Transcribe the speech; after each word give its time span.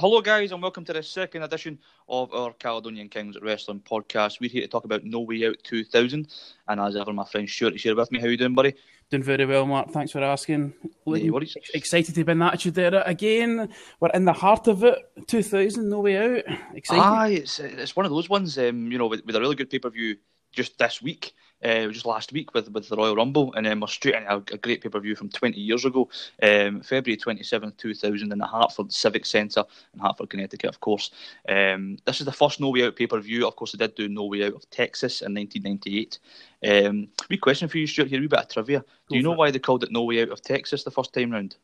hello, 0.00 0.22
guys, 0.22 0.50
and 0.50 0.62
welcome 0.62 0.82
to 0.82 0.94
the 0.94 1.02
second 1.02 1.42
edition 1.42 1.78
of 2.08 2.32
our 2.32 2.54
Caledonian 2.54 3.10
Kings 3.10 3.36
Wrestling 3.42 3.80
podcast. 3.80 4.40
We're 4.40 4.48
here 4.48 4.62
to 4.62 4.68
talk 4.68 4.84
about 4.84 5.04
No 5.04 5.20
Way 5.20 5.46
Out 5.46 5.58
2000, 5.62 6.26
and 6.68 6.80
as 6.80 6.96
ever, 6.96 7.12
my 7.12 7.26
friend 7.26 7.46
Stuart 7.46 7.74
is 7.74 7.82
here 7.82 7.94
with 7.94 8.10
me. 8.10 8.18
How 8.18 8.28
you 8.28 8.38
doing, 8.38 8.54
buddy? 8.54 8.72
Doing 9.10 9.22
very 9.22 9.44
well, 9.44 9.66
Mark. 9.66 9.90
Thanks 9.90 10.12
for 10.12 10.22
asking. 10.22 10.72
Worries. 11.04 11.54
Excited 11.74 12.14
to 12.14 12.24
be 12.24 12.32
in 12.32 12.38
the 12.38 12.46
Attitude 12.46 12.78
Era 12.78 13.02
again. 13.04 13.68
We're 14.00 14.08
in 14.14 14.24
the 14.24 14.32
heart 14.32 14.68
of 14.68 14.84
it. 14.84 14.96
2000, 15.26 15.86
No 15.86 16.00
Way 16.00 16.16
Out. 16.16 16.44
Excited. 16.74 17.02
Aye, 17.02 17.28
it's, 17.28 17.60
it's 17.60 17.94
one 17.94 18.06
of 18.06 18.10
those 18.10 18.30
ones, 18.30 18.56
um, 18.56 18.90
you 18.90 18.96
know, 18.96 19.06
with, 19.06 19.26
with 19.26 19.36
a 19.36 19.40
really 19.40 19.56
good 19.56 19.68
pay 19.68 19.80
per 19.80 19.90
view 19.90 20.16
just 20.50 20.78
this 20.78 21.02
week 21.02 21.34
uh, 21.64 21.86
just 21.88 22.06
last 22.06 22.32
week 22.32 22.54
with, 22.54 22.70
with 22.70 22.88
the 22.88 22.96
Royal 22.96 23.16
Rumble, 23.16 23.52
and 23.54 23.66
then 23.66 23.80
we're 23.80 23.86
straight 23.86 24.14
into 24.14 24.32
a, 24.32 24.36
a 24.36 24.58
great 24.58 24.82
pay 24.82 24.88
per 24.88 25.00
view 25.00 25.14
from 25.14 25.28
20 25.28 25.58
years 25.60 25.84
ago, 25.84 26.08
um, 26.42 26.80
February 26.80 27.16
27th, 27.16 27.76
2000, 27.76 28.32
in 28.32 28.38
the 28.38 28.46
Hartford 28.46 28.92
Civic 28.92 29.26
Centre 29.26 29.64
in 29.94 30.00
Hartford, 30.00 30.30
Connecticut, 30.30 30.70
of 30.70 30.80
course. 30.80 31.10
Um, 31.48 31.98
this 32.04 32.20
is 32.20 32.26
the 32.26 32.32
first 32.32 32.60
No 32.60 32.70
Way 32.70 32.86
Out 32.86 32.96
pay 32.96 33.06
per 33.06 33.20
view. 33.20 33.46
Of 33.46 33.56
course, 33.56 33.72
they 33.72 33.78
did 33.78 33.94
do 33.94 34.08
No 34.08 34.24
Way 34.24 34.46
Out 34.46 34.54
of 34.54 34.68
Texas 34.70 35.22
in 35.22 35.34
1998. 35.34 36.18
Um, 36.62 37.08
wee 37.28 37.36
question 37.36 37.68
for 37.68 37.78
you, 37.78 37.86
Stuart, 37.86 38.08
here, 38.08 38.18
a 38.18 38.22
wee 38.22 38.28
bit 38.28 38.40
of 38.40 38.48
trivia. 38.48 38.84
Do 39.08 39.16
you 39.16 39.22
know 39.22 39.32
why 39.32 39.50
they 39.50 39.58
called 39.58 39.82
it 39.82 39.92
No 39.92 40.04
Way 40.04 40.22
Out 40.22 40.30
of 40.30 40.42
Texas 40.42 40.84
the 40.84 40.90
first 40.90 41.12
time 41.12 41.30
round? 41.30 41.56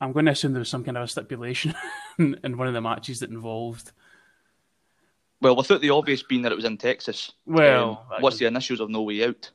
I'm 0.00 0.12
going 0.12 0.26
to 0.26 0.32
assume 0.32 0.52
there 0.52 0.60
was 0.60 0.68
some 0.68 0.84
kind 0.84 0.96
of 0.96 1.04
a 1.04 1.08
stipulation 1.08 1.74
in 2.18 2.56
one 2.56 2.68
of 2.68 2.74
the 2.74 2.80
matches 2.80 3.20
that 3.20 3.30
involved 3.30 3.90
well, 5.40 5.56
without 5.56 5.80
the 5.80 5.90
obvious 5.90 6.22
being 6.22 6.42
that 6.42 6.52
it 6.52 6.56
was 6.56 6.64
in 6.64 6.76
Texas. 6.76 7.32
Well, 7.46 8.06
um, 8.12 8.22
what's 8.22 8.38
the 8.38 8.46
initials 8.46 8.80
of 8.80 8.90
No 8.90 9.02
Way 9.02 9.24
Out? 9.24 9.50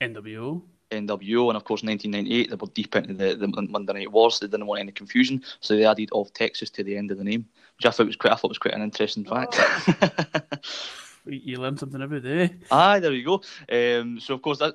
NWO. 0.00 0.62
NWO, 0.90 1.48
and 1.48 1.56
of 1.56 1.64
course, 1.64 1.82
1998, 1.82 2.50
they 2.50 2.56
were 2.56 2.66
deep 2.68 2.94
into 2.94 3.14
the, 3.14 3.34
the 3.34 3.48
Monday 3.48 3.92
Night 3.92 4.12
Wars. 4.12 4.38
They 4.38 4.46
didn't 4.46 4.66
want 4.66 4.80
any 4.80 4.92
confusion, 4.92 5.42
so 5.60 5.74
they 5.76 5.84
added 5.84 6.10
of 6.12 6.32
Texas 6.32 6.70
to 6.70 6.84
the 6.84 6.96
end 6.96 7.10
of 7.10 7.18
the 7.18 7.24
name, 7.24 7.46
which 7.76 7.86
I 7.86 7.90
thought 7.90 8.06
was 8.06 8.16
quite. 8.16 8.32
I 8.32 8.36
thought 8.36 8.50
was 8.50 8.58
quite 8.58 8.74
an 8.74 8.82
interesting 8.82 9.24
fact. 9.24 9.56
Oh. 9.58 10.38
you 11.26 11.58
learn 11.58 11.76
something 11.76 12.02
every 12.02 12.20
day. 12.20 12.54
Aye, 12.70 13.00
there 13.00 13.12
you 13.12 13.24
go. 13.24 13.42
Um, 13.70 14.20
so 14.20 14.34
of 14.34 14.42
course 14.42 14.58
that 14.58 14.74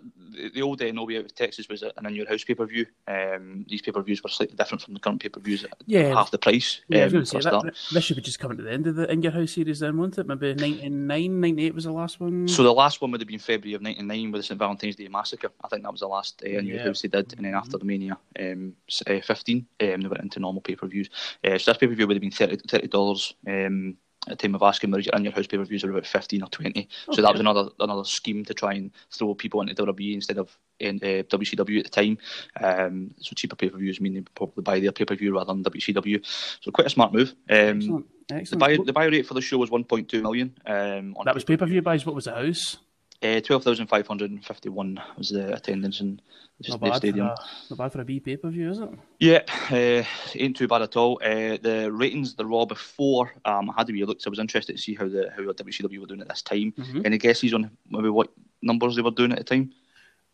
the 0.53 0.61
old 0.61 0.81
uh, 0.81 0.91
No 0.91 1.03
Way 1.03 1.17
Out 1.17 1.25
of 1.25 1.35
Texas 1.35 1.67
was 1.67 1.83
an 1.83 2.05
in 2.05 2.15
your 2.15 2.27
house 2.27 2.43
pay 2.43 2.55
per 2.55 2.65
view. 2.65 2.85
Um, 3.07 3.65
these 3.67 3.81
pay 3.81 3.91
per 3.91 4.01
views 4.01 4.23
were 4.23 4.29
slightly 4.29 4.55
different 4.55 4.81
from 4.81 4.93
the 4.93 4.99
current 4.99 5.21
pay 5.21 5.29
per 5.29 5.39
views. 5.39 5.65
Yeah, 5.85 6.13
half 6.13 6.31
the 6.31 6.37
price. 6.37 6.81
Yeah, 6.87 6.99
um, 6.99 7.01
I 7.01 7.05
was 7.05 7.13
going 7.13 7.25
to 7.25 7.31
say 7.31 7.49
that, 7.49 7.75
this 7.93 8.03
should 8.03 8.15
be 8.15 8.21
just 8.21 8.39
coming 8.39 8.57
to 8.57 8.63
the 8.63 8.71
end 8.71 8.87
of 8.87 8.95
the 8.95 9.11
in 9.11 9.21
your 9.21 9.31
house 9.31 9.51
series 9.51 9.79
then, 9.79 9.97
wouldn't 9.97 10.17
it? 10.17 10.27
Maybe 10.27 10.53
99, 10.53 11.41
98 11.41 11.75
was 11.75 11.83
the 11.85 11.91
last 11.91 12.19
one. 12.19 12.47
So 12.47 12.63
the 12.63 12.73
last 12.73 13.01
one 13.01 13.11
would 13.11 13.21
have 13.21 13.27
been 13.27 13.39
February 13.39 13.75
of 13.75 13.81
'99 13.81 14.31
with 14.31 14.39
the 14.39 14.47
St 14.47 14.59
Valentine's 14.59 14.95
Day 14.95 15.07
Massacre. 15.07 15.49
I 15.63 15.67
think 15.67 15.83
that 15.83 15.91
was 15.91 16.01
the 16.01 16.07
last 16.07 16.41
uh, 16.45 16.49
in 16.49 16.65
your 16.65 16.77
yeah. 16.77 16.85
house 16.85 17.01
they 17.01 17.07
did, 17.07 17.33
and 17.33 17.45
then 17.45 17.55
after 17.55 17.77
the 17.77 17.85
Mania 17.85 18.17
um, 18.39 18.73
uh, 19.07 19.19
15, 19.21 19.57
um, 19.57 19.65
they 20.01 20.07
went 20.07 20.23
into 20.23 20.39
normal 20.39 20.61
pay 20.61 20.75
per 20.75 20.87
views. 20.87 21.09
Uh, 21.43 21.57
so 21.57 21.71
this 21.71 21.77
pay 21.77 21.87
per 21.87 21.95
view 21.95 22.07
would 22.07 22.15
have 22.15 22.21
been 22.21 22.31
thirty 22.31 22.87
dollars. 22.87 23.33
Um, 23.47 23.97
at 24.27 24.37
the 24.37 24.47
time 24.47 24.53
of 24.53 24.61
asking 24.61 24.91
where 24.91 25.01
in 25.01 25.23
your 25.23 25.33
house 25.33 25.47
pay 25.47 25.57
per 25.57 25.65
views 25.65 25.83
are 25.83 25.89
about 25.89 26.05
fifteen 26.05 26.43
or 26.43 26.49
twenty. 26.49 26.81
Okay. 26.81 27.15
So 27.15 27.21
that 27.21 27.31
was 27.31 27.39
another 27.39 27.69
another 27.79 28.03
scheme 28.03 28.45
to 28.45 28.53
try 28.53 28.73
and 28.73 28.91
throw 29.09 29.33
people 29.33 29.61
into 29.61 29.73
WWE 29.73 30.13
instead 30.13 30.37
of 30.37 30.55
in 30.79 30.97
uh, 30.97 31.23
WCW 31.23 31.79
at 31.79 31.85
the 31.85 31.89
time. 31.89 32.17
Um, 32.61 33.11
so 33.19 33.33
cheaper 33.35 33.55
pay 33.55 33.69
per 33.69 33.77
views 33.77 33.99
mean 33.99 34.13
they 34.13 34.21
probably 34.35 34.61
buy 34.61 34.79
their 34.79 34.91
pay 34.91 35.05
per 35.05 35.15
view 35.15 35.33
rather 35.33 35.53
than 35.53 35.63
WCW. 35.63 36.23
So 36.61 36.71
quite 36.71 36.87
a 36.87 36.91
smart 36.91 37.13
move. 37.13 37.33
Um, 37.49 37.77
Excellent. 37.77 38.05
Excellent. 38.31 38.49
The 38.49 38.57
buy 38.57 38.77
the 38.85 38.93
buy 38.93 39.05
rate 39.05 39.25
for 39.25 39.33
the 39.33 39.41
show 39.41 39.57
was 39.57 39.71
one 39.71 39.83
point 39.83 40.07
two 40.07 40.21
million. 40.21 40.55
Um, 40.65 41.15
that 41.25 41.33
was 41.33 41.43
pay 41.43 41.57
per 41.57 41.65
view 41.65 41.81
buys. 41.81 42.05
What 42.05 42.15
was 42.15 42.25
the 42.25 42.35
house? 42.35 42.77
Uh, 43.23 43.39
12,551 43.39 44.99
was 45.15 45.29
the 45.29 45.53
attendance 45.53 46.01
in 46.01 46.19
the, 46.59 46.95
stadium. 46.95 47.27
A, 47.27 47.35
not 47.69 47.77
bad 47.77 47.91
for 47.91 48.01
a 48.01 48.05
B 48.05 48.19
pay 48.19 48.35
per 48.35 48.49
view, 48.49 48.71
is 48.71 48.79
it? 48.79 48.89
Yeah, 49.19 49.41
uh, 49.69 50.03
ain't 50.33 50.57
too 50.57 50.67
bad 50.67 50.81
at 50.81 50.97
all. 50.97 51.19
Uh, 51.23 51.57
the 51.61 51.91
ratings, 51.91 52.33
the 52.33 52.45
Raw 52.45 52.65
before, 52.65 53.31
um, 53.45 53.69
I 53.69 53.73
had 53.77 53.87
to 53.87 53.93
be 53.93 54.03
looked. 54.05 54.23
So 54.23 54.29
I 54.29 54.31
was 54.31 54.39
interested 54.39 54.75
to 54.75 54.81
see 54.81 54.95
how 54.95 55.07
the 55.07 55.29
how 55.35 55.43
WCW 55.43 55.99
were 55.99 56.07
doing 56.07 56.21
at 56.21 56.29
this 56.29 56.41
time. 56.41 56.73
Mm-hmm. 56.75 57.01
Any 57.05 57.19
guesses 57.19 57.53
on 57.53 57.69
maybe 57.89 58.09
what 58.09 58.31
numbers 58.63 58.95
they 58.95 59.03
were 59.03 59.11
doing 59.11 59.31
at 59.31 59.37
the 59.37 59.43
time? 59.43 59.71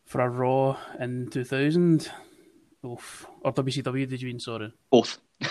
For 0.05 0.21
a 0.21 0.29
Raw 0.29 0.77
in 0.97 1.29
2000, 1.29 2.09
Oof. 2.85 3.25
or 3.41 3.53
WCW, 3.53 4.07
did 4.07 4.21
you 4.21 4.29
mean? 4.29 4.39
Sorry, 4.39 4.71
both. 4.89 5.17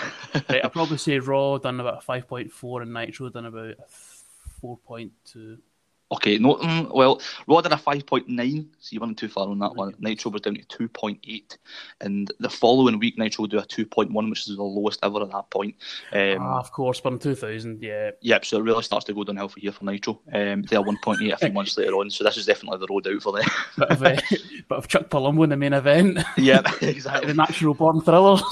right, 0.48 0.64
I'd 0.64 0.72
probably 0.72 0.97
say 0.97 1.18
Raw 1.18 1.58
done 1.58 1.80
about 1.80 2.03
5.4 2.04 2.82
and 2.82 2.94
Nitro 2.94 3.28
done 3.28 3.44
about 3.44 3.74
4.2. 4.62 5.58
Okay, 6.12 6.38
no, 6.38 6.54
mm, 6.54 6.94
well, 6.94 7.20
Raw 7.48 7.60
did 7.60 7.72
a 7.72 7.76
5.9, 7.76 8.66
so 8.78 8.94
you 8.94 9.00
weren't 9.00 9.18
too 9.18 9.28
far 9.28 9.48
on 9.48 9.58
that 9.58 9.74
one. 9.74 9.92
Nitro 9.98 10.30
was 10.30 10.40
down 10.40 10.54
to 10.54 10.88
2.8, 10.88 11.56
and 12.00 12.32
the 12.38 12.48
following 12.48 13.00
week, 13.00 13.18
Nitro 13.18 13.42
would 13.42 13.50
do 13.50 13.58
a 13.58 13.62
2.1, 13.62 14.30
which 14.30 14.48
is 14.48 14.56
the 14.56 14.62
lowest 14.62 15.00
ever 15.02 15.22
at 15.22 15.32
that 15.32 15.50
point. 15.50 15.74
Um, 16.12 16.38
ah, 16.40 16.60
of 16.60 16.70
course, 16.70 17.00
but 17.00 17.14
in 17.14 17.18
2000, 17.18 17.82
yeah. 17.82 18.12
Yep, 18.20 18.44
so 18.44 18.58
it 18.58 18.62
really 18.62 18.84
starts 18.84 19.04
to 19.06 19.14
go 19.14 19.24
downhill 19.24 19.48
for 19.48 19.58
here 19.58 19.72
for 19.72 19.84
Nitro. 19.84 20.20
Um, 20.32 20.62
they're 20.62 20.80
1.8 20.80 21.32
a 21.32 21.36
few 21.38 21.52
months 21.52 21.76
later 21.78 21.94
on, 21.94 22.08
so 22.08 22.22
this 22.22 22.36
is 22.36 22.46
definitely 22.46 22.78
the 22.78 22.86
road 22.88 23.08
out 23.08 23.22
for 23.22 23.32
them. 23.32 23.48
but, 23.76 23.90
of, 23.90 24.02
uh, 24.04 24.16
but 24.68 24.78
of 24.78 24.86
Chuck 24.86 25.10
Palumbo 25.10 25.42
in 25.42 25.50
the 25.50 25.56
main 25.56 25.72
event. 25.72 26.18
Yeah, 26.36 26.60
exactly. 26.82 27.28
the 27.28 27.34
natural 27.34 27.74
born 27.74 28.00
thrillers. 28.02 28.42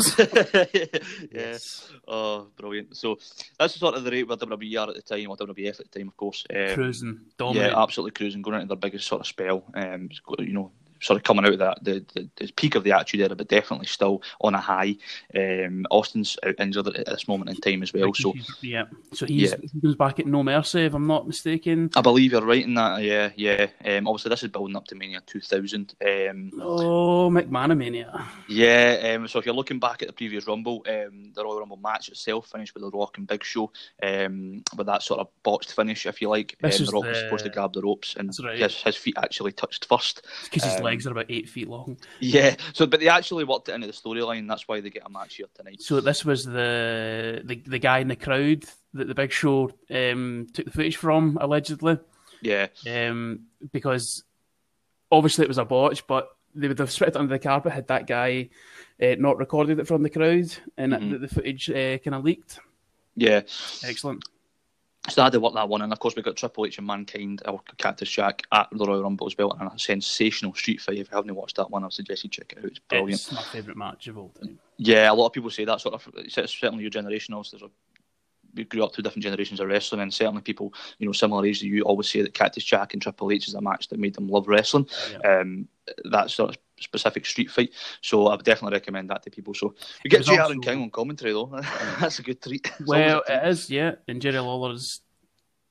yes. 1.31 1.93
Oh, 2.09 2.49
brilliant. 2.57 2.97
So 2.97 3.19
that's 3.59 3.79
sort 3.79 3.95
of 3.95 4.05
the 4.05 4.11
rate 4.11 4.27
where 4.27 4.37
WWE 4.37 4.81
are 4.81 4.89
at 4.89 4.97
the 4.97 5.03
time, 5.03 5.31
or 5.31 5.37
WWF 5.37 5.81
at 5.81 5.91
the 5.91 5.99
time, 5.99 6.09
of 6.09 6.17
course. 6.17 6.45
Um, 6.51 6.75
Cruising, 6.75 7.21
dominating. 7.45 7.77
Yeah, 7.77 7.83
absolutely 7.83 8.13
cruising, 8.13 8.43
going 8.43 8.57
into 8.57 8.69
their 8.69 8.77
biggest 8.77 9.07
sort 9.07 9.21
of 9.21 9.27
spell. 9.27 9.65
Um, 9.75 10.09
you 10.39 10.53
know, 10.53 10.73
sort 11.05 11.19
of 11.19 11.23
coming 11.23 11.45
out 11.45 11.53
of 11.53 11.59
that 11.59 11.85
the, 11.85 12.05
the, 12.15 12.29
the, 12.37 12.53
peak 12.53 12.75
of 12.75 12.83
the 12.83 12.93
attitude 12.93 13.21
era, 13.21 13.37
but 13.37 13.49
definitely 13.49 13.87
still 13.87 14.23
on 14.41 14.55
a 14.55 14.61
high. 14.61 14.97
Um, 15.37 15.87
Austin's 15.91 16.39
out 16.45 16.55
injured 16.59 16.89
at 16.89 17.07
this 17.07 17.29
moment 17.29 17.51
in 17.51 17.57
time 17.57 17.83
as 17.83 17.93
well. 17.93 18.15
So 18.15 18.33
yeah, 18.63 18.85
so 19.13 19.27
he's, 19.27 19.51
yeah. 19.51 19.57
he 19.61 19.81
goes 19.81 19.97
back 19.97 20.19
at 20.19 20.27
No 20.27 20.43
Mercy, 20.43 20.87
if 20.87 20.95
I'm 20.95 21.07
not 21.07 21.27
mistaken. 21.27 21.91
I 21.95 22.01
believe 22.01 22.33
you're 22.33 22.45
right 22.45 22.65
in 22.65 22.75
that. 22.75 23.03
Yeah, 23.03 23.31
yeah. 23.37 23.67
Um, 23.85 24.09
obviously, 24.09 24.31
this 24.31 24.43
is 24.43 24.51
building 24.51 24.77
up 24.77 24.87
to 24.87 24.95
Mania 24.95 25.21
2000. 25.27 25.95
Um, 26.03 26.51
oh, 26.61 27.31
McMahon 27.31 27.77
Mania. 27.77 28.27
Yeah. 28.49 29.15
Um, 29.15 29.29
so 29.29 29.39
if 29.39 29.47
you're 29.47 29.55
looking 29.55 29.79
back 29.79 30.01
at 30.01 30.09
the 30.09 30.15
previous 30.15 30.47
Rumble, 30.47 30.85
um, 30.89 31.33
the 31.35 31.45
Royal 31.45 31.61
Rumble 31.61 31.77
match 31.77 32.09
itself 32.09 32.49
finished 32.51 32.75
with 32.75 32.83
the 32.83 32.97
Rock 32.97 33.19
and 33.19 33.27
Big 33.27 33.45
Show, 33.45 33.71
um, 34.03 34.63
with 34.77 34.87
that 34.87 35.03
sort 35.03 35.21
of 35.21 35.29
botched 35.43 35.73
finish, 35.73 36.07
if 36.07 36.23
you 36.23 36.31
like. 36.31 36.57
Um, 36.63 36.71
the 36.71 36.91
Rock 36.93 37.03
the... 37.03 37.09
was 37.11 37.19
supposed 37.19 37.45
to 37.45 37.51
grab 37.51 37.75
the 37.75 37.83
ropes, 37.83 38.17
and 38.17 38.33
right. 38.43 38.59
his, 38.59 38.75
his 38.83 38.97
feet 38.97 39.19
actually 39.19 39.53
touched 39.53 39.85
first. 39.85 40.23
Because 40.45 40.65
his 40.65 40.81
legs 40.95 41.07
are 41.07 41.13
about 41.13 41.27
eight 41.29 41.49
feet 41.49 41.69
long. 41.69 41.99
Yeah, 42.21 42.57
so 42.73 42.87
but 42.87 43.01
they 43.01 43.09
actually 43.09 43.45
worked 43.45 43.69
it 43.69 43.75
into 43.75 43.87
the 43.87 43.93
storyline. 43.93 44.49
That's 44.49 44.67
why 44.69 44.81
they 44.81 44.91
get 44.91 45.07
a 45.07 45.11
match 45.11 45.37
here 45.37 45.47
tonight. 45.55 45.83
So 45.83 46.01
this 46.01 46.25
was 46.25 46.45
the 46.45 47.43
the, 47.45 47.57
the 47.67 47.79
guy 47.79 47.99
in 47.99 48.09
the 48.09 48.17
crowd 48.17 48.65
that 48.95 49.09
the 49.09 49.15
Big 49.15 49.33
Show 49.33 49.71
um, 49.91 50.47
took 50.53 50.67
the 50.67 50.71
footage 50.71 50.97
from 50.97 51.37
allegedly. 51.41 51.99
Yeah. 52.41 52.69
Um, 52.89 53.47
because 53.73 54.23
obviously 55.11 55.45
it 55.45 55.49
was 55.49 55.59
a 55.59 55.65
botch, 55.65 56.07
but 56.07 56.29
they 56.55 56.69
would 56.69 56.79
have 56.79 56.93
swept 56.93 57.17
it 57.17 57.19
under 57.19 57.35
the 57.35 57.39
carpet 57.39 57.73
had 57.73 57.89
that 57.89 58.07
guy 58.07 58.51
uh, 59.03 59.17
not 59.19 59.39
recorded 59.39 59.81
it 59.81 59.89
from 59.89 60.03
the 60.03 60.11
crowd, 60.11 60.55
and 60.77 60.93
mm-hmm. 60.93 61.11
the, 61.13 61.19
the, 61.19 61.29
footage 61.29 61.69
uh, 61.71 61.99
kind 61.99 62.15
of 62.15 62.25
leaked. 62.25 62.61
Yeah. 63.17 63.43
Excellent. 63.85 64.25
So 65.11 65.21
I 65.21 65.27
had 65.27 65.35
to 65.35 65.41
work 65.41 65.55
that 65.55 65.69
one, 65.69 65.83
and 65.83 65.93
of 65.93 65.99
course 65.99 66.17
we 66.17 66.23
got 66.23 66.37
Triple 66.37 66.65
H 66.65 66.79
and 66.79 66.87
Mankind, 66.87 67.43
or 67.47 67.61
Cactus 67.77 68.11
Jack 68.11 68.43
at 68.53 68.69
the 68.73 68.87
Royal 68.87 69.03
Rumble 69.03 69.27
as 69.27 69.37
well, 69.37 69.53
and 69.53 69.71
a 69.71 69.79
sensational 69.79 70.55
street 70.55 70.81
fight. 70.81 70.97
If 70.97 71.11
you 71.11 71.17
haven't 71.17 71.35
watched 71.35 71.57
that 71.57 71.71
one, 71.71 71.85
I 71.85 71.89
suggest 71.91 72.25
you 72.25 72.31
check 72.31 72.55
it 72.57 72.59
out. 72.59 72.65
It's 72.65 72.79
brilliant. 72.79 73.21
It's 73.21 73.33
my 73.33 73.43
favourite 73.43 73.77
match 73.77 74.07
of 74.07 74.17
all 74.17 74.31
time. 74.31 74.59
Yeah, 74.79 75.11
a 75.11 75.15
lot 75.15 75.27
of 75.27 75.33
people 75.35 75.51
say 75.51 75.67
that 75.67 75.83
sort 75.83 75.95
of. 75.95 76.09
Certainly 76.29 76.83
your 76.83 76.91
generation. 76.91 77.35
Also, 77.35 77.59
there's 77.59 77.71
a 77.71 77.73
we 78.55 78.65
grew 78.65 78.85
up 78.85 78.95
through 78.95 79.03
different 79.03 79.25
generations 79.25 79.61
of 79.61 79.69
wrestling, 79.69 80.01
and 80.01 80.13
certainly 80.13 80.41
people, 80.41 80.73
you 80.99 81.07
know, 81.07 81.13
similar 81.13 81.45
age 81.45 81.61
to 81.61 81.67
you, 81.67 81.83
always 81.83 82.09
say 82.09 82.23
that 82.23 82.35
Cactus 82.35 82.65
Jack 82.65 82.93
and 82.93 83.03
Triple 83.03 83.31
H 83.31 83.49
is 83.49 83.55
a 83.55 83.61
match 83.61 83.89
that 83.89 83.99
made 83.99 84.15
them 84.15 84.29
love 84.29 84.49
wrestling. 84.49 84.89
Yeah. 85.11 85.41
Um, 85.41 85.69
that 86.11 86.31
sort 86.31 86.51
of 86.51 86.59
specific 86.81 87.27
street 87.27 87.51
fight. 87.51 87.71
So 88.01 88.27
I 88.27 88.37
would 88.37 88.45
definitely 88.45 88.77
recommend 88.77 89.11
that 89.11 89.23
to 89.25 89.31
people. 89.31 89.55
So 89.55 89.75
you 90.03 90.11
get 90.11 90.25
JR 90.25 90.53
and 90.53 90.63
King 90.63 90.83
on 90.83 90.91
commentary 90.91 91.33
though. 91.33 91.47
That's 92.01 92.19
a 92.19 92.23
good 92.23 92.43
treat. 92.43 92.71
It's 92.81 92.89
well, 92.89 93.23
it 93.29 93.49
is, 93.49 93.71
yeah. 93.71 93.93
And 94.09 94.21
Jerry 94.21 94.39
Lawler 94.39 94.73
is 94.73 95.01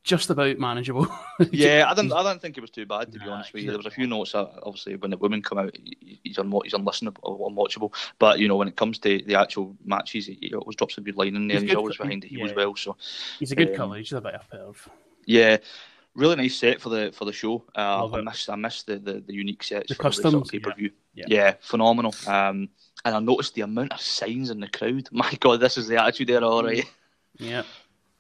just 0.03 0.29
about 0.29 0.57
manageable. 0.57 1.07
yeah, 1.51 1.85
I 1.87 1.93
didn't. 1.93 2.13
I 2.13 2.23
didn't 2.23 2.41
think 2.41 2.57
it 2.57 2.61
was 2.61 2.69
too 2.69 2.85
bad 2.85 3.11
to 3.11 3.19
be 3.19 3.25
honest 3.25 3.53
with 3.53 3.63
you. 3.63 3.69
There 3.69 3.77
was 3.77 3.85
a 3.85 3.91
few 3.91 4.07
notes. 4.07 4.35
Uh, 4.35 4.47
obviously, 4.63 4.95
when 4.95 5.11
the 5.11 5.17
women 5.17 5.41
come 5.41 5.57
out, 5.57 5.75
he's 6.23 6.37
un- 6.37 6.51
he's 6.63 6.73
unlistenable, 6.73 7.39
unwatchable. 7.39 7.93
But 8.19 8.39
you 8.39 8.47
know, 8.47 8.57
when 8.57 8.67
it 8.67 8.75
comes 8.75 8.99
to 8.99 9.21
the 9.25 9.35
actual 9.35 9.75
matches, 9.85 10.27
he 10.27 10.53
always 10.53 10.75
drops 10.75 10.97
a 10.97 11.01
good 11.01 11.15
line 11.15 11.35
in 11.35 11.47
there. 11.47 11.55
He's, 11.55 11.61
and 11.61 11.69
he's 11.69 11.77
always 11.77 11.97
behind 11.97 12.23
the 12.23 12.27
heels 12.27 12.49
yeah. 12.49 12.55
well. 12.55 12.75
So 12.75 12.97
he's 13.39 13.51
a 13.51 13.55
good 13.55 13.69
um, 13.69 13.75
colour. 13.75 13.97
He's 13.97 14.11
a 14.11 14.21
bit 14.21 14.35
of 14.35 14.49
perv. 14.49 14.75
Yeah. 15.25 15.57
Really 16.15 16.35
nice 16.35 16.55
set 16.55 16.79
for 16.79 16.89
the 16.89 17.11
for 17.13 17.25
the 17.25 17.33
show. 17.33 17.63
Uh, 17.75 18.07
I 18.13 18.21
missed 18.21 18.49
I 18.49 18.55
missed 18.55 18.85
the, 18.85 18.99
the, 18.99 19.23
the 19.25 19.33
unique 19.33 19.63
sets 19.63 19.89
the 19.89 19.95
customs 19.95 20.49
pay 20.49 20.59
per 20.59 20.73
view. 20.73 20.91
Yeah. 21.13 21.25
Yeah. 21.27 21.37
yeah, 21.37 21.53
phenomenal. 21.61 22.13
Um, 22.27 22.69
and 23.05 23.15
I 23.15 23.19
noticed 23.19 23.55
the 23.55 23.61
amount 23.61 23.93
of 23.93 24.01
signs 24.01 24.49
in 24.49 24.59
the 24.59 24.67
crowd. 24.67 25.09
My 25.11 25.31
God, 25.39 25.59
this 25.59 25.77
is 25.77 25.87
the 25.87 26.01
attitude 26.01 26.29
there, 26.29 26.43
all 26.43 26.63
right. 26.63 26.85
Yeah. 27.37 27.63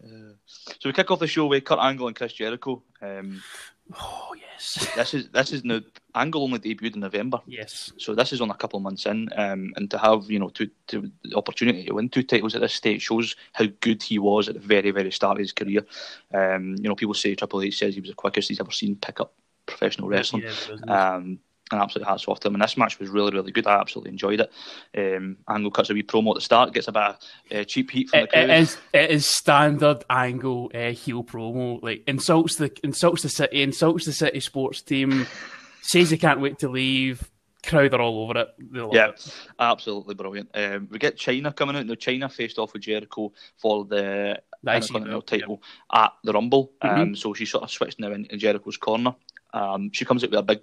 Uh, 0.03 0.33
so 0.79 0.89
we 0.89 0.91
kick 0.91 1.09
off 1.11 1.19
the 1.19 1.27
show 1.27 1.45
with 1.45 1.63
Kurt 1.63 1.79
Angle 1.79 2.07
and 2.07 2.15
Chris 2.17 2.33
Jericho. 2.33 2.83
Um, 3.01 3.41
Oh 3.91 4.33
yes. 4.39 4.91
This 4.95 5.13
is 5.13 5.29
this 5.29 5.51
is 5.51 5.63
now 5.63 5.79
Angle 6.15 6.43
only 6.43 6.59
debuted 6.59 6.95
in 6.95 7.01
November. 7.01 7.39
Yes. 7.45 7.91
So 7.97 8.15
this 8.15 8.31
is 8.31 8.41
on 8.41 8.49
a 8.49 8.55
couple 8.55 8.77
of 8.77 8.83
months 8.83 9.05
in, 9.05 9.29
um, 9.35 9.73
and 9.75 9.89
to 9.91 9.97
have 9.97 10.29
you 10.29 10.39
know 10.39 10.49
to, 10.49 10.69
to 10.87 11.11
the 11.23 11.35
opportunity 11.35 11.85
to 11.85 11.93
win 11.93 12.09
two 12.09 12.23
titles 12.23 12.55
at 12.55 12.61
this 12.61 12.73
stage 12.73 13.01
shows 13.01 13.35
how 13.53 13.65
good 13.81 14.01
he 14.01 14.19
was 14.19 14.47
at 14.47 14.55
the 14.55 14.61
very 14.61 14.91
very 14.91 15.11
start 15.11 15.37
of 15.37 15.41
his 15.41 15.51
career. 15.51 15.85
Um, 16.33 16.75
you 16.77 16.89
know, 16.89 16.95
people 16.95 17.13
say 17.13 17.35
Triple 17.35 17.61
H 17.61 17.77
says 17.77 17.95
he 17.95 18.01
was 18.01 18.09
the 18.09 18.15
quickest 18.15 18.49
he's 18.49 18.59
ever 18.59 18.71
seen 18.71 18.95
pick 18.95 19.19
up 19.19 19.33
professional 19.65 20.07
wrestling. 20.07 20.43
Yeah, 20.43 21.15
um, 21.15 21.39
and 21.73 21.81
absolutely 21.81 22.09
hats 22.09 22.27
off 22.27 22.39
to 22.41 22.47
him. 22.47 22.55
And 22.55 22.63
this 22.63 22.77
match 22.77 22.99
was 22.99 23.09
really, 23.09 23.31
really 23.31 23.51
good. 23.51 23.67
I 23.67 23.79
absolutely 23.79 24.11
enjoyed 24.11 24.41
it. 24.41 24.51
Um, 24.95 25.37
Angle 25.49 25.71
cuts 25.71 25.89
a 25.89 25.93
wee 25.93 26.03
promo 26.03 26.31
at 26.31 26.35
the 26.35 26.41
start, 26.41 26.73
gets 26.73 26.87
a 26.87 26.91
bit 26.91 27.01
of 27.01 27.17
uh, 27.51 27.63
cheap 27.63 27.91
heat 27.91 28.09
from 28.09 28.19
it, 28.19 28.21
the 28.23 28.27
crowd. 28.27 28.49
It 28.49 28.59
is, 28.61 28.77
it 28.93 29.09
is 29.09 29.25
standard 29.25 30.05
Angle 30.09 30.71
uh, 30.73 30.91
heel 30.91 31.23
promo. 31.23 31.81
Like 31.81 32.03
insults 32.07 32.55
the 32.55 32.71
insults 32.83 33.23
the 33.23 33.29
city, 33.29 33.63
insults 33.63 34.05
the 34.05 34.13
city 34.13 34.39
sports 34.39 34.81
team, 34.81 35.25
says 35.81 36.11
he 36.11 36.17
can't 36.17 36.39
wait 36.39 36.59
to 36.59 36.69
leave. 36.69 37.29
Crowd 37.65 37.93
are 37.93 38.01
all 38.01 38.23
over 38.23 38.39
it. 38.39 38.55
Yeah, 38.91 39.09
it. 39.09 39.35
absolutely 39.57 40.15
brilliant. 40.15 40.49
Um, 40.53 40.89
we 40.91 40.99
get 40.99 41.17
Chyna 41.17 41.55
coming 41.55 41.77
out. 41.77 41.85
Now 41.85 41.93
Chyna 41.93 42.31
faced 42.31 42.59
off 42.59 42.73
with 42.73 42.83
Jericho 42.83 43.31
for 43.57 43.85
the 43.85 44.41
Intercontinental 44.67 45.21
title 45.21 45.61
yeah. 45.93 46.03
at 46.03 46.13
the 46.25 46.33
Rumble. 46.33 46.73
Mm-hmm. 46.83 47.01
Um, 47.01 47.15
so 47.15 47.33
she 47.33 47.45
sort 47.45 47.63
of 47.63 47.71
switched 47.71 47.99
now 48.01 48.11
in, 48.11 48.25
in 48.25 48.37
Jericho's 48.37 48.75
corner. 48.75 49.15
Um, 49.53 49.91
she 49.93 50.03
comes 50.03 50.23
out 50.23 50.31
with 50.31 50.39
a 50.39 50.43
big 50.43 50.61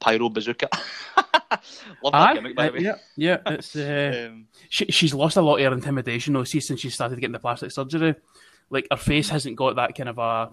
pyro 0.00 0.28
bazooka. 0.28 0.68
Love 2.02 2.12
that 2.12 2.14
Aye, 2.14 2.34
gimmick, 2.34 2.56
by 2.56 2.66
the 2.68 2.72
way. 2.72 2.80
Yeah, 2.80 2.96
yeah. 3.16 3.38
It's 3.46 3.76
uh, 3.76 4.28
um, 4.30 4.46
she, 4.68 4.86
she's 4.86 5.14
lost 5.14 5.36
a 5.36 5.42
lot 5.42 5.56
of 5.56 5.66
her 5.66 5.72
intimidation 5.72 6.34
though. 6.34 6.44
See, 6.44 6.60
since 6.60 6.80
she 6.80 6.90
started 6.90 7.20
getting 7.20 7.32
the 7.32 7.38
plastic 7.38 7.70
surgery, 7.70 8.14
like 8.70 8.86
her 8.90 8.96
face 8.96 9.28
hasn't 9.28 9.56
got 9.56 9.76
that 9.76 9.94
kind 9.94 10.08
of 10.08 10.18
a 10.18 10.50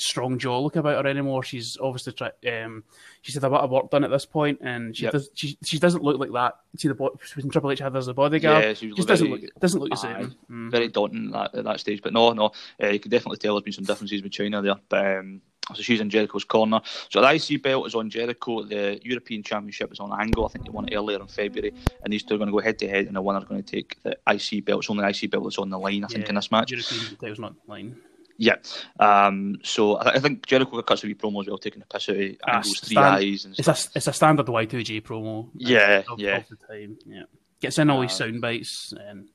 strong 0.00 0.38
jaw 0.38 0.60
look 0.60 0.76
about 0.76 1.04
her 1.04 1.10
anymore. 1.10 1.42
She's 1.42 1.76
obviously 1.80 2.12
tried. 2.12 2.32
Um, 2.46 2.84
she's 3.22 3.34
had 3.34 3.44
a 3.44 3.48
lot 3.48 3.62
of 3.62 3.70
work 3.70 3.90
done 3.90 4.04
at 4.04 4.10
this 4.10 4.26
point, 4.26 4.58
and 4.62 4.96
she 4.96 5.04
yep. 5.04 5.12
does. 5.12 5.30
She, 5.34 5.56
she 5.64 5.78
doesn't 5.78 6.02
look 6.02 6.18
like 6.18 6.32
that. 6.32 6.54
See 6.76 6.88
the 6.88 6.94
when 6.94 7.50
Triple 7.50 7.70
H 7.70 7.78
had 7.78 7.96
as 7.96 8.08
a 8.08 8.14
bodyguard. 8.14 8.64
Yeah, 8.64 8.74
she 8.74 8.88
just 8.88 9.08
very, 9.08 9.18
doesn't 9.18 9.30
look 9.30 9.60
doesn't 9.60 9.80
look 9.80 9.90
the 9.90 9.96
same. 9.96 10.34
Mm. 10.50 10.70
Very 10.70 10.88
daunting 10.88 11.34
at 11.34 11.52
that, 11.52 11.58
at 11.58 11.64
that 11.64 11.80
stage, 11.80 12.02
but 12.02 12.12
no, 12.12 12.32
no, 12.32 12.52
uh, 12.82 12.88
you 12.88 13.00
can 13.00 13.10
definitely 13.10 13.38
tell 13.38 13.54
there's 13.54 13.64
been 13.64 13.72
some 13.72 13.84
differences 13.84 14.22
with 14.22 14.32
Chyna 14.32 14.62
there. 14.62 14.76
But 14.88 15.18
um, 15.18 15.42
so 15.74 15.82
she's 15.82 16.00
in 16.00 16.10
Jericho's 16.10 16.44
corner. 16.44 16.80
So 17.08 17.20
the 17.20 17.34
IC 17.34 17.62
belt 17.62 17.86
is 17.86 17.94
on 17.94 18.10
Jericho. 18.10 18.64
The 18.64 19.00
European 19.02 19.42
Championship 19.42 19.92
is 19.92 20.00
on 20.00 20.18
Angle. 20.18 20.46
I 20.46 20.48
think 20.48 20.64
they 20.64 20.70
won 20.70 20.88
it 20.88 20.94
earlier 20.94 21.20
in 21.20 21.26
February. 21.26 21.72
And 22.02 22.12
these 22.12 22.22
two 22.22 22.34
are 22.34 22.38
going 22.38 22.48
to 22.48 22.52
go 22.52 22.60
head 22.60 22.78
to 22.80 22.88
head, 22.88 23.06
and 23.06 23.16
the 23.16 23.22
winner's 23.22 23.44
going 23.44 23.62
to 23.62 23.70
take 23.70 24.02
the 24.02 24.16
IC 24.28 24.64
belt. 24.64 24.80
It's 24.80 24.90
only 24.90 25.04
the 25.04 25.08
IC 25.08 25.30
belt 25.30 25.44
that's 25.44 25.58
on 25.58 25.70
the 25.70 25.78
line, 25.78 26.04
I 26.04 26.08
yeah, 26.10 26.16
think, 26.16 26.28
in 26.28 26.34
this 26.34 26.50
match. 26.50 26.70
European 26.70 27.16
title's 27.16 27.38
not 27.38 27.54
line. 27.66 27.96
Yeah. 28.40 28.56
Um, 28.98 29.58
so 29.62 29.96
I, 29.96 30.12
I, 30.12 30.18
think 30.18 30.46
Jericho 30.46 30.80
cuts 30.80 31.04
a 31.04 31.06
wee 31.06 31.14
promo 31.14 31.42
as 31.42 31.46
well, 31.46 31.58
taking 31.58 31.82
a 31.82 31.84
piss 31.84 32.08
out 32.08 32.16
of 32.16 32.36
Angle's 32.48 32.80
three 32.80 32.96
eyes. 32.96 33.44
And 33.44 33.54
it's 33.58 33.68
a 33.68 33.76
it's 33.94 34.06
a 34.06 34.12
standard 34.14 34.46
Y2J 34.46 35.02
promo. 35.02 35.48
Uh, 35.48 35.50
yeah, 35.56 36.02
of, 36.08 36.18
yeah. 36.18 36.38
Of 36.38 36.48
the 36.48 36.56
time, 36.56 36.98
yeah. 37.04 37.24
Gets 37.60 37.78
in 37.78 37.90
all 37.90 38.00
these 38.00 38.12
sound 38.12 38.40
bites, 38.40 38.94
and 38.98 39.28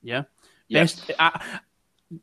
yeah. 0.00 0.22
Yeah. 0.68 0.82
Best, 0.82 1.10
I, 1.18 1.58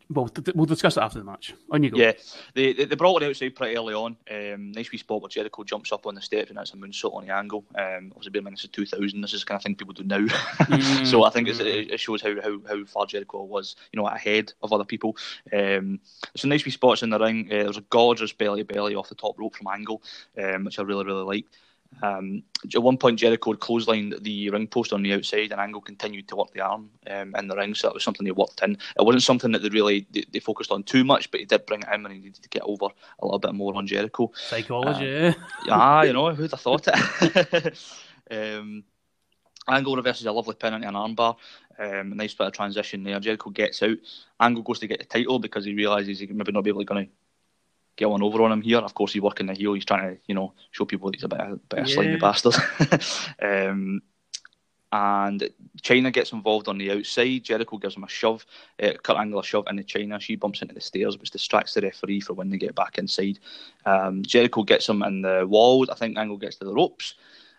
well, 0.09 0.29
we'll 0.55 0.65
discuss 0.65 0.97
it 0.97 1.03
after 1.03 1.19
the 1.19 1.25
match. 1.25 1.53
On 1.71 1.81
you 1.83 1.89
go. 1.89 1.97
Yeah, 1.97 2.13
they, 2.53 2.73
they, 2.73 2.85
they 2.85 2.95
brought 2.95 3.23
it 3.23 3.29
outside 3.29 3.55
pretty 3.55 3.77
early 3.77 3.93
on. 3.93 4.17
Um, 4.29 4.71
nice 4.71 4.91
wee 4.91 4.97
spot 4.97 5.21
where 5.21 5.29
Jericho 5.29 5.63
jumps 5.63 5.91
up 5.91 6.05
on 6.05 6.15
the 6.15 6.21
steps 6.21 6.49
and 6.49 6.57
that's 6.57 6.73
a 6.73 6.77
moonsault 6.77 7.15
on 7.15 7.25
the 7.25 7.33
angle. 7.33 7.63
Um, 7.75 8.11
obviously, 8.11 8.31
being 8.31 8.43
minutes 8.43 8.63
of 8.63 8.71
2000, 8.71 9.21
this 9.21 9.33
is 9.33 9.41
the 9.41 9.45
kind 9.45 9.57
of 9.57 9.63
thing 9.63 9.75
people 9.75 9.93
do 9.93 10.03
now. 10.03 10.19
Mm. 10.19 11.05
so 11.05 11.23
I 11.23 11.29
think 11.29 11.47
it, 11.47 11.59
it 11.59 11.99
shows 11.99 12.21
how, 12.21 12.35
how, 12.41 12.59
how 12.67 12.85
far 12.85 13.05
Jericho 13.05 13.43
was, 13.43 13.75
you 13.91 13.99
know, 13.99 14.07
ahead 14.07 14.53
of 14.61 14.73
other 14.73 14.85
people. 14.85 15.15
Um, 15.53 15.99
some 16.35 16.49
nice 16.49 16.65
wee 16.65 16.71
spots 16.71 17.03
in 17.03 17.09
the 17.09 17.19
ring. 17.19 17.47
Uh, 17.47 17.55
there 17.55 17.67
was 17.67 17.77
a 17.77 17.81
gorgeous 17.81 18.33
belly 18.33 18.63
belly 18.63 18.95
off 18.95 19.09
the 19.09 19.15
top 19.15 19.39
rope 19.39 19.55
from 19.55 19.67
Angle, 19.67 20.01
um, 20.37 20.65
which 20.65 20.79
I 20.79 20.83
really, 20.83 21.05
really 21.05 21.23
liked. 21.23 21.57
Um, 22.01 22.43
at 22.73 22.81
one 22.81 22.97
point, 22.97 23.19
Jericho 23.19 23.51
had 23.51 23.59
clotheslined 23.59 24.23
the 24.23 24.49
ring 24.49 24.67
post 24.67 24.93
on 24.93 25.03
the 25.03 25.13
outside, 25.13 25.51
and 25.51 25.59
Angle 25.59 25.81
continued 25.81 26.27
to 26.29 26.35
work 26.35 26.51
the 26.53 26.61
arm 26.61 26.89
um, 27.09 27.35
in 27.35 27.47
the 27.47 27.55
ring. 27.55 27.75
So 27.75 27.87
that 27.87 27.93
was 27.93 28.03
something 28.03 28.25
they 28.25 28.31
worked 28.31 28.61
in. 28.61 28.73
It 28.73 29.05
wasn't 29.05 29.23
something 29.23 29.51
that 29.51 29.61
they 29.61 29.69
really 29.69 30.07
they, 30.11 30.25
they, 30.31 30.39
focused 30.39 30.71
on 30.71 30.83
too 30.83 31.03
much, 31.03 31.31
but 31.31 31.39
he 31.39 31.45
did 31.45 31.65
bring 31.65 31.81
it 31.81 31.87
in, 31.93 32.05
and 32.05 32.13
he 32.13 32.19
needed 32.19 32.41
to 32.41 32.49
get 32.49 32.63
over 32.63 32.85
a 33.19 33.25
little 33.25 33.39
bit 33.39 33.53
more 33.53 33.75
on 33.75 33.87
Jericho. 33.87 34.31
Psychology, 34.35 35.27
um, 35.27 35.35
ah, 35.69 36.03
you 36.03 36.13
know, 36.13 36.33
who'd 36.33 36.51
have 36.51 36.61
thought 36.61 36.87
it? 36.87 37.77
um, 38.31 38.83
Angle 39.67 39.95
reverses 39.95 40.25
a 40.25 40.31
lovely 40.31 40.55
pin 40.55 40.73
into 40.73 40.87
an 40.87 40.95
armbar. 40.95 41.35
Um, 41.77 42.11
a 42.11 42.15
nice 42.15 42.33
bit 42.33 42.47
of 42.47 42.53
transition 42.53 43.03
there. 43.03 43.19
Jericho 43.19 43.49
gets 43.51 43.81
out. 43.83 43.97
Angle 44.39 44.63
goes 44.63 44.79
to 44.79 44.87
get 44.87 44.99
the 44.99 45.05
title 45.05 45.39
because 45.39 45.63
he 45.63 45.73
realizes 45.73 46.19
he 46.19 46.27
can 46.27 46.35
maybe 46.35 46.51
not 46.51 46.63
be 46.63 46.71
able 46.71 46.85
to 46.85 47.07
get 47.99 48.09
one 48.09 48.23
over 48.23 48.41
on 48.43 48.51
him 48.51 48.61
here. 48.61 48.77
Of 48.77 48.93
course, 48.93 49.13
he's 49.13 49.21
working 49.21 49.47
the 49.47 49.53
heel. 49.53 49.73
He's 49.73 49.85
trying 49.85 50.15
to, 50.15 50.21
you 50.25 50.33
know, 50.33 50.53
show 50.71 50.85
people 50.85 51.09
that 51.09 51.15
he's 51.15 51.25
a 51.25 51.27
bit, 51.27 51.39
a 51.39 51.55
bit 51.57 51.79
of 51.79 51.85
a 51.85 51.89
slimy 51.89 52.17
bastard. 52.17 52.55
um, 53.41 54.01
and 54.91 55.49
Chyna 55.83 56.11
gets 56.11 56.31
involved 56.31 56.67
on 56.67 56.77
the 56.77 56.91
outside. 56.91 57.43
Jericho 57.43 57.77
gives 57.77 57.95
him 57.95 58.05
a 58.05 58.09
shove, 58.09 58.45
uh, 58.81 58.93
Kurt 59.03 59.17
Angle 59.17 59.41
a 59.41 59.43
shove 59.43 59.65
into 59.69 59.83
Chyna. 59.83 60.19
She 60.19 60.35
bumps 60.35 60.61
into 60.61 60.73
the 60.73 60.81
stairs, 60.81 61.17
which 61.17 61.31
distracts 61.31 61.73
the 61.73 61.81
referee 61.81 62.21
for 62.21 62.33
when 62.33 62.49
they 62.49 62.57
get 62.57 62.73
back 62.73 62.97
inside. 62.97 63.39
Um, 63.85 64.23
Jericho 64.23 64.63
gets 64.63 64.87
him 64.87 65.03
in 65.03 65.21
the 65.21 65.45
walls. 65.47 65.89
I 65.89 65.95
think 65.95 66.17
Angle 66.17 66.37
gets 66.37 66.55
to 66.57 66.65
the 66.65 66.73
ropes. 66.73 67.15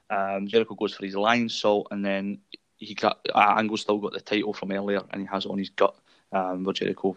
Um, 0.09 0.49
Jericho 0.49 0.75
goes 0.75 0.95
for 0.95 1.05
his 1.05 1.15
Lionsault, 1.15 1.85
and 1.91 2.05
then 2.05 2.39
he 2.79 2.95
got 2.95 3.21
uh, 3.33 3.55
Angle 3.59 3.77
still 3.77 3.99
got 3.99 4.15
the 4.15 4.21
title 4.21 4.55
from 4.55 4.73
earlier, 4.73 5.03
and 5.11 5.21
he 5.21 5.29
has 5.29 5.45
it 5.45 5.51
on 5.51 5.59
his 5.59 5.71
gut. 5.71 5.95
Um, 6.33 6.65
where 6.65 6.73
Jericho 6.73 7.17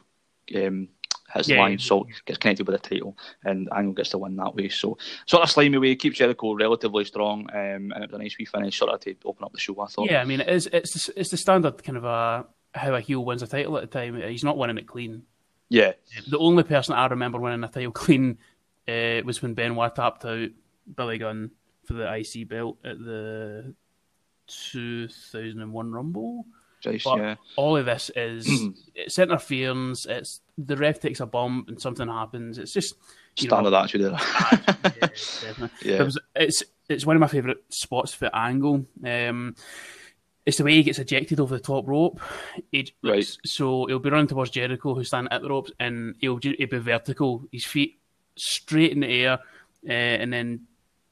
um, 0.55 0.89
his 1.33 1.49
yeah, 1.49 1.57
Lionsault, 1.57 2.07
gets 2.25 2.37
connected 2.37 2.67
with 2.67 2.81
the 2.81 2.89
title, 2.89 3.17
and 3.43 3.69
Angle 3.75 3.93
gets 3.93 4.09
to 4.09 4.17
win 4.17 4.35
that 4.37 4.55
way. 4.55 4.69
So, 4.69 4.97
sort 5.25 5.43
of 5.43 5.49
slimy 5.49 5.77
way, 5.77 5.95
keeps 5.95 6.17
Jericho 6.17 6.53
relatively 6.53 7.05
strong, 7.05 7.49
um, 7.51 7.91
and 7.91 8.03
it 8.03 8.11
was 8.11 8.19
a 8.19 8.23
nice 8.23 8.37
wee 8.37 8.45
finish, 8.45 8.77
sort 8.77 8.93
of 8.93 8.99
to 9.01 9.15
open 9.25 9.43
up 9.43 9.51
the 9.51 9.59
show. 9.59 9.79
I 9.81 9.87
thought. 9.87 10.09
Yeah, 10.09 10.21
I 10.21 10.25
mean, 10.25 10.41
it 10.41 10.49
is, 10.49 10.67
it's 10.71 11.09
it's 11.09 11.29
the 11.29 11.37
standard 11.37 11.83
kind 11.83 11.97
of 11.97 12.05
a 12.05 12.45
how 12.75 12.95
a 12.95 13.01
heel 13.01 13.23
wins 13.23 13.43
a 13.43 13.47
title 13.47 13.77
at 13.77 13.81
the 13.81 13.99
time. 13.99 14.21
He's 14.21 14.43
not 14.43 14.57
winning 14.57 14.77
it 14.77 14.87
clean. 14.87 15.23
Yeah. 15.69 15.93
The 16.27 16.37
only 16.37 16.63
person 16.63 16.93
I 16.93 17.07
remember 17.07 17.39
winning 17.39 17.63
a 17.63 17.67
title 17.67 17.91
clean 17.93 18.37
uh, 18.87 19.21
was 19.25 19.41
when 19.41 19.53
Benoit 19.53 19.95
tapped 19.95 20.25
out 20.25 20.49
Billy 20.95 21.17
Gunn 21.17 21.51
for 21.85 21.93
the 21.93 22.13
IC 22.13 22.47
belt 22.47 22.77
at 22.83 22.99
the 22.99 23.73
2001 24.47 25.91
Rumble. 25.91 26.45
But 26.83 27.05
yeah. 27.05 27.35
all 27.55 27.77
of 27.77 27.85
this 27.85 28.11
is 28.15 28.47
it's 28.95 29.17
interference. 29.17 30.05
It's 30.05 30.41
the 30.57 30.77
ref 30.77 30.99
takes 30.99 31.19
a 31.19 31.25
bump 31.25 31.69
and 31.69 31.81
something 31.81 32.07
happens. 32.07 32.57
It's 32.57 32.73
just 32.73 32.95
standard 33.35 33.71
know, 33.71 33.77
attitude 33.77 34.01
yeah, 34.01 35.67
yeah. 35.83 35.95
It 35.95 36.03
was, 36.03 36.19
it's 36.35 36.63
it's 36.89 37.05
one 37.05 37.15
of 37.15 37.19
my 37.19 37.27
favourite 37.27 37.57
spots 37.69 38.13
for 38.13 38.29
Angle. 38.33 38.85
Um, 39.05 39.55
it's 40.45 40.57
the 40.57 40.63
way 40.63 40.73
he 40.73 40.83
gets 40.83 40.99
ejected 40.99 41.39
over 41.39 41.55
the 41.55 41.63
top 41.63 41.87
rope. 41.87 42.19
He, 42.71 42.93
right. 43.01 43.25
So 43.45 43.85
he'll 43.85 43.99
be 43.99 44.09
running 44.09 44.27
towards 44.27 44.51
Jericho, 44.51 44.93
who's 44.93 45.07
standing 45.07 45.31
at 45.31 45.41
the 45.41 45.49
ropes, 45.49 45.71
and 45.79 46.15
he'll, 46.19 46.37
he'll 46.37 46.67
be 46.67 46.79
vertical, 46.79 47.45
his 47.51 47.65
feet 47.65 47.99
straight 48.35 48.91
in 48.91 48.99
the 48.99 49.07
air, 49.07 49.39
uh, 49.87 49.91
and 49.91 50.33
then 50.33 50.67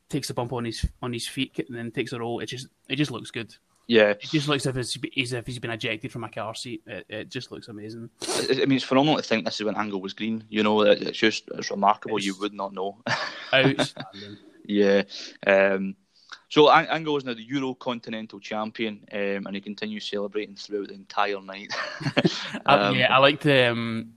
takes 0.10 0.30
a 0.30 0.34
bump 0.34 0.52
on 0.52 0.66
his 0.66 0.86
on 1.02 1.14
his 1.14 1.28
feet, 1.28 1.58
and 1.68 1.78
then 1.78 1.92
takes 1.92 2.12
a 2.12 2.20
roll. 2.20 2.40
It 2.40 2.48
just 2.48 2.68
it 2.90 2.98
just 2.98 3.12
looks 3.12 3.32
good. 3.32 3.56
Yeah, 3.88 4.10
it 4.12 4.22
just 4.22 4.48
looks 4.48 4.66
as 4.66 4.78
if, 4.78 5.18
as 5.18 5.34
if 5.34 5.46
he's 5.46 5.60
been 5.60 5.72
ejected 5.72 6.12
from 6.12 6.24
a 6.24 6.30
car 6.30 6.56
seat. 6.56 6.82
It, 6.86 7.06
it 7.10 7.30
just 7.30 7.52
looks 7.52 7.68
amazing. 7.68 8.10
I 8.26 8.66
mean, 8.66 8.74
it's 8.74 8.86
phenomenal 8.86 9.18
to 9.18 9.24
think 9.24 9.44
this 9.44 9.60
is 9.60 9.66
when 9.66 9.76
Angle 9.76 10.02
was 10.02 10.14
green. 10.14 10.44
You 10.50 10.64
know, 10.64 10.82
it's 10.82 11.18
just 11.18 11.50
it's 11.56 11.72
remarkable. 11.72 12.18
It's 12.18 12.26
you 12.26 12.36
would 12.40 12.54
not 12.54 12.74
know. 12.74 12.98
outstanding. 13.54 14.38
yeah. 14.66 15.04
Um, 15.46 15.96
so 16.48 16.70
Angle 16.70 17.18
is 17.18 17.26
now 17.26 17.34
the 17.34 17.44
Euro 17.44 17.74
Continental 17.74 18.40
Champion, 18.40 19.06
um, 19.12 19.48
and 19.48 19.56
he 19.56 19.62
continues 19.62 20.10
celebrating 20.10 20.56
throughout 20.56 20.90
the 20.90 20.96
entire 20.96 21.42
night. 21.42 21.74
um, 22.66 22.96
yeah, 22.96 23.14
I 23.14 23.20
like 23.20 23.40
the. 23.40 23.72
Um, 23.72 24.14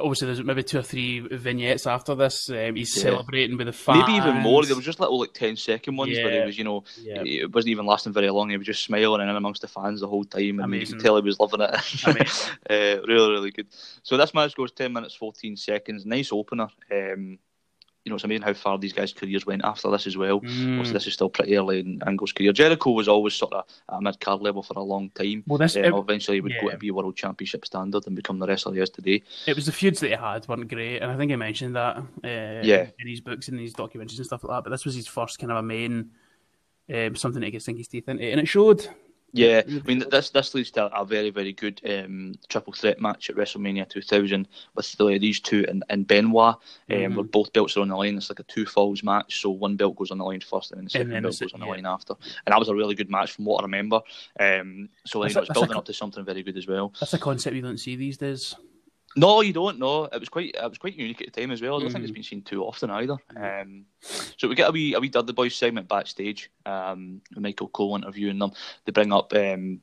obviously 0.00 0.26
there's 0.26 0.42
maybe 0.42 0.62
two 0.62 0.78
or 0.78 0.82
three 0.82 1.20
vignettes 1.20 1.86
after 1.86 2.14
this. 2.14 2.48
Um, 2.50 2.74
he's 2.74 2.96
yeah. 2.96 3.02
celebrating 3.02 3.56
with 3.56 3.66
the 3.66 3.72
fans. 3.72 4.00
Maybe 4.00 4.12
even 4.14 4.36
more. 4.36 4.64
There 4.64 4.76
was 4.76 4.84
just 4.84 5.00
little 5.00 5.20
like 5.20 5.32
10 5.32 5.56
second 5.56 5.96
ones 5.96 6.12
yeah. 6.12 6.24
where 6.24 6.40
he 6.40 6.46
was, 6.46 6.58
you 6.58 6.64
know, 6.64 6.84
yeah. 7.00 7.22
it 7.24 7.52
wasn't 7.52 7.70
even 7.70 7.86
lasting 7.86 8.12
very 8.12 8.30
long. 8.30 8.50
He 8.50 8.56
was 8.56 8.66
just 8.66 8.84
smiling 8.84 9.28
in 9.28 9.34
amongst 9.34 9.62
the 9.62 9.68
fans 9.68 10.00
the 10.00 10.08
whole 10.08 10.24
time, 10.24 10.42
and 10.42 10.60
Amazing. 10.60 10.86
you 10.86 10.94
could 10.94 11.04
tell 11.04 11.16
he 11.16 11.22
was 11.22 11.40
loving 11.40 11.60
it. 11.60 11.70
uh, 12.70 13.02
really, 13.06 13.30
really 13.30 13.50
good. 13.50 13.66
So 14.02 14.16
this 14.16 14.34
match 14.34 14.54
goes 14.54 14.72
10 14.72 14.92
minutes 14.92 15.14
14 15.14 15.56
seconds. 15.56 16.06
Nice 16.06 16.32
opener. 16.32 16.68
Um, 16.90 17.38
you 18.04 18.10
know, 18.10 18.16
it's 18.16 18.24
amazing 18.24 18.42
how 18.42 18.52
far 18.52 18.78
these 18.78 18.92
guys' 18.92 19.12
careers 19.12 19.46
went 19.46 19.64
after 19.64 19.88
this 19.90 20.08
as 20.08 20.16
well. 20.16 20.40
Mm. 20.40 20.92
this 20.92 21.06
is 21.06 21.14
still 21.14 21.30
pretty 21.30 21.56
early 21.56 21.80
in 21.80 22.02
Angle's 22.04 22.32
career. 22.32 22.52
Jericho 22.52 22.90
was 22.90 23.06
always 23.06 23.34
sort 23.34 23.52
of 23.52 23.64
at 23.88 23.96
a 23.96 24.00
mid 24.00 24.18
card 24.18 24.40
level 24.40 24.62
for 24.62 24.76
a 24.76 24.82
long 24.82 25.10
time. 25.10 25.44
Well, 25.46 25.58
this 25.58 25.76
um, 25.76 25.84
it, 25.84 25.94
eventually 25.94 26.40
would 26.40 26.52
yeah. 26.52 26.60
go 26.60 26.70
to 26.70 26.78
be 26.78 26.88
a 26.88 26.94
world 26.94 27.14
championship 27.14 27.64
standard 27.64 28.06
and 28.06 28.16
become 28.16 28.40
the 28.40 28.46
wrestler 28.46 28.74
he 28.74 28.80
is 28.80 28.90
today. 28.90 29.22
It 29.46 29.54
was 29.54 29.66
the 29.66 29.72
feuds 29.72 30.00
that 30.00 30.08
he 30.08 30.16
had 30.16 30.48
weren't 30.48 30.68
great, 30.68 30.98
and 30.98 31.10
I 31.10 31.16
think 31.16 31.30
he 31.30 31.36
mentioned 31.36 31.76
that 31.76 31.98
uh, 31.98 32.62
yeah. 32.64 32.88
in 32.98 33.06
his 33.06 33.20
books 33.20 33.48
and 33.48 33.60
his 33.60 33.74
documentaries 33.74 34.16
and 34.16 34.26
stuff 34.26 34.42
like 34.42 34.56
that. 34.56 34.64
But 34.64 34.70
this 34.70 34.84
was 34.84 34.96
his 34.96 35.06
first 35.06 35.38
kind 35.38 35.52
of 35.52 35.58
a 35.58 35.62
main 35.62 36.10
um, 36.92 37.14
something 37.14 37.40
that 37.40 37.46
he 37.46 37.52
could 37.52 37.62
sink 37.62 37.78
his 37.78 37.88
teeth 37.88 38.08
into, 38.08 38.24
and 38.24 38.40
it 38.40 38.48
showed. 38.48 38.88
Yeah, 39.32 39.62
I 39.66 39.80
mean 39.86 40.04
this 40.10 40.30
this 40.30 40.54
leads 40.54 40.70
to 40.72 40.86
a 40.94 41.04
very 41.06 41.30
very 41.30 41.52
good 41.52 41.80
um, 41.88 42.34
triple 42.48 42.74
threat 42.74 43.00
match 43.00 43.30
at 43.30 43.36
WrestleMania 43.36 43.88
2000 43.88 44.46
with 44.74 44.92
the, 44.92 45.18
these 45.18 45.40
two 45.40 45.64
and, 45.68 45.82
and 45.88 46.06
Benoit, 46.06 46.56
um, 46.56 46.60
mm-hmm. 46.90 47.14
where 47.14 47.24
both 47.24 47.52
belts 47.52 47.76
are 47.76 47.80
on 47.80 47.88
the 47.88 47.96
line. 47.96 48.16
It's 48.16 48.28
like 48.28 48.40
a 48.40 48.44
two 48.44 48.66
falls 48.66 49.02
match, 49.02 49.40
so 49.40 49.50
one 49.50 49.76
belt 49.76 49.96
goes 49.96 50.10
on 50.10 50.18
the 50.18 50.24
line 50.24 50.40
first, 50.40 50.72
and 50.72 50.78
then 50.78 50.84
the 50.84 50.90
second 50.90 51.10
then 51.10 51.22
belt 51.22 51.40
goes 51.40 51.54
on 51.54 51.60
the 51.60 51.66
yeah. 51.66 51.72
line 51.72 51.86
after. 51.86 52.14
And 52.46 52.52
that 52.52 52.58
was 52.58 52.68
a 52.68 52.74
really 52.74 52.94
good 52.94 53.10
match 53.10 53.32
from 53.32 53.46
what 53.46 53.60
I 53.60 53.64
remember. 53.64 54.00
Um, 54.38 54.90
so 55.06 55.24
you 55.24 55.32
know, 55.32 55.40
it's 55.40 55.52
building 55.52 55.76
a, 55.76 55.78
up 55.78 55.86
to 55.86 55.94
something 55.94 56.24
very 56.24 56.42
good 56.42 56.58
as 56.58 56.66
well. 56.66 56.92
That's 57.00 57.14
a 57.14 57.18
concept 57.18 57.56
you 57.56 57.62
don't 57.62 57.78
see 57.78 57.96
these 57.96 58.18
days. 58.18 58.54
No, 59.16 59.42
you 59.42 59.52
don't. 59.52 59.78
No, 59.78 60.04
it 60.04 60.18
was 60.18 60.28
quite 60.28 60.54
it 60.54 60.68
was 60.68 60.78
quite 60.78 60.96
unique 60.96 61.20
at 61.20 61.32
the 61.32 61.40
time 61.40 61.50
as 61.50 61.60
well. 61.60 61.76
I 61.76 61.80
don't 61.80 61.88
mm. 61.90 61.92
think 61.92 62.04
it's 62.04 62.12
been 62.12 62.22
seen 62.22 62.42
too 62.42 62.64
often 62.64 62.90
either. 62.90 63.16
Um, 63.36 63.84
so 64.36 64.48
we 64.48 64.54
get 64.54 64.68
a 64.68 64.72
wee 64.72 64.94
a 64.94 65.00
wee 65.00 65.08
Dudley 65.08 65.34
Boys 65.34 65.54
segment 65.54 65.88
backstage. 65.88 66.50
Um, 66.64 67.20
with 67.30 67.42
Michael 67.42 67.68
Cole 67.68 67.96
interviewing 67.96 68.38
them. 68.38 68.52
They 68.84 68.92
bring 68.92 69.12
up 69.12 69.32
um, 69.34 69.80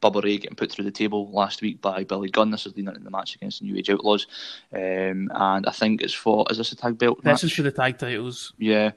Bubba 0.00 0.22
Ray 0.22 0.38
getting 0.38 0.56
put 0.56 0.70
through 0.70 0.84
the 0.84 0.90
table 0.90 1.30
last 1.32 1.62
week 1.62 1.80
by 1.80 2.04
Billy 2.04 2.30
Gunn. 2.30 2.50
This 2.50 2.66
is 2.66 2.76
leading 2.76 2.94
in 2.94 3.04
the 3.04 3.10
match 3.10 3.34
against 3.34 3.60
the 3.60 3.66
New 3.66 3.76
Age 3.76 3.90
Outlaws, 3.90 4.26
um, 4.72 5.30
and 5.34 5.66
I 5.66 5.72
think 5.72 6.02
it's 6.02 6.14
for 6.14 6.46
is 6.50 6.58
this 6.58 6.72
a 6.72 6.76
tag 6.76 6.98
belt? 6.98 7.18
This 7.18 7.24
match? 7.24 7.44
is 7.44 7.52
for 7.52 7.62
the 7.62 7.72
tag 7.72 7.98
titles. 7.98 8.52
Yeah. 8.58 8.92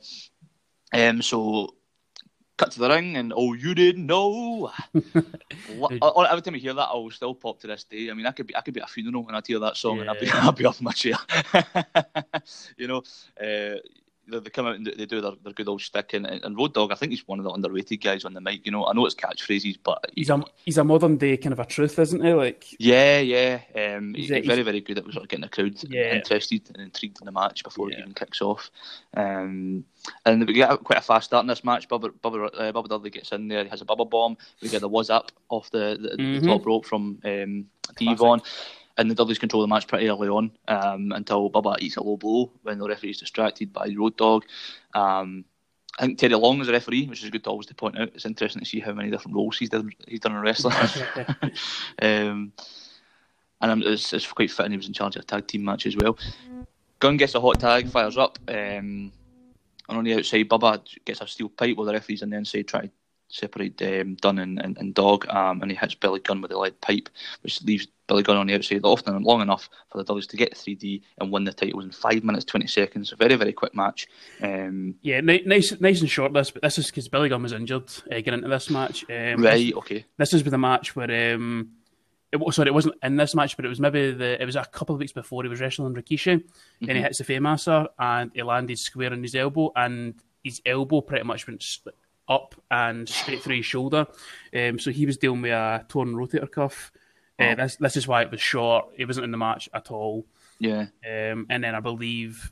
Um. 0.94 1.22
So 1.22 1.76
cut 2.62 2.72
to 2.72 2.80
the 2.80 2.90
ring 2.90 3.18
and 3.18 3.34
oh 3.36 3.54
you 3.54 3.74
didn't 3.74 4.06
know. 4.06 4.72
Every 4.94 6.42
time 6.42 6.56
I 6.56 6.58
hear 6.58 6.74
that 6.74 6.90
I 6.90 6.94
will 6.94 7.12
still 7.12 7.34
pop 7.34 7.60
to 7.62 7.68
this 7.68 7.84
day. 7.84 8.10
I 8.12 8.14
mean 8.14 8.26
I 8.28 8.32
could 8.32 8.48
be 8.48 8.56
I 8.56 8.62
could 8.62 8.74
be 8.74 8.82
at 8.82 8.90
a 8.90 8.92
funeral 8.92 9.26
and 9.28 9.36
I'd 9.36 9.48
hear 9.48 9.60
that 9.60 9.78
song 9.78 9.96
yeah. 9.98 10.02
and 10.02 10.10
I'd 10.12 10.20
be, 10.20 10.30
I'd 10.30 10.56
be 10.56 10.66
off 10.66 10.82
my 10.82 10.92
chair. 10.92 11.18
You 12.78 12.88
know 12.88 13.04
uh, 13.40 13.78
they 14.28 14.50
come 14.50 14.68
out 14.68 14.76
and 14.76 14.86
they 14.86 15.06
do 15.06 15.22
their, 15.22 15.32
their 15.44 15.54
good 15.54 15.68
old 15.68 15.82
stick. 15.82 16.14
And, 16.14 16.26
and 16.26 16.58
Road 16.58 16.74
Dogg, 16.74 16.92
I 16.92 16.96
think 16.96 17.12
he's 17.12 17.28
one 17.28 17.40
of 17.40 17.46
the 17.46 17.52
underrated 17.52 18.02
guys 18.02 18.26
on 18.26 18.34
the 18.34 18.42
mic. 18.42 18.66
You 18.66 18.72
know, 18.72 18.86
I 18.86 18.94
know 18.94 19.06
it's 19.06 19.16
catchphrases, 19.16 19.78
but 19.84 20.12
he's 20.16 20.30
a 20.30 20.44
he's 20.66 20.78
a 20.78 20.84
modern 20.84 21.18
day 21.18 21.38
kind 21.38 21.54
of 21.54 21.60
a 21.60 21.66
truth, 21.66 22.00
isn't 22.00 22.24
he? 22.24 22.34
Like 22.34 22.68
yeah, 22.80 23.20
yeah. 23.20 23.62
Um, 23.76 24.14
he's, 24.14 24.30
he's 24.30 24.46
very 24.46 24.64
very 24.64 24.82
good 24.82 24.98
at 24.98 25.06
sort 25.06 25.24
of 25.24 25.28
getting 25.28 25.42
the 25.42 25.50
crowd 25.50 25.76
yeah. 25.90 26.16
interested 26.16 26.70
and 26.74 26.84
intrigued 26.84 27.20
in 27.22 27.26
the 27.26 27.32
match 27.32 27.64
before 27.64 27.90
yeah. 27.90 27.98
it 27.98 28.02
even 28.02 28.14
kicks 28.14 28.42
off. 28.42 28.72
Um, 29.16 29.84
and 30.26 30.48
we 30.48 30.54
get 30.54 30.84
quite 30.84 31.00
a 31.00 31.02
fast 31.02 31.26
start 31.26 31.44
in 31.44 31.48
this 31.48 31.64
match. 31.64 31.88
Bubba, 31.88 32.12
Bubba, 32.24 32.50
uh, 32.54 32.72
Bubba 32.72 32.88
Dudley 32.88 33.10
gets 33.10 33.32
in 33.32 33.48
there. 33.48 33.64
He 33.64 33.70
has 33.70 33.82
a 33.82 33.86
Bubba 33.86 34.10
Bomb. 34.10 34.38
We 34.62 34.70
get 34.70 34.82
the 34.82 34.90
was 34.90 35.10
up 35.10 35.32
off 35.50 35.70
the, 35.72 35.98
the, 36.02 36.10
mm-hmm. 36.18 36.46
the 36.46 36.48
top 36.48 36.66
rope 36.66 36.86
from 36.86 37.20
um, 37.24 37.66
D-Von 37.98 38.42
and 39.02 39.10
the 39.10 39.16
Dudleys 39.16 39.40
control 39.40 39.62
the 39.62 39.68
match 39.68 39.88
pretty 39.88 40.08
early 40.08 40.30
on 40.30 40.52
um, 40.68 41.12
until 41.12 41.50
Bubba 41.50 41.80
eats 41.80 41.98
a 41.98 42.04
low 42.04 42.18
blow 42.18 42.52
when 42.62 42.78
the 42.78 42.88
referee 42.88 43.10
is 43.10 43.20
distracted 43.20 43.74
by 43.74 43.94
Road 43.98 44.16
Dogg. 44.16 44.46
Um, 44.94 45.44
I 46.00 46.06
think 46.06 46.20
Teddy 46.20 46.36
Long 46.36 46.62
is 46.62 46.70
a 46.70 46.72
referee, 46.72 47.08
which 47.08 47.24
is 47.24 47.30
good 47.32 47.44
to 47.44 47.50
always 47.50 47.66
to 47.68 47.76
point 47.76 48.00
out. 48.00 48.12
It's 48.14 48.26
interesting 48.26 48.62
to 48.62 48.66
see 48.66 48.80
how 48.80 48.94
many 48.94 49.10
different 49.10 49.36
roles 49.36 49.58
he's 49.58 49.70
done, 49.70 49.92
he's 50.08 50.20
done 50.20 50.34
in 50.34 50.42
wrestling. 50.42 50.74
um, 52.02 52.54
and 53.60 53.84
it's, 53.84 54.14
it's, 54.14 54.32
quite 54.32 54.52
fitting 54.52 54.72
he 54.72 54.78
was 54.78 54.88
in 54.88 54.94
charge 54.94 55.16
of 55.16 55.24
a 55.24 55.26
tag 55.26 55.48
team 55.48 55.66
match 55.66 55.86
as 55.88 55.98
well. 55.98 56.18
Gunn 57.00 57.18
gets 57.18 57.36
a 57.36 57.42
hot 57.42 57.60
tag, 57.60 57.90
fires 57.90 58.18
up, 58.18 58.38
um, 58.48 59.12
and 59.90 59.98
on 59.98 60.04
the 60.04 60.14
outside, 60.14 60.48
Bubba 60.48 60.82
gets 61.04 61.22
a 61.22 61.28
steel 61.28 61.50
pipe 61.50 61.76
while 61.76 61.88
the 61.88 61.94
referee's 61.94 62.24
on 62.24 62.30
the 62.30 62.38
inside 62.38 62.68
trying 62.68 62.84
to 62.84 62.92
separate 63.30 63.82
um, 63.82 64.16
Gunn 64.22 64.40
and, 64.40 64.60
and, 64.60 64.78
and 64.78 64.94
Dog, 64.94 65.28
um, 65.30 65.62
and 65.62 65.72
he 65.72 65.78
hits 65.78 65.96
Billy 65.96 66.20
Gunn 66.20 66.42
with 66.42 66.52
a 66.52 66.58
lead 66.58 66.80
pipe, 66.82 67.10
which 67.42 67.62
leaves 67.64 67.88
Billy 68.12 68.24
Gunn 68.24 68.36
on 68.36 68.48
the 68.48 68.56
outside 68.56 68.82
often 68.84 69.16
and 69.16 69.24
long 69.24 69.40
enough 69.40 69.70
for 69.90 69.98
the 69.98 70.04
Dudleys 70.04 70.28
to 70.28 70.36
get 70.36 70.54
3D 70.54 71.02
and 71.22 71.32
win 71.32 71.46
the 71.46 71.54
title 71.54 71.80
in 71.80 71.92
five 71.92 72.26
minutes 72.26 72.44
twenty 72.44 72.68
seconds. 72.68 73.14
A 73.14 73.16
very 73.16 73.36
very 73.36 73.54
quick 73.54 73.74
match. 73.74 74.06
Um, 74.42 74.96
yeah, 75.02 75.22
nice 75.22 75.80
nice 75.80 76.02
and 76.02 76.10
short. 76.10 76.34
This, 76.34 76.52
but 76.52 76.62
this 76.62 76.78
is 76.78 76.88
because 76.88 77.08
Billy 77.08 77.30
Gunn 77.30 77.42
was 77.42 77.54
injured 77.54 77.90
uh, 78.12 78.16
getting 78.16 78.34
into 78.34 78.50
this 78.50 78.70
match. 78.70 79.06
Um, 79.10 79.42
right. 79.42 79.66
This, 79.66 79.74
okay. 79.76 80.06
This 80.18 80.34
is 80.34 80.44
with 80.44 80.54
a 80.54 80.58
match 80.58 80.94
where. 80.94 81.36
Um, 81.36 81.72
it, 82.34 82.54
sorry, 82.54 82.68
it 82.68 82.74
wasn't 82.74 82.96
in 83.04 83.16
this 83.18 83.34
match, 83.34 83.56
but 83.56 83.64
it 83.64 83.70
was 83.70 83.80
maybe 83.80 84.12
the. 84.12 84.42
It 84.42 84.46
was 84.46 84.58
a 84.58 84.66
couple 84.66 84.94
of 84.94 85.00
weeks 85.00 85.14
before 85.14 85.44
he 85.44 85.50
was 85.50 85.62
wrestling 85.62 85.96
Rikishi. 85.96 86.36
Mm-hmm. 86.36 86.86
Then 86.86 86.96
he 86.98 87.02
hits 87.02 87.20
the 87.20 87.24
Fameasser 87.24 87.88
and 87.98 88.32
he 88.34 88.44
landed 88.44 88.78
square 88.78 89.14
on 89.14 89.24
his 89.24 89.36
elbow, 89.36 89.72
and 89.74 90.16
his 90.44 90.62
elbow 90.66 91.00
pretty 91.00 91.24
much 91.24 91.48
went 91.48 91.64
up 92.28 92.56
and 92.70 93.08
straight 93.08 93.42
through 93.42 93.58
his 93.58 93.66
shoulder. 93.66 94.06
Um, 94.54 94.80
so 94.80 94.92
he 94.92 95.06
was 95.06 95.18
dealing 95.18 95.42
with 95.42 95.52
a 95.52 95.86
torn 95.88 96.14
rotator 96.14 96.52
cuff. 96.52 96.92
Uh, 97.40 97.56
this 97.56 97.76
this 97.78 97.98
is 97.98 98.08
why 98.08 98.22
it 98.22 98.32
was 98.32 98.42
short. 98.42 98.90
He 98.96 99.06
wasn't 99.06 99.26
in 99.26 99.32
the 99.32 99.38
match 99.38 99.68
at 99.74 99.92
all. 99.92 100.26
Yeah. 100.60 100.88
Um, 101.10 101.48
and 101.50 101.64
then 101.64 101.74
I 101.74 101.80
believe 101.80 102.52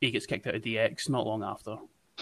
he 0.00 0.10
gets 0.10 0.26
kicked 0.26 0.46
out 0.46 0.54
of 0.54 0.62
DX 0.62 1.08
not 1.08 1.26
long 1.26 1.42
after. 1.42 1.76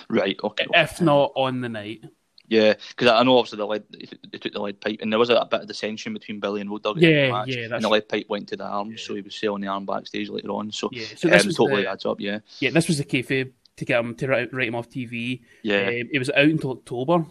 Right. 0.08 0.38
Okay. 0.42 0.66
If 0.74 1.00
not 1.00 1.32
on 1.34 1.60
the 1.60 1.68
night. 1.68 2.04
Yeah, 2.48 2.74
because 2.90 3.08
I 3.08 3.22
know 3.24 3.36
obviously 3.36 3.58
the 3.58 3.66
lead 3.66 3.84
they 4.30 4.38
took 4.38 4.54
the 4.54 4.60
lead 4.60 4.80
pipe, 4.80 5.00
and 5.02 5.12
there 5.12 5.18
was 5.18 5.28
a, 5.28 5.36
a 5.36 5.44
bit 5.44 5.60
of 5.60 5.68
dissension 5.68 6.14
between 6.14 6.40
Billy 6.40 6.62
and 6.62 6.70
Road 6.70 6.82
Dogg. 6.82 6.98
Yeah, 6.98 7.30
match, 7.30 7.48
yeah, 7.48 7.68
and 7.70 7.84
the 7.84 7.88
lead 7.90 8.08
pipe 8.08 8.26
went 8.28 8.48
to 8.48 8.56
the 8.56 8.64
arm, 8.64 8.92
yeah. 8.92 8.96
so 8.98 9.14
he 9.14 9.20
was 9.20 9.34
selling 9.34 9.60
the 9.60 9.68
arm 9.68 9.84
backstage 9.84 10.30
later 10.30 10.48
on. 10.52 10.72
So 10.72 10.88
yeah, 10.90 11.04
so 11.14 11.28
this 11.28 11.44
um, 11.44 11.52
totally 11.52 11.82
the, 11.82 11.90
adds 11.90 12.06
up. 12.06 12.20
Yeah, 12.20 12.38
yeah, 12.58 12.70
this 12.70 12.88
was 12.88 12.96
the 12.96 13.04
kayfabe 13.04 13.52
to 13.76 13.84
get 13.84 14.00
him 14.00 14.14
to 14.14 14.28
write, 14.28 14.54
write 14.54 14.68
him 14.68 14.74
off 14.76 14.88
TV. 14.88 15.42
Yeah, 15.62 15.88
um, 15.88 16.08
it 16.10 16.18
was 16.18 16.30
out 16.30 16.46
until 16.46 16.70
October. 16.70 17.26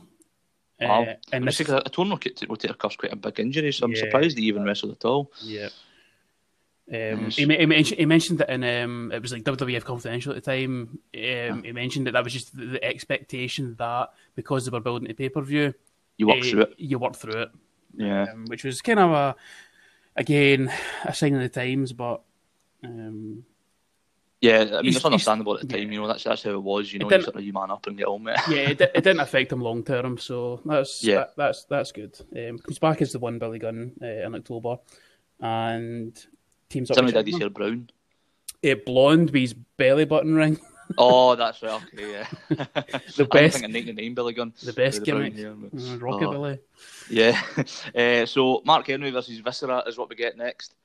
Wow. 0.80 1.04
Uh, 1.04 1.14
and 1.32 1.48
this, 1.48 1.60
a, 1.62 1.78
a 1.78 1.90
torn 1.90 2.10
rotator 2.10 2.78
cuff's 2.78 2.96
quite 2.96 3.14
a 3.14 3.16
big 3.16 3.40
injury, 3.40 3.72
so 3.72 3.86
I'm 3.86 3.92
yeah, 3.94 4.02
surprised 4.02 4.38
he 4.38 4.46
even 4.46 4.64
wrestled 4.64 4.92
at 4.92 5.06
all. 5.06 5.32
Yeah. 5.42 5.70
Um, 6.90 7.30
he, 7.32 7.46
he, 7.46 7.66
mentioned, 7.66 8.00
he 8.00 8.06
mentioned 8.06 8.40
that 8.40 8.50
in 8.50 8.64
um, 8.64 9.12
it 9.12 9.22
was 9.22 9.34
like 9.34 9.44
WWF 9.44 9.84
Confidential 9.84 10.34
at 10.34 10.42
the 10.42 10.52
time. 10.52 11.00
Um, 11.14 11.64
He 11.64 11.74
mentioned 11.74 12.08
that 12.08 12.12
that 12.12 12.24
was 12.24 12.32
just 12.32 12.56
the, 12.56 12.66
the, 12.66 12.84
expectation 12.84 13.76
that 13.78 14.12
because 14.36 14.66
they 14.66 14.72
were 14.72 14.80
building 14.80 15.10
a 15.10 15.14
pay 15.14 15.28
per 15.28 15.42
view, 15.42 15.74
you 16.16 16.28
work 16.28 16.40
uh, 16.40 16.50
through 16.50 16.62
it. 16.62 16.74
You 16.78 17.00
work 17.00 17.16
through 17.16 17.42
it. 17.42 17.50
Yeah, 17.94 18.28
um, 18.32 18.46
which 18.46 18.64
was 18.64 18.82
kind 18.82 19.00
of 19.00 19.12
a 19.12 19.36
again 20.16 20.72
a 21.04 21.14
sign 21.14 21.36
of 21.36 21.42
the 21.42 21.50
times, 21.50 21.92
but 21.92 22.22
um, 22.86 23.44
yeah, 24.42 24.60
I 24.74 24.82
mean, 24.84 24.94
it's 24.94 25.04
understandable 25.04 25.56
at 25.56 25.62
the 25.62 25.68
time. 25.68 25.88
Yeah. 25.88 25.96
You 25.96 26.02
know, 26.02 26.08
that's 26.08 26.24
that's 26.24 26.44
how 26.44 26.52
it 26.52 26.62
was. 26.62 26.94
You 26.94 27.00
know, 27.00 27.10
you 27.10 27.22
sort 27.22 27.36
of 27.36 27.44
you 27.44 27.54
man 27.54 27.72
up 27.72 27.88
and 27.88 27.98
get 27.98 28.08
on 28.08 28.24
with 28.24 28.36
it. 28.38 28.42
yeah, 28.50 28.70
it, 28.70 28.82
it, 28.82 29.04
didn't 29.04 29.20
affect 29.22 29.52
him 29.52 29.62
long 29.62 29.84
term, 29.84 30.18
so 30.18 30.62
that's 30.64 31.04
yeah. 31.04 31.16
That, 31.16 31.36
that's 31.38 31.64
that's 31.66 31.92
good. 31.92 32.16
Um, 32.36 32.60
comes 32.60 32.78
back 32.78 33.02
as 33.02 33.12
the 33.12 33.20
one 33.20 33.40
Billy 33.40 33.58
Gunn 33.58 33.94
uh, 34.02 34.06
in 34.06 34.36
October, 34.36 34.78
and 35.40 36.16
teams 36.70 36.92
up. 36.92 36.96
Somebody 36.96 37.18
did 37.18 37.28
his 37.28 37.40
hair 37.40 37.50
brown. 37.50 37.90
Uh, 38.64 38.76
blonde 38.86 39.32
with 39.32 39.42
his 39.42 39.54
belly 39.54 40.06
button 40.06 40.36
ring. 40.36 40.60
oh, 41.00 41.36
that's 41.36 41.64
right. 41.64 41.82
Okay, 41.94 42.12
yeah. 42.12 42.28
the 43.16 43.26
best. 43.26 43.64
I 43.64 43.72
think 43.72 43.90
I 43.90 43.92
name 43.92 44.14
Billy 44.14 44.34
Gunn. 44.34 44.54
The 44.64 44.74
best 44.74 45.04
gimmick. 45.04 45.36
But... 45.36 45.44
uh, 45.44 45.98
Rockabilly. 45.98 46.60
Oh. 46.60 46.84
Yeah. 47.10 47.42
Uh, 47.96 48.26
so 48.28 48.62
Mark 48.66 48.86
Henry 48.86 49.10
versus 49.10 49.40
Viscera 49.40 49.84
is 49.88 49.98
what 49.98 50.10
we 50.10 50.16
get 50.16 50.38
next. 50.38 50.76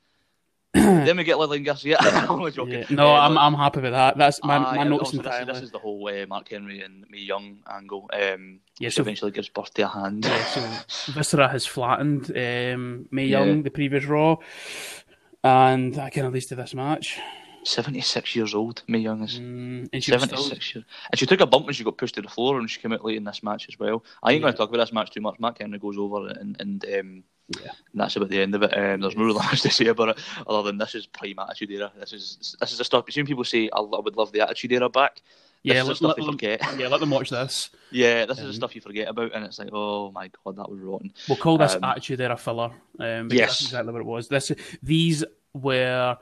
then 1.05 1.19
we 1.19 1.25
get 1.25 1.38
Lillian 1.38 1.64
Garcia. 1.64 1.99
I'm 2.00 2.50
joking. 2.50 2.73
Yeah. 2.73 2.85
No, 2.88 3.09
uh, 3.14 3.21
I'm 3.21 3.37
I'm 3.37 3.52
happy 3.52 3.81
with 3.81 3.93
that. 3.93 4.17
That's 4.17 4.43
my, 4.43 4.57
uh, 4.57 4.75
my 4.75 4.85
notes 4.85 5.11
this, 5.11 5.21
this, 5.21 5.61
is 5.61 5.71
the 5.71 5.79
whole 5.79 6.09
uh, 6.09 6.25
Mark 6.26 6.49
Henry 6.49 6.81
and 6.81 7.05
Mae 7.11 7.19
Young 7.19 7.59
angle. 7.71 8.09
Um, 8.11 8.61
yeah, 8.79 8.88
so 8.88 9.02
eventually 9.02 9.33
gives 9.33 9.50
birth 9.50 9.75
to 9.75 9.83
a 9.83 9.88
hand. 9.88 10.25
Yeah, 10.25 10.45
so 10.47 11.12
Viscera 11.12 11.49
has 11.49 11.67
flattened 11.67 12.31
um, 12.31 13.07
Young 13.12 13.64
the 13.64 13.71
previous 13.71 14.07
Raw, 14.07 14.37
and 15.45 15.99
I 15.99 16.09
can 16.09 16.25
at 16.25 16.33
least 16.33 16.49
to 16.49 16.55
this 16.55 16.73
match. 16.73 17.21
76 17.64 18.35
years 18.37 18.54
old, 18.54 18.83
Mae 18.88 18.99
Young 18.99 19.23
is. 19.23 19.38
Mm, 19.38 19.88
and 19.92 20.04
76 20.04 20.42
still... 20.42 20.81
years. 20.81 20.87
And 21.11 21.19
she 21.19 21.26
took 21.26 21.40
a 21.40 21.47
bump 21.47 21.66
when 21.66 21.75
she 21.75 21.85
got 21.85 21.99
pushed 21.99 22.14
to 22.16 22.23
the 22.23 22.28
floor 22.28 22.59
and 22.59 22.71
she 22.71 22.81
came 22.81 22.92
out 22.92 23.04
late 23.04 23.16
in 23.16 23.25
this 23.25 23.42
match 23.42 23.66
as 23.69 23.78
well. 23.78 24.04
I 24.23 24.33
ain't 24.33 24.40
yeah. 24.40 24.42
going 24.42 24.52
to 24.54 24.59
talk 24.59 24.69
about 24.69 24.78
this 24.78 24.92
match 24.92 25.11
too 25.11 25.21
much. 25.21 25.38
Mark 25.38 25.59
Henry 25.59 25.78
goes 25.78 25.99
over 25.99 26.28
and, 26.28 26.61
and 26.61 26.85
um, 26.85 27.25
yeah. 27.61 27.71
And 27.92 28.00
that's 28.00 28.16
about 28.16 28.28
the 28.28 28.40
end 28.40 28.54
of 28.54 28.62
it. 28.62 28.76
Um, 28.76 29.00
there's 29.00 29.16
no 29.16 29.25
really 29.25 29.38
much 29.38 29.62
to 29.62 29.71
say 29.71 29.87
about 29.87 30.11
it 30.11 30.19
other 30.47 30.62
than 30.62 30.78
this 30.78 30.95
is 30.95 31.07
prime 31.07 31.38
attitude 31.38 31.71
era. 31.71 31.92
This 31.99 32.12
is 32.12 32.57
this 32.61 32.73
is 32.73 32.78
the 32.78 32.85
stuff. 32.85 33.04
Some 33.11 33.26
people 33.26 33.45
say 33.45 33.69
I, 33.73 33.81
would 33.81 34.16
love 34.16 34.33
the 34.33 34.40
attitude 34.40 34.73
era 34.73 34.88
back. 34.88 35.23
This 35.64 35.75
yeah, 35.75 35.83
let, 35.85 36.00
let, 36.00 36.16
forget. 36.16 36.61
Yeah, 36.76 36.88
let 36.88 36.99
them 36.99 37.11
watch 37.11 37.31
this. 37.31 37.71
yeah, 37.92 38.26
this 38.26 38.38
um, 38.38 38.47
is 38.47 38.49
the 38.49 38.54
um, 38.54 38.54
stuff 38.54 38.75
you 38.75 38.81
forget 38.81 39.07
about, 39.07 39.33
and 39.33 39.45
it's 39.45 39.61
like, 39.61 39.69
oh 39.73 40.11
my 40.11 40.28
god, 40.45 40.57
that 40.57 40.69
was 40.69 40.81
rotten. 40.81 41.12
We'll 41.28 41.38
call 41.38 41.57
this 41.57 41.76
um, 41.76 41.85
attitude 41.85 42.21
era 42.21 42.37
filler. 42.37 42.73
Um, 42.99 43.28
yes, 43.31 43.50
that's 43.50 43.62
exactly 43.62 43.92
what 43.92 44.00
it 44.00 44.07
was. 44.07 44.26
This 44.26 44.50
these 44.83 45.25
were 45.54 46.19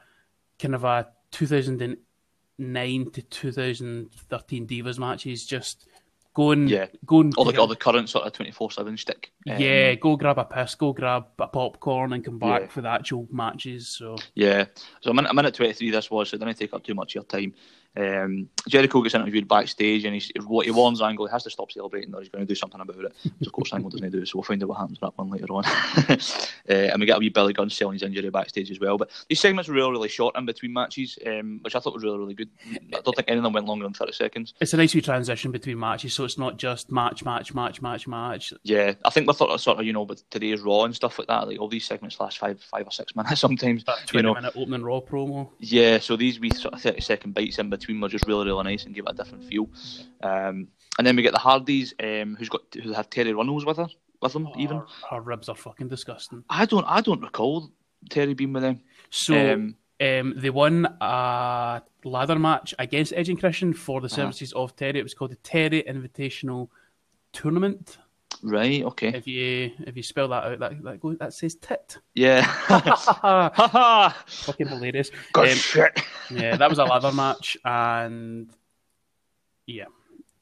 kind 0.59 0.75
of 0.75 0.85
a 0.85 1.09
2009 1.33 3.11
to 3.11 3.23
2013 3.23 4.67
Divas 4.67 4.99
matches, 4.99 5.47
just 5.47 5.87
Go 6.33 6.53
and 6.53 6.71
yeah, 6.71 6.87
go 7.05 7.23
and 7.23 7.35
all 7.35 7.45
the, 7.45 7.59
all 7.59 7.67
the 7.67 7.75
current 7.75 8.09
sort 8.09 8.25
of 8.25 8.33
twenty 8.33 8.53
four 8.53 8.71
seven 8.71 8.97
stick. 8.97 9.33
Um, 9.49 9.61
yeah, 9.61 9.95
go 9.97 10.15
grab 10.15 10.39
a 10.39 10.45
piss, 10.45 10.77
go 10.77 10.93
grab 10.93 11.27
a 11.41 11.49
popcorn, 11.49 12.13
and 12.13 12.25
come 12.25 12.39
back 12.39 12.63
yeah. 12.63 12.67
for 12.69 12.83
the 12.83 12.89
actual 12.89 13.27
matches. 13.33 13.89
So 13.89 14.17
yeah, 14.37 14.67
so 15.01 15.11
a 15.11 15.15
minute, 15.15 15.27
in, 15.27 15.31
I'm 15.33 15.39
in 15.41 15.47
at 15.47 15.55
twenty 15.55 15.73
three. 15.73 15.91
This 15.91 16.09
was 16.09 16.29
so 16.29 16.37
it 16.37 16.39
didn't 16.39 16.57
take 16.57 16.73
up 16.73 16.85
too 16.85 16.95
much 16.95 17.13
of 17.13 17.15
your 17.17 17.25
time. 17.25 17.53
Um, 17.97 18.49
Jericho 18.69 19.03
gets 19.03 19.15
interviewed 19.15 19.49
backstage, 19.49 20.05
and 20.05 20.15
he's 20.15 20.31
what 20.47 20.67
he 20.67 20.73
warns 20.73 21.03
Angle 21.03 21.27
he 21.27 21.33
has 21.33 21.43
to 21.45 21.51
stop 21.51 21.73
celebrating, 21.73 22.15
or 22.15 22.21
he's 22.21 22.29
going 22.29 22.47
to 22.47 22.49
do 22.49 22.55
something 22.55 22.81
about 22.81 23.05
it. 23.05 23.13
Which 23.39 23.47
of 23.47 23.53
course 23.53 23.73
Angle 23.73 23.91
doesn't 23.91 24.11
do, 24.11 24.25
so 24.25 24.39
we'll 24.39 24.45
find 24.45 24.63
out 24.63 24.69
what 24.69 24.79
happens 24.79 25.01
with 25.01 25.11
that 25.11 25.19
one 25.19 25.31
later 25.31 25.53
on. 25.53 25.65
uh, 26.09 26.19
and 26.69 27.01
we 27.01 27.07
get 27.07 27.17
a 27.17 27.19
wee 27.19 27.31
Billy 27.31 27.53
Gunn 27.53 27.69
selling 27.71 27.95
his 27.95 28.03
injury 28.03 28.31
backstage 28.31 28.71
as 28.71 28.79
well. 28.79 28.97
But 28.97 29.11
these 29.29 29.41
segments 29.41 29.69
were 29.69 29.75
really, 29.75 29.91
really 29.91 30.09
short 30.09 30.37
in 30.37 30.47
between 30.47 30.73
matches, 30.73 31.19
um, 31.27 31.59
which 31.63 31.75
I 31.75 31.81
thought 31.81 31.95
was 31.95 32.05
really, 32.05 32.19
really 32.19 32.35
good. 32.35 32.51
I 32.95 33.01
don't 33.01 33.17
think 33.17 33.29
any 33.29 33.39
of 33.39 33.43
them 33.43 33.53
went 33.53 33.67
longer 33.67 33.85
than 33.85 33.93
thirty 33.93 34.13
seconds. 34.13 34.55
It's 34.61 34.73
a 34.73 34.77
nice 34.77 34.95
wee 34.95 35.01
transition 35.01 35.51
between 35.51 35.79
matches, 35.79 36.15
so 36.15 36.25
it's 36.25 36.39
not 36.39 36.59
just 36.59 36.93
match, 36.93 37.25
match, 37.25 37.55
match, 37.55 37.83
match, 37.83 38.07
match. 38.07 38.53
Yeah, 38.63 38.95
I 39.05 39.11
think 39.11 39.27
with 39.27 39.37
sort 39.37 39.79
of 39.79 39.85
you 39.85 39.93
know 39.93 40.03
with 40.03 40.29
today's 40.31 40.61
Raw 40.61 40.85
and 40.85 40.95
stuff 40.95 41.19
like 41.19 41.29
that, 41.29 41.49
like 41.49 41.59
all 41.59 41.69
these 41.69 41.85
segments 41.85 42.21
last 42.21 42.39
five 42.39 42.61
five 42.63 42.87
or 42.87 42.93
six 42.93 43.17
minutes 43.17 43.41
sometimes. 43.41 43.83
That 43.85 43.99
twenty 44.07 44.29
you 44.29 44.35
know, 44.35 44.35
minute 44.35 44.53
opening 44.57 44.85
Raw 44.85 45.01
promo. 45.01 45.49
Yeah, 45.59 45.99
so 45.99 46.17
these 46.17 46.39
wee 46.39 46.51
sort 46.51 46.75
of 46.75 46.81
thirty 46.81 47.01
second 47.01 47.35
bites 47.35 47.59
in 47.59 47.69
between 47.69 47.80
were 47.89 48.09
just 48.09 48.27
really 48.27 48.47
really 48.47 48.65
nice 48.65 48.85
and 48.85 48.95
give 48.95 49.05
it 49.07 49.13
a 49.13 49.15
different 49.15 49.45
feel. 49.45 49.69
Um, 50.23 50.69
and 50.99 51.07
then 51.07 51.17
we 51.17 51.23
get 51.23 51.33
the 51.33 51.39
Hardys, 51.39 51.95
um, 52.03 52.37
who's 52.39 52.49
got 52.49 52.63
who 52.83 52.93
have 52.93 53.09
Terri 53.11 53.35
Runnels 53.35 53.65
with 53.65 53.77
her 53.79 53.89
with 54.21 54.33
them 54.35 54.49
even. 54.59 54.79
Her, 54.79 54.87
her 55.11 55.21
ribs 55.21 55.49
are 55.49 55.57
fucking 55.57 55.89
disgusting. 55.89 56.45
I 56.51 56.67
don't 56.67 56.85
I 56.87 57.01
don't 57.01 57.23
recall 57.23 57.71
Terri 58.11 58.37
being 58.37 58.53
with 58.53 58.63
them. 58.63 58.81
So 59.11 59.35
Um, 59.35 59.77
um, 60.01 60.35
they 60.37 60.51
won 60.51 60.87
a 61.01 61.83
ladder 62.05 62.39
match 62.39 62.75
against 62.79 63.13
Edge 63.15 63.29
and 63.29 63.39
Christian 63.39 63.73
for 63.75 64.01
the 64.01 64.07
Uh-huh. 64.07 64.17
services 64.17 64.53
of 64.55 64.75
Terri. 64.77 64.97
It 64.97 65.03
was 65.03 65.15
called 65.15 65.31
the 65.33 65.37
Terri 65.37 65.87
Invitational 65.87 66.69
Tournament. 67.33 67.99
Right, 68.43 68.83
okay, 68.85 69.09
If 69.09 69.27
you 69.27 69.73
if 69.81 69.97
you 69.97 70.03
spell 70.03 70.29
that 70.29 70.45
out, 70.45 70.59
that 70.61 70.83
that, 70.83 71.01
goes, 71.01 71.19
that 71.19 71.33
says 71.35 71.55
tit. 71.57 71.99
yeah. 72.15 72.43
Fucking 74.27 74.69
hilarious. 74.69 75.11
Um, 75.35 75.49
shit. 75.49 76.01
yeah, 76.31 76.57
that 76.57 76.69
was 76.69 76.79
a 76.79 76.85
ladder 76.85 77.13
match, 77.13 77.57
and 77.65 78.51
yeah, 79.67 79.85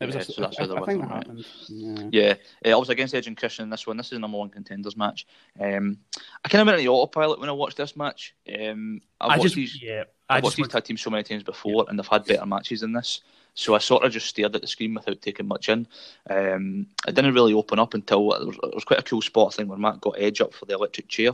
it 0.01 0.07
was. 0.07 0.15
Yeah, 0.15 0.21
a, 0.21 0.25
so 0.25 0.43
that's 0.43 0.59
I, 0.59 0.63
how 0.63 0.69
they're 0.69 0.83
I 0.83 0.87
think 0.87 1.01
that 1.03 1.11
right? 1.11 1.17
happened. 1.17 1.47
Yeah. 1.69 2.09
Yeah, 2.13 2.35
uh, 2.73 2.77
I 2.77 2.79
was 2.79 2.89
against 2.89 3.15
Edge 3.15 3.27
and 3.27 3.37
Christian 3.37 3.65
in 3.65 3.71
this 3.71 3.87
one. 3.87 3.97
This 3.97 4.07
is 4.07 4.13
a 4.13 4.19
number 4.19 4.39
one 4.39 4.51
contenders 4.51 4.97
match. 4.97 5.27
Um, 5.61 5.99
I 6.45 6.49
kind 6.49 6.63
of 6.63 6.67
went 6.67 6.79
into 6.79 6.89
the 6.89 6.95
autopilot 6.95 7.41
when 7.41 7.49
I 7.49 7.53
watched 7.53 7.77
this 7.77 7.97
match. 7.97 8.35
Um, 8.49 9.01
I 9.21 9.27
I 9.27 9.29
watched 9.31 9.43
just 9.43 9.55
these, 9.57 9.83
yeah, 9.83 10.05
I 10.29 10.37
I 10.37 10.41
watched 10.41 10.57
these 10.57 10.69
tag 10.69 10.85
teams 10.85 11.01
so 11.01 11.11
many 11.11 11.23
times 11.25 11.43
before, 11.43 11.87
and 11.89 11.99
they've 11.99 12.07
had 12.07 12.25
better 12.25 12.47
matches 12.47 12.81
than 12.81 12.93
this. 12.93 13.21
So 13.55 13.75
I 13.75 13.79
sort 13.79 14.05
of 14.05 14.13
just 14.13 14.27
stared 14.27 14.55
at 14.55 14.61
the 14.63 14.69
screen 14.69 14.95
without 14.95 15.21
taking 15.21 15.49
much 15.49 15.69
in. 15.69 15.87
Um, 16.31 16.87
it 17.07 17.15
didn't 17.15 17.35
really 17.35 17.55
open 17.55 17.79
up 17.81 17.95
until 17.95 18.33
it 18.35 18.47
was, 18.47 18.57
was 18.75 18.85
quite 18.85 19.01
a 19.01 19.03
cool 19.03 19.23
spot 19.23 19.55
thing 19.55 19.67
where 19.69 19.79
Matt 19.79 20.01
got 20.01 20.15
Edge 20.19 20.41
up 20.41 20.55
for 20.55 20.65
the 20.67 20.75
electric 20.75 21.09
chair, 21.09 21.33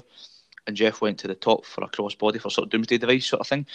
and 0.67 0.75
Jeff 0.75 1.03
went 1.03 1.19
to 1.19 1.27
the 1.29 1.35
top 1.35 1.67
for 1.67 1.85
a 1.85 1.89
crossbody 1.89 2.41
for 2.41 2.49
sort 2.51 2.65
of 2.67 2.71
doomsday 2.71 2.97
device 2.97 3.27
sort 3.27 3.41
of 3.41 3.47
thing. 3.49 3.67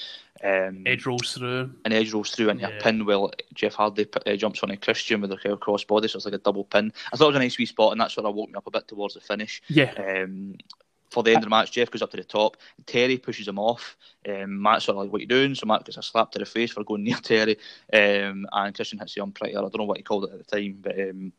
Um, 0.44 0.82
Edge 0.88 1.06
rolls 1.06 1.34
through. 1.34 1.72
and 1.86 1.94
Edge 1.94 2.12
rolls 2.12 2.32
through 2.32 2.50
into 2.50 2.68
Yeah. 2.68 2.78
a 2.78 2.82
pin 2.82 3.06
while 3.06 3.30
Jeff 3.54 3.76
Hardy 3.76 4.08
uh, 4.26 4.36
jumps 4.36 4.64
on 4.64 4.72
a 4.72 4.78
Christian 4.78 5.22
with 5.22 5.32
a 5.32 5.38
crossbody, 5.38 6.10
so 6.10 6.18
it's 6.18 6.26
like 6.26 6.34
a 6.34 6.40
double 6.40 6.64
pin. 6.64 6.92
I 7.14 7.18
thought 7.18 7.26
it 7.26 7.28
was 7.28 7.36
a 7.36 7.40
nice 7.40 7.58
wee 7.60 7.68
spot, 7.68 7.92
and 7.92 8.02
that 8.02 8.10
sort 8.10 8.26
of 8.26 8.34
woke 8.34 8.50
me 8.50 8.56
up 8.56 8.66
a 8.66 8.72
bit 8.72 8.88
towards 8.88 9.14
the 9.14 9.20
finish. 9.20 9.62
Yeah, 9.68 9.92
Um, 10.24 10.56
for 11.10 11.24
the 11.24 11.32
end 11.32 11.40
of 11.40 11.44
the 11.44 11.50
match, 11.50 11.72
Jeff 11.72 11.92
goes 11.92 12.02
up 12.02 12.12
to 12.12 12.18
the 12.18 12.24
top. 12.24 12.58
Terri 12.86 13.22
pushes 13.22 13.48
him 13.48 13.60
off. 13.60 13.98
Um, 14.28 14.62
Matt's 14.62 14.86
sort 14.86 14.98
of 14.98 15.04
like, 15.04 15.12
"What 15.12 15.22
you 15.22 15.28
doing?" 15.28 15.56
So 15.56 15.66
Matt 15.66 15.86
gets 15.86 15.98
a 15.98 16.04
slap 16.04 16.32
to 16.32 16.40
the 16.40 16.46
face 16.46 16.72
for 16.72 16.84
going 16.84 17.04
near 17.04 17.16
Terri, 17.18 17.58
um, 17.94 18.46
and 18.52 18.76
Christian 18.76 19.00
hits 19.00 19.16
the 19.16 19.22
umpire. 19.22 19.50
I 19.50 19.54
don't 19.62 19.78
know 19.78 19.86
what 19.86 19.98
he 19.98 20.04
called 20.04 20.26
it 20.26 20.34
at 20.34 20.48
the 20.48 20.56
time, 20.56 20.78
but. 20.82 21.00
Um, 21.00 21.34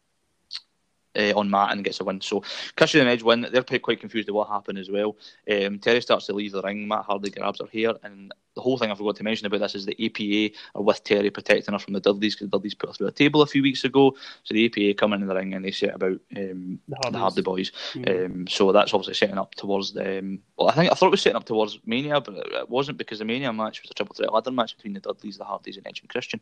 uh, 1.17 1.33
on 1.37 1.50
Matt 1.50 1.73
and 1.73 1.85
gets 1.85 2.00
a 2.00 2.05
win. 2.05 2.21
So 2.21 2.43
Christian 2.76 3.00
and 3.00 3.11
Edge 3.11 3.23
win. 3.23 3.47
They're 3.52 3.62
quite, 3.79 4.00
confused 4.00 4.29
at 4.29 4.35
what 4.35 4.49
happened 4.49 4.79
as 4.79 4.90
well. 4.90 5.17
Um, 5.50 5.79
Terri 5.79 6.02
starts 6.02 6.26
to 6.26 6.33
leave 6.33 6.52
the 6.52 6.62
ring. 6.62 6.87
Matt 6.87 7.05
Hardy 7.05 7.31
grabs 7.31 7.61
her 7.61 7.67
hair, 7.67 7.95
and 8.02 8.33
the 8.55 8.61
whole 8.61 8.79
thing 8.79 8.90
I 8.90 8.95
forgot 8.95 9.17
to 9.17 9.23
mention 9.23 9.47
about 9.47 9.61
this 9.61 9.75
is 9.75 9.87
the 9.87 10.05
APA 10.05 10.55
are 10.75 10.83
with 10.83 11.05
Terri 11.05 11.33
protecting 11.33 11.73
her 11.73 11.79
from 11.79 11.95
the 11.95 12.00
Dudleys 12.00 12.35
because 12.35 12.50
the 12.50 12.57
Dudleys 12.57 12.75
put 12.75 12.90
her 12.90 12.95
through 12.95 13.07
a 13.07 13.12
table 13.12 13.43
a 13.43 13.47
few 13.47 13.62
weeks 13.62 13.85
ago. 13.85 14.14
So 14.45 14.55
the 14.55 14.67
APA 14.67 14.99
come 14.99 15.12
in 15.12 15.26
the 15.26 15.35
ring 15.35 15.55
and 15.55 15.64
they 15.64 15.71
set 15.71 15.95
about 15.95 16.21
um, 16.37 16.81
the 16.88 17.11
the 17.11 17.19
Hardy 17.19 17.43
Boys. 17.43 17.73
Mhm. 17.93 18.25
Um, 18.25 18.47
so 18.47 18.73
that's 18.73 18.95
obviously 18.95 19.14
setting 19.14 19.38
up 19.38 19.55
towards 19.55 19.93
the. 19.93 20.19
Um, 20.19 20.40
well, 20.57 20.69
I 20.69 20.75
think 20.75 20.90
I 20.90 20.95
thought 20.95 21.07
it 21.07 21.11
was 21.11 21.23
setting 21.23 21.37
up 21.37 21.45
towards 21.45 21.79
Mania, 21.87 22.21
but 22.21 22.35
it 22.37 22.71
wasn't 22.71 22.99
because 22.99 23.19
the 23.19 23.25
Mania 23.25 23.52
match 23.52 23.83
was 23.83 23.90
a 23.90 23.95
triple 23.95 24.14
threat 24.14 24.33
ladder 24.33 24.50
match 24.50 24.76
between 24.76 24.95
the 24.95 25.00
Dudleys, 25.00 25.38
the 25.38 25.45
Hardys, 25.45 25.76
and 25.76 25.87
Edge 25.87 26.00
and 26.00 26.09
Christian. 26.09 26.40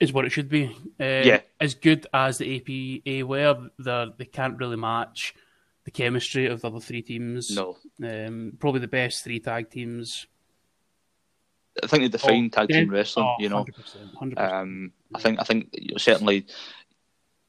Is 0.00 0.12
what 0.12 0.24
it 0.24 0.30
should 0.30 0.48
be. 0.48 0.66
Uh, 1.00 1.22
Yeah. 1.24 1.40
As 1.60 1.74
good 1.74 2.06
as 2.12 2.38
the 2.38 2.56
APA 2.56 3.26
were, 3.26 3.70
they 3.78 4.06
they 4.18 4.24
can't 4.26 4.58
really 4.58 4.76
match 4.76 5.34
the 5.84 5.90
chemistry 5.90 6.46
of 6.46 6.60
the 6.60 6.68
other 6.68 6.80
three 6.80 7.02
teams. 7.02 7.54
No, 7.54 7.76
Um, 8.02 8.52
probably 8.58 8.80
the 8.80 8.88
best 8.88 9.24
three 9.24 9.40
tag 9.40 9.70
teams. 9.70 10.26
I 11.82 11.86
think 11.86 12.02
they 12.02 12.08
define 12.08 12.46
Oh, 12.46 12.48
tag 12.48 12.68
team 12.68 12.90
wrestling. 12.90 13.26
Oh, 13.26 13.36
you 13.42 13.48
know, 13.48 13.64
100%, 13.64 14.14
100%. 14.34 14.38
um, 14.38 14.92
I 15.14 15.20
think 15.20 15.40
I 15.40 15.44
think 15.44 15.68
you 15.72 15.98
certainly, 15.98 16.46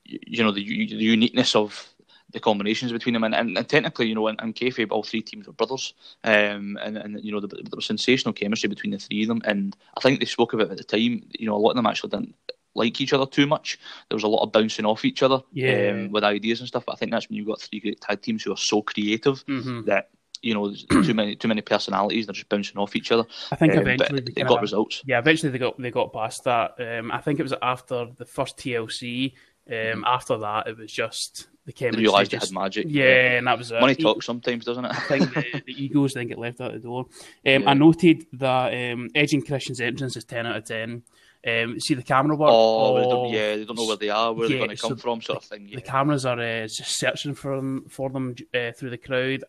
you 0.05 0.19
you 0.25 0.43
know, 0.43 0.51
the, 0.51 0.63
the 0.63 0.95
uniqueness 1.15 1.55
of 1.55 1.87
the 2.31 2.39
combinations 2.39 2.91
between 2.91 3.13
them, 3.13 3.23
and, 3.23 3.33
and, 3.33 3.57
and 3.57 3.67
technically, 3.67 4.07
you 4.07 4.15
know, 4.15 4.27
in, 4.27 4.35
in 4.41 4.53
kayfabe, 4.53 4.91
all 4.91 5.03
three 5.03 5.21
teams 5.21 5.47
were 5.47 5.53
brothers, 5.53 5.93
um, 6.23 6.77
and, 6.81 6.97
and 6.97 7.23
you 7.23 7.31
know, 7.31 7.39
there, 7.39 7.47
there 7.47 7.75
was 7.75 7.85
sensational 7.85 8.33
chemistry 8.33 8.69
between 8.69 8.91
the 8.91 8.99
three 8.99 9.23
of 9.23 9.27
them, 9.29 9.41
and 9.45 9.75
I 9.97 10.01
think 10.01 10.19
they 10.19 10.25
spoke 10.25 10.53
about 10.53 10.67
it 10.67 10.71
at 10.71 10.77
the 10.77 10.83
time. 10.83 11.23
You 11.37 11.47
know, 11.47 11.55
a 11.55 11.57
lot 11.57 11.71
of 11.71 11.75
them 11.75 11.87
actually 11.87 12.11
didn't 12.11 12.35
like 12.75 13.01
each 13.01 13.13
other 13.13 13.25
too 13.25 13.47
much. 13.47 13.79
There 14.09 14.15
was 14.15 14.23
a 14.23 14.27
lot 14.27 14.43
of 14.43 14.51
bouncing 14.51 14.85
off 14.85 15.03
each 15.05 15.23
other, 15.23 15.41
Yeah. 15.51 15.91
um, 15.91 16.11
with 16.11 16.23
ideas 16.23 16.59
and 16.59 16.67
stuff. 16.67 16.85
But 16.85 16.93
I 16.93 16.95
think 16.97 17.11
that's 17.11 17.27
when 17.27 17.35
you've 17.37 17.47
got 17.47 17.61
three 17.61 17.79
great 17.79 17.99
tag 17.99 18.21
teams 18.21 18.43
who 18.43 18.53
are 18.53 18.57
so 18.57 18.81
creative 18.81 19.43
Mhm. 19.45 19.85
that. 19.85 20.09
You 20.41 20.53
know, 20.53 20.67
there's 20.67 20.85
too 20.85 21.13
many 21.13 21.35
too 21.35 21.49
many 21.49 21.59
personalities. 21.59 22.25
They're 22.25 22.33
just 22.33 22.47
bouncing 22.47 22.77
off 22.77 22.95
each 22.95 23.11
other. 23.11 23.25
I 23.51 23.57
think 23.57 23.73
Um, 23.73 23.79
eventually 23.79 24.21
they 24.21 24.31
they 24.31 24.43
got 24.43 24.61
results. 24.61 25.03
Yeah, 25.05 25.19
eventually 25.19 25.51
they 25.51 25.57
got 25.57 25.77
they 25.77 25.91
got 25.91 26.13
past 26.13 26.45
that. 26.45 26.75
Um, 26.79 27.11
I 27.11 27.19
think 27.19 27.39
it 27.41 27.43
was 27.43 27.53
after 27.61 28.07
the 28.15 28.23
first 28.23 28.55
TLC. 28.55 29.33
Um, 29.69 30.05
after 30.07 30.37
that, 30.37 30.67
it 30.67 30.77
was 30.77 30.93
just 30.93 31.49
the 31.69 31.73
They 31.73 31.85
chemistry. 31.85 32.03
realised 32.03 32.31
they 32.31 32.37
just- 32.37 32.51
had 32.51 32.59
magic. 32.59 32.85
Yeah, 32.89 33.37
and 33.37 33.47
that 33.47 33.57
was. 33.57 33.71
Money 33.71 33.93
E- 33.93 34.01
talks 34.01 34.25
sometimes, 34.25 34.65
doesn't 34.65 34.85
it? 34.85 34.91
I 34.91 34.99
think 35.01 35.33
the, 35.33 35.61
the 35.67 35.83
egos 35.83 36.13
then 36.13 36.27
get 36.27 36.39
left 36.39 36.59
out 36.61 36.73
the 36.73 36.79
door. 36.79 37.01
Um, 37.01 37.61
Yeah. 37.63 37.69
I 37.69 37.73
noted 37.75 38.25
that 38.33 38.73
um, 38.93 39.09
Edge 39.13 39.33
and 39.33 39.45
Christian's 39.45 39.79
entrance 39.81 40.17
is 40.17 40.23
ten 40.25 40.45
out 40.47 40.57
of 40.57 40.65
ten. 40.65 41.03
Um, 41.47 41.79
see 41.79 41.93
the 41.93 42.03
camera 42.03 42.35
work. 42.35 42.49
Oh, 42.51 42.95
they 42.97 43.03
don't, 43.09 43.29
yeah, 43.31 43.55
they 43.55 43.63
don't 43.65 43.77
know 43.77 43.85
where 43.87 43.95
they 43.95 44.09
are, 44.09 44.33
where 44.33 44.45
Yeah, 44.49 44.57
they're 44.57 44.65
going 44.67 44.75
to 44.75 44.81
come 44.81 44.89
so 44.91 44.95
from, 44.97 45.21
sort 45.21 45.37
of 45.37 45.45
thing. 45.45 45.69
The 45.73 45.79
cameras 45.81 46.25
are 46.25 46.37
uh, 46.39 46.63
just 46.67 46.97
searching 46.99 47.33
for 47.33 47.55
them 47.55 47.85
for 47.87 48.09
them 48.09 48.35
uh, 48.53 48.71
through 48.73 48.89
the 48.89 48.97
crowd. 48.97 49.43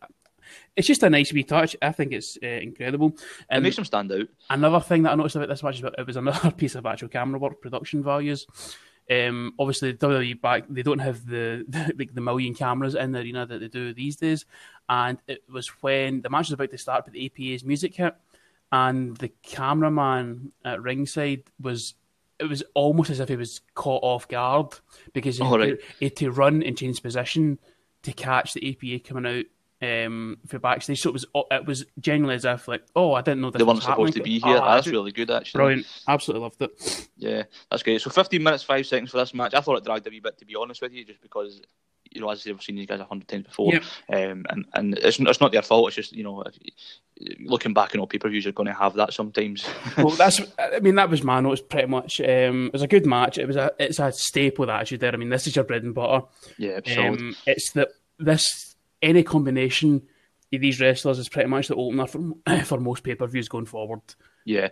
It's 0.77 0.87
just 0.87 1.03
a 1.03 1.11
nice 1.11 1.33
wee 1.33 1.43
touch. 1.43 1.75
I 1.83 1.91
think 1.93 2.13
it's 2.13 2.37
uh, 2.43 2.47
incredible. 2.47 3.17
It 3.51 3.61
makes 3.61 3.77
them 3.77 3.85
stand 3.85 4.13
out. 4.13 4.29
another 4.51 4.81
thing 4.81 5.03
that 5.03 5.13
I 5.13 5.15
noticed 5.17 5.37
about 5.37 5.49
this 5.49 5.63
match 5.63 5.79
is 5.79 5.85
it 5.85 6.07
was 6.07 6.17
another 6.17 6.51
piece 6.57 6.75
of 6.77 6.87
actual 6.87 7.09
camera 7.09 7.39
work, 7.41 7.61
production 7.61 8.03
values. 8.05 8.47
Um, 9.11 9.55
obviously, 9.59 9.95
WWE 9.95 10.41
back 10.41 10.65
they 10.69 10.83
don't 10.83 10.99
have 11.01 11.27
the, 11.27 11.65
the 11.69 11.95
like 11.99 12.15
the 12.15 12.21
million 12.21 12.55
cameras 12.55 12.95
in 12.95 13.13
the 13.13 13.21
arena 13.21 13.47
that 13.47 13.59
they 13.59 13.69
do 13.69 13.93
these 13.93 14.17
days, 14.17 14.45
and 14.89 15.19
it 15.27 15.43
was 15.53 15.69
when 15.83 16.23
the 16.23 16.31
match 16.31 16.47
was 16.47 16.53
about 16.53 16.71
to 16.71 16.79
start, 16.79 17.05
but 17.05 17.15
the 17.15 17.27
APA's 17.27 17.65
music 17.65 17.95
hit, 17.95 18.15
and 18.73 19.17
the 19.17 19.31
cameraman 19.43 20.53
at 20.65 20.83
ringside 20.83 21.45
was. 21.61 21.95
It 22.39 22.49
was 22.49 22.63
almost 22.73 23.11
as 23.11 23.21
if 23.21 23.29
he 23.29 23.37
was 23.37 23.61
caught 23.75 24.03
off 24.03 24.27
guard 24.27 24.69
because 25.13 25.37
he, 25.37 25.43
Oh, 25.45 25.59
right. 25.59 25.79
to, 25.79 25.87
he 25.99 26.07
had 26.07 26.17
to 26.17 26.31
run 26.31 26.63
and 26.63 26.75
change 26.75 27.03
position 27.03 27.59
to 28.03 28.15
catch 28.15 28.55
the 28.55 28.67
APA 28.71 29.07
coming 29.07 29.27
out 29.31 29.45
um, 29.83 30.39
for 30.47 30.59
backstage. 30.59 31.01
So 31.01 31.11
it 31.11 31.13
was 31.13 31.27
it 31.51 31.67
was 31.67 31.85
genuinely 31.99 32.37
as 32.37 32.45
if 32.45 32.69
like, 32.69 32.83
oh, 32.95 33.15
I 33.15 33.23
didn't 33.23 33.41
know 33.41 33.51
this 33.51 33.59
They 33.59 33.65
weren't 33.65 33.77
was 33.77 33.85
supposed 33.85 34.15
to 34.15 34.23
be 34.23 34.39
here. 34.41 34.57
Oh, 34.57 34.65
that's 34.65 34.87
really 34.87 35.13
good, 35.13 35.31
actually. 35.31 35.59
Brilliant. 35.59 35.87
Absolutely 36.07 36.43
loved 36.43 36.63
it. 36.63 37.09
Yeah, 37.17 37.45
that's 37.71 37.83
great. 37.83 38.01
So 38.01 38.11
15 38.11 38.43
minutes, 38.43 38.63
5 38.63 38.87
seconds 38.87 39.11
for 39.11 39.19
this 39.19 39.35
match. 39.35 39.55
I 39.55 39.61
thought 39.61 39.79
it 39.79 39.85
dragged 39.85 40.07
a 40.07 40.11
wee 40.11 40.21
bit, 40.21 40.39
to 40.39 40.45
be 40.45 40.57
honest 40.57 40.83
with 40.83 40.93
you, 40.93 41.05
just 41.05 41.23
because, 41.23 41.63
you 42.11 42.21
know, 42.21 42.31
as 42.31 42.47
I 42.47 42.51
I've 42.51 42.63
seen 42.63 42.77
these 42.77 42.87
guys 42.87 43.01
a 43.01 43.05
hundred 43.05 43.29
times 43.29 43.47
before. 43.47 43.73
Yep. 43.73 43.83
Um, 44.13 44.47
and 44.51 44.65
and 44.75 44.99
it's, 44.99 45.19
it's 45.19 45.41
not 45.41 45.53
their 45.53 45.63
fault. 45.63 45.89
It's 45.89 45.97
just, 45.97 46.13
you 46.13 46.25
know, 46.25 46.43
if, 46.43 46.55
looking 47.41 47.75
back 47.75 47.95
on 47.95 48.01
all 48.01 48.07
pay 48.07 48.19
per 48.19 48.29
views, 48.29 48.45
you're 48.45 48.53
going 48.53 48.67
to 48.67 48.75
have 48.75 48.95
that 48.95 49.13
sometimes. 49.13 49.67
well, 49.97 50.11
that's. 50.11 50.41
I 50.59 50.81
mean, 50.81 50.97
that 50.97 51.11
was 51.11 51.23
my 51.23 51.41
notes 51.41 51.63
pretty 51.63 51.89
much. 51.89 52.21
Um, 52.21 52.67
it 52.67 52.73
was 52.73 52.83
a 52.83 52.89
good 52.89 53.07
match. 53.07 53.39
It 53.39 53.47
was 53.47 53.57
a. 53.57 53.73
It's 53.79 53.99
a 53.99 54.13
staple 54.13 54.67
that 54.67 54.81
attitude 54.81 55.01
there. 55.01 55.13
I 55.13 55.17
mean, 55.17 55.31
this 55.31 55.47
is 55.47 55.57
your 55.57 55.65
bread 55.65 55.85
and 55.85 55.95
butter. 55.95 56.27
yeah, 56.59 56.81
it's. 56.85 56.97
Um, 56.99 57.37
it's 57.47 57.73
that 57.73 57.89
this 58.19 58.70
any 59.03 59.23
combination 59.23 60.03
of 60.53 60.61
these 60.61 60.81
wrestlers 60.81 61.19
is 61.19 61.29
pretty 61.29 61.49
much 61.49 61.69
the 61.69 61.77
opener 61.77 62.07
for 62.07 62.35
for 62.65 62.81
most 62.81 63.03
pay 63.03 63.15
per 63.15 63.27
views 63.27 63.49
going 63.49 63.67
forward. 63.67 64.01
Yeah. 64.45 64.69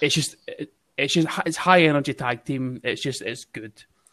It's 0.00 0.14
just. 0.14 0.36
It, 0.46 0.72
it's 1.00 1.14
just 1.14 1.28
it's 1.46 1.56
high 1.56 1.82
energy 1.82 2.14
tag 2.14 2.44
team. 2.44 2.80
It's 2.84 3.00
just 3.00 3.22
it's 3.22 3.44
good. 3.46 3.72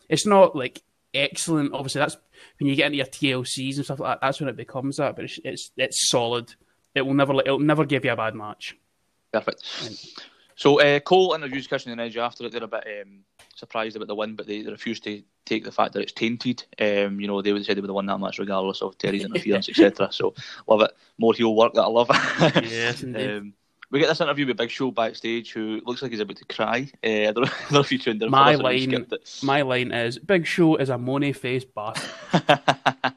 It's 0.10 0.26
not 0.26 0.56
like 0.56 0.82
excellent. 1.14 1.74
Obviously, 1.74 2.00
that's 2.00 2.18
when 2.60 2.70
you 2.70 2.76
get 2.76 2.88
into 2.88 2.98
your 2.98 3.06
TLCs 3.06 3.76
and 3.76 3.86
stuff 3.86 4.00
like 4.00 4.14
that. 4.20 4.26
That's 4.26 4.40
when 4.40 4.50
it 4.50 4.56
becomes 4.56 4.98
that. 4.98 5.16
But 5.16 5.26
it's 5.26 5.40
it's, 5.44 5.72
it's 5.76 6.10
solid. 6.10 6.54
It 6.96 7.02
will 7.02 7.14
never 7.14 7.34
it'll 7.42 7.60
never 7.60 7.86
give 7.86 8.06
you 8.06 8.12
a 8.12 8.16
bad 8.16 8.36
match. 8.36 8.78
Perfect. 9.34 9.64
So 10.58 10.82
uh, 10.82 11.00
Cole 11.00 11.36
interviews 11.36 11.68
Christian 11.68 11.92
and 11.92 12.02
Edge 12.02 12.18
after 12.18 12.44
it. 12.44 12.52
They're 12.52 12.64
a 12.64 12.68
bit 12.68 12.84
um, 13.04 13.20
surprised 13.56 13.96
about 13.96 14.08
the 14.08 14.16
win, 14.16 14.36
but 14.36 14.48
they, 14.48 14.64
they 14.64 14.72
refuse 14.72 15.00
to 15.02 15.22
take 15.46 15.64
the 15.64 15.72
fact 15.72 15.94
that 15.94 16.02
it's 16.02 16.12
tainted. 16.12 16.64
Um, 16.82 17.20
you 17.22 17.28
know, 17.28 17.44
they 17.44 17.54
would 17.54 17.64
said 17.64 17.78
they 17.78 17.82
would 17.82 17.90
have 17.90 17.96
won 17.96 18.08
that 18.08 18.18
match 18.18 18.40
regardless 18.40 18.82
of 18.82 18.98
Terri's 18.98 19.24
interference, 19.24 19.70
etc. 19.70 20.12
So 20.12 20.34
love 20.68 20.82
it. 20.82 20.92
More 21.20 21.34
heel 21.36 21.56
work 21.56 21.74
that 21.76 21.84
I 21.84 21.88
love. 21.88 22.10
Yes, 22.64 23.04
indeed. 23.04 23.38
um, 23.38 23.54
we 23.92 24.00
get 24.00 24.08
this 24.10 24.20
interview 24.20 24.48
with 24.48 24.58
Big 24.58 24.72
Show 24.72 24.92
backstage, 24.92 25.54
who 25.54 25.80
looks 25.86 26.02
like 26.02 26.12
he's 26.12 26.20
about 26.20 26.38
to 26.38 26.46
cry. 26.46 26.90
Uh, 27.04 27.08
I, 27.08 27.32
don't 27.32 27.36
know, 27.36 27.42
I 27.52 27.62
don't 27.62 27.72
know 27.72 27.80
if 27.80 27.92
you 27.92 28.00
tuned 28.00 28.24
in. 28.24 28.32
My 28.32 28.54
this 28.54 28.62
or 28.62 28.74
you 28.74 28.92
line- 28.92 29.08
My 29.44 29.62
line 29.62 29.92
is: 29.92 30.18
"Big 30.18 30.46
Show 30.46 30.76
is 30.78 30.90
a 30.90 30.98
money 30.98 31.34
faced 31.34 31.74
bastard." 31.74 32.10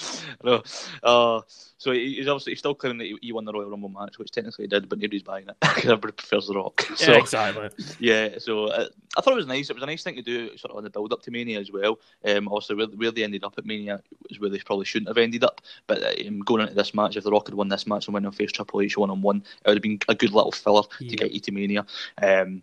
no. 0.44 0.62
Uh, 1.02 1.40
so 1.78 1.92
he's 1.92 2.26
obviously 2.26 2.52
he's 2.52 2.58
still 2.58 2.74
claiming 2.74 2.98
that 2.98 3.18
he, 3.20 3.32
won 3.32 3.44
the 3.44 3.52
Royal 3.52 3.70
Rumble 3.70 3.88
match, 3.88 4.18
which 4.18 4.30
technically 4.30 4.64
he 4.64 4.68
did, 4.68 4.88
but 4.88 4.98
nobody's 4.98 5.22
buying 5.22 5.48
it 5.48 5.56
because 5.60 5.84
everybody 5.84 6.12
prefers 6.12 6.48
The 6.48 6.54
Rock. 6.54 6.82
So, 6.96 7.12
yeah, 7.12 7.18
exactly. 7.18 7.68
Yeah, 8.00 8.38
so 8.38 8.66
uh, 8.66 8.88
I 9.16 9.20
thought 9.20 9.32
it 9.32 9.36
was 9.36 9.46
nice. 9.46 9.70
It 9.70 9.74
was 9.74 9.82
a 9.82 9.86
nice 9.86 10.02
thing 10.02 10.16
to 10.16 10.22
do, 10.22 10.56
sort 10.56 10.72
of 10.72 10.76
on 10.76 10.84
the 10.84 10.90
build 10.90 11.12
up 11.12 11.22
to 11.22 11.30
Mania 11.30 11.60
as 11.60 11.70
well. 11.70 12.00
Um, 12.24 12.48
also, 12.48 12.74
where, 12.76 12.86
where 12.86 13.10
they 13.12 13.24
ended 13.24 13.44
up 13.44 13.54
at 13.58 13.66
Mania 13.66 14.02
was 14.28 14.40
where 14.40 14.50
they 14.50 14.58
probably 14.58 14.86
shouldn't 14.86 15.08
have 15.08 15.18
ended 15.18 15.44
up. 15.44 15.60
But 15.86 16.02
um, 16.26 16.40
going 16.40 16.62
into 16.62 16.74
this 16.74 16.94
match, 16.94 17.16
if 17.16 17.24
The 17.24 17.30
Rock 17.30 17.46
had 17.46 17.54
won 17.54 17.68
this 17.68 17.86
match 17.86 18.06
and 18.06 18.14
went 18.14 18.26
on 18.26 18.32
face 18.32 18.52
Triple 18.52 18.80
H 18.80 18.96
one 18.96 19.10
on 19.10 19.22
one, 19.22 19.44
it 19.64 19.68
would 19.68 19.76
have 19.76 19.82
been 19.82 20.00
a 20.08 20.14
good 20.14 20.32
little 20.32 20.52
filler 20.52 20.82
yeah. 21.00 21.10
to 21.10 21.16
get 21.16 21.32
you 21.32 21.40
to 21.40 21.52
Mania. 21.52 21.86
Um, 22.20 22.62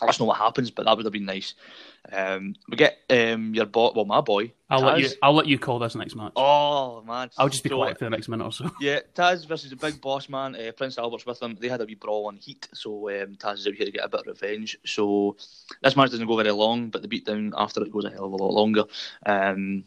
that's 0.00 0.18
not 0.18 0.28
what 0.28 0.36
happens, 0.36 0.70
but 0.70 0.84
that 0.84 0.96
would 0.96 1.06
have 1.06 1.12
been 1.12 1.24
nice. 1.24 1.54
Um, 2.12 2.54
we 2.68 2.76
get 2.76 2.98
um, 3.10 3.54
your 3.54 3.66
boy, 3.66 3.90
well, 3.94 4.04
my 4.04 4.20
boy. 4.20 4.52
I'll 4.68 4.82
Taz. 4.82 4.84
let 4.84 5.00
you. 5.00 5.08
I'll 5.22 5.34
let 5.34 5.46
you 5.46 5.58
call 5.58 5.78
this 5.78 5.94
next 5.94 6.14
match. 6.14 6.32
Oh 6.36 7.02
man, 7.02 7.30
I'll 7.38 7.48
just 7.48 7.62
be 7.62 7.70
so, 7.70 7.76
quiet 7.76 7.98
for 7.98 8.04
the 8.04 8.10
next 8.10 8.28
minute 8.28 8.44
or 8.44 8.52
so. 8.52 8.70
Yeah, 8.80 9.00
Taz 9.14 9.46
versus 9.46 9.70
the 9.70 9.76
big 9.76 10.00
boss 10.00 10.28
man. 10.28 10.54
Uh, 10.54 10.72
Prince 10.72 10.98
Albert's 10.98 11.24
with 11.24 11.42
him. 11.42 11.56
They 11.58 11.68
had 11.68 11.80
a 11.80 11.86
wee 11.86 11.94
brawl 11.94 12.26
on 12.26 12.36
Heat, 12.36 12.68
so 12.74 13.08
um, 13.08 13.36
Taz 13.36 13.58
is 13.58 13.66
out 13.66 13.74
here 13.74 13.86
to 13.86 13.92
get 13.92 14.04
a 14.04 14.08
bit 14.08 14.20
of 14.20 14.26
revenge. 14.26 14.78
So 14.84 15.36
this 15.82 15.96
match 15.96 16.10
doesn't 16.10 16.26
go 16.26 16.36
very 16.36 16.50
long, 16.50 16.90
but 16.90 17.02
the 17.02 17.08
beatdown 17.08 17.52
after 17.56 17.82
it 17.82 17.92
goes 17.92 18.04
a 18.04 18.10
hell 18.10 18.26
of 18.26 18.32
a 18.32 18.36
lot 18.36 18.52
longer. 18.52 18.84
Um, 19.24 19.84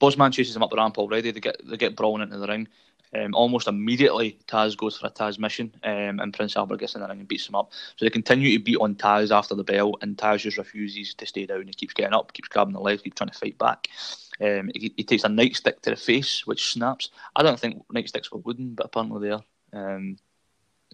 Bossman 0.00 0.32
chases 0.32 0.56
him 0.56 0.64
up 0.64 0.70
the 0.70 0.76
ramp 0.76 0.98
already. 0.98 1.30
They 1.30 1.40
get 1.40 1.56
they 1.64 1.76
get 1.76 1.96
brawling 1.96 2.22
into 2.22 2.38
the 2.38 2.46
ring. 2.48 2.68
Um, 3.14 3.34
almost 3.34 3.68
immediately, 3.68 4.38
Taz 4.46 4.76
goes 4.76 4.96
for 4.96 5.06
a 5.06 5.10
Tazmission, 5.10 5.72
um, 5.84 6.20
and 6.20 6.32
Prince 6.32 6.56
Albert 6.56 6.78
gets 6.78 6.94
in 6.94 7.02
the 7.02 7.08
ring 7.08 7.20
and 7.20 7.28
beats 7.28 7.48
him 7.48 7.54
up. 7.54 7.72
So 7.96 8.04
they 8.04 8.10
continue 8.10 8.56
to 8.56 8.64
beat 8.64 8.78
on 8.78 8.94
Taz 8.94 9.30
after 9.30 9.54
the 9.54 9.64
bell, 9.64 9.94
and 10.00 10.16
Taz 10.16 10.38
just 10.38 10.56
refuses 10.56 11.14
to 11.14 11.26
stay 11.26 11.46
down. 11.46 11.66
He 11.66 11.72
keeps 11.72 11.94
getting 11.94 12.14
up, 12.14 12.32
keeps 12.32 12.48
grabbing 12.48 12.74
the 12.74 12.80
legs, 12.80 13.02
keeps 13.02 13.16
trying 13.16 13.30
to 13.30 13.38
fight 13.38 13.58
back. 13.58 13.88
Um, 14.40 14.70
he, 14.74 14.92
he, 14.96 15.04
takes 15.04 15.24
a 15.24 15.28
nightstick 15.28 15.82
to 15.82 15.90
the 15.90 15.96
face, 15.96 16.46
which 16.46 16.72
snaps. 16.72 17.10
I 17.36 17.42
don't 17.42 17.60
think 17.60 17.86
nightsticks 17.88 18.32
were 18.32 18.38
wooden, 18.38 18.74
but 18.74 18.86
apparently 18.86 19.28
they 19.28 19.34
are. 19.34 19.44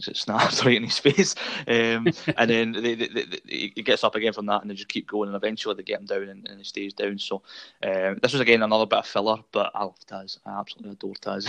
Um, 0.06 0.10
it 0.10 0.16
snaps 0.16 0.64
right 0.64 0.76
in 0.76 0.84
his 0.84 0.98
face. 0.98 1.34
Um, 1.66 2.08
and 2.36 2.50
then 2.50 2.72
they, 2.72 2.94
they, 2.94 3.08
they, 3.08 3.40
he 3.46 3.82
gets 3.82 4.04
up 4.04 4.14
again 4.14 4.32
from 4.32 4.46
that, 4.46 4.62
and 4.62 4.70
they 4.70 4.74
just 4.74 4.88
keep 4.88 5.08
going, 5.08 5.28
and 5.28 5.36
eventually 5.36 5.74
they 5.74 5.82
get 5.82 6.00
him 6.00 6.06
down, 6.06 6.28
and, 6.28 6.48
and 6.48 6.58
he 6.58 6.64
stays 6.64 6.92
down. 6.92 7.18
So 7.18 7.42
um, 7.82 8.18
this 8.22 8.32
was 8.32 8.40
again 8.40 8.62
another 8.62 8.86
bit 8.86 9.00
of 9.00 9.06
filler, 9.06 9.38
but 9.52 9.70
I 9.74 9.84
love 9.84 9.98
Taz. 10.06 10.38
I 10.46 10.58
absolutely 10.58 10.92
adore 10.92 11.14
Taz. 11.14 11.46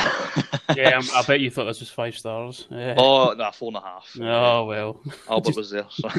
yeah, 0.75 1.01
I 1.15 1.23
bet 1.23 1.39
you 1.39 1.49
thought 1.51 1.65
this 1.65 1.79
was 1.79 1.89
five 1.89 2.17
stars. 2.17 2.67
Yeah. 2.69 2.95
Oh, 2.97 3.33
no, 3.33 3.51
four 3.51 3.69
and 3.69 3.77
a 3.77 3.81
half. 3.81 4.17
Oh 4.19 4.65
well, 4.65 5.01
Albert 5.29 5.45
just... 5.47 5.57
was 5.57 5.69
there. 5.71 5.85
So. 5.89 6.09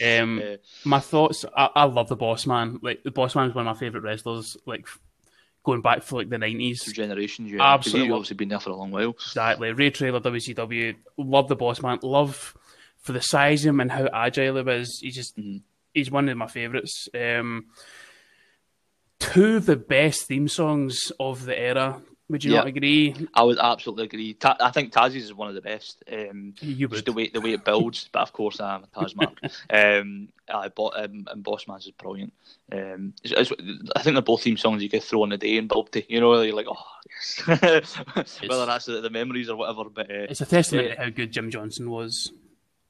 um, 0.22 0.42
my 0.84 1.00
thoughts. 1.00 1.44
I, 1.56 1.70
I 1.74 1.84
love 1.84 2.08
the 2.08 2.16
Boss 2.16 2.46
Man. 2.46 2.78
Like 2.82 3.02
the 3.02 3.10
Boss 3.10 3.34
Man 3.34 3.48
is 3.48 3.54
one 3.54 3.66
of 3.66 3.74
my 3.74 3.78
favorite 3.78 4.02
wrestlers. 4.02 4.56
Like 4.66 4.86
going 5.66 5.80
back 5.82 6.02
for 6.04 6.16
like 6.20 6.30
the 6.30 6.38
nineties. 6.38 6.84
generations, 6.92 7.50
yeah. 7.50 7.74
Absolutely. 7.74 8.12
Obviously 8.12 8.36
been 8.36 8.48
there 8.48 8.60
for 8.60 8.70
a 8.70 8.76
long 8.76 8.92
while. 8.92 9.10
Exactly. 9.10 9.72
Ray 9.72 9.90
Traylor, 9.90 10.20
WCW, 10.20 10.94
love 11.18 11.48
the 11.48 11.56
boss 11.56 11.82
man. 11.82 11.98
Love 12.02 12.56
for 13.00 13.12
the 13.12 13.20
size 13.20 13.64
of 13.64 13.70
him 13.70 13.80
and 13.80 13.90
how 13.90 14.08
agile 14.12 14.64
he 14.64 14.70
is. 14.70 15.00
He's 15.02 15.16
just 15.16 15.36
mm-hmm. 15.36 15.58
he's 15.92 16.10
one 16.10 16.28
of 16.28 16.38
my 16.38 16.46
favourites. 16.46 17.08
Um, 17.12 17.66
two 19.18 19.56
of 19.56 19.66
the 19.66 19.76
best 19.76 20.26
theme 20.26 20.46
songs 20.46 21.10
of 21.18 21.44
the 21.44 21.58
era 21.58 22.00
would 22.28 22.42
you 22.42 22.52
not 22.52 22.66
agree? 22.66 23.14
I 23.34 23.42
would 23.44 23.58
absolutely 23.58 24.04
agree. 24.04 24.34
Ta- 24.34 24.56
I 24.60 24.70
think 24.72 24.92
Taz's 24.92 25.16
is 25.16 25.34
one 25.34 25.48
of 25.48 25.54
the 25.54 25.60
best. 25.60 26.02
Um, 26.10 26.54
you 26.60 26.88
would. 26.88 27.04
the 27.04 27.12
way 27.12 27.28
the 27.28 27.40
way 27.40 27.52
it 27.52 27.64
builds, 27.64 28.08
but 28.10 28.22
of 28.22 28.32
course 28.32 28.60
I'm 28.60 28.84
a 28.84 28.86
Taz 28.88 29.14
mark. 29.14 29.38
um, 29.70 30.28
I 30.52 30.68
bought 30.68 30.96
um, 30.96 31.26
and 31.30 31.44
Bossman's 31.44 31.86
is 31.86 31.92
brilliant. 31.92 32.32
Um, 32.72 33.14
it's, 33.22 33.52
it's, 33.52 33.52
I 33.94 34.02
think 34.02 34.14
they're 34.14 34.22
both 34.22 34.42
theme 34.42 34.56
songs 34.56 34.82
you 34.82 34.88
could 34.88 35.04
throw 35.04 35.24
in 35.24 35.32
a 35.32 35.38
day 35.38 35.56
and 35.56 35.68
build 35.68 35.92
to. 35.92 36.12
You 36.12 36.20
know, 36.20 36.40
you're 36.40 36.54
like, 36.54 36.66
oh, 36.68 36.84
yes. 37.52 37.96
whether 38.46 38.66
that's 38.66 38.86
the, 38.86 39.00
the, 39.00 39.10
memories 39.10 39.48
or 39.48 39.56
whatever. 39.56 39.88
But 39.88 40.10
uh, 40.10 40.26
it's 40.28 40.40
a 40.40 40.46
testament 40.46 40.96
to 40.96 41.04
how 41.04 41.10
good 41.10 41.32
Jim 41.32 41.50
Johnston 41.50 41.90
was. 41.90 42.32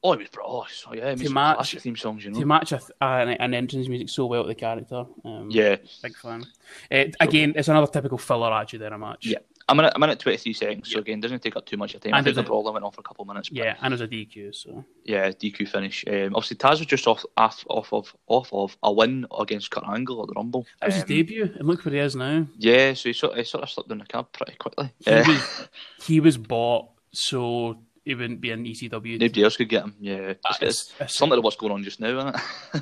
Oh, 0.03 0.13
it 0.13 0.19
was 0.19 0.29
bro. 0.29 0.43
Oh, 0.47 0.93
yeah, 0.93 1.15
to 1.15 1.29
match 1.29 1.75
theme 1.79 1.95
songs, 1.95 2.23
you 2.23 2.31
know. 2.31 2.39
To 2.39 2.45
match 2.45 2.71
a, 2.71 2.79
an, 3.01 3.29
an 3.29 3.53
entrance 3.53 3.87
music 3.87 4.09
so 4.09 4.27
well 4.27 4.41
with 4.43 4.49
the 4.49 4.59
character. 4.59 5.05
Um, 5.25 5.47
yeah, 5.49 5.77
big 6.03 6.15
fan. 6.15 6.45
Uh, 6.91 7.05
again, 7.19 7.53
it's 7.55 7.67
another 7.67 7.87
typical 7.87 8.17
filler 8.17 8.53
actually 8.53 8.79
there 8.79 8.93
a 8.93 8.99
match. 8.99 9.25
Yeah, 9.25 9.39
I'm 9.67 9.79
in, 9.79 9.89
I'm 9.93 10.03
in 10.03 10.11
at 10.11 10.19
23 10.19 10.53
seconds, 10.53 10.91
so 10.91 10.99
again, 10.99 11.19
doesn't 11.19 11.41
take 11.41 11.55
up 11.55 11.65
too 11.65 11.77
much 11.77 11.95
of 11.95 12.01
time. 12.01 12.13
And 12.13 12.19
I 12.19 12.23
think 12.23 12.35
the 12.35 12.43
brawl 12.43 12.71
went 12.71 12.85
on 12.85 12.91
for 12.91 13.01
a 13.01 13.03
couple 13.03 13.23
of 13.23 13.27
minutes. 13.27 13.49
Yeah, 13.51 13.75
and 13.81 13.91
there's 13.91 14.01
a 14.01 14.07
DQ, 14.07 14.53
so 14.55 14.85
yeah, 15.03 15.29
DQ 15.29 15.67
finish. 15.67 16.05
Um, 16.07 16.35
obviously, 16.35 16.57
Taz 16.57 16.77
was 16.77 16.85
just 16.85 17.07
off, 17.07 17.25
off, 17.35 17.65
off 17.67 17.91
of, 17.91 18.15
off 18.27 18.53
of 18.53 18.77
a 18.83 18.93
win 18.93 19.25
against 19.37 19.71
Kurt 19.71 19.83
Angle 19.87 20.21
at 20.21 20.27
the 20.27 20.33
Rumble. 20.35 20.65
That 20.79 20.87
was 20.87 20.95
um, 20.95 21.01
his 21.01 21.07
debut, 21.07 21.51
and 21.57 21.67
look 21.67 21.83
where 21.83 21.93
he 21.93 21.99
is 21.99 22.15
now. 22.15 22.45
Yeah, 22.57 22.93
so 22.93 23.09
he 23.09 23.13
sort, 23.13 23.35
he 23.35 23.43
sort 23.43 23.63
of 23.63 23.69
slipped 23.71 23.91
in 23.91 23.97
the 23.97 24.05
cab 24.05 24.31
pretty 24.31 24.55
quickly. 24.57 24.93
He, 24.99 25.11
uh, 25.11 25.27
was, 25.27 25.69
he 26.03 26.19
was 26.19 26.37
bought 26.37 26.89
so 27.11 27.77
he 28.07 28.15
wouldn't 28.15 28.39
be 28.39 28.51
in 28.51 28.63
ECW. 28.63 29.19
Nobody 29.19 29.43
else 29.43 29.57
could 29.57 29.67
get 29.67 29.83
him. 29.83 29.95
Yeah, 29.99 30.15
it's, 30.15 30.61
it's, 30.61 30.93
it's 30.97 31.17
something 31.17 31.37
of 31.37 31.43
what's 31.43 31.57
going 31.57 31.73
on 31.73 31.83
just 31.83 31.99
now, 31.99 32.17
isn't 32.17 32.35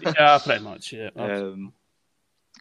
it? 0.03 0.15
yeah, 0.19 0.37
pretty 0.37 0.63
much. 0.63 0.93
Yeah. 0.93 1.09
Um, 1.15 1.73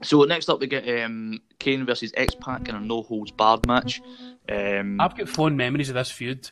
so 0.03 0.24
next 0.24 0.48
up 0.48 0.59
we 0.59 0.66
get 0.66 0.88
um, 1.05 1.40
Kane 1.61 1.87
versus 1.87 2.12
X 2.16 2.35
Pac 2.35 2.68
in 2.68 2.74
a 2.74 2.81
no 2.81 3.03
holds 3.03 3.31
barred 3.31 3.66
match. 3.66 4.00
Um, 4.48 5.00
I've 5.00 5.16
got 5.16 5.29
fond 5.29 5.57
memories 5.57 5.88
of 5.88 5.94
this 5.94 6.11
feud. 6.11 6.50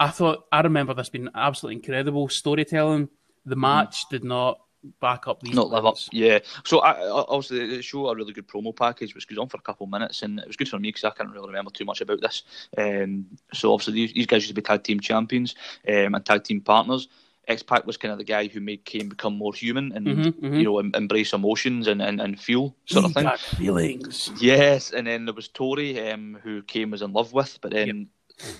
I 0.00 0.08
thought 0.08 0.46
I 0.50 0.62
remember 0.62 0.94
this 0.94 1.08
being 1.08 1.28
absolutely 1.34 1.76
incredible 1.76 2.28
storytelling. 2.28 3.08
The 3.44 3.56
match 3.56 4.06
mm. 4.06 4.10
did 4.10 4.24
not 4.24 4.58
back 5.00 5.28
up 5.28 5.40
these. 5.42 5.54
Not 5.54 5.70
live 5.70 5.86
up, 5.86 5.96
yeah. 6.12 6.38
So 6.64 6.80
I, 6.80 6.92
I, 6.92 7.08
obviously 7.10 7.66
the 7.76 7.82
show 7.82 8.08
a 8.08 8.14
really 8.14 8.32
good 8.32 8.48
promo 8.48 8.74
package, 8.74 9.14
which 9.14 9.28
goes 9.28 9.38
on 9.38 9.48
for 9.48 9.58
a 9.58 9.62
couple 9.62 9.84
of 9.84 9.90
minutes, 9.90 10.22
and 10.22 10.38
it 10.38 10.46
was 10.46 10.56
good 10.56 10.68
for 10.68 10.78
me 10.78 10.88
because 10.88 11.04
I 11.04 11.10
can't 11.10 11.30
really 11.30 11.48
remember 11.48 11.70
too 11.70 11.84
much 11.84 12.00
about 12.00 12.20
this. 12.20 12.42
Um, 12.76 13.26
so 13.52 13.72
obviously 13.72 13.94
these, 13.94 14.12
these, 14.12 14.26
guys 14.26 14.42
used 14.42 14.48
to 14.48 14.54
be 14.54 14.62
tag 14.62 14.82
team 14.82 15.00
champions 15.00 15.54
um, 15.88 16.14
and 16.14 16.24
tag 16.24 16.44
team 16.44 16.60
partners. 16.60 17.08
X 17.48 17.62
Pac 17.62 17.86
was 17.86 17.96
kind 17.96 18.12
of 18.12 18.18
the 18.18 18.24
guy 18.24 18.48
who 18.48 18.60
made 18.60 18.84
Kane 18.84 19.08
become 19.08 19.36
more 19.36 19.54
human 19.54 19.92
and 19.92 20.06
mm-hmm, 20.06 20.46
mm-hmm. 20.46 20.54
you 20.54 20.64
know 20.64 20.78
em- 20.78 20.92
embrace 20.94 21.32
emotions 21.32 21.86
and, 21.86 22.02
and, 22.02 22.20
and 22.20 22.40
feel 22.40 22.74
sort 22.86 23.04
he 23.04 23.10
of 23.10 23.14
thing. 23.14 23.56
feelings. 23.56 24.32
Yes, 24.40 24.90
and 24.90 25.06
then 25.06 25.26
there 25.26 25.34
was 25.34 25.48
Tori, 25.48 26.10
um, 26.10 26.38
who 26.42 26.62
Kane 26.62 26.90
was 26.90 27.02
in 27.02 27.12
love 27.12 27.32
with, 27.32 27.58
but 27.60 27.70
then 27.70 28.08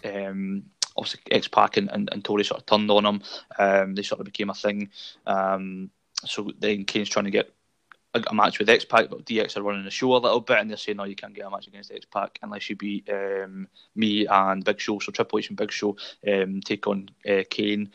yep. 0.04 0.28
um, 0.30 0.64
obviously 0.96 1.20
X 1.30 1.48
Pac 1.48 1.76
and, 1.76 1.90
and, 1.90 2.08
and 2.12 2.24
Tori 2.24 2.44
sort 2.44 2.60
of 2.60 2.66
turned 2.66 2.90
on 2.90 3.04
him. 3.04 3.22
Um, 3.58 3.94
they 3.94 4.02
sort 4.02 4.20
of 4.20 4.26
became 4.26 4.50
a 4.50 4.54
thing. 4.54 4.90
Um, 5.26 5.90
so 6.24 6.50
then 6.58 6.84
Kane's 6.84 7.08
trying 7.08 7.26
to 7.26 7.30
get 7.30 7.52
a, 8.14 8.22
a 8.28 8.34
match 8.34 8.58
with 8.58 8.68
X 8.68 8.84
Pac, 8.84 9.10
but 9.10 9.24
DX 9.24 9.56
are 9.56 9.62
running 9.62 9.84
the 9.84 9.90
show 9.90 10.14
a 10.14 10.18
little 10.18 10.40
bit, 10.40 10.58
and 10.58 10.70
they're 10.70 10.76
saying, 10.76 10.96
"No, 10.96 11.04
you 11.04 11.16
can't 11.16 11.34
get 11.34 11.46
a 11.46 11.50
match 11.50 11.66
against 11.66 11.92
X 11.92 12.06
Pac 12.06 12.38
unless 12.42 12.68
you 12.68 12.76
beat 12.76 13.08
um, 13.10 13.68
me 13.94 14.26
and 14.26 14.64
Big 14.64 14.80
Show." 14.80 14.98
So 14.98 15.12
Triple 15.12 15.38
H 15.38 15.48
and 15.48 15.56
Big 15.56 15.72
Show 15.72 15.96
um, 16.26 16.60
take 16.60 16.86
on 16.86 17.08
uh, 17.28 17.42
Kane. 17.48 17.90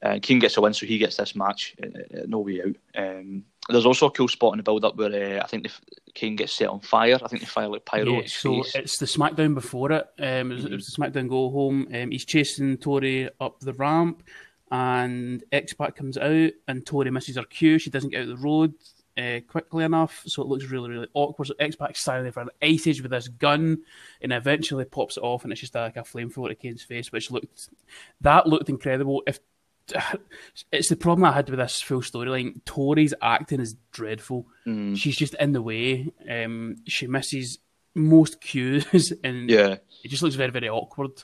Uh, 0.00 0.18
Kane 0.22 0.38
gets 0.38 0.56
a 0.56 0.60
win, 0.60 0.74
so 0.74 0.86
he 0.86 0.98
gets 0.98 1.16
this 1.16 1.34
match. 1.34 1.74
Uh, 1.82 1.86
uh 2.18 2.22
no 2.26 2.38
way 2.38 2.62
out. 2.62 2.76
Um, 2.96 3.44
there's 3.68 3.86
also 3.86 4.06
a 4.06 4.10
cool 4.10 4.28
spot 4.28 4.54
in 4.54 4.58
the 4.58 4.62
build-up 4.62 4.96
where 4.96 5.38
uh, 5.38 5.42
I 5.42 5.46
think 5.46 5.64
the, 5.64 5.72
Kane 6.14 6.36
gets 6.36 6.52
set 6.52 6.68
on 6.68 6.80
fire. 6.80 7.18
I 7.22 7.28
think 7.28 7.42
they 7.42 7.46
fire 7.46 7.68
like 7.68 7.84
pyro. 7.84 8.20
Yeah, 8.20 8.26
so 8.26 8.62
face. 8.62 8.74
it's 8.76 8.98
the 8.98 9.06
SmackDown 9.06 9.54
before 9.54 9.92
it. 9.92 10.08
Um, 10.18 10.52
it, 10.52 10.54
was, 10.54 10.64
mm-hmm. 10.64 10.72
it 10.72 10.76
was 10.76 10.86
the 10.86 11.02
SmackDown 11.02 11.28
go 11.28 11.50
home. 11.50 11.88
Um, 11.92 12.10
he's 12.10 12.24
chasing 12.24 12.78
Tori 12.78 13.28
up 13.40 13.60
the 13.60 13.74
ramp 13.74 14.22
and 14.70 15.42
X 15.52 15.72
Pac 15.72 15.96
comes 15.96 16.18
out, 16.18 16.50
and 16.66 16.86
Tori 16.86 17.10
misses 17.10 17.36
her 17.36 17.44
cue. 17.44 17.78
She 17.78 17.90
doesn't 17.90 18.10
get 18.10 18.22
out 18.22 18.28
of 18.28 18.38
the 18.38 18.44
road 18.44 18.74
uh, 19.18 19.40
quickly 19.48 19.84
enough, 19.84 20.22
so 20.26 20.42
it 20.42 20.48
looks 20.48 20.66
really, 20.66 20.90
really 20.90 21.08
awkward. 21.14 21.48
So 21.48 21.54
X 21.58 21.76
standing 21.94 22.22
there 22.24 22.32
for 22.32 22.42
an 22.42 22.50
ice 22.62 22.86
age 22.86 23.02
with 23.02 23.10
this 23.10 23.28
gun, 23.28 23.78
and 24.20 24.32
eventually 24.32 24.84
pops 24.84 25.16
it 25.16 25.22
off, 25.22 25.42
and 25.44 25.52
it's 25.52 25.60
just 25.60 25.74
like 25.74 25.96
a 25.96 26.02
flamethrower 26.02 26.48
to 26.48 26.54
Kane's 26.54 26.82
face, 26.82 27.10
which 27.10 27.30
looked 27.30 27.68
that 28.20 28.46
looked 28.46 28.68
incredible. 28.68 29.22
If 29.26 29.40
it's 30.72 30.88
the 30.88 30.96
problem 30.96 31.24
I 31.24 31.32
had 31.32 31.50
with 31.50 31.58
this 31.58 31.80
full 31.80 32.02
storyline. 32.02 32.62
Tori's 32.64 33.14
acting 33.20 33.60
is 33.60 33.74
dreadful. 33.90 34.46
Mm. 34.66 34.96
She's 34.96 35.16
just 35.16 35.34
in 35.34 35.52
the 35.52 35.62
way. 35.62 36.12
Um, 36.28 36.76
she 36.86 37.06
misses 37.06 37.58
most 37.94 38.40
cues, 38.40 39.12
and 39.24 39.50
yeah, 39.50 39.76
it 40.04 40.08
just 40.08 40.22
looks 40.22 40.36
very, 40.36 40.50
very 40.50 40.68
awkward. 40.68 41.22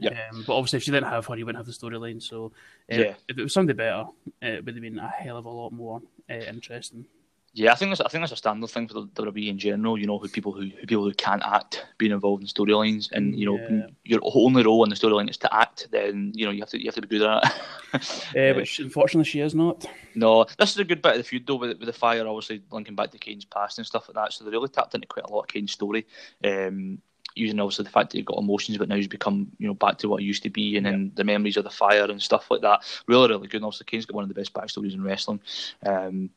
Yeah. 0.00 0.28
Um, 0.32 0.44
but 0.46 0.56
obviously, 0.56 0.78
if 0.78 0.82
she 0.82 0.90
didn't 0.90 1.10
have 1.10 1.26
her, 1.26 1.36
you 1.36 1.46
wouldn't 1.46 1.64
have 1.64 1.66
the 1.66 1.72
storyline. 1.72 2.22
So, 2.22 2.52
uh, 2.90 2.96
yeah. 2.96 3.14
if 3.28 3.38
it 3.38 3.42
was 3.42 3.52
somebody 3.52 3.76
better, 3.76 4.06
it 4.42 4.64
would 4.64 4.74
have 4.74 4.82
been 4.82 4.98
a 4.98 5.08
hell 5.08 5.36
of 5.36 5.44
a 5.44 5.50
lot 5.50 5.72
more 5.72 6.00
uh, 6.28 6.34
interesting. 6.34 7.06
Yeah, 7.52 7.72
I 7.72 7.74
think 7.74 7.90
that's 7.90 8.00
I 8.00 8.08
think 8.08 8.22
that's 8.22 8.32
a 8.32 8.36
standard 8.36 8.70
thing 8.70 8.86
for 8.86 8.94
the 8.94 9.06
WWE 9.08 9.48
in 9.48 9.58
general. 9.58 9.98
You 9.98 10.06
know, 10.06 10.18
who 10.18 10.28
people 10.28 10.52
who, 10.52 10.68
who 10.68 10.86
people 10.86 11.02
who 11.02 11.12
can't 11.12 11.42
act 11.44 11.84
being 11.98 12.12
involved 12.12 12.42
in 12.42 12.48
storylines, 12.48 13.10
and 13.10 13.36
you 13.36 13.44
know, 13.44 13.58
yeah. 13.58 13.86
your 14.04 14.20
only 14.22 14.62
role 14.62 14.84
in 14.84 14.90
the 14.90 14.94
storyline 14.94 15.28
is 15.28 15.36
to 15.38 15.52
act. 15.52 15.88
Then 15.90 16.30
you 16.32 16.46
know 16.46 16.52
you 16.52 16.60
have 16.60 16.68
to 16.70 16.78
you 16.78 16.86
have 16.86 16.94
to 16.94 17.00
be 17.00 17.18
good 17.18 17.28
at 17.28 17.52
it. 17.94 18.54
uh, 18.54 18.56
which 18.56 18.78
unfortunately 18.78 19.28
she 19.28 19.40
is 19.40 19.52
not. 19.52 19.84
No, 20.14 20.44
this 20.58 20.70
is 20.70 20.78
a 20.78 20.84
good 20.84 21.02
bit 21.02 21.12
of 21.12 21.18
the 21.18 21.24
feud 21.24 21.44
though 21.44 21.56
with, 21.56 21.76
with 21.78 21.86
the 21.86 21.92
fire, 21.92 22.26
obviously 22.26 22.62
linking 22.70 22.94
back 22.94 23.10
to 23.10 23.18
Kane's 23.18 23.44
past 23.44 23.78
and 23.78 23.86
stuff 23.86 24.08
like 24.08 24.14
that. 24.14 24.32
So 24.32 24.44
they 24.44 24.52
really 24.52 24.68
tapped 24.68 24.94
into 24.94 25.08
quite 25.08 25.26
a 25.26 25.32
lot 25.32 25.42
of 25.42 25.48
Kane's 25.48 25.72
story. 25.72 26.06
Um, 26.44 27.02
using 27.34 27.60
obviously 27.60 27.84
the 27.84 27.90
fact 27.90 28.10
that 28.10 28.18
he 28.18 28.22
got 28.22 28.38
emotions, 28.38 28.78
but 28.78 28.88
now 28.88 28.96
he's 28.96 29.08
become 29.08 29.50
you 29.58 29.66
know 29.66 29.74
back 29.74 29.98
to 29.98 30.08
what 30.08 30.20
he 30.20 30.26
used 30.26 30.42
to 30.42 30.50
be, 30.50 30.76
and 30.76 30.84
yeah. 30.84 30.92
then 30.92 31.12
the 31.14 31.24
memories 31.24 31.56
of 31.56 31.64
the 31.64 31.70
fire 31.70 32.04
and 32.04 32.22
stuff 32.22 32.50
like 32.50 32.62
that. 32.62 32.80
Really, 33.06 33.28
really 33.28 33.48
good. 33.48 33.58
And 33.58 33.64
obviously, 33.64 33.86
Kane's 33.86 34.06
got 34.06 34.14
one 34.14 34.24
of 34.24 34.28
the 34.28 34.34
best 34.34 34.52
backstories 34.52 34.94
in 34.94 35.02
wrestling. 35.02 35.40
Um, 35.84 36.30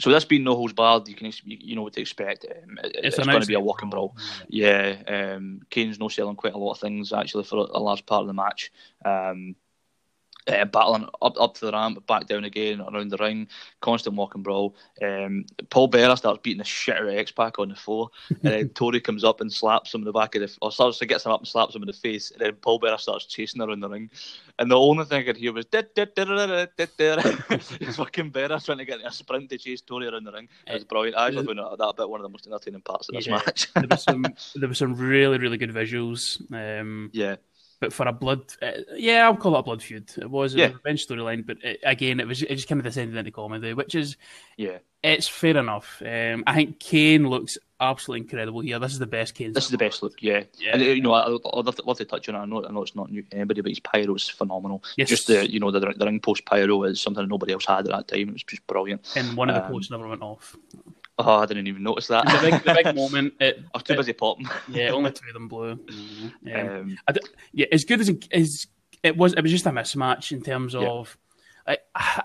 so 0.00 0.10
this 0.10 0.24
being 0.24 0.44
no 0.44 0.54
holds 0.54 0.72
barred, 0.72 1.08
you 1.08 1.14
can 1.14 1.32
you 1.44 1.74
know 1.74 1.82
what 1.82 1.92
to 1.94 2.00
expect. 2.00 2.44
Um, 2.44 2.78
it, 2.84 2.96
it's, 3.02 3.18
it's 3.18 3.26
going 3.26 3.40
to 3.40 3.46
be 3.46 3.54
a 3.54 3.60
walking 3.60 3.90
brawl. 3.90 4.16
Yeah, 4.48 4.96
um, 5.08 5.62
Kane's 5.70 5.98
no 5.98 6.08
selling 6.08 6.36
quite 6.36 6.54
a 6.54 6.58
lot 6.58 6.72
of 6.72 6.78
things 6.78 7.12
actually 7.12 7.44
for 7.44 7.58
a, 7.58 7.78
a 7.78 7.80
large 7.80 8.06
part 8.06 8.20
of 8.20 8.28
the 8.28 8.32
match. 8.32 8.70
Um, 9.04 9.56
uh, 10.48 10.64
battling 10.64 11.08
up 11.22 11.38
up 11.38 11.54
to 11.54 11.66
the 11.66 11.72
ramp, 11.72 12.04
back 12.06 12.26
down 12.26 12.44
again, 12.44 12.80
around 12.80 13.10
the 13.10 13.16
ring, 13.18 13.48
constant 13.80 14.16
walk 14.16 14.34
and 14.34 14.44
brawl. 14.44 14.74
Um, 15.02 15.44
Paul 15.70 15.88
Bearer 15.88 16.16
starts 16.16 16.40
beating 16.42 16.58
the 16.58 16.64
shit 16.64 16.96
out 16.96 17.02
of 17.02 17.14
X 17.14 17.30
Pac 17.30 17.58
on 17.58 17.68
the 17.68 17.76
floor, 17.76 18.10
and 18.28 18.40
then 18.42 18.68
Tori 18.70 19.00
comes 19.00 19.24
up 19.24 19.40
and 19.40 19.52
slaps 19.52 19.94
him 19.94 20.02
in 20.02 20.06
the 20.06 20.12
back 20.12 20.34
of 20.34 20.42
the, 20.42 20.58
or 20.62 20.72
starts 20.72 20.98
to 20.98 21.06
get 21.06 21.24
him 21.24 21.32
up 21.32 21.40
and 21.40 21.48
slaps 21.48 21.74
him 21.74 21.82
in 21.82 21.86
the 21.86 21.92
face, 21.92 22.30
and 22.30 22.40
then 22.40 22.54
Paul 22.54 22.78
Bearer 22.78 22.98
starts 22.98 23.26
chasing 23.26 23.60
around 23.60 23.80
the 23.80 23.88
ring, 23.88 24.10
and 24.58 24.70
the 24.70 24.78
only 24.78 25.04
thing 25.04 25.20
I 25.20 25.24
could 25.24 25.36
hear 25.36 25.52
was 25.52 25.66
it's 27.80 27.96
fucking 27.96 28.30
Bearer 28.30 28.58
trying 28.60 28.78
to 28.78 28.84
get 28.84 29.04
a 29.04 29.12
sprint 29.12 29.50
to 29.50 29.58
chase 29.58 29.80
Tori 29.80 30.08
around 30.08 30.24
the 30.24 30.32
ring. 30.32 30.48
It 30.66 30.74
was 30.74 30.84
brilliant. 30.84 31.16
I 31.16 31.28
actually 31.28 31.46
found 31.46 31.58
that 31.58 31.94
bit 31.96 32.08
one 32.08 32.20
of 32.20 32.24
the 32.24 32.30
most 32.30 32.46
entertaining 32.46 32.82
parts 32.82 33.08
of 33.08 33.14
this 33.14 33.26
yeah. 33.26 33.36
match. 33.36 33.72
there 33.74 33.86
was 33.90 34.02
some 34.02 34.24
there 34.54 34.68
was 34.68 34.78
some 34.78 34.94
really 34.94 35.38
really 35.38 35.58
good 35.58 35.70
visuals. 35.70 36.40
Um, 36.52 37.10
yeah 37.12 37.36
but 37.80 37.92
for 37.92 38.08
a 38.08 38.12
blood, 38.12 38.42
uh, 38.60 38.72
yeah, 38.94 39.24
I'll 39.24 39.36
call 39.36 39.54
it 39.56 39.60
a 39.60 39.62
blood 39.62 39.82
feud. 39.82 40.10
It 40.16 40.30
was 40.30 40.54
a 40.54 40.58
yeah. 40.58 40.66
revenge 40.66 41.06
storyline, 41.06 41.46
but 41.46 41.58
it, 41.62 41.80
again, 41.84 42.18
it 42.20 42.26
was 42.26 42.42
it 42.42 42.54
just 42.54 42.68
kind 42.68 42.80
of 42.80 42.84
descended 42.84 43.16
into 43.16 43.30
comedy, 43.30 43.72
which 43.72 43.94
is 43.94 44.16
yeah, 44.56 44.78
it's 45.02 45.28
fair 45.28 45.56
enough. 45.56 46.02
Um, 46.04 46.42
I 46.46 46.54
think 46.54 46.80
Kane 46.80 47.28
looks 47.28 47.56
absolutely 47.80 48.22
incredible 48.22 48.60
here. 48.60 48.78
This 48.80 48.92
is 48.92 48.98
the 48.98 49.06
best 49.06 49.34
Kane. 49.34 49.52
This 49.52 49.66
is 49.66 49.70
the 49.70 49.78
best 49.78 50.02
look, 50.02 50.20
yeah. 50.20 50.42
yeah. 50.58 50.72
And 50.72 50.82
you 50.82 51.00
know, 51.00 51.12
I, 51.12 51.28
would 51.28 51.44
love, 51.44 51.76
to, 51.76 51.82
love 51.84 51.98
to 51.98 52.04
touch 52.04 52.28
on. 52.28 52.34
It. 52.34 52.38
I 52.38 52.44
know, 52.46 52.66
I 52.66 52.72
know 52.72 52.82
it's 52.82 52.96
not 52.96 53.10
new 53.10 53.22
to 53.22 53.36
anybody, 53.36 53.60
but 53.60 53.70
his 53.70 53.80
pyro 53.80 54.14
is 54.14 54.28
phenomenal. 54.28 54.82
Yes. 54.96 55.08
Just 55.08 55.28
the 55.28 55.48
you 55.50 55.60
know 55.60 55.70
the, 55.70 55.80
the 55.80 56.04
ring 56.04 56.20
post 56.20 56.44
pyro 56.46 56.82
is 56.84 57.00
something 57.00 57.26
nobody 57.28 57.52
else 57.52 57.66
had 57.66 57.86
at 57.88 57.92
that 57.92 58.08
time. 58.08 58.28
It 58.28 58.32
was 58.32 58.42
just 58.42 58.66
brilliant. 58.66 59.12
And 59.14 59.36
one 59.36 59.48
of 59.48 59.54
the 59.54 59.64
um, 59.64 59.70
posts 59.70 59.90
never 59.90 60.08
went 60.08 60.22
off. 60.22 60.56
Oh, 61.18 61.36
I 61.36 61.46
didn't 61.46 61.66
even 61.66 61.82
notice 61.82 62.06
that. 62.08 62.26
The 62.26 62.50
big, 62.50 62.62
the 62.62 62.82
big 62.82 62.94
moment. 62.96 63.34
It, 63.40 63.58
I 63.58 63.78
was 63.78 63.82
too 63.82 63.96
busy 63.96 64.12
popping. 64.12 64.48
Yeah, 64.68 64.90
only 64.92 65.10
two 65.10 65.26
of 65.26 65.34
them 65.34 65.48
blew. 65.48 65.76
Mm-hmm. 65.76 66.54
Um, 66.54 66.98
um, 67.08 67.16
yeah, 67.52 67.66
as 67.72 67.84
good 67.84 68.00
as, 68.00 68.10
as 68.32 68.66
it 69.02 69.16
was, 69.16 69.34
it 69.34 69.42
was 69.42 69.50
just 69.50 69.66
a 69.66 69.70
mismatch 69.70 70.32
in 70.32 70.42
terms 70.42 70.74
of. 70.74 71.16
I, 71.66 71.76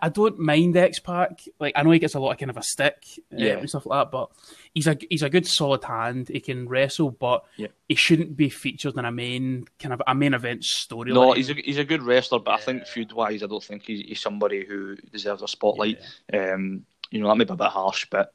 I 0.02 0.08
don't 0.08 0.40
mind 0.40 0.78
X 0.78 1.00
Pac. 1.00 1.44
Like 1.60 1.74
I 1.76 1.84
know 1.84 1.92
he 1.92 2.00
gets 2.00 2.16
a 2.16 2.20
lot 2.20 2.32
of 2.32 2.38
kind 2.38 2.50
of 2.50 2.56
a 2.56 2.64
stick 2.64 3.04
uh, 3.34 3.36
yeah. 3.36 3.58
and 3.58 3.68
stuff 3.68 3.86
like 3.86 4.06
that, 4.06 4.12
but 4.12 4.30
he's 4.74 4.88
a 4.88 4.98
he's 5.10 5.22
a 5.22 5.30
good 5.30 5.46
solid 5.46 5.84
hand. 5.84 6.30
He 6.30 6.40
can 6.40 6.70
wrestle, 6.70 7.12
but 7.12 7.44
yeah. 7.58 7.68
he 7.90 7.96
shouldn't 7.96 8.38
be 8.38 8.48
featured 8.48 8.98
in 8.98 9.04
a 9.04 9.12
main 9.12 9.66
kind 9.80 9.92
of 9.92 10.02
a 10.08 10.16
main 10.16 10.34
event 10.34 10.62
storyline. 10.62 11.14
No, 11.14 11.34
he's 11.34 11.50
a 11.50 11.56
he's 11.56 11.78
a 11.78 11.84
good 11.84 12.04
wrestler, 12.04 12.40
but 12.40 12.52
yeah. 12.52 12.56
I 12.56 12.60
think 12.62 12.88
feud 12.88 13.12
wise, 13.12 13.44
I 13.44 13.48
don't 13.48 13.62
think 13.62 13.84
he's, 13.84 14.06
he's 14.08 14.22
somebody 14.22 14.66
who 14.66 14.96
deserves 15.12 15.42
a 15.42 15.48
spotlight. 15.50 16.00
Um, 16.32 16.86
you 17.14 17.22
know, 17.22 17.28
that 17.28 17.36
may 17.36 17.44
be 17.44 17.54
a 17.54 17.56
bit 17.56 17.68
harsh, 17.68 18.08
but 18.10 18.34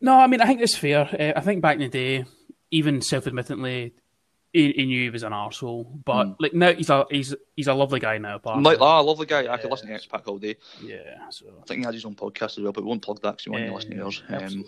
no, 0.00 0.18
I 0.18 0.26
mean, 0.26 0.40
I 0.40 0.46
think 0.46 0.60
it's 0.60 0.76
fair. 0.76 1.02
Uh, 1.02 1.38
I 1.38 1.40
think 1.42 1.62
back 1.62 1.74
in 1.74 1.82
the 1.82 1.88
day, 1.88 2.24
even 2.72 3.00
self-admittedly, 3.00 3.94
he, 4.52 4.72
he, 4.72 4.86
knew 4.86 5.02
he 5.02 5.10
was 5.10 5.22
an 5.22 5.32
arsehole. 5.32 5.86
But 6.04 6.24
mm. 6.24 6.36
like 6.40 6.54
now, 6.54 6.72
he's 6.72 6.90
a 6.90 7.06
he's 7.08 7.36
he's 7.54 7.68
a 7.68 7.74
lovely 7.74 8.00
guy 8.00 8.18
now. 8.18 8.36
Apart 8.36 8.62
like, 8.64 8.80
ah, 8.80 9.00
lovely 9.00 9.26
guy. 9.26 9.42
Yeah. 9.42 9.52
I 9.52 9.58
could 9.58 9.70
listen 9.70 9.86
to 9.88 9.94
X 9.94 10.06
Pac 10.06 10.26
all 10.26 10.38
day. 10.38 10.56
Yeah, 10.82 11.28
so 11.30 11.46
I 11.46 11.64
think 11.66 11.80
he 11.80 11.84
had 11.84 11.94
his 11.94 12.04
own 12.04 12.16
podcast 12.16 12.58
as 12.58 12.60
well, 12.60 12.72
but 12.72 12.82
we 12.82 12.88
won't 12.88 13.02
plug 13.02 13.22
that 13.22 13.36
because 13.36 13.46
we 13.46 13.52
want 13.52 13.62
yeah, 13.62 13.68
to 13.68 13.74
listen 13.76 13.90
to 13.90 13.96
yours. 13.96 14.22
Um, 14.28 14.64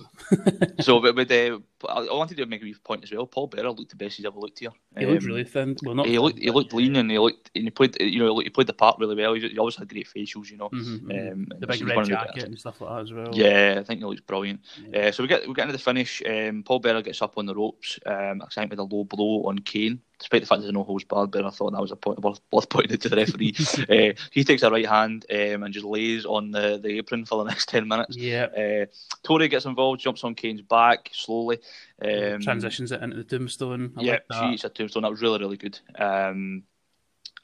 so, 0.81 1.01
but 1.01 1.17
with 1.17 1.33
uh, 1.33 1.59
I 1.89 2.13
wanted 2.13 2.37
to 2.37 2.47
make 2.47 2.63
a 2.63 2.65
wee 2.65 2.75
point 2.85 3.05
as 3.05 3.13
well. 3.13 3.27
Paul 3.27 3.47
Bearer 3.47 3.71
looked 3.71 3.91
the 3.91 3.97
best 3.97 4.17
he's 4.17 4.27
ever 4.27 4.39
looked 4.39 4.59
here. 4.59 4.71
He 4.99 5.05
um, 5.05 5.13
looked 5.13 5.25
really 5.25 5.45
thin. 5.45 5.77
Well, 5.83 5.95
not 5.95 6.07
he 6.07 6.19
looked 6.19 6.39
he 6.39 6.51
looked 6.51 6.73
lean 6.73 6.97
and 6.97 7.11
he 7.11 7.19
looked 7.19 7.51
and 7.55 7.65
he 7.65 7.71
played 7.71 7.97
you 8.01 8.19
know 8.19 8.39
he 8.39 8.51
played 8.51 8.67
the 8.67 8.73
part 8.73 8.99
really 8.99 9.17
well. 9.17 9.35
He, 9.35 9.49
he 9.49 9.59
always 9.59 9.77
had 9.77 9.89
great 9.89 10.09
facials, 10.09 10.51
you 10.51 10.57
know. 10.57 10.69
Mm-hmm, 10.69 11.11
mm-hmm. 11.11 11.33
um, 11.33 11.47
the 11.59 11.67
big 11.67 11.87
red 11.87 12.07
jacket 12.07 12.41
the, 12.41 12.47
and 12.47 12.59
stuff 12.59 12.81
like 12.81 12.91
that 12.91 13.03
as 13.03 13.13
well. 13.13 13.31
Yeah, 13.33 13.77
I 13.79 13.85
think 13.85 14.01
he 14.01 14.05
looks 14.05 14.21
brilliant. 14.21 14.61
Yeah. 14.93 15.07
Uh, 15.07 15.13
so 15.13 15.23
we 15.23 15.29
get 15.29 15.47
we 15.47 15.55
get 15.55 15.63
into 15.63 15.73
the 15.73 15.79
finish. 15.79 16.23
Um, 16.29 16.63
Paul 16.63 16.81
Bearer 16.81 17.03
gets 17.03 17.23
up 17.23 17.39
on 17.39 17.47
the 17.47 17.55
ropes. 17.55 17.99
Um, 18.05 18.43
I 18.43 18.47
think 18.53 18.71
with 18.71 18.79
a 18.79 18.85
low 18.85 19.05
blow 19.05 19.45
on 19.45 19.59
Kane 19.61 20.01
despite 20.21 20.43
the 20.43 20.47
fact 20.47 20.61
there's 20.61 20.73
no 20.73 20.85
holds 20.85 21.05
barred, 21.05 21.31
but 21.31 21.45
I 21.45 21.51
thought 21.51 21.73
that 21.73 21.81
was 21.81 21.91
a 21.91 21.97
point 21.97 22.21
worth, 22.21 22.41
worth 22.53 22.69
pointing 22.69 22.99
to 22.99 23.09
the 23.09 23.17
referee. 23.17 23.55
uh, 23.89 24.21
he 24.31 24.45
takes 24.45 24.63
a 24.63 24.71
right 24.71 24.87
hand 24.87 25.27
um, 25.31 25.65
and 25.65 25.75
just 25.75 25.87
lays 25.87 26.25
on 26.25 26.53
the, 26.53 26.79
the 26.81 26.99
apron 26.99 27.25
for 27.25 27.43
the 27.43 27.51
next 27.51 27.69
10 27.71 27.89
minutes. 27.89 28.17
Yeah. 28.17 28.87
Uh, 29.27 29.39
gets 29.49 29.65
involved, 29.65 30.01
jumps 30.01 30.23
on 30.23 30.35
Kane's 30.35 30.63
back 30.63 31.11
slowly. 31.13 31.59
Um, 32.03 32.41
Transitions 32.41 32.93
it 32.93 33.03
into 33.03 33.17
the 33.17 33.25
tombstone. 33.25 33.95
I 33.97 34.03
yeah, 34.03 34.19
like 34.29 34.53
she's 34.53 34.65
a 34.65 34.69
tombstone. 34.69 35.03
That 35.03 35.11
was 35.11 35.23
really, 35.23 35.39
really 35.39 35.57
good. 35.57 35.79
Um, 35.99 36.65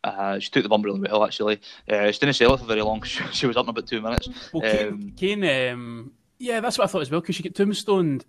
uh, 0.04 0.38
she 0.38 0.50
took 0.50 0.62
the 0.62 0.68
bump 0.68 0.84
really 0.84 1.00
well, 1.00 1.24
actually. 1.24 1.60
Uh, 1.88 2.12
she 2.12 2.20
didn't 2.20 2.34
sell 2.34 2.54
it 2.54 2.60
for 2.60 2.66
very 2.66 2.82
long. 2.82 3.02
She, 3.06 3.24
she 3.32 3.46
was 3.46 3.56
up 3.56 3.64
in 3.64 3.70
about 3.70 3.86
two 3.86 4.00
minutes. 4.00 4.28
Well, 4.52 4.62
Kane, 4.62 4.88
um, 4.88 5.12
Kane 5.16 5.72
um, 5.72 6.12
yeah, 6.38 6.60
that's 6.60 6.76
what 6.78 6.84
I 6.84 6.88
thought 6.88 7.02
as 7.02 7.10
well, 7.10 7.20
because 7.20 7.36
she 7.36 7.42
get 7.42 7.54
tombstoned 7.54 8.24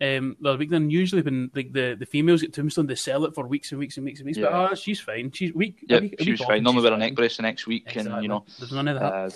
um, 0.00 0.36
the 0.40 0.56
week 0.56 0.70
then 0.70 0.90
usually 0.90 1.22
when 1.22 1.50
like 1.54 1.72
the, 1.72 1.96
the 1.98 2.06
females 2.06 2.42
get 2.42 2.52
tombstone, 2.52 2.86
they 2.86 2.94
sell 2.94 3.24
it 3.24 3.34
for 3.34 3.46
weeks 3.46 3.70
and 3.72 3.78
weeks 3.78 3.96
and 3.96 4.06
weeks 4.06 4.20
and 4.20 4.26
weeks. 4.26 4.38
Yeah. 4.38 4.50
But 4.50 4.72
oh, 4.72 4.74
she's 4.74 5.00
fine. 5.00 5.30
She's 5.32 5.52
week. 5.52 5.84
Yeah, 5.88 6.00
week, 6.00 6.16
she's 6.20 6.40
fine. 6.40 6.62
Normally 6.62 6.84
wear 6.84 6.92
a 6.94 6.98
neck 6.98 7.14
brace 7.14 7.36
the 7.36 7.42
next 7.42 7.66
week, 7.66 7.84
exactly. 7.86 8.12
and 8.12 8.22
you 8.22 8.28
know, 8.28 8.44
there's 8.58 8.72
none 8.72 8.88
of 8.88 8.98
that. 9.00 9.12
Uh, 9.12 9.30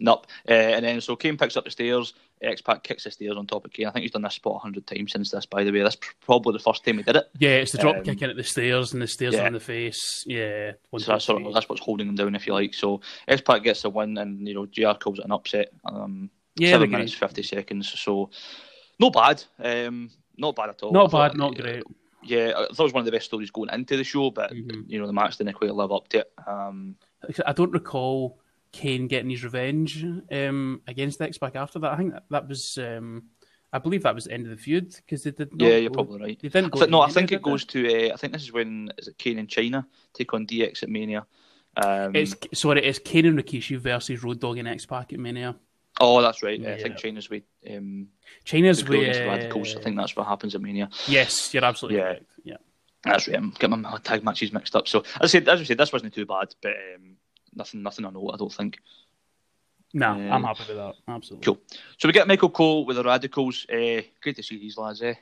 Nope. 0.00 0.26
Uh, 0.48 0.52
and 0.52 0.84
then 0.84 1.00
so 1.00 1.16
Kane 1.16 1.36
picks 1.36 1.56
up 1.56 1.64
the 1.64 1.70
stairs. 1.70 2.14
X 2.40 2.60
Pac 2.60 2.84
kicks 2.84 3.04
the 3.04 3.10
stairs 3.10 3.36
on 3.36 3.46
top 3.46 3.64
of 3.64 3.72
Kane. 3.72 3.86
I 3.86 3.90
think 3.90 4.02
he's 4.02 4.12
done 4.12 4.22
this 4.22 4.34
spot 4.34 4.56
a 4.56 4.58
hundred 4.58 4.86
times 4.86 5.12
since 5.12 5.30
this. 5.30 5.46
By 5.46 5.64
the 5.64 5.72
way, 5.72 5.82
that's 5.82 5.98
probably 6.20 6.52
the 6.52 6.60
first 6.60 6.84
time 6.84 6.98
he 6.98 7.02
did 7.02 7.16
it. 7.16 7.28
Yeah, 7.38 7.56
it's 7.56 7.72
the 7.72 7.78
drop 7.78 7.96
um, 7.96 8.04
kick 8.04 8.22
in 8.22 8.30
at 8.30 8.36
the 8.36 8.44
stairs 8.44 8.92
and 8.92 9.02
the 9.02 9.08
stairs 9.08 9.34
yeah. 9.34 9.46
on 9.46 9.52
the 9.52 9.60
face. 9.60 10.22
Yeah, 10.26 10.72
so 10.96 11.12
that's 11.12 11.24
sort 11.24 11.42
of, 11.42 11.52
that's 11.52 11.68
what's 11.68 11.82
holding 11.82 12.08
him 12.08 12.14
down, 12.14 12.36
if 12.36 12.46
you 12.46 12.54
like. 12.54 12.74
So 12.74 13.00
X 13.26 13.40
Pac 13.40 13.64
gets 13.64 13.82
the 13.82 13.90
win, 13.90 14.16
and 14.18 14.46
you 14.46 14.54
know 14.54 14.66
JR 14.66 14.96
calls 14.98 15.18
it 15.18 15.24
an 15.24 15.32
upset. 15.32 15.72
Um, 15.84 16.30
yeah, 16.54 16.70
seven 16.70 16.90
minutes 16.90 17.14
fifty 17.14 17.42
seconds. 17.42 17.92
So 17.98 18.30
not 18.98 19.12
bad. 19.12 19.44
Um, 19.58 20.10
not 20.36 20.56
bad 20.56 20.70
at 20.70 20.82
all. 20.82 20.92
Not 20.92 21.10
bad, 21.10 21.36
not 21.36 21.56
great. 21.56 21.84
Yeah, 22.22 22.52
I 22.56 22.66
thought 22.66 22.80
it 22.80 22.84
was 22.84 22.92
one 22.92 23.00
of 23.00 23.06
the 23.06 23.12
best 23.12 23.26
stories 23.26 23.50
going 23.50 23.70
into 23.72 23.96
the 23.96 24.04
show, 24.04 24.30
but 24.30 24.52
mm-hmm. 24.52 24.82
you 24.86 24.98
know 24.98 25.06
the 25.06 25.12
match 25.12 25.36
didn't 25.36 25.54
quite 25.54 25.74
live 25.74 25.92
up 25.92 26.08
to 26.08 26.18
it. 26.18 26.32
Um, 26.46 26.96
I 27.46 27.52
don't 27.52 27.72
recall 27.72 28.40
Kane 28.72 29.06
getting 29.06 29.30
his 29.30 29.44
revenge 29.44 30.04
um, 30.30 30.82
against 30.86 31.20
X 31.20 31.38
Pac 31.38 31.56
after 31.56 31.78
that. 31.80 31.92
I 31.92 31.96
think 31.96 32.12
that, 32.12 32.24
that 32.30 32.48
was, 32.48 32.78
um, 32.78 33.24
I 33.72 33.78
believe 33.78 34.02
that 34.02 34.14
was 34.14 34.24
the 34.24 34.32
end 34.32 34.44
of 34.46 34.50
the 34.50 34.56
feud 34.56 34.94
because 34.94 35.22
they 35.22 35.30
did. 35.30 35.50
yeah, 35.56 35.76
you're 35.76 35.90
probably 35.90 36.20
right. 36.20 36.38
They 36.40 36.48
didn't. 36.48 36.74
I 36.74 36.78
th- 36.78 36.90
no, 36.90 37.00
I 37.00 37.08
think 37.08 37.32
it 37.32 37.42
goes 37.42 37.64
to. 37.66 38.10
Uh, 38.10 38.14
I 38.14 38.16
think 38.16 38.32
this 38.32 38.42
is 38.42 38.52
when 38.52 38.92
is 38.98 39.08
it 39.08 39.18
Kane 39.18 39.38
and 39.38 39.48
Chyna 39.48 39.86
take 40.12 40.32
on 40.34 40.46
DX 40.46 40.82
at 40.82 40.88
Mania. 40.88 41.26
Um, 41.76 42.16
it's 42.16 42.34
sorry, 42.54 42.84
it's 42.84 42.98
Kane 42.98 43.26
and 43.26 43.38
Rikishi 43.38 43.78
versus 43.78 44.22
Road 44.22 44.40
Dogg 44.40 44.58
and 44.58 44.68
X 44.68 44.86
Pac 44.86 45.12
at 45.12 45.18
Mania. 45.18 45.54
Oh, 46.00 46.22
that's 46.22 46.42
right. 46.42 46.60
Yeah. 46.60 46.74
I 46.74 46.82
think 46.82 46.96
Chyna's 46.96 47.28
with 47.28 47.42
um, 47.68 48.08
Chyna's 48.44 48.86
with 48.86 49.16
uh, 49.16 49.26
Radicals. 49.26 49.76
I 49.76 49.80
think 49.80 49.96
that's 49.96 50.14
what 50.14 50.26
happens 50.26 50.54
at 50.54 50.60
Mania. 50.60 50.88
Yes, 51.06 51.52
you're 51.52 51.64
absolutely 51.64 51.98
yeah. 51.98 52.04
right. 52.04 52.26
Yeah, 52.44 52.56
that's 53.04 53.26
right. 53.28 53.36
I'm 53.36 53.50
getting 53.58 53.80
my 53.80 53.98
tag 53.98 54.22
matches 54.24 54.52
mixed 54.52 54.76
up. 54.76 54.86
So 54.86 55.00
as 55.00 55.22
I 55.22 55.26
said, 55.26 55.48
as 55.48 55.60
I 55.60 55.64
said, 55.64 55.78
this 55.78 55.92
wasn't 55.92 56.14
too 56.14 56.26
bad, 56.26 56.54
but 56.62 56.72
um, 56.72 57.16
nothing, 57.54 57.82
nothing 57.82 58.04
I 58.04 58.10
know. 58.10 58.30
I 58.32 58.36
don't 58.36 58.52
think. 58.52 58.78
No, 59.92 60.10
um, 60.10 60.32
I'm 60.32 60.44
happy 60.44 60.64
with 60.68 60.76
that. 60.76 60.94
Absolutely. 61.08 61.44
Cool. 61.44 61.58
So 61.96 62.08
we 62.08 62.12
get 62.12 62.28
Michael 62.28 62.50
Cole 62.50 62.84
with 62.84 62.96
the 62.96 63.04
Radicals. 63.04 63.66
Uh, 63.68 64.02
great 64.20 64.36
to 64.36 64.42
see 64.42 64.58
these 64.58 64.76
lads. 64.76 65.02
Eh? 65.02 65.14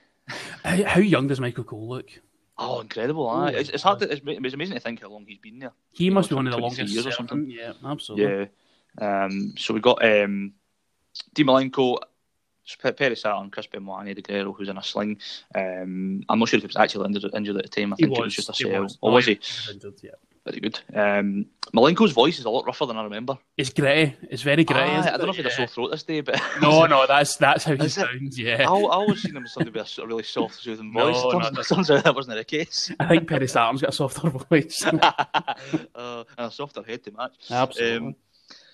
How, 0.65 0.85
how 0.85 1.01
young 1.01 1.29
does 1.29 1.41
Michael 1.41 1.65
Cole 1.65 1.89
look? 1.89 2.11
Oh, 2.59 2.81
incredible! 2.81 3.29
Oh, 3.29 3.45
it's, 3.45 3.69
it's, 3.69 3.83
hard. 3.83 3.99
To, 3.99 4.11
it's, 4.11 4.23
it's, 4.25 4.55
amazing 4.55 4.75
to 4.75 4.81
think 4.81 5.03
how 5.03 5.11
long 5.11 5.27
he's 5.27 5.39
been 5.39 5.59
there. 5.59 5.73
He, 5.93 6.05
he 6.05 6.11
must 6.11 6.31
be 6.31 6.37
one 6.37 6.47
of 6.47 6.55
the 6.55 6.59
longest 6.59 6.93
years 6.93 7.07
or 7.07 7.13
something. 7.13 7.51
Yeah, 7.51 7.75
absolutely. 7.85 8.49
Yeah. 8.99 9.25
Um, 9.25 9.55
so 9.59 9.75
we 9.75 9.81
got 9.81 10.03
um, 10.03 10.55
Dean 11.35 11.47
Malenko, 11.47 11.99
Perry 12.97 13.17
Saturn, 13.17 13.51
Chris 13.51 13.67
Benoit, 13.67 14.01
and 14.01 14.09
Eddie 14.09 14.23
Guerrero, 14.23 14.53
who's 14.53 14.69
in 14.69 14.79
a 14.79 14.83
sling. 14.83 15.19
Um, 15.55 16.23
I'm 16.29 16.39
not 16.39 16.49
sure 16.49 16.59
if 16.59 16.63
he 16.63 16.67
was 16.67 16.77
actually 16.77 17.07
injured, 17.07 17.31
injured 17.35 17.57
at 17.57 17.63
the 17.63 17.69
time. 17.69 17.93
I 17.93 17.97
think 17.97 18.11
was, 18.11 18.19
it 18.19 18.25
was 18.25 18.35
just 18.35 18.51
a 18.51 18.55
sale. 18.55 18.83
Was. 18.83 18.99
Or 19.01 19.13
was 19.13 19.27
he? 19.27 19.39
Injured, 19.71 19.95
yeah. 20.03 20.11
Very 20.47 20.61
good. 20.61 20.79
Um, 20.95 21.47
Malenko's 21.75 22.13
voice 22.13 22.39
is 22.39 22.45
a 22.45 22.51
lot 22.51 22.67
rougher 22.67 22.87
than 22.87 22.97
I 22.97 23.03
remember. 23.03 23.37
It's 23.57 23.71
gritty. 23.71 24.15
It's 24.31 24.43
very 24.43 24.63
gritty. 24.63 24.81
Ah, 24.81 25.15
I 25.15 25.17
don't 25.17 25.23
know 25.23 25.31
if 25.31 25.37
he 25.37 25.43
had 25.43 25.51
a 25.51 25.55
sore 25.55 25.67
throat 25.67 25.91
this 25.91 26.05
day, 26.05 26.21
but 26.21 26.41
no, 26.63 26.87
no, 26.87 27.05
that's 27.05 27.37
that's 27.37 27.65
how 27.65 27.75
he 27.75 27.89
sounds. 27.89 28.39
Yeah, 28.39 28.59
I, 28.61 28.73
I 28.73 28.73
always 28.73 29.23
seen 29.23 29.37
him 29.37 29.43
as 29.43 29.53
somebody 29.53 29.77
with 29.77 29.99
a 29.99 30.07
really 30.07 30.23
soft, 30.23 30.55
soothing 30.55 30.93
voice. 30.93 31.21
No, 31.21 31.41
turns, 31.41 31.53
no, 31.53 31.63
turns 31.63 31.91
out 31.91 32.05
that 32.05 32.15
wasn't 32.15 32.37
the 32.37 32.45
case. 32.45 32.93
I 33.01 33.09
think 33.09 33.29
Perry 33.29 33.49
Saturn's 33.49 33.81
got 33.81 33.91
a 33.91 33.93
softer 33.93 34.31
voice 34.51 34.87
uh, 34.87 36.25
and 36.39 36.47
a 36.47 36.51
softer 36.53 36.85
head 36.85 37.03
to 37.03 37.11
match. 37.11 37.35
Absolutely. 37.51 38.09
Um, 38.09 38.17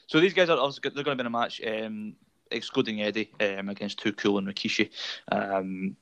so 0.08 0.20
these 0.20 0.34
guys 0.34 0.50
are 0.50 0.56
they're 0.56 1.04
going 1.04 1.16
to 1.16 1.16
be 1.16 1.20
in 1.20 1.26
a 1.26 1.30
match. 1.30 1.62
Um, 1.66 2.16
excluding 2.52 3.02
Eddie 3.02 3.30
um, 3.40 3.68
against 3.68 4.02
Cool 4.16 4.38
and 4.38 4.46
Rikishi. 4.46 4.90
Um, 5.30 5.96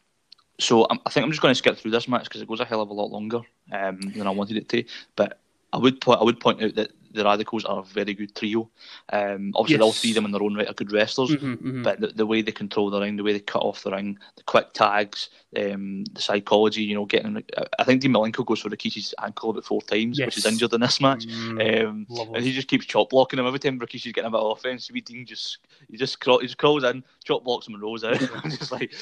so 0.58 0.86
I'm, 0.90 1.00
i 1.06 1.10
think 1.10 1.24
I'm 1.24 1.30
just 1.30 1.42
going 1.42 1.52
to 1.52 1.58
skip 1.58 1.78
through 1.78 1.90
this 1.90 2.06
match 2.06 2.24
because 2.24 2.42
it 2.42 2.48
goes 2.48 2.60
a 2.60 2.64
hell 2.64 2.82
of 2.82 2.90
a 2.90 2.94
lot 2.94 3.10
longer 3.10 3.40
um, 3.72 3.98
than 4.00 4.26
I 4.26 4.30
wanted 4.30 4.56
it 4.56 4.68
to. 4.70 4.84
But 5.16 5.40
I 5.72 5.78
would 5.78 6.02
I 6.06 6.22
would 6.22 6.40
point 6.40 6.62
out 6.62 6.74
that 6.74 6.90
the 7.12 7.25
Radicals 7.25 7.64
are 7.64 7.81
a 7.81 7.85
very 7.85 8.14
good 8.14 8.35
trio. 8.35 8.70
Um, 9.12 9.53
obviously, 9.55 9.77
yes. 9.77 9.83
all 9.83 9.92
three 9.92 10.11
of 10.11 10.14
them 10.16 10.25
in 10.27 10.33
their 10.33 10.42
own 10.42 10.55
right 10.55 10.68
are 10.68 10.75
good 10.75 10.92
wrestlers, 10.92 11.31
mm-hmm, 11.31 11.53
mm-hmm. 11.55 11.83
but 11.83 12.01
the, 12.01 12.09
the, 12.09 12.27
way 12.27 12.42
they 12.42 12.53
control 12.53 12.90
the 12.90 13.01
ring, 13.01 13.16
the 13.16 13.23
way 13.23 13.33
they 13.33 13.40
cut 13.40 13.62
off 13.62 13.83
the 13.83 13.90
ring, 13.90 14.18
the 14.37 14.42
quick 14.44 14.73
tags, 14.73 15.31
um, 15.57 16.05
the 16.12 16.20
psychology, 16.20 16.83
you 16.83 16.94
know, 16.94 17.07
getting. 17.07 17.42
I 17.79 17.85
think 17.85 18.01
Dean 18.01 18.12
Malenko 18.12 18.46
goes 18.46 18.61
for 18.61 18.70
Rikishi's 18.70 19.14
ankle 19.23 19.51
about 19.51 19.64
four 19.64 19.83
times, 19.83 20.18
yes. 20.18 20.27
which 20.27 20.38
is 20.38 20.46
injured 20.46 20.73
in 20.73 20.81
this 20.81 21.01
match, 21.01 21.27
mm, 21.27 21.87
um, 21.87 22.07
and 22.35 22.44
he 22.44 22.53
just 22.53 22.68
keeps 22.68 22.87
chop 22.87 23.11
blocking 23.11 23.38
him 23.38 23.46
every 23.46 23.59
time 23.59 23.79
Rikishi's 23.79 24.12
getting 24.12 24.29
a 24.29 24.31
bit 24.31 24.40
of 24.40 24.59
offense. 24.59 24.88
Dean 24.88 25.27
just 25.27 25.59
he 25.90 25.96
just 25.96 26.20
crawl, 26.20 26.38
he 26.38 26.46
just 26.46 26.59
crawls 26.59 26.85
in, 26.85 27.03
chop 27.25 27.44
blocks 27.44 27.66
him 27.66 27.75
and 27.75 27.83
rolls 27.83 28.05
out. 28.05 28.18
Just 28.51 28.73
like, 28.73 28.92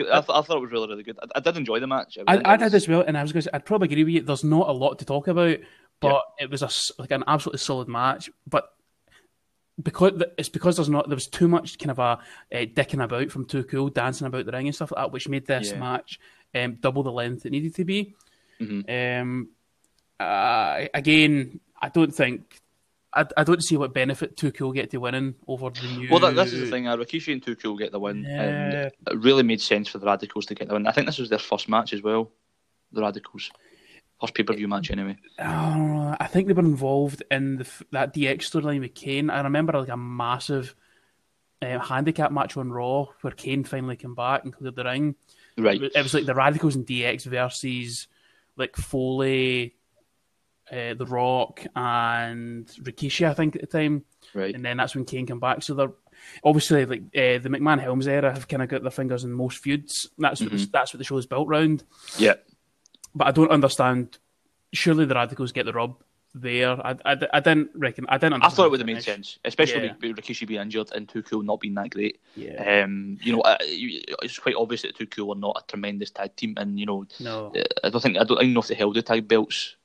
I, 0.00 0.18
I, 0.18 0.20
thought 0.20 0.56
it 0.56 0.60
was 0.60 0.72
really 0.72 0.88
really 0.88 1.02
good. 1.02 1.18
I, 1.22 1.26
I 1.36 1.40
did 1.40 1.56
enjoy 1.56 1.80
the 1.80 1.86
match. 1.86 2.18
I, 2.26 2.40
I, 2.44 2.56
did 2.56 2.74
as 2.74 2.88
well, 2.88 3.02
and 3.06 3.16
I 3.16 3.22
was 3.22 3.32
going 3.32 3.42
to 3.42 3.44
say 3.44 3.50
I'd 3.52 3.64
probably 3.64 3.86
agree 3.86 4.04
with 4.04 4.14
you. 4.14 4.22
There's 4.22 4.44
not 4.44 4.68
a 4.68 4.72
lot 4.72 4.98
to 4.98 5.04
talk 5.04 5.28
about 5.28 5.58
but 6.00 6.22
yeah. 6.38 6.44
it 6.44 6.50
was 6.50 6.62
a 6.62 6.70
like 7.00 7.10
an 7.10 7.24
absolutely 7.26 7.58
solid 7.58 7.88
match. 7.88 8.30
But 8.46 8.72
because 9.82 10.22
it's 10.38 10.48
because 10.48 10.76
there's 10.76 10.88
not 10.88 11.08
there 11.08 11.16
was 11.16 11.26
too 11.26 11.48
much 11.48 11.78
kind 11.78 11.90
of 11.90 11.98
a 11.98 12.02
uh, 12.02 12.18
dicking 12.52 13.02
about 13.02 13.30
from 13.30 13.44
Too 13.44 13.64
Cool 13.64 13.88
dancing 13.88 14.26
about 14.26 14.46
the 14.46 14.52
ring 14.52 14.66
and 14.66 14.74
stuff 14.74 14.92
like 14.92 15.04
that, 15.04 15.12
which 15.12 15.28
made 15.28 15.46
this 15.46 15.70
yeah. 15.70 15.78
match 15.78 16.18
um, 16.54 16.78
double 16.80 17.02
the 17.02 17.12
length 17.12 17.46
it 17.46 17.52
needed 17.52 17.74
to 17.74 17.84
be. 17.84 18.14
Mm-hmm. 18.60 19.22
Um, 19.22 19.48
uh, 20.18 20.86
again, 20.94 21.60
I 21.80 21.88
don't 21.88 22.14
think. 22.14 22.60
I, 23.12 23.24
I 23.34 23.44
don't 23.44 23.62
see 23.62 23.78
what 23.78 23.94
benefit 23.94 24.36
Too 24.36 24.52
Cool 24.52 24.72
get 24.72 24.90
to 24.90 24.98
winning 24.98 25.36
over 25.48 25.70
the 25.70 25.86
new. 25.96 26.08
Well, 26.10 26.20
that, 26.20 26.34
this 26.34 26.52
is 26.52 26.60
the 26.60 26.70
thing. 26.70 26.86
Uh, 26.86 26.96
Rikishi 26.96 27.32
and 27.32 27.42
Too 27.42 27.56
Cool 27.56 27.76
get 27.76 27.90
the 27.90 28.00
win, 28.00 28.24
yeah. 28.24 28.42
and 28.42 28.74
it 28.74 28.94
really 29.14 29.42
made 29.42 29.62
sense 29.62 29.88
for 29.88 29.96
the 29.98 30.04
Radicals 30.06 30.44
to 30.46 30.54
get 30.54 30.68
the 30.68 30.74
win. 30.74 30.86
I 30.86 30.92
think 30.92 31.06
this 31.06 31.18
was 31.18 31.30
their 31.30 31.38
first 31.38 31.66
match 31.68 31.94
as 31.94 32.02
well. 32.02 32.30
The 32.92 33.00
Radicals. 33.00 33.50
First 34.20 34.34
pay 34.34 34.42
per 34.44 34.54
view 34.54 34.68
match, 34.68 34.90
anyway. 34.90 35.18
Uh, 35.38 36.16
I 36.18 36.26
think 36.26 36.46
they 36.46 36.54
were 36.54 36.62
involved 36.62 37.22
in 37.30 37.56
the, 37.58 37.68
that 37.92 38.14
DX 38.14 38.38
storyline 38.38 38.80
with 38.80 38.94
Kane. 38.94 39.28
I 39.28 39.42
remember 39.42 39.78
like 39.78 39.90
a 39.90 39.96
massive 39.96 40.74
uh, 41.60 41.78
handicap 41.78 42.32
match 42.32 42.56
on 42.56 42.72
Raw 42.72 43.06
where 43.20 43.32
Kane 43.32 43.64
finally 43.64 43.96
came 43.96 44.14
back 44.14 44.44
and 44.44 44.54
cleared 44.54 44.74
the 44.74 44.84
ring. 44.84 45.16
Right. 45.58 45.82
It 45.82 46.02
was 46.02 46.14
like 46.14 46.24
the 46.24 46.34
Radicals 46.34 46.76
and 46.76 46.86
DX 46.86 47.24
versus 47.26 48.08
like 48.56 48.76
Foley, 48.76 49.74
uh, 50.70 50.94
The 50.94 51.06
Rock, 51.06 51.66
and 51.74 52.66
Rikishi, 52.66 53.28
I 53.28 53.34
think, 53.34 53.56
at 53.56 53.62
the 53.62 53.66
time. 53.66 54.04
Right. 54.32 54.54
And 54.54 54.64
then 54.64 54.78
that's 54.78 54.94
when 54.94 55.04
Kane 55.04 55.26
came 55.26 55.40
back. 55.40 55.62
So 55.62 55.74
they're 55.74 55.92
obviously 56.42 56.86
like 56.86 57.02
uh, 57.14 57.36
the 57.38 57.50
McMahon 57.50 57.80
Helms 57.80 58.08
era 58.08 58.32
have 58.32 58.48
kind 58.48 58.62
of 58.62 58.70
got 58.70 58.80
their 58.80 58.90
fingers 58.90 59.24
in 59.24 59.32
most 59.32 59.58
feuds. 59.58 60.08
That's 60.16 60.40
mm-hmm. 60.40 60.56
what 60.56 60.72
that's 60.72 60.94
what 60.94 60.98
the 60.98 61.04
show 61.04 61.18
is 61.18 61.26
built 61.26 61.48
around. 61.48 61.84
Yeah 62.16 62.34
but 63.16 63.26
I 63.26 63.30
don't 63.32 63.50
understand. 63.50 64.18
Surely 64.72 65.06
the 65.06 65.14
Radicals 65.14 65.52
get 65.52 65.64
the 65.64 65.72
rub 65.72 65.96
there. 66.34 66.72
I, 66.86 66.96
I, 67.04 67.16
I 67.32 67.40
didn't 67.40 67.70
reckon. 67.74 68.04
I 68.08 68.18
didn't. 68.18 68.42
I 68.42 68.48
thought 68.48 68.66
it 68.66 68.70
would 68.70 68.80
have 68.80 68.86
made 68.86 69.02
sense, 69.02 69.38
especially 69.44 69.86
yeah. 69.86 69.94
with 70.00 70.16
Rikishi 70.16 70.46
being 70.46 70.60
injured 70.60 70.92
and 70.94 71.10
Cool 71.24 71.42
not 71.42 71.60
being 71.60 71.74
that 71.74 71.90
great. 71.90 72.20
Yeah. 72.34 72.82
Um, 72.84 73.18
you 73.22 73.32
know, 73.32 73.40
uh, 73.40 73.56
it's 73.60 74.38
quite 74.38 74.54
obvious 74.54 74.82
that 74.82 75.10
Cool 75.10 75.32
are 75.32 75.38
not 75.38 75.62
a 75.64 75.66
tremendous 75.66 76.10
tag 76.10 76.36
team, 76.36 76.54
and 76.58 76.78
you 76.78 76.86
know, 76.86 77.06
no. 77.20 77.52
Uh, 77.56 77.62
I 77.84 77.88
don't 77.88 78.02
think 78.02 78.18
I 78.18 78.24
don't 78.24 78.42
even 78.42 78.52
know 78.52 78.60
if 78.60 78.68
they 78.68 78.74
held 78.74 78.94
the 78.94 79.02
tag 79.02 79.26
belts 79.26 79.76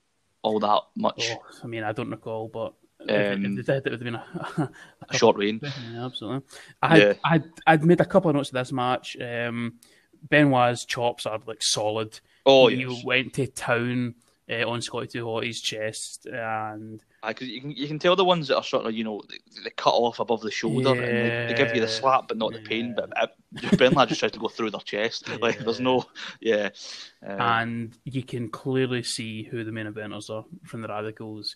all 0.41 0.59
that 0.59 0.81
much. 0.95 1.29
Oh, 1.31 1.41
I 1.63 1.67
mean, 1.67 1.83
I 1.83 1.93
don't 1.93 2.09
recall, 2.09 2.49
but 2.49 2.73
um, 3.09 3.57
if 3.57 3.65
they 3.65 3.73
did, 3.73 3.87
it 3.87 3.91
would 3.91 3.91
have 3.91 3.99
been 4.03 4.15
a, 4.15 4.25
a, 4.57 4.71
a 5.09 5.17
short 5.17 5.37
reign. 5.37 5.61
Yeah, 5.63 6.05
absolutely. 6.05 6.47
I 6.81 6.87
had, 6.89 6.99
yeah. 6.99 7.13
I'd, 7.23 7.43
I'd 7.65 7.85
made 7.85 8.01
a 8.01 8.05
couple 8.05 8.29
of 8.29 8.35
notes 8.35 8.49
of 8.49 8.55
this 8.55 8.71
match. 8.71 9.15
Um, 9.19 9.79
Benoit's 10.29 10.85
chops 10.85 11.25
are 11.25 11.39
like 11.45 11.63
solid. 11.63 12.19
Oh, 12.45 12.67
you 12.67 12.93
yes. 12.93 13.03
went 13.03 13.33
to 13.33 13.47
town 13.47 14.15
uh, 14.49 14.67
on 14.67 14.81
Scotty 14.81 15.07
2 15.07 15.25
Hotty's 15.25 15.61
chest, 15.61 16.25
and 16.25 17.01
because 17.25 17.47
you 17.47 17.61
can 17.61 17.71
you 17.71 17.87
can 17.87 17.99
tell 17.99 18.15
the 18.15 18.25
ones 18.25 18.47
that 18.47 18.57
are 18.57 18.63
sort 18.63 18.85
of 18.85 18.93
you 18.93 19.03
know 19.03 19.21
they, 19.29 19.37
they 19.63 19.69
cut 19.71 19.93
off 19.93 20.19
above 20.19 20.41
the 20.41 20.51
shoulder 20.51 20.95
yeah, 20.95 21.01
and 21.01 21.49
they, 21.49 21.53
they, 21.53 21.53
give 21.53 21.75
you 21.75 21.81
the 21.81 21.87
slap 21.87 22.27
but 22.27 22.37
not 22.37 22.51
yeah. 22.51 22.59
the 22.59 22.65
pain. 22.65 22.95
But 22.95 23.11
uh, 23.15 23.27
Benoit 23.77 24.09
just 24.09 24.19
tries 24.19 24.31
to 24.31 24.39
go 24.39 24.47
through 24.47 24.71
their 24.71 24.81
chest. 24.81 25.27
Yeah. 25.29 25.37
Like 25.41 25.59
there's 25.59 25.79
no 25.79 26.05
yeah. 26.39 26.69
Um, 27.25 27.41
and 27.41 27.97
you 28.03 28.23
can 28.23 28.49
clearly 28.49 29.03
see 29.03 29.43
who 29.43 29.63
the 29.63 29.71
main 29.71 29.87
eventers 29.87 30.29
are 30.29 30.45
from 30.63 30.81
the 30.81 30.87
Radicals. 30.87 31.55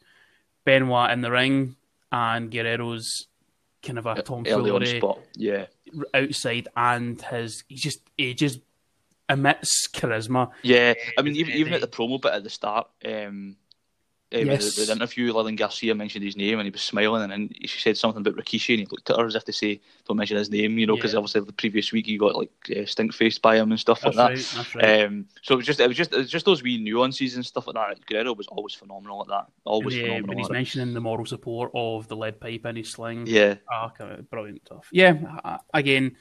Benoit 0.63 1.11
in 1.11 1.21
the 1.21 1.31
ring 1.31 1.75
and 2.11 2.49
Guerrero's 2.49 3.27
kind 3.83 3.99
of 3.99 4.05
a 4.05 4.21
Tom 4.21 4.45
Early 4.47 4.97
spot. 4.97 5.19
Yeah, 5.35 5.65
outside, 6.13 6.67
and 6.75 7.21
his 7.21 7.63
he 7.67 7.75
just 7.75 7.99
he 8.17 8.33
just 8.33 8.59
emits 9.29 9.87
charisma. 9.87 10.51
Yeah, 10.61 10.93
I 11.17 11.21
mean, 11.21 11.35
even, 11.35 11.53
even 11.53 11.73
at 11.73 11.81
the 11.81 11.87
promo 11.87 12.21
bit 12.21 12.33
at 12.33 12.43
the 12.43 12.49
start, 12.49 12.87
um, 13.05 13.57
uh, 14.33 14.39
yes. 14.39 14.75
the, 14.75 14.85
the, 14.85 14.91
interview, 14.91 15.31
Lillian 15.31 15.55
Garcia 15.55 15.93
mentioned 15.93 16.25
his 16.25 16.35
name 16.35 16.57
and 16.59 16.65
he 16.65 16.71
was 16.71 16.81
smiling, 16.81 17.23
and 17.23 17.31
then 17.31 17.49
she 17.65 17.79
said 17.79 17.95
something 17.95 18.21
about 18.21 18.35
Rikishi, 18.35 18.71
and 18.71 18.79
he 18.79 18.87
looked 18.89 19.09
at 19.09 19.19
her 19.19 19.27
as 19.27 19.35
if 19.35 19.45
to 19.45 19.53
say, 19.53 19.79
"Don't 20.07 20.17
mention 20.17 20.37
his 20.37 20.49
name," 20.49 20.77
you 20.79 20.87
know, 20.87 20.95
because 20.95 21.13
yeah. 21.13 21.19
obviously 21.19 21.41
the 21.41 21.53
previous 21.53 21.91
week 21.91 22.07
he 22.07 22.17
got 22.17 22.35
like 22.35 22.51
uh, 22.75 22.85
stink 22.85 23.13
faced 23.13 23.41
by 23.41 23.57
him 23.57 23.71
and 23.71 23.79
stuff 23.79 24.01
that's 24.01 24.15
like 24.15 24.29
right, 24.29 24.37
that. 24.37 24.55
That's 24.55 24.75
right. 24.75 25.03
Um, 25.03 25.27
so 25.43 25.53
it 25.53 25.57
was 25.57 25.65
just, 25.65 25.79
it 25.79 25.87
was 25.87 25.97
just, 25.97 26.11
it 26.11 26.17
was 26.17 26.29
just 26.29 26.45
those 26.45 26.63
wee 26.63 26.77
nuances 26.77 27.35
and 27.35 27.45
stuff 27.45 27.67
like 27.67 27.75
that. 27.75 28.05
Guerrero 28.07 28.33
was 28.33 28.47
always 28.47 28.73
phenomenal 28.73 29.21
at 29.21 29.27
that. 29.27 29.45
Always 29.63 29.95
yeah, 29.95 30.03
phenomenal. 30.03 30.27
When 30.27 30.37
he's 30.39 30.49
mentioning 30.49 30.93
the 30.93 31.01
moral 31.01 31.25
support 31.25 31.71
of 31.75 32.07
the 32.07 32.15
lead 32.15 32.39
pipe 32.39 32.65
in 32.65 32.77
his 32.77 32.89
sling, 32.89 33.27
yeah, 33.27 33.55
oh, 33.71 33.91
brilliant 34.29 34.65
stuff. 34.65 34.89
Yeah, 34.91 35.59
again, 35.73 36.17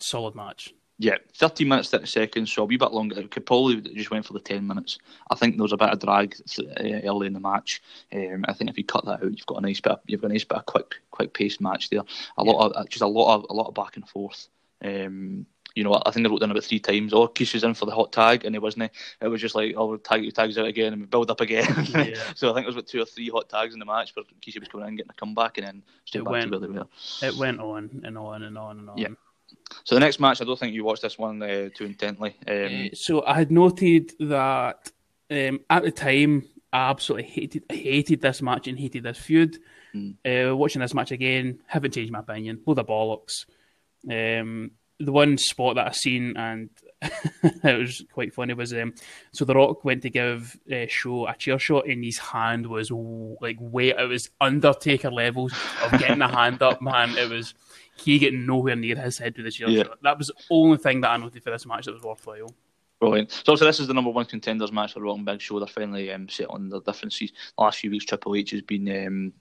solid 0.00 0.34
match. 0.34 0.72
Yeah, 1.02 1.16
13 1.34 1.66
minutes, 1.66 1.90
30 1.90 2.06
seconds, 2.06 2.52
so 2.52 2.62
a 2.62 2.64
wee 2.64 2.76
bit 2.76 2.92
longer. 2.92 3.18
It 3.18 3.32
could 3.32 3.44
probably 3.44 3.80
just 3.80 4.12
went 4.12 4.24
for 4.24 4.34
the 4.34 4.38
10 4.38 4.64
minutes. 4.64 5.00
I 5.28 5.34
think 5.34 5.56
there 5.56 5.64
was 5.64 5.72
a 5.72 5.76
bit 5.76 5.90
of 5.90 5.98
drag 5.98 6.36
uh, 6.60 7.00
early 7.02 7.26
in 7.26 7.32
the 7.32 7.40
match. 7.40 7.82
Um, 8.12 8.44
I 8.46 8.52
think 8.52 8.70
if 8.70 8.78
you 8.78 8.84
cut 8.84 9.04
that 9.06 9.20
out, 9.20 9.36
you've 9.36 9.46
got 9.46 9.58
a 9.58 9.62
nice 9.62 9.80
bit. 9.80 9.94
Of, 9.94 10.00
you've 10.06 10.20
got 10.20 10.30
a 10.30 10.32
nice 10.32 10.44
bit 10.44 10.58
of 10.58 10.66
quick, 10.66 10.94
quick 11.10 11.34
paced 11.34 11.60
match 11.60 11.90
there. 11.90 12.02
A 12.38 12.44
yeah. 12.44 12.52
lot 12.52 12.70
of 12.70 12.88
just 12.88 13.02
a 13.02 13.06
lot 13.08 13.34
of 13.34 13.46
a 13.50 13.52
lot 13.52 13.66
of 13.66 13.74
back 13.74 13.96
and 13.96 14.08
forth. 14.08 14.46
Um, 14.80 15.44
you 15.74 15.82
know, 15.82 16.00
I 16.06 16.12
think 16.12 16.24
they 16.24 16.30
wrote 16.30 16.40
down 16.40 16.52
about 16.52 16.62
three 16.62 16.78
times. 16.78 17.12
Oh, 17.12 17.26
Kishi's 17.26 17.64
in 17.64 17.74
for 17.74 17.86
the 17.86 17.94
hot 17.96 18.12
tag, 18.12 18.44
and 18.44 18.54
it 18.54 18.62
wasn't. 18.62 18.92
It 19.20 19.26
was 19.26 19.40
just 19.40 19.56
like, 19.56 19.74
oh, 19.76 19.96
tag 19.96 20.32
tags 20.34 20.56
out 20.56 20.66
again, 20.66 20.92
and 20.92 21.02
we 21.02 21.06
build 21.06 21.32
up 21.32 21.40
again. 21.40 21.66
Yeah. 21.92 22.14
so 22.36 22.50
I 22.50 22.54
think 22.54 22.64
it 22.64 22.68
was 22.68 22.76
about 22.76 22.86
two 22.86 23.02
or 23.02 23.06
three 23.06 23.28
hot 23.28 23.48
tags 23.48 23.74
in 23.74 23.80
the 23.80 23.86
match 23.86 24.14
where 24.14 24.24
Kishi 24.40 24.60
was 24.60 24.68
coming 24.68 24.86
in, 24.86 24.96
getting 24.96 25.10
a 25.10 25.14
comeback, 25.14 25.58
and 25.58 25.66
then 25.66 25.82
it 26.14 26.18
back 26.18 26.30
went, 26.30 26.52
to 26.52 26.58
where 26.58 26.68
they 26.68 26.78
were. 26.78 26.86
It 27.22 27.36
went 27.36 27.60
on 27.60 28.02
and 28.04 28.16
on 28.16 28.44
and 28.44 28.56
on 28.56 28.78
and 28.78 28.90
on. 28.90 28.98
Yeah. 28.98 29.08
So 29.84 29.94
the 29.94 30.00
next 30.00 30.20
match, 30.20 30.40
I 30.40 30.44
don't 30.44 30.58
think 30.58 30.74
you 30.74 30.84
watched 30.84 31.02
this 31.02 31.18
one 31.18 31.42
uh, 31.42 31.68
too 31.74 31.84
intently. 31.84 32.36
Um, 32.46 32.86
uh, 32.86 32.94
so 32.94 33.24
I 33.24 33.34
had 33.34 33.50
noted 33.50 34.12
that 34.20 34.90
um, 35.30 35.60
at 35.68 35.82
the 35.82 35.90
time, 35.90 36.44
I 36.72 36.90
absolutely 36.90 37.28
hated 37.28 37.64
hated 37.68 38.20
this 38.20 38.40
match 38.40 38.68
and 38.68 38.78
hated 38.78 39.02
this 39.02 39.18
feud. 39.18 39.58
Mm. 39.94 40.14
Uh, 40.24 40.56
watching 40.56 40.80
this 40.80 40.94
match 40.94 41.10
again, 41.10 41.60
haven't 41.66 41.94
changed 41.94 42.12
my 42.12 42.20
opinion. 42.20 42.60
Load 42.66 42.78
of 42.78 42.86
bollocks. 42.86 43.44
Um, 44.08 44.72
the 44.98 45.12
one 45.12 45.36
spot 45.36 45.76
that 45.76 45.88
I 45.88 45.92
seen 45.92 46.36
and 46.36 46.70
it 47.42 47.78
was 47.78 48.04
quite 48.12 48.32
funny 48.32 48.54
was 48.54 48.72
um, 48.72 48.94
so 49.32 49.44
the 49.44 49.54
Rock 49.54 49.84
went 49.84 50.02
to 50.02 50.10
give 50.10 50.58
uh, 50.72 50.86
Show 50.88 51.26
a 51.26 51.34
chair 51.34 51.58
shot 51.58 51.88
and 51.88 52.04
his 52.04 52.18
hand 52.18 52.66
was 52.66 52.90
like 52.90 53.56
way 53.60 53.88
it 53.88 54.08
was 54.08 54.30
Undertaker 54.40 55.10
levels 55.10 55.52
of 55.82 55.98
getting 55.98 56.18
the 56.18 56.28
hand 56.28 56.62
up, 56.62 56.80
man. 56.80 57.16
It 57.16 57.28
was 57.28 57.54
he 57.96 58.18
getting 58.18 58.46
nowhere 58.46 58.76
near 58.76 58.96
his 58.96 59.18
head 59.18 59.36
with 59.36 59.46
the 59.46 59.50
chair 59.50 59.68
yeah. 59.68 59.84
shot. 59.84 59.98
That 60.02 60.18
was 60.18 60.28
the 60.28 60.34
only 60.50 60.78
thing 60.78 61.00
that 61.00 61.10
I 61.10 61.16
noted 61.16 61.42
for 61.42 61.50
this 61.50 61.66
match 61.66 61.86
that 61.86 61.94
was 61.94 62.02
worthwhile. 62.02 62.54
Brilliant. 63.00 63.32
So, 63.44 63.56
so 63.56 63.64
this 63.64 63.80
is 63.80 63.88
the 63.88 63.94
number 63.94 64.10
one 64.10 64.26
contenders 64.26 64.70
match 64.70 64.92
for 64.92 65.00
Rock 65.00 65.16
and 65.16 65.26
Big 65.26 65.40
Show. 65.40 65.58
They're 65.58 65.66
finally 65.66 66.12
um, 66.12 66.28
on 66.48 66.68
the 66.68 66.80
differences. 66.80 67.32
The 67.56 67.64
last 67.64 67.80
few 67.80 67.90
weeks, 67.90 68.04
Triple 68.04 68.36
H 68.36 68.52
has 68.52 68.62
been 68.62 69.06
um, 69.06 69.32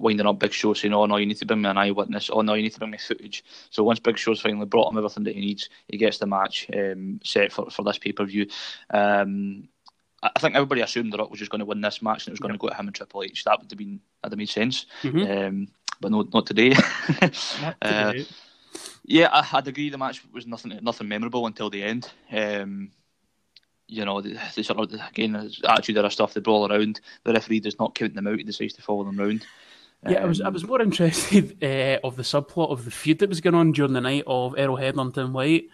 winding 0.00 0.26
up 0.26 0.38
Big 0.38 0.52
Show, 0.52 0.74
saying, 0.74 0.94
"Oh 0.94 1.06
no, 1.06 1.16
you 1.16 1.26
need 1.26 1.38
to 1.38 1.46
bring 1.46 1.62
me 1.62 1.68
an 1.68 1.78
eyewitness. 1.78 2.30
Oh 2.32 2.42
no, 2.42 2.54
you 2.54 2.62
need 2.62 2.72
to 2.72 2.78
bring 2.78 2.90
me 2.90 2.98
footage." 2.98 3.44
So 3.70 3.84
once 3.84 4.00
Big 4.00 4.18
Show's 4.18 4.40
finally 4.40 4.66
brought 4.66 4.90
him 4.90 4.98
everything 4.98 5.24
that 5.24 5.34
he 5.34 5.40
needs, 5.40 5.68
he 5.88 5.96
gets 5.96 6.18
the 6.18 6.26
match 6.26 6.66
um, 6.74 7.20
set 7.22 7.52
for 7.52 7.70
for 7.70 7.82
this 7.82 7.98
pay 7.98 8.12
per 8.12 8.24
view. 8.24 8.46
Um, 8.92 9.68
I 10.22 10.38
think 10.38 10.54
everybody 10.54 10.82
assumed 10.82 11.12
The 11.12 11.18
Rock 11.18 11.30
was 11.30 11.38
just 11.38 11.50
going 11.50 11.60
to 11.60 11.64
win 11.64 11.80
this 11.80 12.02
match 12.02 12.26
and 12.26 12.28
it 12.28 12.32
was 12.32 12.40
going 12.40 12.52
yep. 12.52 12.60
to 12.60 12.66
go 12.66 12.68
to 12.68 12.76
him 12.76 12.86
and 12.88 12.94
Triple 12.94 13.22
H. 13.22 13.44
That 13.44 13.58
would 13.58 13.70
have 13.70 13.78
been 13.78 14.00
that 14.22 14.36
made 14.36 14.50
sense. 14.50 14.84
Mm-hmm. 15.02 15.30
Um, 15.30 15.68
but 16.00 16.10
no, 16.10 16.28
not 16.32 16.46
today. 16.46 16.70
not 17.22 17.76
uh, 17.82 18.12
today. 18.12 18.26
Yeah, 19.04 19.28
I, 19.32 19.46
would 19.54 19.68
agree. 19.68 19.90
The 19.90 19.98
match 19.98 20.22
was 20.32 20.46
nothing 20.46 20.78
nothing 20.82 21.08
memorable 21.08 21.46
until 21.46 21.70
the 21.70 21.82
end. 21.82 22.10
Um, 22.30 22.90
you 23.86 24.04
know, 24.04 24.20
the, 24.20 24.38
the 24.54 24.62
sort 24.62 24.78
of 24.78 25.00
again 25.08 25.34
attitude 25.66 25.96
there 25.96 26.04
of 26.04 26.12
stuff. 26.12 26.34
They 26.34 26.40
brawl 26.40 26.70
around. 26.70 27.00
The 27.24 27.32
referee 27.32 27.60
does 27.60 27.78
not 27.78 27.94
count 27.94 28.14
them 28.14 28.26
out. 28.26 28.38
He 28.38 28.44
decides 28.44 28.74
to 28.74 28.82
follow 28.82 29.04
them 29.04 29.18
round. 29.18 29.46
Yeah, 30.08 30.22
I 30.22 30.24
was 30.24 30.40
I 30.40 30.48
was 30.48 30.64
more 30.64 30.80
interested 30.80 31.62
uh, 31.62 31.98
of 32.06 32.16
the 32.16 32.22
subplot 32.22 32.70
of 32.70 32.84
the 32.84 32.90
feud 32.90 33.18
that 33.18 33.28
was 33.28 33.40
going 33.40 33.54
on 33.54 33.72
during 33.72 33.92
the 33.92 34.00
night 34.00 34.24
of 34.26 34.54
Earl 34.56 34.76
Hebner 34.76 35.02
and 35.02 35.14
Tim 35.14 35.32
White. 35.32 35.68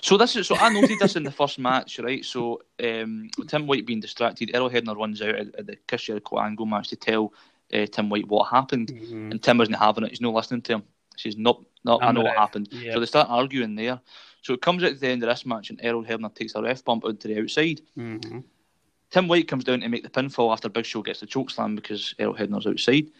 So 0.00 0.16
this 0.16 0.36
is 0.36 0.46
so 0.46 0.56
I 0.56 0.72
noted 0.72 0.98
this 0.98 1.16
in 1.16 1.22
the 1.22 1.30
first 1.30 1.58
match, 1.58 1.98
right? 1.98 2.24
So 2.24 2.62
um, 2.82 3.28
Tim 3.48 3.66
White 3.66 3.84
being 3.84 4.00
distracted, 4.00 4.52
Earl 4.54 4.70
Hebner 4.70 4.96
runs 4.96 5.20
out 5.20 5.34
at, 5.34 5.54
at 5.56 5.66
the 5.66 5.76
Chris 5.86 6.02
Jericho 6.02 6.38
angle 6.38 6.66
match 6.66 6.88
to 6.88 6.96
tell 6.96 7.32
uh, 7.74 7.86
Tim 7.86 8.08
White 8.08 8.28
what 8.28 8.48
happened, 8.48 8.88
mm-hmm. 8.88 9.32
and 9.32 9.42
Tim 9.42 9.58
wasn't 9.58 9.78
having 9.78 10.04
it. 10.04 10.10
He's 10.10 10.20
not 10.20 10.34
listening 10.34 10.62
to 10.62 10.74
him. 10.74 10.82
He 11.16 11.30
says, 11.30 11.36
"Nope, 11.36 11.66
no, 11.84 12.00
I 12.00 12.12
know 12.12 12.22
what 12.22 12.36
happened." 12.36 12.68
Yep. 12.70 12.94
So 12.94 13.00
they 13.00 13.06
start 13.06 13.28
arguing 13.28 13.74
there. 13.74 14.00
So 14.42 14.54
it 14.54 14.62
comes 14.62 14.82
out 14.82 14.92
at 14.92 15.00
the 15.00 15.08
end 15.08 15.22
of 15.22 15.28
this 15.28 15.46
match, 15.46 15.70
and 15.70 15.80
Earl 15.82 16.04
Hebner 16.04 16.34
takes 16.34 16.54
a 16.54 16.62
ref 16.62 16.84
bump 16.84 17.04
out 17.04 17.20
to 17.20 17.28
the 17.28 17.40
outside. 17.40 17.80
Mm-hmm. 17.98 18.40
Tim 19.10 19.28
White 19.28 19.46
comes 19.46 19.64
down 19.64 19.80
to 19.80 19.88
make 19.88 20.02
the 20.02 20.08
pinfall 20.08 20.52
after 20.52 20.70
Big 20.70 20.86
Show 20.86 21.02
gets 21.02 21.20
the 21.20 21.26
choke 21.26 21.50
slam 21.50 21.76
because 21.76 22.14
Earl 22.18 22.34
Hebner's 22.34 22.66
outside. 22.66 23.10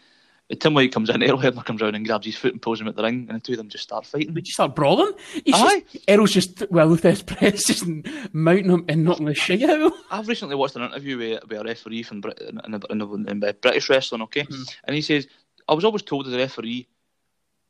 Tim 0.59 0.73
White 0.73 0.91
comes 0.91 1.09
in, 1.09 1.23
Earl 1.23 1.37
Hebner 1.37 1.65
comes 1.65 1.81
around 1.81 1.95
and 1.95 2.05
grabs 2.05 2.25
his 2.25 2.35
foot 2.35 2.51
and 2.51 2.61
pulls 2.61 2.79
him 2.79 2.87
at 2.87 2.95
the 2.95 3.03
ring, 3.03 3.27
and 3.29 3.37
the 3.37 3.43
two 3.43 3.53
of 3.53 3.57
them 3.57 3.69
just 3.69 3.85
start 3.85 4.05
fighting. 4.05 4.33
They 4.33 4.41
just 4.41 4.55
start 4.55 4.75
brawling. 4.75 5.13
He's 5.45 5.55
Aye. 5.55 5.83
just, 5.91 6.09
Earl's 6.09 6.31
just, 6.31 6.63
well, 6.69 6.89
with 6.89 7.03
his 7.03 7.23
press, 7.23 7.63
just 7.67 7.85
mounting 8.33 8.69
him 8.69 8.85
and 8.89 9.03
knocking 9.05 9.25
the 9.25 9.33
shit 9.33 9.63
out 9.63 9.79
of 9.81 9.93
him. 9.93 9.99
I've 10.11 10.27
recently 10.27 10.55
watched 10.55 10.75
an 10.75 10.83
interview 10.83 11.17
with, 11.17 11.43
with 11.47 11.61
a 11.61 11.63
referee 11.63 12.03
from 12.03 12.21
Brit- 12.21 12.41
in, 12.41 12.59
in, 12.65 13.01
in, 13.01 13.29
in 13.29 13.39
British 13.61 13.89
wrestling, 13.89 14.21
okay? 14.23 14.43
Hmm. 14.43 14.63
And 14.83 14.95
he 14.95 15.01
says, 15.01 15.27
I 15.67 15.73
was 15.73 15.85
always 15.85 16.03
told 16.03 16.27
as 16.27 16.33
a 16.33 16.37
referee, 16.37 16.87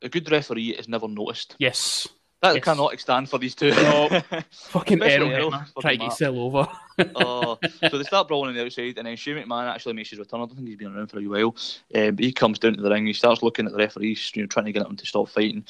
a 0.02 0.08
good 0.08 0.30
referee 0.30 0.70
is 0.70 0.88
never 0.88 1.08
noticed. 1.08 1.56
Yes. 1.58 2.08
That 2.44 2.56
Yes. 2.56 2.64
cannot 2.64 3.00
stand 3.00 3.30
for 3.30 3.38
these 3.38 3.54
two. 3.54 3.70
No. 3.70 4.08
Fucking 4.50 5.02
Especially 5.02 5.32
Earl 5.32 5.44
Earl, 5.44 5.50
Hebner 5.50 5.66
fucking 5.68 5.80
trying 5.80 5.92
to 5.92 5.96
get 5.96 6.08
Matt. 6.08 6.18
himself 6.18 6.36
over. 6.36 6.68
oh, 7.16 7.58
so 7.90 7.96
they 7.98 8.04
start 8.04 8.28
brawling 8.28 8.50
on 8.50 8.54
the 8.54 8.64
outside, 8.64 8.98
and 8.98 9.06
then 9.06 9.16
Shane 9.16 9.36
McMahon 9.36 9.66
actually 9.72 9.94
makes 9.94 10.10
his 10.10 10.18
return. 10.18 10.40
I 10.42 10.44
don't 10.44 10.54
think 10.56 10.68
he's 10.68 10.76
been 10.76 10.94
around 10.94 11.08
for 11.08 11.18
a 11.18 11.26
while, 11.26 11.56
uh, 11.94 12.10
but 12.10 12.22
he 12.22 12.32
comes 12.32 12.58
down 12.58 12.74
to 12.74 12.82
the 12.82 12.90
ring. 12.90 13.06
He 13.06 13.14
starts 13.14 13.42
looking 13.42 13.64
at 13.66 13.72
the 13.72 13.78
referees, 13.78 14.30
you 14.34 14.42
know, 14.42 14.46
trying 14.46 14.66
to 14.66 14.72
get 14.72 14.86
him 14.86 14.94
to 14.94 15.06
stop 15.06 15.28
fighting. 15.30 15.64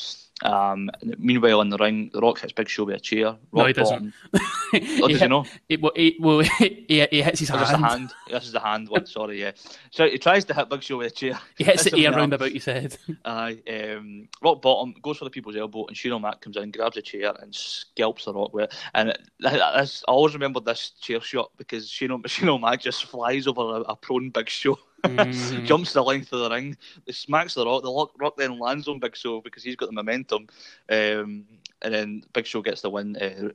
Um, 0.45 0.91
meanwhile, 1.19 1.61
in 1.63 1.71
the 1.71 1.79
ring, 1.79 2.11
The 2.13 2.21
Rock 2.21 2.41
hits 2.41 2.53
Big 2.53 2.69
Show 2.69 2.85
with 2.85 2.97
a 2.97 3.01
chair. 3.01 3.27
Rock 3.27 3.39
No, 3.53 3.65
he 3.67 3.73
doesn't. 3.73 4.13
bottom. 4.33 4.49
Oh, 5.03 5.09
does 5.09 5.21
he 5.21 5.29
know? 5.29 5.45
It, 5.69 5.81
well, 5.81 5.93
it, 5.95 6.15
well, 6.21 6.39
he, 6.59 6.85
he 7.11 7.23
hits 7.23 7.41
his 7.41 7.51
Oh, 7.51 7.55
is 7.63 7.71
the 7.71 7.77
hand. 7.79 7.85
hand. 7.87 8.15
This 8.29 8.45
is 8.45 8.53
the 8.53 8.61
hand 8.61 8.89
one. 8.89 9.07
Sorry, 9.07 9.41
yeah. 9.41 9.53
So 9.91 10.09
he 10.09 10.19
tries 10.19 10.45
to 10.47 10.55
hit 10.55 10.69
Big 10.69 10.83
Show 10.83 10.99
with 10.99 11.13
a 11.13 11.15
chair. 11.15 11.39
He 11.57 11.65
hits 11.65 11.85
the 11.85 11.91
him 11.91 11.99
air 12.01 12.07
in 12.07 12.13
the 12.13 12.19
round 12.19 12.33
arm. 12.35 12.43
about 12.43 12.53
his 12.53 12.65
head. 12.65 12.97
Aye, 13.25 13.59
um, 13.71 14.29
rock 14.43 14.61
bottom 14.63 14.95
goes 15.01 15.19
for 15.19 15.25
the 15.25 15.31
people's 15.31 15.57
elbow, 15.57 15.87
and 15.87 15.97
Shane 15.97 16.13
O'Mac 16.13 16.41
comes 16.41 16.57
in, 16.57 16.71
grabs 16.73 16.97
a 16.97 17.03
chair, 17.03 17.35
and 17.41 17.55
scalps 17.55 18.25
the 18.25 18.35
rock 18.35 18.53
with 18.53 18.65
it. 18.65 18.75
And 18.95 19.11
it- 19.11 19.21
this, 19.41 20.03
I 20.09 20.11
always 20.13 20.35
remember 20.35 20.61
this 20.61 20.91
chair 21.01 21.21
shot 21.21 21.53
because 21.57 21.85
O- 22.03 22.21
Shane 22.27 22.49
O'Mac 22.49 22.81
just 22.81 23.05
flies 23.05 23.47
over 23.47 23.61
a, 23.61 23.81
a 23.83 23.97
prone 23.97 24.31
Big 24.31 24.49
Show, 24.49 24.79
Mhm. 25.05 25.63
jumps 25.65 25.93
the 25.93 26.03
length 26.03 26.33
of 26.33 26.41
the 26.41 26.51
ring, 26.51 26.77
smacks 27.11 27.55
the 27.55 27.65
rock. 27.65 27.83
The 27.83 27.93
rock, 27.93 28.13
rock 28.19 28.37
then 28.37 28.59
lands 28.59 28.89
on 28.89 28.99
Big 29.01 29.17
Show 29.17 29.41
because 29.41 29.63
he's 29.63 29.77
got 29.77 29.87
the 29.87 29.93
momentum, 29.93 30.47
um, 30.91 31.45
and 31.83 31.95
then 31.95 32.23
Big 32.33 32.47
Show 32.47 32.63
gets 32.63 32.83
the 32.83 32.91
win. 32.91 33.17
Uh, 33.17 33.51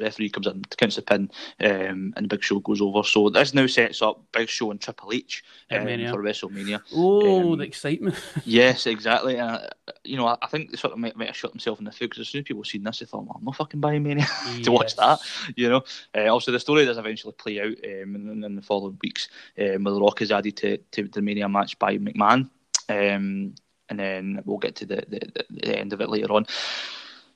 referee 0.00 0.30
comes 0.30 0.46
in, 0.46 0.62
counts 0.76 0.96
the 0.96 1.02
pin, 1.02 1.30
um, 1.60 2.12
and 2.16 2.24
the 2.24 2.28
Big 2.28 2.42
Show 2.42 2.60
goes 2.60 2.80
over. 2.80 3.02
So 3.02 3.28
this 3.30 3.54
now 3.54 3.66
sets 3.66 4.02
up 4.02 4.22
Big 4.32 4.48
Show 4.48 4.70
and 4.70 4.80
Triple 4.80 5.12
H 5.12 5.44
um, 5.70 5.86
for 6.10 6.22
WrestleMania. 6.22 6.80
Oh, 6.94 7.52
Um, 7.52 7.58
the 7.58 7.64
excitement. 7.64 8.16
Yes, 8.44 8.86
exactly. 8.86 9.36
And, 9.36 9.60
you 10.04 10.16
know, 10.16 10.26
I, 10.26 10.36
I 10.42 10.46
think 10.46 10.70
they 10.70 10.76
sort 10.76 10.92
of 10.92 10.98
might, 10.98 11.16
might 11.16 11.28
have 11.28 11.36
shot 11.36 11.52
themselves 11.52 11.78
in 11.78 11.84
the 11.84 11.92
foot 11.92 12.10
because 12.10 12.20
as 12.20 12.28
soon 12.28 12.40
as 12.40 12.44
people 12.44 12.64
seen 12.64 12.82
this, 12.82 12.98
they 12.98 13.06
thought, 13.06 13.24
well, 13.24 13.36
I'm 13.38 13.44
not 13.44 13.56
fucking 13.56 13.80
buying 13.80 14.02
Mania 14.02 14.26
to 14.62 14.72
watch 14.72 14.96
that. 14.96 15.20
You 15.56 15.68
know, 15.68 15.82
uh, 16.16 16.28
also 16.28 16.52
the 16.52 16.60
story 16.60 16.84
does 16.84 16.98
eventually 16.98 17.34
play 17.34 17.60
out 17.60 17.66
um, 17.84 18.14
in, 18.16 18.44
in 18.44 18.56
the 18.56 18.62
following 18.62 18.98
weeks. 19.02 19.28
Um, 19.58 19.84
where 19.84 19.94
the 19.94 20.00
Rock 20.00 20.22
is 20.22 20.32
added 20.32 20.56
to, 20.58 20.76
to 20.78 21.08
the 21.08 21.22
Mania 21.22 21.48
match 21.48 21.78
by 21.78 21.98
McMahon, 21.98 22.48
um, 22.88 23.54
and 23.88 23.98
then 23.98 24.42
we'll 24.44 24.58
get 24.58 24.76
to 24.76 24.86
the, 24.86 25.04
the, 25.08 25.44
the 25.50 25.78
end 25.78 25.92
of 25.92 26.00
it 26.00 26.08
later 26.08 26.32
on. 26.32 26.46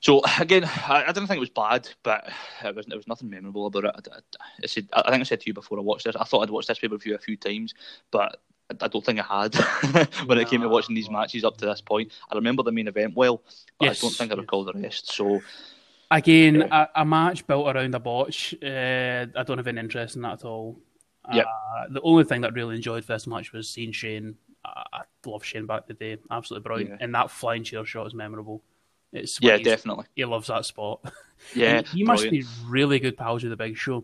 So 0.05 0.21
again, 0.39 0.65
I, 0.65 1.03
I 1.07 1.11
didn't 1.11 1.25
think 1.25 1.37
it 1.37 1.39
was 1.39 1.49
bad, 1.49 1.89
but 2.03 2.29
it 2.63 2.75
was, 2.75 2.85
there 2.85 2.95
was 2.95 3.07
nothing 3.07 3.27
memorable 3.27 3.65
about 3.65 3.85
it. 3.85 3.91
I, 4.11 4.17
I, 4.17 4.19
I 4.63 4.67
said, 4.67 4.87
I 4.93 5.09
think 5.09 5.21
I 5.21 5.23
said 5.23 5.39
to 5.41 5.47
you 5.47 5.53
before 5.55 5.79
I 5.79 5.81
watched 5.81 6.05
this, 6.05 6.15
I 6.15 6.23
thought 6.25 6.41
I'd 6.43 6.51
watched 6.51 6.67
this 6.67 6.77
pay 6.77 6.87
per 6.87 6.97
view 6.97 7.15
a 7.15 7.17
few 7.17 7.35
times, 7.35 7.73
but 8.11 8.21
I- 8.69 8.75
I 8.81 8.87
don't 8.87 9.03
think 9.05 9.19
I 9.19 9.43
had 9.43 9.53
when 10.27 10.39
it 10.39 10.47
came 10.49 10.61
to 10.61 10.69
watching 10.69 10.95
these 10.95 11.09
matches 11.09 11.43
up 11.43 11.55
to 11.57 11.65
this 11.67 11.81
point. 11.81 12.11
I 12.31 12.35
remember 12.35 12.61
the 12.63 12.71
main 12.71 12.87
event 12.87 13.15
well, 13.15 13.43
but 13.79 13.85
Yes, 13.85 13.99
I 13.99 14.07
don't 14.07 14.15
think 14.15 14.31
I 14.31 14.35
recall 14.35 14.63
the 14.63 14.73
rest. 14.73 15.11
So 15.13 15.41
Again, 16.11 16.55
Yeah. 16.55 16.87
a, 16.95 17.01
a 17.01 17.05
match 17.05 17.45
built 17.47 17.67
around 17.67 17.93
a 17.93 17.99
botch. 17.99 18.55
Uh, 18.63 19.25
I 19.35 19.43
don't 19.45 19.57
have 19.59 19.67
any 19.67 19.79
interest 19.79 20.15
in 20.15 20.23
that 20.23 20.33
at 20.33 20.45
all. 20.45 20.79
Yep. 21.31 21.45
Uh, 21.45 21.85
the 21.91 22.01
only 22.01 22.23
thing 22.23 22.41
that 22.41 22.51
I 22.51 22.55
really 22.55 22.75
enjoyed 22.75 23.03
this 23.05 23.27
match 23.27 23.53
was 23.53 23.69
seeing 23.69 23.91
Shane. 23.91 24.35
I, 24.65 24.83
I 24.93 25.01
love 25.27 25.43
Shane 25.43 25.67
back 25.67 25.83
in 25.87 25.95
the 25.95 26.15
day. 26.15 26.21
Absolutely 26.31 26.63
brilliant. 26.63 26.89
Yeah. 26.91 26.97
And 27.01 27.13
that 27.15 27.29
flying 27.31 27.63
chair 27.63 27.85
shot 27.85 28.07
is 28.07 28.13
memorable. 28.15 28.63
It's 29.15 29.39
yeah, 29.41 29.57
definitely. 29.57 30.05
He 30.15 30.25
loves 30.25 30.47
that 30.47 30.65
spot. 30.65 31.01
Yeah, 31.53 31.81
he 31.83 32.03
must 32.03 32.27
be 32.29 32.43
really 32.65 32.97
good 32.97 33.17
pals 33.17 33.43
with 33.43 33.51
the 33.51 33.57
Big 33.57 33.77
Show. 33.77 34.03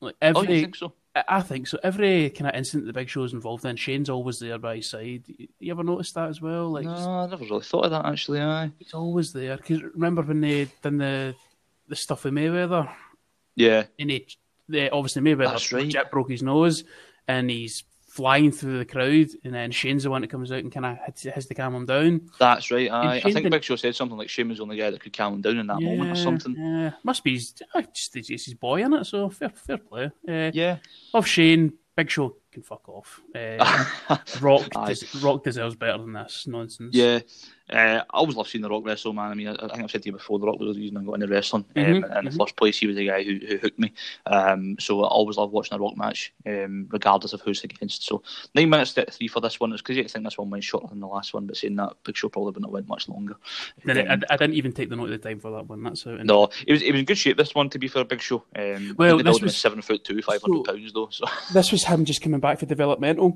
Like 0.00 0.14
Oh, 0.22 0.42
you 0.42 0.60
think 0.60 0.76
so? 0.76 0.92
I 1.16 1.40
think 1.40 1.66
so. 1.66 1.78
Every 1.82 2.30
kind 2.30 2.48
of 2.48 2.54
incident 2.56 2.86
the 2.86 2.92
Big 2.92 3.08
Show's 3.08 3.32
involved 3.32 3.64
in, 3.64 3.74
Shane's 3.76 4.10
always 4.10 4.38
there 4.38 4.58
by 4.58 4.76
his 4.76 4.90
side. 4.90 5.24
You 5.58 5.72
ever 5.72 5.82
noticed 5.82 6.14
that 6.14 6.28
as 6.28 6.40
well? 6.40 6.70
Like 6.70 6.84
No, 6.84 6.92
I 6.92 7.26
never 7.26 7.44
really 7.44 7.62
thought 7.62 7.86
of 7.86 7.90
that 7.92 8.04
actually. 8.06 8.40
Aye. 8.40 8.70
he's 8.78 8.94
always 8.94 9.32
there. 9.32 9.56
Because 9.56 9.82
remember 9.82 10.22
when 10.22 10.40
they 10.40 10.68
done 10.82 10.98
the 10.98 11.34
the 11.88 11.96
stuff 11.96 12.24
with 12.24 12.34
Mayweather, 12.34 12.88
Yeah, 13.56 13.84
and 13.98 14.10
he, 14.10 14.26
they, 14.68 14.90
obviously 14.90 15.22
Mayweather 15.22 15.50
That's 15.50 15.72
right. 15.72 16.10
broke 16.10 16.30
his 16.30 16.42
nose, 16.42 16.84
and 17.26 17.50
he's 17.50 17.82
flying 18.14 18.52
through 18.52 18.78
the 18.78 18.84
crowd, 18.84 19.26
and 19.42 19.52
then 19.52 19.72
Shane's 19.72 20.04
the 20.04 20.10
one 20.10 20.20
that 20.22 20.30
comes 20.30 20.52
out 20.52 20.60
and 20.60 20.70
kind 20.70 20.86
of 20.86 20.98
has 21.34 21.46
the 21.46 21.54
calm 21.54 21.74
him 21.74 21.84
down. 21.84 22.30
that's 22.38 22.70
right. 22.70 22.88
Aye. 22.90 23.22
I 23.24 23.32
think 23.32 23.50
Big 23.50 23.64
Show 23.64 23.74
said 23.76 23.96
something 23.96 24.16
like 24.16 24.28
Shane 24.28 24.48
was 24.48 24.58
the 24.58 24.62
only 24.62 24.76
guy 24.76 24.90
that 24.90 25.00
could 25.00 25.12
calm 25.16 25.34
him 25.34 25.40
down 25.40 25.58
in 25.58 25.66
that 25.66 25.80
moment 25.80 26.12
or 26.12 26.14
something. 26.14 26.54
Yeah, 26.56 26.92
must 27.02 27.24
be 27.24 27.34
his, 27.34 27.54
uh, 27.74 27.82
just 27.92 28.16
it's 28.16 28.28
his 28.28 28.54
boy 28.54 28.84
in 28.84 28.94
it. 28.94 29.04
So 29.06 29.30
fair, 29.30 29.48
fair 29.50 29.78
play. 29.78 30.10
Uh, 30.28 30.50
Yeah. 30.54 30.76
Love 31.12 31.26
Shane. 31.26 31.72
Big 31.96 32.10
Show 32.10 32.36
can 32.54 32.62
fuck 32.62 32.88
off. 32.88 33.20
Uh, 33.34 34.16
Rock, 34.40 34.68
des- 34.86 35.18
Rock 35.22 35.44
deserves 35.44 35.74
better 35.74 35.98
than 35.98 36.12
this 36.12 36.46
nonsense. 36.46 36.94
Yeah. 36.94 37.20
Uh, 37.70 38.02
I 38.02 38.04
always 38.10 38.36
love 38.36 38.46
seeing 38.46 38.60
The 38.62 38.68
Rock 38.68 38.84
wrestle, 38.84 39.14
man. 39.14 39.30
I 39.30 39.34
mean, 39.34 39.48
I, 39.48 39.52
I 39.54 39.68
think 39.68 39.82
I've 39.84 39.90
said 39.90 40.02
to 40.02 40.08
you 40.08 40.12
before, 40.12 40.38
The 40.38 40.46
Rock 40.46 40.58
was 40.60 40.76
the 40.76 40.80
reason 40.82 40.98
I 40.98 41.02
got 41.02 41.14
into 41.14 41.26
wrestling. 41.28 41.64
Um, 41.76 41.82
Mhm, 41.84 41.94
in 42.18 42.24
the 42.26 42.30
mhm. 42.30 42.36
first 42.38 42.56
place, 42.56 42.76
he 42.78 42.86
was 42.86 42.96
the 42.96 43.06
guy 43.06 43.22
who, 43.22 43.38
who 43.46 43.56
hooked 43.56 43.78
me. 43.78 43.92
Um, 44.26 44.76
so 44.78 45.02
I 45.02 45.06
always 45.08 45.36
love 45.38 45.50
watching 45.52 45.74
a 45.74 45.80
Rock 45.80 45.96
match, 45.96 46.32
um, 46.46 46.86
regardless 46.90 47.32
of 47.32 47.40
who's 47.40 47.64
against. 47.64 48.04
So 48.04 48.22
nine 48.54 48.68
minutes 48.68 48.92
to 48.94 49.06
three 49.06 49.28
for 49.28 49.40
this 49.40 49.58
one. 49.60 49.72
It's 49.72 49.80
crazy 49.82 50.02
to 50.02 50.08
think 50.08 50.24
this 50.24 50.36
one 50.36 50.50
went 50.50 50.62
shorter 50.64 50.88
than 50.88 51.00
the 51.00 51.06
last 51.06 51.32
one, 51.32 51.46
but 51.46 51.56
saying 51.56 51.76
that, 51.76 51.94
Big 52.04 52.16
Show 52.16 52.28
probably 52.28 52.48
wouldn't 52.50 52.66
have 52.66 52.72
went 52.72 52.88
much 52.88 53.08
longer. 53.08 53.36
Then 53.84 53.98
I, 53.98 54.12
Um, 54.14 54.22
I, 54.28 54.34
I 54.34 54.36
didn't 54.36 54.56
even 54.56 54.72
take 54.72 54.90
the 54.90 54.96
note 54.96 55.04
of 55.10 55.10
the 55.22 55.28
time 55.28 55.40
for 55.40 55.50
that 55.52 55.66
one. 55.68 55.82
That's 55.82 56.06
out. 56.06 56.22
no, 56.24 56.44
it 56.66 56.72
was 56.72 56.82
it 56.82 56.92
was 56.92 56.98
in 57.00 57.06
good 57.06 57.18
shape. 57.18 57.38
This 57.38 57.54
one 57.54 57.70
to 57.70 57.78
be 57.78 57.88
for 57.88 58.00
a 58.00 58.04
big 58.04 58.20
show. 58.20 58.44
Um, 58.56 58.94
Well, 58.98 59.16
the 59.18 59.22
this 59.24 59.40
was- 59.40 59.56
seven 59.56 59.80
foot 59.80 60.04
two, 60.04 60.20
five 60.20 60.42
hundred 60.42 60.64
pounds 60.64 60.92
though. 60.92 61.08
So 61.10 61.24
This 61.54 61.72
was 61.72 61.84
him 61.84 62.04
just 62.04 62.20
coming 62.20 62.40
back 62.44 62.58
for 62.60 62.66
developmental. 62.66 63.26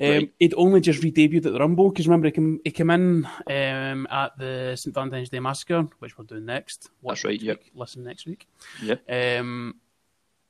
Um, 0.00 0.10
Right. 0.10 0.32
He'd 0.38 0.54
only 0.56 0.80
just 0.80 1.02
re-debuted 1.02 1.46
at 1.46 1.52
the 1.52 1.58
Rumble 1.58 1.90
because 1.90 2.06
remember 2.06 2.28
he 2.28 2.32
came, 2.32 2.60
he 2.64 2.70
came 2.70 2.90
in 2.90 3.26
um, 3.50 4.06
at 4.10 4.38
the 4.38 4.76
St 4.76 4.94
Valentine's 4.94 5.28
Day 5.28 5.40
Massacre, 5.40 5.88
which 5.98 6.16
we're 6.16 6.24
doing 6.24 6.44
next. 6.46 6.88
Watch 7.02 7.16
That's 7.16 7.24
right, 7.24 7.42
yep. 7.42 7.58
week, 7.58 7.72
Listen 7.74 8.04
next 8.04 8.24
week. 8.24 8.46
Yep. 8.80 9.00
Um, 9.10 9.74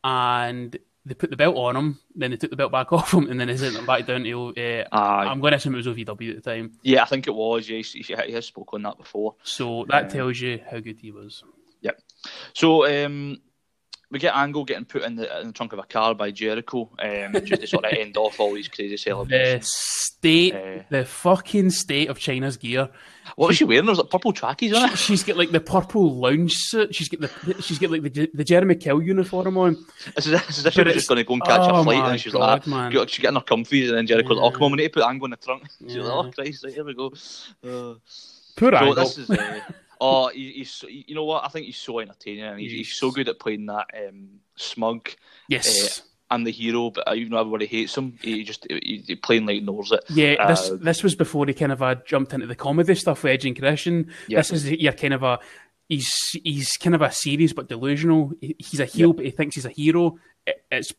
and 0.05 0.77
they 1.07 1.15
put 1.15 1.31
the 1.31 1.37
belt 1.37 1.57
on 1.57 1.77
him, 1.77 1.99
then 2.15 2.31
they 2.31 2.37
took 2.37 2.51
the 2.51 2.57
belt 2.57 2.73
back 2.73 2.93
off 2.99 3.15
him, 3.15 3.31
and 3.31 3.41
then 3.41 3.49
they 3.49 3.57
sent 3.57 3.75
him 3.77 3.87
back 3.87 4.05
down 4.07 4.25
to. 4.25 4.49
Uh, 4.55 4.85
Aye. 4.95 5.25
I'm 5.27 5.41
going 5.41 5.53
to 5.53 5.57
assume 5.57 5.75
it 5.75 5.79
was 5.79 5.87
OVW 5.87 6.37
at 6.37 6.45
the 6.45 6.51
time. 6.51 6.73
yeah, 6.83 7.03
I 7.03 7.07
think 7.07 7.27
it 7.27 7.35
was. 7.35 7.71
Yeah, 7.71 7.81
he, 7.81 8.33
has 8.33 8.45
spoken 8.45 8.77
on 8.77 8.83
that 8.83 8.99
before. 8.99 9.35
So 9.43 9.87
that 9.89 10.05
Yeah. 10.05 10.09
tells 10.09 10.41
you 10.41 10.61
how 10.71 10.79
good 10.81 10.99
he 10.99 11.11
was. 11.11 11.43
Yeah. 11.81 11.93
So 12.53 12.87
um, 13.07 13.39
we 14.11 14.19
get 14.19 14.35
Angle 14.35 14.65
getting 14.65 14.85
put 14.87 15.03
in 15.03 15.17
the, 15.17 15.41
in 15.41 15.49
the 15.49 15.53
trunk 15.53 15.73
of 15.73 15.79
a 15.79 15.83
car 15.85 16.15
by 16.15 16.31
Jericho, 16.31 16.91
um, 16.99 17.33
just 17.45 17.61
to 17.61 17.67
sort 17.67 17.85
of 17.85 17.93
end 17.93 18.17
off 18.17 18.41
all 18.41 18.55
these 18.55 18.69
crazy 18.69 18.97
celebrations. 18.97 19.65
The 19.65 19.67
state, 19.67 20.55
Uh, 20.55 20.83
the 20.91 21.05
fucking 21.05 21.71
state 21.71 22.09
of 22.09 22.19
Chyna's 22.19 22.57
gear. 22.57 22.89
what 23.37 23.49
was 23.49 23.57
she 23.59 23.65
wearing? 23.65 23.85
There 23.85 23.93
was 23.93 23.99
like 23.99 24.11
purple 24.11 24.33
trackies 24.33 24.73
on 24.73 24.91
it. 24.91 24.99
She's 24.99 25.23
got 25.23 25.37
like 25.37 25.51
the 25.51 25.61
purple 25.61 26.17
lounge 26.17 26.55
suit. 26.57 26.95
She's 26.95 27.09
got 27.09 27.21
the 27.21 27.63
she's 27.63 27.79
got 27.79 27.91
like 27.91 28.03
the 28.03 28.31
the 28.33 28.45
Jeremy 28.45 28.75
Kyle 28.77 29.01
uniform 29.03 29.57
on. 29.59 29.77
This 30.17 30.27
is, 30.27 30.33
this 30.33 30.59
is 30.59 30.67
if 30.67 30.73
she 30.75 30.83
was 30.83 30.95
just 30.95 31.09
going 31.09 31.19
to 31.19 31.25
go 31.25 31.35
and 31.35 31.45
catch 31.45 31.61
oh 31.61 31.77
a 31.81 31.85
flight, 31.85 32.11
and 32.11 32.21
she's 32.21 32.33
God, 32.33 32.41
like, 32.41 32.67
man. 32.67 32.97
ah, 32.97 33.05
she's 33.07 33.21
getting 33.23 33.37
her 33.37 33.43
comfies, 33.45 33.89
and 33.91 33.99
then 33.99 34.07
Jericho's 34.07 34.39
like, 34.39 34.45
oh, 34.45 34.51
come 34.51 34.63
on, 34.65 34.71
we 34.73 34.77
need 34.79 34.85
to 34.85 35.01
put 35.01 35.05
Angle 35.05 35.27
in 35.27 35.31
the 35.33 35.37
trunk. 35.37 35.65
She's 35.81 35.97
Yeah. 35.97 36.03
like, 36.05 36.27
oh, 36.27 36.31
Christ, 36.33 36.65
right, 36.65 36.73
here 36.75 36.85
we 36.85 36.95
go. 36.95 37.07
Uh, 37.63 37.95
Poor 38.57 38.71
so 38.73 38.77
Angle. 38.77 38.95
this 38.95 39.19
is, 39.19 39.31
uh, 39.31 39.61
oh, 40.01 40.29
he, 40.29 40.53
he's 40.53 40.85
you 40.89 41.15
know 41.15 41.25
what? 41.25 41.45
I 41.45 41.49
think 41.49 41.67
he's 41.67 41.77
so 41.77 41.99
entertaining, 41.99 42.45
and 42.45 42.61
he's, 42.61 42.73
he's 42.73 42.93
so 42.95 43.11
good 43.11 43.29
at 43.29 43.39
playing 43.39 43.67
that 43.67 43.87
um, 43.95 44.41
smug. 44.57 45.11
yes. 45.49 46.03
I'm 46.31 46.45
the 46.45 46.51
hero, 46.51 46.91
but 46.91 47.17
even 47.17 47.31
though 47.31 47.41
everybody 47.41 47.65
hates 47.65 47.97
him, 47.97 48.19
he 48.21 48.45
just 48.45 48.67
he, 48.69 49.03
he 49.07 49.17
plain 49.17 49.47
like 49.47 49.63
knows 49.63 49.93
it. 49.93 50.05
yeah, 50.11 50.47
this 50.47 50.69
uh, 50.69 50.77
this 50.79 51.03
was 51.03 51.15
before 51.15 51.47
he 51.47 51.55
kind 51.55 51.73
of 51.73 51.83
uh, 51.83 51.95
jumped 52.07 52.35
into 52.35 52.47
the 52.47 52.55
comedy 52.55 52.95
stuff 52.97 53.23
with 53.23 53.33
Edge 53.33 53.47
and 53.47 53.59
Christian. 53.59 54.13
Yeah. 54.27 54.41
This 54.41 54.53
is 54.53 54.71
your 54.71 54.93
kind 54.93 55.15
of 55.15 55.23
a 55.23 55.39
he's 55.89 56.13
he's 56.45 56.77
kind 56.77 56.95
of 56.95 57.03
a 57.03 57.11
serious 57.11 57.55
but 57.55 57.69
delusional. 57.69 58.33
He's 58.41 58.81
a 58.81 58.85
heel, 58.85 59.15
but 59.15 59.25
he 59.25 59.31
thinks 59.31 59.55
he's 59.55 59.65
a 59.65 59.71
hero. 59.71 60.19
It, 60.47 60.63
it's 60.71 60.93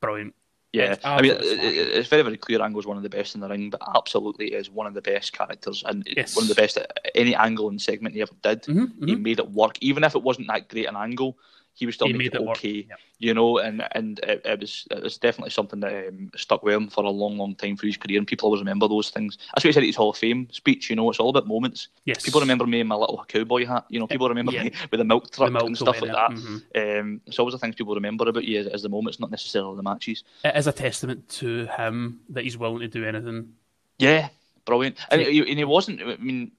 brilliant. 0.00 0.34
Yeah, 0.74 0.96
I 1.04 1.22
mean, 1.22 1.32
it, 1.32 1.38
it's 1.40 2.08
very, 2.08 2.22
very 2.22 2.36
clear 2.36 2.60
Angle's 2.60 2.86
one 2.86 2.96
of 2.96 3.04
the 3.04 3.08
best 3.08 3.36
in 3.36 3.40
the 3.40 3.48
ring, 3.48 3.70
but 3.70 3.80
absolutely 3.94 4.52
is 4.52 4.68
one 4.70 4.88
of 4.88 4.94
the 4.94 5.02
best 5.02 5.32
characters 5.32 5.84
and 5.86 6.02
Yes. 6.16 6.34
one 6.34 6.44
of 6.44 6.48
the 6.48 6.54
best 6.56 6.76
at 6.76 6.90
any 7.14 7.34
angle 7.36 7.68
and 7.68 7.80
segment 7.80 8.14
he 8.14 8.22
ever 8.22 8.34
did. 8.42 8.62
Mhm, 8.64 9.08
He 9.08 9.14
made 9.14 9.38
it 9.38 9.50
work, 9.50 9.78
even 9.80 10.02
if 10.02 10.16
it 10.16 10.22
wasn't 10.22 10.48
that 10.48 10.68
great 10.68 10.86
an 10.88 10.96
angle. 10.96 11.38
He 11.74 11.86
was 11.86 11.96
still 11.96 12.06
he 12.06 12.12
making 12.12 12.40
it 12.40 12.48
okay, 12.50 12.86
yep. 12.88 12.98
you 13.18 13.34
know, 13.34 13.58
and 13.58 13.86
and 13.92 14.20
it, 14.20 14.40
it, 14.44 14.60
was 14.60 14.86
it 14.92 15.02
was 15.02 15.18
definitely 15.18 15.50
something 15.50 15.80
that 15.80 16.08
um, 16.08 16.30
stuck 16.36 16.62
with 16.62 16.74
him 16.74 16.88
for 16.88 17.02
a 17.04 17.10
long, 17.10 17.36
long 17.36 17.56
time 17.56 17.76
for 17.76 17.86
his 17.86 17.96
career, 17.96 18.18
and 18.18 18.26
people 18.26 18.46
always 18.46 18.60
remember 18.60 18.86
those 18.86 19.10
things. 19.10 19.36
That's 19.36 19.64
what 19.64 19.68
he 19.68 19.72
said 19.72 19.82
at 19.82 19.86
his 19.86 19.96
Hall 19.96 20.10
of 20.10 20.16
Fame 20.16 20.48
speech. 20.52 20.88
You 20.88 20.96
know, 20.96 21.10
it's 21.10 21.18
all 21.18 21.30
about 21.30 21.48
moments. 21.48 21.88
Yes, 22.04 22.22
people 22.22 22.40
remember 22.40 22.66
me 22.66 22.80
in 22.80 22.86
my 22.86 22.94
little 22.94 23.24
cowboy 23.26 23.66
hat. 23.66 23.86
You 23.88 23.98
know, 23.98 24.06
people 24.06 24.28
remember 24.28 24.52
yeah. 24.52 24.64
me 24.64 24.72
with 24.90 24.98
the 24.98 25.04
milk 25.04 25.32
truck 25.32 25.50
milk 25.50 25.66
and 25.66 25.76
stuff 25.76 26.00
like 26.00 26.12
that. 26.12 26.30
Mm-hmm. 26.30 27.00
Um, 27.00 27.20
it's 27.26 27.40
always 27.40 27.54
the 27.54 27.58
things 27.58 27.74
people 27.74 27.94
remember 27.94 28.28
about 28.28 28.44
you 28.44 28.60
as, 28.60 28.68
as 28.68 28.82
the 28.82 28.88
moments, 28.88 29.18
not 29.18 29.32
necessarily 29.32 29.76
the 29.76 29.82
matches. 29.82 30.22
It 30.44 30.56
is 30.56 30.68
a 30.68 30.72
testament 30.72 31.28
to 31.30 31.66
him 31.66 32.20
that 32.28 32.44
he's 32.44 32.56
willing 32.56 32.80
to 32.80 32.88
do 32.88 33.04
anything. 33.04 33.52
Yeah, 33.98 34.28
brilliant. 34.64 34.98
And, 35.10 35.20
and 35.22 35.58
he 35.58 35.64
wasn't. 35.64 36.02
I 36.02 36.16
mean 36.16 36.52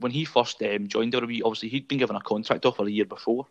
when 0.00 0.12
he 0.12 0.24
first 0.24 0.62
um, 0.62 0.88
joined 0.88 1.12
WWE, 1.12 1.42
obviously 1.44 1.68
he'd 1.68 1.86
been 1.86 1.98
given 1.98 2.16
a 2.16 2.20
contract 2.20 2.66
offer 2.66 2.84
a 2.84 2.90
year 2.90 3.04
before. 3.04 3.46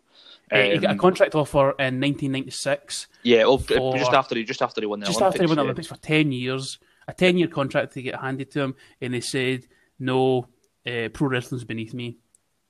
Um, 0.52 0.62
he 0.62 0.78
got 0.78 0.90
a 0.90 0.92
um, 0.92 0.98
contract 0.98 1.34
offer 1.34 1.70
in 1.78 2.00
1996. 2.00 3.06
Yeah, 3.22 3.44
oh, 3.44 3.58
for, 3.58 3.96
just 3.96 4.12
after 4.12 4.34
he 4.34 4.44
just 4.44 4.60
after 4.62 4.80
he 4.80 4.86
won 4.86 5.00
the 5.00 5.06
just 5.06 5.20
Olympics. 5.20 5.36
after 5.36 5.42
he 5.44 5.48
won 5.48 5.56
the 5.56 5.62
Olympics 5.62 5.88
for 5.88 5.96
ten 5.96 6.32
years, 6.32 6.78
a 7.06 7.14
ten 7.14 7.38
year 7.38 7.48
contract 7.48 7.94
to 7.94 8.02
get 8.02 8.20
handed 8.20 8.50
to 8.52 8.60
him, 8.60 8.74
and 9.00 9.14
they 9.14 9.20
said, 9.20 9.66
"No, 9.98 10.48
uh, 10.86 11.08
pro 11.12 11.28
wrestling's 11.28 11.64
beneath 11.64 11.94
me. 11.94 12.18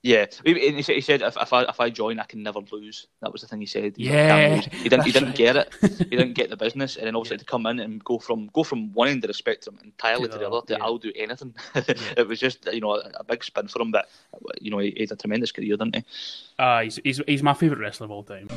Yeah, 0.02 0.24
he 0.46 0.80
said 1.02 1.20
if, 1.20 1.36
if 1.36 1.52
I 1.52 1.62
if 1.64 1.78
I 1.78 1.90
join, 1.90 2.20
I 2.20 2.24
can 2.24 2.42
never 2.42 2.60
lose. 2.72 3.06
That 3.20 3.32
was 3.32 3.42
the 3.42 3.48
thing 3.48 3.60
he 3.60 3.66
said. 3.66 3.98
He 3.98 4.08
yeah, 4.08 4.56
he 4.56 4.88
didn't. 4.88 5.04
He 5.04 5.12
didn't 5.12 5.28
right. 5.28 5.36
get 5.36 5.56
it. 5.56 5.74
He 6.10 6.16
didn't 6.16 6.32
get 6.32 6.48
the 6.48 6.56
business, 6.56 6.96
and 6.96 7.06
then 7.06 7.14
obviously 7.14 7.34
yeah. 7.34 7.40
to 7.40 7.44
come 7.44 7.66
in 7.66 7.78
and 7.80 8.02
go 8.02 8.18
from 8.18 8.48
go 8.54 8.64
from 8.64 8.94
one 8.94 9.08
end 9.08 9.22
of 9.24 9.28
the 9.28 9.34
spectrum 9.34 9.78
entirely 9.84 10.28
to, 10.28 10.32
to 10.32 10.38
the 10.38 10.48
other. 10.48 10.66
To 10.66 10.72
yeah. 10.72 10.82
I'll 10.82 10.96
do 10.96 11.12
anything. 11.14 11.54
Yeah. 11.74 11.82
it 12.16 12.26
was 12.26 12.40
just 12.40 12.66
you 12.72 12.80
know 12.80 12.94
a, 12.94 13.10
a, 13.16 13.24
big 13.24 13.44
spin 13.44 13.68
for 13.68 13.82
him, 13.82 13.90
but 13.90 14.08
you 14.58 14.70
know 14.70 14.78
he, 14.78 14.90
he 14.96 15.02
had 15.02 15.12
a 15.12 15.16
tremendous 15.16 15.52
career, 15.52 15.76
didn't 15.76 15.96
he? 15.96 16.04
Uh, 16.58 16.80
he's 16.80 16.98
he's, 17.04 17.20
he's 17.26 17.42
my 17.42 17.52
favourite 17.52 17.80
wrestler 17.82 18.06
of 18.06 18.10
all 18.10 18.22
time. 18.22 18.48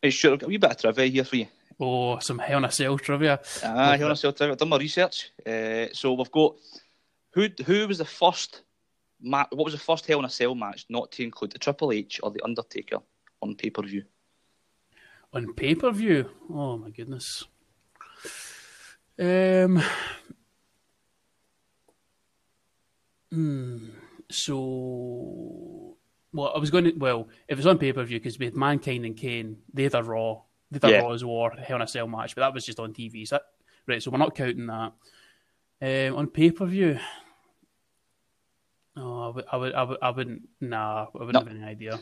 Hey, 0.00 0.10
sure, 0.10 0.38
a 0.40 0.46
wee 0.46 0.56
bit 0.56 0.70
of 0.70 0.78
trivia 0.78 1.06
here 1.08 1.24
for 1.24 1.36
you. 1.36 1.46
Oh, 1.78 2.18
some 2.20 2.38
Hell 2.38 2.58
in 2.58 2.64
a 2.64 2.70
Cell 2.70 2.96
trivia. 2.98 3.40
Ah, 3.62 3.96
Hell 3.96 4.06
in 4.06 4.12
a 4.12 4.16
Cell 4.16 4.32
trivia. 4.32 4.52
I've 4.52 4.58
done 4.58 4.70
my 4.70 4.78
research. 4.78 5.30
Uh, 5.46 5.86
so 5.92 6.14
we've 6.14 6.30
got 6.30 6.56
who 7.32 7.48
who 7.64 7.86
was 7.86 7.98
the 7.98 8.04
first 8.04 8.62
ma- 9.20 9.46
what 9.50 9.64
was 9.64 9.74
the 9.74 9.80
first 9.80 10.06
Hell 10.06 10.18
in 10.20 10.24
a 10.24 10.30
Cell 10.30 10.54
match 10.54 10.86
not 10.88 11.12
to 11.12 11.22
include 11.22 11.52
the 11.52 11.58
Triple 11.58 11.92
H 11.92 12.20
or 12.22 12.30
the 12.30 12.42
Undertaker 12.42 12.98
on 13.42 13.54
pay 13.54 13.70
per 13.70 13.82
view? 13.82 14.04
On 15.34 15.52
pay 15.52 15.74
per 15.74 15.90
view? 15.90 16.30
Oh 16.50 16.78
my 16.78 16.90
goodness. 16.90 17.44
Um. 19.18 19.82
Hmm. 23.30 23.88
So, 24.30 25.96
well, 26.32 26.52
I 26.54 26.58
was 26.58 26.70
going 26.70 26.84
to. 26.84 26.92
Well, 26.92 27.28
if 27.48 27.58
it's 27.58 27.66
on 27.66 27.78
pay 27.78 27.92
per 27.92 28.02
view, 28.04 28.18
because 28.18 28.38
we 28.38 28.46
had 28.46 28.56
Mankind 28.56 29.04
and 29.04 29.16
Kane, 29.16 29.58
they 29.72 29.84
had 29.84 29.94
a 29.94 30.02
Raw 30.02 30.42
they 30.70 30.78
did 30.78 30.90
yeah. 30.90 31.00
Raw's 31.00 31.24
War, 31.24 31.52
Hell 31.52 31.76
in 31.76 31.82
a 31.82 31.88
Cell 31.88 32.08
match, 32.08 32.34
but 32.34 32.42
that 32.42 32.54
was 32.54 32.64
just 32.64 32.80
on 32.80 32.92
TV. 32.92 33.26
So 33.26 33.38
right, 33.86 34.02
so 34.02 34.10
we're 34.10 34.18
not 34.18 34.34
counting 34.34 34.66
that. 34.66 34.92
Um, 35.80 36.16
on 36.16 36.26
pay 36.28 36.50
per 36.50 36.66
view, 36.66 36.98
oh, 38.96 39.22
I 39.22 39.28
would, 39.28 39.44
I 39.52 39.56
would, 39.56 39.74
I 39.74 39.82
would, 39.82 39.98
I 40.02 40.10
wouldn't. 40.10 40.48
Nah, 40.60 41.06
I 41.14 41.24
wouldn't 41.24 41.34
no. 41.34 41.40
have 41.40 41.48
any 41.48 41.64
idea. 41.64 41.98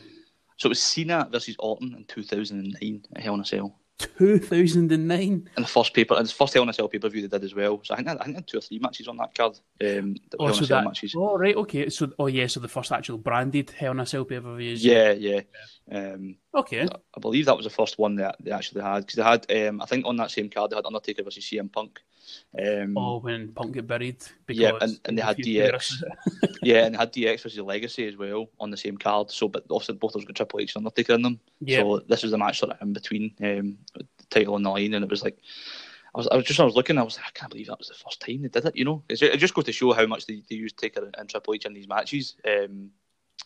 So 0.57 0.67
it 0.67 0.69
was 0.69 0.81
Cena 0.81 1.27
versus 1.29 1.55
Orton 1.59 1.93
in 1.95 2.05
2009 2.05 3.03
at 3.15 3.21
Hell 3.21 3.33
in 3.33 3.41
a 3.41 3.45
Cell. 3.45 3.75
2009. 3.97 5.49
And 5.55 5.65
the 5.65 5.69
first 5.69 5.93
paper, 5.93 6.15
and 6.15 6.27
the 6.27 6.33
first 6.33 6.53
Hell 6.53 6.63
in 6.63 6.69
a 6.69 6.73
Cell 6.73 6.87
pay 6.87 6.99
per 6.99 7.09
view 7.09 7.21
they 7.21 7.27
did 7.27 7.45
as 7.45 7.55
well. 7.55 7.79
So 7.83 7.93
I 7.93 7.97
think 7.97 8.09
I, 8.09 8.15
think 8.15 8.35
I 8.35 8.39
had 8.39 8.47
two 8.47 8.57
or 8.57 8.61
three 8.61 8.79
matches 8.79 9.07
on 9.07 9.17
that 9.17 9.33
card. 9.33 9.57
Um, 9.81 10.15
oh, 10.39 10.51
so 10.51 10.65
that, 10.65 10.83
matches. 10.83 11.13
Oh 11.15 11.37
right, 11.37 11.55
okay. 11.55 11.89
So 11.89 12.11
oh 12.19 12.27
yeah, 12.27 12.47
so 12.47 12.59
the 12.59 12.67
first 12.67 12.91
actual 12.91 13.17
branded 13.17 13.71
Hell 13.71 13.91
in 13.91 13.99
a 13.99 14.05
Cell 14.05 14.25
pay 14.25 14.39
per 14.39 14.55
views. 14.55 14.83
Yeah, 14.83 15.11
yeah. 15.11 15.41
Um, 15.91 16.37
okay. 16.53 16.83
I, 16.83 16.95
I, 17.15 17.19
believe 17.19 17.45
that 17.45 17.57
was 17.57 17.65
the 17.65 17.69
first 17.69 17.97
one 17.97 18.15
that 18.15 18.35
they 18.39 18.51
actually 18.51 18.81
had 18.81 19.05
because 19.05 19.15
they 19.15 19.23
had. 19.23 19.69
Um, 19.69 19.81
I 19.81 19.85
think 19.85 20.05
on 20.05 20.17
that 20.17 20.31
same 20.31 20.49
card 20.49 20.71
they 20.71 20.75
had 20.75 20.85
Undertaker 20.85 21.23
versus 21.23 21.45
CM 21.45 21.71
Punk. 21.71 21.99
Um, 22.57 22.97
oh, 22.97 23.17
when 23.19 23.49
Punk 23.49 23.73
got 23.73 23.87
buried. 23.87 24.17
Yeah, 24.47 24.71
and, 24.81 24.99
and 25.05 25.17
they 25.17 25.21
had 25.21 25.37
DX. 25.37 26.03
yeah, 26.61 26.85
and 26.85 26.95
they 26.95 26.99
had 26.99 27.13
DX 27.13 27.43
versus 27.43 27.59
Legacy 27.59 28.07
as 28.07 28.17
well 28.17 28.47
on 28.59 28.71
the 28.71 28.77
same 28.77 28.97
card. 28.97 29.31
So, 29.31 29.47
but 29.47 29.65
also 29.69 29.93
both 29.93 30.15
of 30.15 30.21
those 30.21 30.25
got 30.25 30.35
Triple 30.35 30.59
H 30.59 30.75
and 30.75 30.85
Undertaker 30.85 31.13
in 31.13 31.21
them. 31.21 31.39
Yeah. 31.59 31.79
So 31.79 31.99
this 32.07 32.23
was 32.23 32.31
the 32.31 32.37
match 32.37 32.59
sort 32.59 32.71
of 32.71 32.81
in 32.81 32.93
between 32.93 33.33
um, 33.41 33.77
the 33.93 34.05
title 34.29 34.55
on 34.55 34.63
the 34.63 34.69
line, 34.69 34.93
and 34.93 35.03
it 35.03 35.11
was 35.11 35.23
like. 35.23 35.37
I 36.13 36.17
was, 36.17 36.29
I 36.29 36.37
was 36.37 36.45
just 36.45 36.61
I 36.61 36.63
was 36.63 36.75
looking. 36.75 36.97
I 36.97 37.03
was 37.03 37.17
like, 37.17 37.25
I 37.27 37.37
can't 37.37 37.51
believe 37.51 37.67
that 37.67 37.77
was 37.77 37.89
the 37.89 37.93
first 37.93 38.21
time 38.21 38.41
they 38.41 38.47
did 38.47 38.63
it. 38.63 38.77
You 38.77 38.85
know, 38.85 39.03
it 39.09 39.35
just 39.35 39.53
goes 39.53 39.65
to 39.65 39.73
show 39.73 39.91
how 39.91 40.05
much 40.05 40.25
they, 40.25 40.41
they 40.49 40.55
use 40.55 40.71
Taker 40.71 41.11
and 41.17 41.29
Triple 41.29 41.55
H 41.55 41.65
in 41.65 41.73
these 41.73 41.89
matches. 41.89 42.35
Um, 42.47 42.91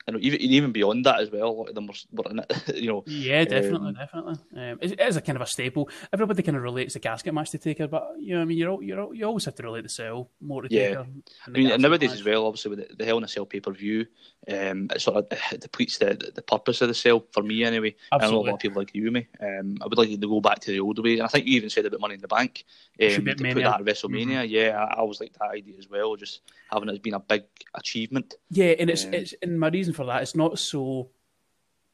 and 0.08 0.20
even 0.24 0.42
even 0.42 0.72
beyond 0.72 1.06
that 1.06 1.20
as 1.20 1.32
well, 1.32 1.50
a 1.50 1.52
lot 1.52 1.70
of 1.70 1.76
them 1.76 1.88
were, 1.88 1.94
were 2.12 2.32
in 2.32 2.40
it. 2.40 2.76
you 2.76 2.88
know. 2.88 3.04
Yeah, 3.06 3.44
definitely, 3.46 3.90
um, 3.90 3.94
definitely. 3.94 4.36
Um, 4.56 4.80
it 4.82 5.00
is 5.00 5.18
a 5.18 5.22
kind 5.22 5.36
of 5.36 5.42
a 5.42 5.46
staple. 5.46 5.90
Everybody 6.12 6.44
kind 6.44 6.58
of 6.58 6.64
relates 6.64 6.94
the 6.94 7.00
casket 7.00 7.34
match 7.34 7.52
to 7.52 7.58
Taker, 7.58 7.88
but 7.88 8.14
you 8.20 8.36
know, 8.36 8.42
I 8.42 8.46
mean, 8.46 8.58
you're 8.58 8.82
you're 8.82 9.14
you 9.14 9.26
always 9.26 9.46
have 9.46 9.56
to 9.56 9.64
relate 9.64 9.84
the 9.84 9.90
cell 9.90 10.30
more 10.42 10.62
to 10.64 10.68
yeah. 10.72 10.90
Taker. 10.90 11.06
I 11.48 11.50
mean, 11.50 11.82
nowadays 11.82 12.10
match. 12.10 12.20
as 12.20 12.26
well, 12.26 12.46
obviously 12.46 12.70
with 12.70 12.90
the, 12.90 12.96
the 12.96 13.06
Hell 13.06 13.18
in 13.18 13.24
a 13.24 13.28
Cell 13.28 13.46
pay 13.46 13.60
per 13.60 13.72
view, 13.72 14.06
um, 14.48 14.90
it 14.94 15.02
sort 15.02 15.18
of 15.18 15.40
it 15.52 15.62
depletes 15.62 15.98
the, 15.98 16.32
the 16.34 16.42
purpose 16.42 16.82
of 16.82 16.88
the 16.88 16.94
cell 16.94 17.24
for 17.32 17.44
me 17.44 17.64
anyway. 17.64 17.96
Absolutely. 18.12 18.28
I 18.28 18.32
know 18.32 18.46
a 18.46 18.48
lot 18.50 18.54
of 18.56 18.60
people 18.60 18.82
agree 18.82 19.04
with 19.04 19.14
me. 19.14 19.28
Um, 19.42 19.78
I 19.82 19.86
would 19.86 19.98
like 19.98 20.10
to 20.10 20.18
go 20.18 20.42
back 20.42 20.60
to 20.60 20.72
the 20.72 20.80
old 20.80 21.04
way, 21.04 21.14
and 21.14 21.24
I 21.24 21.28
think 21.28 21.46
you 21.46 21.56
even 21.58 21.70
said 21.70 21.86
about 21.86 22.00
Money 22.00 22.16
in 22.16 22.22
the 22.22 22.28
Bank. 22.28 22.66
Um, 23.02 23.10
to 23.10 23.22
put 23.22 23.38
that 23.38 23.80
at 23.80 23.86
WrestleMania, 23.86 24.44
mm-hmm. 24.44 24.52
yeah, 24.52 24.78
I, 24.78 24.96
I 24.96 24.98
always 24.98 25.22
like 25.22 25.34
that 25.34 25.52
idea 25.52 25.76
as 25.78 25.90
well. 25.90 26.16
Just 26.16 26.42
having 26.72 26.90
it 26.90 26.94
as 26.94 27.00
being 27.00 27.14
a 27.14 27.20
big 27.20 27.44
achievement. 27.76 28.36
Yeah, 28.50 28.74
and 28.80 28.90
it's 28.90 29.06
um, 29.06 29.14
it's 29.14 29.34
and 29.42 29.60
my 29.60 29.70
reason 29.80 29.94
for 29.94 30.06
that 30.06 30.22
it's 30.22 30.36
not 30.36 30.60
so 30.60 31.10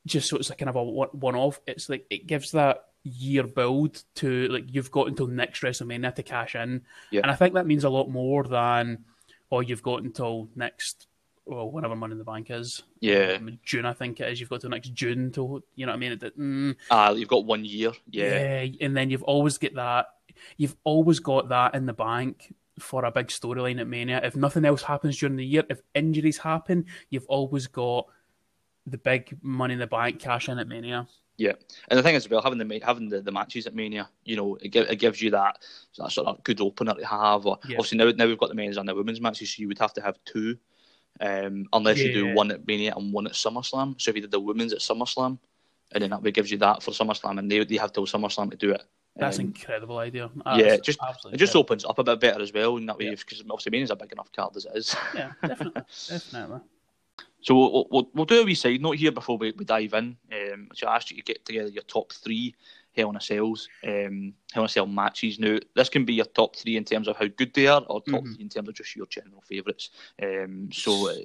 just 0.05 0.29
so 0.29 0.37
it's 0.37 0.49
like 0.49 0.59
kind 0.59 0.69
of 0.69 0.75
a 0.75 0.83
one 0.83 1.35
off. 1.35 1.59
It's 1.65 1.89
like 1.89 2.05
it 2.09 2.27
gives 2.27 2.51
that 2.51 2.85
year 3.03 3.43
build 3.43 4.03
to 4.15 4.47
like 4.47 4.65
you've 4.67 4.91
got 4.91 5.07
until 5.07 5.27
next 5.27 5.61
WrestleMania 5.61 6.13
to 6.15 6.23
cash 6.23 6.55
in, 6.55 6.83
yeah. 7.11 7.21
and 7.21 7.31
I 7.31 7.35
think 7.35 7.55
that 7.55 7.67
means 7.67 7.83
a 7.83 7.89
lot 7.89 8.09
more 8.09 8.43
than 8.43 9.05
oh 9.51 9.59
you've 9.59 9.83
got 9.83 10.03
until 10.03 10.49
next 10.55 11.07
well, 11.45 11.69
whenever 11.69 11.95
Money 11.95 12.13
in 12.13 12.17
the 12.17 12.23
Bank 12.23 12.49
is. 12.49 12.81
Yeah. 13.01 13.37
June, 13.63 13.85
I 13.85 13.93
think 13.93 14.19
it 14.19 14.31
is. 14.31 14.39
You've 14.39 14.49
got 14.49 14.61
till 14.61 14.71
next 14.71 14.91
June 14.95 15.31
to, 15.33 15.63
you 15.75 15.85
know 15.85 15.91
what 15.91 15.97
I 15.97 15.99
mean? 15.99 16.11
It, 16.13 16.39
mm, 16.39 16.75
ah, 16.89 17.11
you've 17.11 17.27
got 17.27 17.45
one 17.45 17.63
year. 17.63 17.91
Yeah. 18.09 18.63
Yeah, 18.63 18.67
and 18.81 18.97
then 18.97 19.11
you've 19.11 19.21
always 19.21 19.59
get 19.59 19.75
that. 19.75 20.07
You've 20.57 20.75
always 20.83 21.19
got 21.19 21.49
that 21.49 21.75
in 21.75 21.85
the 21.85 21.93
bank 21.93 22.51
for 22.79 23.05
a 23.05 23.11
big 23.11 23.27
storyline 23.27 23.79
at 23.79 23.87
Mania. 23.87 24.21
If 24.23 24.35
nothing 24.35 24.65
else 24.65 24.81
happens 24.81 25.17
during 25.17 25.35
the 25.35 25.45
year, 25.45 25.63
if 25.69 25.81
injuries 25.93 26.37
happen, 26.37 26.85
you've 27.09 27.27
always 27.27 27.67
got 27.67 28.07
the 28.85 28.97
big 28.97 29.37
Money 29.41 29.73
in 29.73 29.79
the 29.79 29.87
Bank 29.87 30.19
cash 30.19 30.49
in 30.49 30.59
at 30.59 30.67
Mania. 30.67 31.07
Yeah, 31.37 31.53
and 31.89 31.99
the 31.99 32.03
thing 32.03 32.15
is, 32.15 32.29
well, 32.29 32.41
having 32.41 32.65
the 32.65 32.79
having 32.83 33.09
the, 33.09 33.21
the 33.21 33.31
matches 33.31 33.67
at 33.67 33.75
Mania, 33.75 34.09
you 34.23 34.37
know, 34.37 34.55
it, 34.55 34.73
it 34.73 34.99
gives 34.99 35.21
you 35.21 35.31
that, 35.31 35.57
that 35.97 36.11
sort 36.11 36.27
of 36.27 36.41
good 36.43 36.61
opener 36.61 36.93
to 36.93 37.05
have. 37.05 37.45
Or 37.45 37.59
yeah. 37.67 37.75
obviously 37.75 37.97
now 37.97 38.09
now 38.11 38.25
we've 38.25 38.37
got 38.37 38.49
the 38.49 38.55
men's 38.55 38.77
and 38.77 38.87
the 38.87 38.95
women's 38.95 39.19
matches, 39.19 39.53
so 39.53 39.61
you 39.61 39.67
would 39.67 39.79
have 39.79 39.93
to 39.93 40.01
have 40.01 40.17
two, 40.23 40.57
um, 41.19 41.65
unless 41.73 41.99
yeah. 41.99 42.05
you 42.05 42.13
do 42.13 42.33
one 42.33 42.51
at 42.51 42.65
Mania 42.65 42.93
and 42.95 43.11
one 43.11 43.27
at 43.27 43.33
SummerSlam. 43.33 43.99
So 44.01 44.09
if 44.09 44.15
you 44.15 44.21
did 44.21 44.31
the 44.31 44.39
women's 44.39 44.71
at 44.71 44.79
SummerSlam, 44.79 45.37
and 45.91 46.01
then 46.01 46.11
that 46.11 46.21
would 46.21 46.33
gives 46.33 46.51
you 46.51 46.57
that 46.59 46.81
for 46.81 46.91
SummerSlam, 46.91 47.37
and 47.37 47.51
they 47.51 47.63
they 47.65 47.77
have 47.77 47.91
till 47.91 48.05
SummerSlam 48.05 48.51
to 48.51 48.57
do 48.57 48.71
it. 48.71 48.83
That's 49.17 49.39
um, 49.39 49.45
incredible 49.45 49.97
idea. 49.97 50.29
That's 50.43 50.59
yeah, 50.59 50.77
just 50.77 50.99
it 51.31 51.37
just 51.37 51.55
opens 51.55 51.85
up 51.85 51.99
a 51.99 52.03
bit 52.03 52.19
better 52.19 52.41
as 52.41 52.51
well, 52.51 52.77
and 52.77 52.87
that 52.89 52.97
way 52.97 53.09
because 53.09 53.39
yeah. 53.39 53.45
obviously 53.49 53.71
Mania's 53.71 53.91
a 53.91 53.95
big 53.95 54.11
enough 54.11 54.31
card 54.31 54.55
as 54.55 54.65
it 54.65 54.75
is. 54.75 54.95
Yeah, 55.15 55.31
definitely, 55.41 55.81
definitely. 56.09 56.59
So 57.41 57.55
we'll, 57.55 57.87
we'll, 57.91 58.09
we'll, 58.13 58.25
do 58.25 58.41
a 58.41 58.43
wee 58.43 58.55
side 58.55 58.81
note 58.81 58.97
here 58.97 59.11
before 59.11 59.37
we, 59.37 59.51
we 59.51 59.65
dive 59.65 59.93
in. 59.93 60.17
Um, 60.33 60.67
so 60.73 60.87
I 60.87 60.95
asked 60.95 61.11
you 61.11 61.17
to 61.17 61.23
get 61.23 61.45
together 61.45 61.69
your 61.69 61.83
top 61.83 62.11
three 62.11 62.55
Hell 62.95 63.09
in 63.09 63.15
a 63.15 63.21
Cells, 63.21 63.69
um, 63.85 64.33
Hell 64.51 64.63
in 64.63 64.65
a 64.65 64.69
Cell 64.69 64.87
matches. 64.87 65.39
Now, 65.39 65.59
this 65.75 65.89
can 65.89 66.05
be 66.05 66.15
your 66.15 66.25
top 66.25 66.55
three 66.55 66.75
in 66.75 66.83
terms 66.85 67.07
of 67.07 67.17
how 67.17 67.27
good 67.27 67.53
they 67.53 67.67
are, 67.67 67.83
or 67.83 68.01
top 68.01 68.23
mm-hmm. 68.23 68.33
three 68.33 68.43
in 68.43 68.49
terms 68.49 68.69
of 68.69 68.75
just 68.75 68.95
your 68.95 69.05
general 69.05 69.41
favourites. 69.41 69.91
Um, 70.21 70.69
so, 70.71 71.09
uh, 71.09 71.15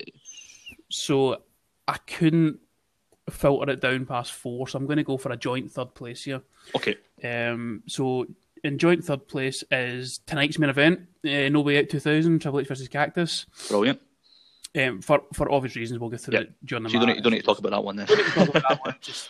so 0.90 1.42
I 1.88 1.96
couldn't 2.06 2.60
filter 3.30 3.72
it 3.72 3.80
down 3.80 4.04
past 4.04 4.32
four, 4.32 4.68
so 4.68 4.78
I'm 4.78 4.86
going 4.86 4.98
to 4.98 5.04
go 5.04 5.16
for 5.16 5.32
a 5.32 5.36
joint 5.36 5.70
third 5.70 5.94
place 5.94 6.24
here. 6.24 6.42
Okay. 6.74 6.96
Um, 7.22 7.82
so 7.86 8.26
in 8.64 8.78
joint 8.78 9.04
third 9.04 9.26
place 9.28 9.64
is 9.70 10.18
tonight's 10.26 10.58
main 10.58 10.70
event, 10.70 11.00
uh, 11.24 11.48
No 11.48 11.60
Way 11.60 11.78
Out 11.78 11.88
2000, 11.88 12.40
Triple 12.40 12.60
H 12.60 12.68
versus 12.68 12.88
Cactus. 12.88 13.46
Brilliant. 13.68 14.00
Um, 14.78 15.00
for 15.00 15.22
for 15.34 15.50
obvious 15.50 15.74
reasons, 15.74 15.98
we'll 15.98 16.10
get 16.10 16.20
through 16.20 16.34
yep. 16.34 16.42
it 16.44 16.52
during 16.64 16.84
the 16.84 16.90
so 16.90 16.98
match. 16.98 17.08
You 17.08 17.14
don't, 17.14 17.22
don't 17.24 17.32
need 17.32 17.40
to 17.40 17.46
talk 17.46 17.58
about 17.58 17.70
that 17.70 17.82
one 17.82 17.96
then. 17.96 18.06
that 18.06 18.78
one. 18.84 18.94
Just 19.00 19.28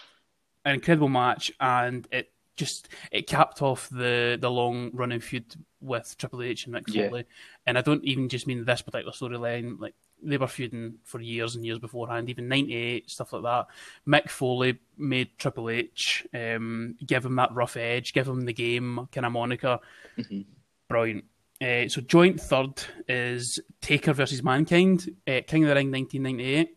an 0.64 0.74
incredible 0.74 1.08
match, 1.08 1.50
and 1.60 2.06
it 2.12 2.30
just 2.56 2.88
it 3.10 3.26
capped 3.26 3.62
off 3.62 3.88
the 3.88 4.36
the 4.38 4.50
long 4.50 4.90
running 4.92 5.20
feud 5.20 5.46
with 5.80 6.14
Triple 6.18 6.42
H 6.42 6.66
and 6.66 6.74
Mick 6.74 6.92
Foley. 6.92 7.20
Yeah. 7.20 7.26
And 7.66 7.78
I 7.78 7.80
don't 7.80 8.04
even 8.04 8.28
just 8.28 8.46
mean 8.46 8.64
this 8.66 8.82
particular 8.82 9.12
storyline. 9.12 9.80
Like 9.80 9.94
they 10.22 10.36
were 10.36 10.46
feuding 10.46 10.94
for 11.04 11.20
years 11.20 11.54
and 11.54 11.64
years 11.64 11.78
beforehand, 11.78 12.30
even 12.30 12.48
'98 12.48 13.10
stuff 13.10 13.32
like 13.32 13.42
that. 13.42 13.66
Mick 14.06 14.30
Foley 14.30 14.78
made 14.96 15.38
Triple 15.38 15.70
H 15.70 16.26
um, 16.34 16.96
give 17.04 17.24
him 17.24 17.36
that 17.36 17.54
rough 17.54 17.76
edge, 17.76 18.12
give 18.12 18.28
him 18.28 18.42
the 18.42 18.52
game 18.52 19.08
kind 19.12 19.26
of 19.26 19.32
moniker. 19.32 19.78
Mm-hmm. 20.18 20.40
Brilliant. 20.88 21.24
Uh, 21.62 21.88
so 21.88 22.00
joint 22.00 22.40
third 22.40 22.82
is 23.06 23.60
Taker 23.80 24.14
versus 24.14 24.42
Mankind, 24.42 25.14
uh, 25.28 25.40
King 25.46 25.64
of 25.64 25.68
the 25.68 25.74
Ring, 25.74 25.90
nineteen 25.90 26.22
ninety 26.22 26.54
eight. 26.54 26.76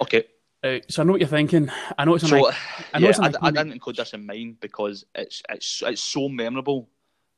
Okay. 0.00 0.24
Uh, 0.64 0.78
so 0.88 1.02
I 1.02 1.04
know 1.04 1.12
what 1.12 1.20
you're 1.20 1.28
thinking. 1.28 1.70
I 1.98 2.04
know 2.04 2.14
it's. 2.14 2.28
So, 2.28 2.48
an, 2.48 2.54
I 2.94 2.98
know 3.00 3.06
yeah, 3.06 3.10
it's 3.10 3.18
an 3.18 3.36
I, 3.42 3.48
I 3.48 3.50
didn't 3.50 3.72
include 3.72 3.96
this 3.96 4.12
in 4.12 4.24
mine 4.24 4.56
because 4.60 5.04
it's 5.14 5.42
it's 5.48 5.82
it's 5.84 6.02
so 6.02 6.28
memorable, 6.28 6.88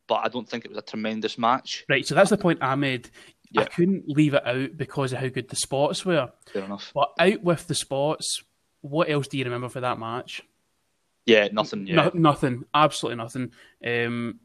but 0.06 0.16
I 0.16 0.28
don't 0.28 0.48
think 0.48 0.66
it 0.66 0.70
was 0.70 0.78
a 0.78 0.82
tremendous 0.82 1.38
match. 1.38 1.86
Right, 1.88 2.06
so 2.06 2.14
that's 2.14 2.30
the 2.30 2.36
point 2.36 2.58
I 2.60 2.74
made. 2.74 3.08
I 3.62 3.64
couldn't 3.64 4.08
leave 4.08 4.34
it 4.34 4.46
out 4.46 4.76
because 4.76 5.12
of 5.12 5.18
how 5.20 5.28
good 5.28 5.48
the 5.48 5.56
spots 5.56 6.04
were. 6.04 6.30
Fair 6.52 6.64
enough. 6.64 6.90
But 6.94 7.12
out 7.18 7.42
with 7.42 7.66
the 7.66 7.74
spots, 7.74 8.42
what 8.80 9.08
else 9.08 9.28
do 9.28 9.38
you 9.38 9.44
remember 9.44 9.68
for 9.68 9.80
that 9.80 9.98
match? 9.98 10.42
Yeah, 11.26 11.48
nothing. 11.52 11.86
Yeah. 11.86 11.94
No, 11.96 12.10
nothing, 12.14 12.64
absolutely 12.74 13.16
nothing. 13.22 13.52
Um, 13.84 14.40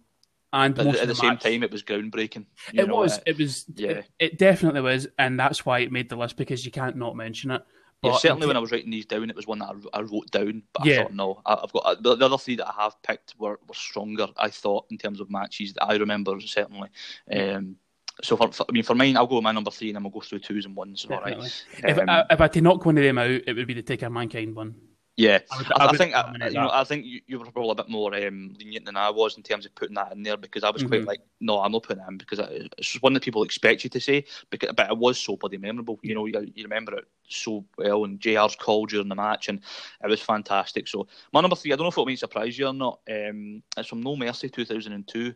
and 0.53 0.73
But 0.73 0.87
at 0.87 0.99
the, 1.01 1.05
the 1.07 1.15
same 1.15 1.29
match- 1.31 1.43
time, 1.43 1.63
it 1.63 1.71
was 1.71 1.83
groundbreaking. 1.83 2.45
it 2.73 2.87
know, 2.87 2.95
was, 2.95 3.17
uh, 3.17 3.21
it 3.25 3.37
was, 3.37 3.65
yeah. 3.75 3.89
it, 3.89 4.05
it 4.19 4.37
definitely 4.37 4.81
was, 4.81 5.07
and 5.17 5.39
that's 5.39 5.65
why 5.65 5.79
it 5.79 5.91
made 5.91 6.09
the 6.09 6.15
list 6.15 6.37
because 6.37 6.65
you 6.65 6.71
can't 6.71 6.95
not 6.95 7.15
mention 7.15 7.51
it. 7.51 7.61
yeah, 8.01 8.11
But 8.11 8.19
certainly 8.19 8.47
when 8.47 8.55
I 8.57 8.61
was 8.61 8.71
writing 8.71 8.89
these 8.91 9.05
down, 9.05 9.29
it 9.29 9.35
was 9.35 9.45
one 9.45 9.59
that 9.59 9.75
I, 9.93 9.99
I 9.99 10.01
wrote 10.01 10.31
down. 10.31 10.63
But 10.73 10.85
Yeah. 10.85 11.01
I 11.01 11.03
thought, 11.03 11.13
no, 11.13 11.41
I, 11.45 11.53
I've 11.61 11.71
got 11.73 11.83
uh, 11.85 11.95
the, 11.99 12.15
the 12.15 12.25
other 12.25 12.37
three 12.37 12.55
that 12.55 12.67
I 12.69 12.83
have 12.83 12.99
picked 13.03 13.35
were, 13.37 13.59
were 13.67 13.73
stronger. 13.75 14.27
I 14.37 14.49
thought 14.49 14.85
in 14.89 14.97
terms 14.97 15.19
of 15.19 15.29
matches 15.29 15.73
that 15.73 15.83
I 15.83 15.97
remember 15.97 16.39
certainly. 16.39 16.89
Um, 17.31 17.75
so 18.21 18.35
for, 18.37 18.51
for 18.51 18.65
I 18.69 18.71
mean, 18.71 18.83
for 18.83 18.95
mine, 18.95 19.17
I'll 19.17 19.27
go 19.27 19.35
with 19.35 19.43
my 19.43 19.51
number 19.51 19.71
three, 19.71 19.89
and 19.89 19.95
then 19.95 20.03
we'll 20.03 20.11
go 20.11 20.21
through 20.21 20.39
twos 20.39 20.65
and 20.65 20.75
ones. 20.75 21.05
All 21.09 21.19
right. 21.21 21.63
If, 21.83 21.97
Um, 21.97 22.09
I, 22.09 22.25
if 22.29 22.39
I 22.39 22.43
had 22.45 22.53
to 22.53 22.61
knock 22.61 22.85
one 22.85 22.97
of 22.97 23.03
them 23.03 23.17
out, 23.17 23.29
it 23.29 23.55
would 23.55 23.67
be 23.67 23.73
the 23.73 23.81
Taker 23.81 24.09
Mankind 24.09 24.55
one. 24.55 24.75
Yeah, 25.17 25.39
I 25.51 25.57
would- 25.57 25.71
I, 25.73 25.83
I 25.83 25.91
would 25.91 25.97
think 25.97 26.15
I, 26.15 26.47
you 26.47 26.53
know. 26.53 26.69
I 26.71 26.85
think 26.85 27.05
you, 27.05 27.19
you 27.27 27.39
were 27.39 27.45
probably 27.51 27.71
a 27.71 27.75
bit 27.75 27.89
more 27.89 28.15
um, 28.15 28.55
lenient 28.57 28.85
than 28.85 28.95
I 28.95 29.09
was 29.09 29.35
in 29.35 29.43
terms 29.43 29.65
of 29.65 29.75
putting 29.75 29.95
that 29.95 30.13
in 30.13 30.23
there 30.23 30.37
because 30.37 30.63
I 30.63 30.69
was 30.69 30.81
quite 30.81 31.01
Mhm. 31.01 31.07
like, 31.07 31.19
no, 31.41 31.59
I'm 31.59 31.73
not 31.73 31.83
putting 31.83 32.01
it 32.01 32.07
in 32.07 32.17
because 32.17 32.39
it's 32.39 32.91
just 32.91 33.03
one 33.03 33.11
that 33.15 33.23
people 33.23 33.43
expect 33.43 33.83
you 33.83 33.89
to 33.89 33.99
say, 33.99 34.23
because, 34.49 34.71
but 34.77 34.89
it 34.89 34.97
was 34.97 35.19
so 35.19 35.35
bloody 35.35 35.57
memorable. 35.57 35.99
You 36.03 36.15
know, 36.15 36.25
you, 36.25 36.49
you 36.55 36.63
remember 36.63 36.95
it 36.95 37.05
so 37.27 37.65
well, 37.77 38.05
and 38.05 38.17
JR's 38.21 38.55
call 38.55 38.85
during 38.85 39.09
the 39.09 39.15
match, 39.15 39.49
and 39.49 39.59
it 40.01 40.07
was 40.07 40.21
fantastic. 40.21 40.87
So 40.87 41.05
my 41.33 41.41
number 41.41 41.57
three, 41.57 41.73
I 41.73 41.75
don't 41.75 41.83
know 41.83 41.89
if 41.89 41.97
it 41.97 42.05
may 42.07 42.15
surprise 42.15 42.57
you 42.57 42.67
or 42.67 42.73
not. 42.73 43.01
Um, 43.11 43.61
it's 43.75 43.89
from 43.89 43.99
No 43.99 44.15
Mercy 44.15 44.47
2002 44.47 45.25
with 45.25 45.35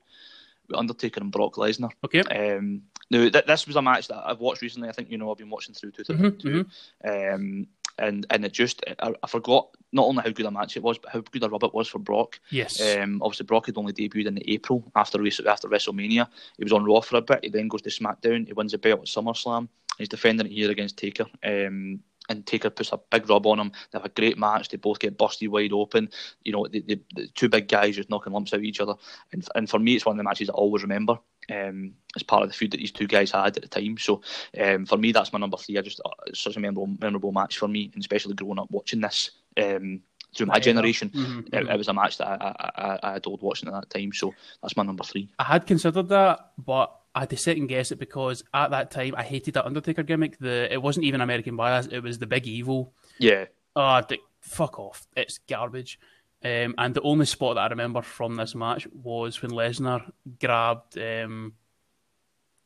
Undertaker 0.73 1.21
and 1.21 1.31
Brock 1.31 1.55
Lesnar. 1.55 1.91
Okay. 2.03 2.21
Um, 2.21 2.83
now, 3.11 3.29
th- 3.29 3.45
this 3.45 3.67
was 3.67 3.75
a 3.75 3.81
match 3.81 4.07
that 4.07 4.23
I've 4.25 4.39
watched 4.39 4.61
recently. 4.61 4.89
I 4.89 4.91
think 4.93 5.11
you 5.11 5.17
know 5.17 5.31
I've 5.31 5.37
been 5.37 5.49
watching 5.49 5.73
through 5.75 5.91
2002, 5.91 6.65
Mm-hmm, 7.03 7.35
um, 7.35 7.67
and 7.99 8.25
and 8.31 8.43
it 8.45 8.51
just 8.53 8.83
I, 8.99 9.13
I 9.21 9.27
forgot 9.27 9.67
not 9.91 10.05
only 10.07 10.23
how 10.23 10.29
good 10.31 10.47
a 10.47 10.51
match 10.51 10.75
it 10.75 10.83
was, 10.83 10.97
but 10.97 11.11
how 11.11 11.21
good 11.21 11.43
a 11.43 11.49
rub 11.49 11.63
it 11.63 11.73
was 11.73 11.87
for 11.87 11.99
Brock. 11.99 12.39
Yes. 12.49 12.81
Um, 12.97 13.21
obviously, 13.21 13.45
Brock 13.45 13.67
had 13.67 13.77
only 13.77 13.93
debuted 13.93 14.27
in 14.27 14.39
April 14.47 14.83
after 14.95 15.19
after 15.47 15.69
WrestleMania. 15.69 16.27
He 16.57 16.63
was 16.63 16.73
on 16.73 16.85
Raw 16.85 17.01
for 17.01 17.17
a 17.17 17.21
bit. 17.21 17.41
He 17.43 17.49
then 17.49 17.67
goes 17.67 17.83
to 17.83 17.89
SmackDown. 17.89 18.47
He 18.47 18.53
wins 18.53 18.71
the 18.71 18.77
belt 18.79 19.01
at 19.01 19.05
SummerSlam. 19.07 19.67
He's 19.99 20.09
defending 20.09 20.47
it 20.47 20.51
here 20.51 20.71
against 20.71 20.97
Taker. 20.97 21.25
Um, 21.43 21.99
and 22.29 22.45
Taker 22.45 22.69
puts 22.69 22.91
a 22.91 22.99
big 23.11 23.29
rub 23.29 23.45
on 23.45 23.59
him. 23.59 23.71
They 23.91 23.99
have 23.99 24.05
a 24.05 24.09
great 24.09 24.37
match. 24.37 24.69
They 24.69 24.77
both 24.77 24.99
get 24.99 25.17
busted 25.17 25.49
wide 25.49 25.73
open. 25.73 26.09
You 26.43 26.53
know, 26.53 26.67
the, 26.67 26.81
the, 26.81 27.01
the 27.15 27.27
two 27.27 27.49
big 27.49 27.67
guys 27.67 27.95
just 27.95 28.09
knocking 28.09 28.33
lumps 28.33 28.53
out 28.53 28.59
of 28.59 28.63
each 28.63 28.79
other. 28.79 28.95
And, 29.31 29.47
and 29.55 29.69
for 29.69 29.79
me, 29.79 29.95
it's 29.95 30.05
one 30.05 30.13
of 30.15 30.17
the 30.17 30.23
matches 30.23 30.49
I 30.49 30.53
always 30.53 30.83
remember. 30.83 31.17
Um, 31.51 31.95
as 32.15 32.23
part 32.23 32.43
of 32.43 32.47
the 32.47 32.55
feud 32.55 32.71
that 32.71 32.77
these 32.77 32.93
two 32.93 33.07
guys 33.07 33.31
had 33.31 33.57
at 33.57 33.61
the 33.61 33.67
time. 33.67 33.97
So 33.97 34.21
um, 34.61 34.85
for 34.85 34.97
me, 34.97 35.11
that's 35.11 35.33
my 35.33 35.39
number 35.39 35.57
three. 35.57 35.77
I 35.77 35.81
just 35.81 35.99
uh, 36.05 36.09
it's 36.27 36.39
such 36.39 36.55
a 36.55 36.59
memorable, 36.61 36.95
memorable 37.01 37.33
match 37.33 37.57
for 37.57 37.67
me, 37.67 37.91
and 37.93 38.01
especially 38.01 38.33
growing 38.35 38.59
up 38.59 38.71
watching 38.71 39.01
this 39.01 39.31
um, 39.61 40.01
through 40.33 40.45
my 40.45 40.59
generation. 40.59 41.09
Mhm, 41.09 41.47
It, 41.47 41.51
mhm. 41.51 41.73
it 41.73 41.77
was 41.77 41.89
a 41.89 41.93
match 41.93 42.17
that 42.19 42.27
I, 42.27 42.55
I, 42.59 42.71
I, 42.85 42.99
I 43.03 43.15
adored 43.17 43.41
watching 43.41 43.67
at 43.67 43.73
that 43.73 43.89
time. 43.89 44.13
So 44.13 44.33
that's 44.61 44.77
my 44.77 44.83
number 44.83 45.03
three. 45.03 45.29
I 45.37 45.43
had 45.43 45.67
considered 45.67 46.07
that, 46.07 46.51
but 46.57 46.97
I 47.15 47.21
had 47.21 47.29
to 47.31 47.37
second 47.37 47.67
guess 47.67 47.91
it 47.91 47.99
because 47.99 48.43
at 48.53 48.71
that 48.71 48.89
time 48.91 49.13
I 49.15 49.23
hated 49.23 49.53
that 49.53 49.65
Undertaker 49.65 50.03
gimmick. 50.03 50.37
The 50.39 50.71
it 50.73 50.81
wasn't 50.81 51.05
even 51.05 51.21
American 51.21 51.55
Badass; 51.57 51.91
it 51.91 52.01
was 52.01 52.17
the 52.19 52.25
Big 52.27 52.47
Evil. 52.47 52.93
Yeah, 53.19 53.45
Oh, 53.75 54.01
fuck 54.41 54.79
off! 54.79 55.07
It's 55.15 55.39
garbage. 55.47 55.99
Um, 56.43 56.75
and 56.77 56.93
the 56.93 57.01
only 57.01 57.25
spot 57.25 57.55
that 57.55 57.61
I 57.61 57.67
remember 57.67 58.01
from 58.01 58.35
this 58.35 58.53
match 58.55 58.87
was 58.91 59.41
when 59.41 59.51
Lesnar 59.51 60.11
grabbed. 60.41 60.97
Um, 60.97 61.53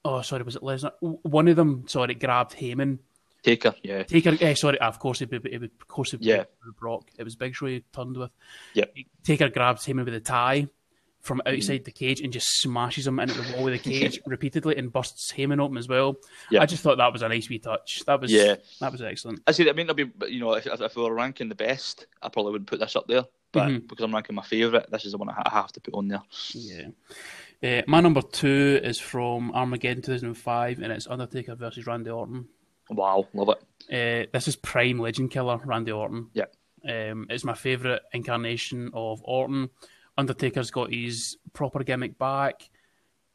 oh, 0.03 0.21
sorry, 0.21 0.43
was 0.43 0.55
it 0.55 0.61
Lesnar? 0.63 0.91
One 1.01 1.47
of 1.47 1.55
them, 1.57 1.85
sorry, 1.87 2.15
grabbed 2.15 2.53
Heyman. 2.55 2.99
Taker. 3.43 3.75
Yeah, 3.83 4.03
Taker, 4.03 4.35
eh, 4.41 4.55
sorry, 4.55 4.79
of 4.79 4.97
course 4.99 5.21
it 5.21 5.29
would, 5.31 5.45
it 5.45 5.59
would, 5.61 5.71
of 5.79 5.87
course 5.87 6.11
it 6.13 6.19
would 6.21 6.25
Yeah. 6.25 6.43
be 6.63 6.71
Brock. 6.79 7.09
It 7.17 7.23
was 7.23 7.35
Big 7.35 7.53
Show 7.55 7.67
he 7.67 7.83
turned 7.93 8.17
with. 8.17 8.31
Yep. 8.73 8.95
Taker 9.23 9.49
grabs 9.49 9.85
Heyman 9.85 10.05
with 10.05 10.15
a 10.15 10.19
tie 10.19 10.67
from 11.27 11.41
outside 11.45 11.83
the 11.83 11.91
cage 11.91 12.21
and 12.21 12.31
just 12.33 12.47
smashes 12.61 13.05
him 13.05 13.19
into 13.19 13.39
the 13.39 13.53
wall 13.55 13.65
with 13.65 13.83
the 13.83 13.89
cage 13.99 14.19
repeatedly 14.25 14.77
and 14.77 14.91
busts 14.91 15.31
Heyman 15.33 15.59
open 15.61 15.77
as 15.77 15.87
well. 15.87 16.15
Yeah. 16.49 16.61
I 16.61 16.65
just 16.65 16.81
thought 16.81 16.97
that 16.97 17.11
was 17.13 17.21
a 17.21 17.29
nice 17.29 17.49
wee 17.49 17.59
touch. 17.59 18.01
That 18.05 18.21
was 18.21 18.31
Yeah. 18.31 18.55
that 18.79 18.91
was 18.91 19.01
excellent. 19.01 19.41
I 19.45 19.51
see. 19.51 19.69
I 19.69 19.73
mean, 19.73 19.89
it'll 19.89 19.95
be 19.95 20.09
you 20.33 20.39
know 20.39 20.53
if, 20.53 20.65
if 20.65 20.95
we 20.95 21.03
were 21.03 21.13
ranking 21.13 21.49
the 21.49 21.55
best, 21.55 22.07
I 22.21 22.29
probably 22.29 22.53
wouldn't 22.53 22.69
put 22.69 22.79
this 22.79 22.95
up 22.95 23.07
there. 23.07 23.25
But 23.51 23.67
Mhm. 23.69 23.87
because 23.87 24.03
I'm 24.03 24.13
ranking 24.13 24.35
my 24.35 24.41
favourite, 24.43 24.89
this 24.91 25.05
is 25.05 25.11
the 25.11 25.17
one 25.17 25.29
I 25.29 25.41
I 25.45 25.49
have 25.51 25.71
to 25.73 25.79
put 25.81 25.93
on 25.93 26.07
there. 26.07 26.21
Yeah. 26.53 26.87
Uh, 27.63 27.81
my 27.87 27.99
number 28.01 28.21
two 28.21 28.79
is 28.83 28.99
from 28.99 29.51
Armageddon 29.53 30.01
2005 30.03 30.79
and 30.81 30.91
it's 30.91 31.07
Undertaker 31.07 31.55
versus 31.55 31.87
Randy 31.87 32.09
Orton. 32.11 32.47
Wow, 32.89 33.27
love 33.33 33.49
it. 33.49 33.59
Uh, 33.89 34.29
this 34.31 34.47
is 34.47 34.55
prime 34.55 34.99
legend 34.99 35.31
killer 35.31 35.59
Randy 35.65 35.91
Orton. 35.91 36.29
Yeah. 36.33 36.45
Um, 36.87 37.25
it's 37.29 37.43
my 37.43 37.53
favourite 37.55 38.01
incarnation 38.13 38.91
of 38.93 39.21
Orton. 39.23 39.69
Undertaker's 40.17 40.71
got 40.71 40.91
his 40.91 41.37
proper 41.53 41.83
gimmick 41.83 42.17
back. 42.17 42.69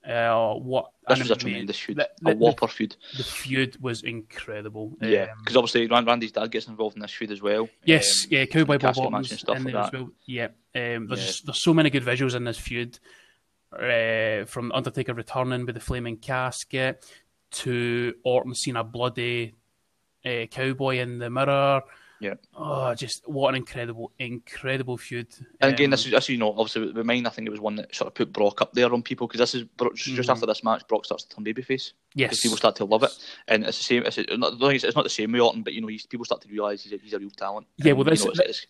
Uh, 0.06 0.54
what 0.54 0.90
This 1.08 1.20
was 1.20 1.30
a 1.30 1.36
tremendous 1.36 1.78
feud, 1.78 1.98
the- 1.98 2.10
a 2.26 2.34
the- 2.34 2.36
whopper 2.36 2.66
feud. 2.66 2.96
The 3.16 3.22
feud 3.22 3.76
was 3.80 4.02
incredible. 4.02 4.96
Yeah, 5.00 5.30
Um, 5.32 5.38
because 5.38 5.56
obviously 5.56 5.86
Randy's 5.86 6.32
dad 6.32 6.50
gets 6.50 6.66
involved 6.66 6.96
in 6.96 7.02
this 7.02 7.12
feud 7.12 7.30
as 7.30 7.40
well. 7.40 7.68
yes, 7.84 8.24
Um, 8.24 8.28
yeah, 8.32 8.46
Cowboy 8.46 8.78
Bob 8.78 8.80
casket 8.80 9.04
match 9.04 9.12
Orton's 9.12 9.30
and 9.30 9.40
stuff 9.40 9.56
in 9.58 9.62
like 9.64 9.72
there 9.72 9.82
as 9.82 9.90
that. 9.92 10.00
well. 10.00 10.10
Yeah, 10.26 10.44
um, 10.46 11.06
there's 11.06 11.20
Yeah. 11.20 11.26
just- 11.26 11.46
there's 11.46 11.62
so 11.62 11.72
many 11.72 11.88
good 11.88 12.02
visuals 12.02 12.34
in 12.34 12.42
this 12.44 12.58
feud. 12.58 12.98
Uh, 13.72 14.44
from 14.44 14.70
Undertaker 14.72 15.14
returning 15.14 15.64
with 15.64 15.76
the 15.76 15.80
flaming 15.80 16.16
casket 16.18 17.02
to 17.52 18.14
Orton 18.24 18.54
seeing 18.54 18.76
a 18.76 18.84
bloody 18.84 19.54
uh, 20.24 20.46
cowboy 20.50 20.98
in 20.98 21.18
the 21.18 21.30
mirror. 21.30 21.82
Yeah. 22.22 22.34
Oh, 22.56 22.94
just 22.94 23.28
what 23.28 23.48
an 23.48 23.56
incredible, 23.56 24.12
incredible 24.18 24.96
feud. 24.96 25.26
And 25.60 25.72
again, 25.74 25.86
Um, 25.86 25.90
this 25.90 26.04
is, 26.06 26.12
this 26.12 26.28
you 26.28 26.38
know, 26.38 26.50
obviously 26.56 26.92
with 26.92 27.04
mine, 27.04 27.26
I 27.26 27.30
think 27.30 27.48
it 27.48 27.50
was 27.50 27.58
one 27.58 27.74
that 27.76 27.92
sort 27.92 28.06
of 28.06 28.14
put 28.14 28.32
Brock 28.32 28.62
up 28.62 28.72
there 28.74 28.92
on 28.94 29.02
people 29.02 29.26
because 29.26 29.40
this 29.40 29.54
is 29.56 29.64
just 29.94 30.28
Mhm. 30.28 30.32
after 30.32 30.46
this 30.46 30.62
match, 30.62 30.86
Brock 30.86 31.04
starts 31.04 31.24
to 31.24 31.34
turn 31.34 31.44
babyface. 31.44 31.92
yes, 32.14 32.40
people 32.40 32.56
start 32.56 32.76
to 32.76 32.84
love 32.84 33.02
it, 33.02 33.10
and 33.48 33.64
it's 33.64 33.78
the 33.78 33.84
same. 33.84 34.04
It's, 34.04 34.18
not, 34.38 34.56
the 34.58 34.66
is, 34.68 34.84
it's 34.84 34.94
not 34.94 35.02
the 35.02 35.10
same 35.10 35.32
with 35.32 35.40
Orton, 35.40 35.62
but 35.64 35.72
you 35.72 35.80
know, 35.80 35.88
he's, 35.88 36.06
people 36.06 36.24
start 36.24 36.40
to 36.42 36.48
realise 36.48 36.84
he's 36.84 36.92
a, 36.92 36.96
he's 36.98 37.12
a 37.12 37.18
real 37.18 37.30
talent. 37.30 37.66
Yeah, 37.78 37.92
well, 37.94 38.04
this- 38.04 38.20
you 38.20 38.26
know, 38.26 38.34
it's, 38.36 38.40
it's 38.40 38.66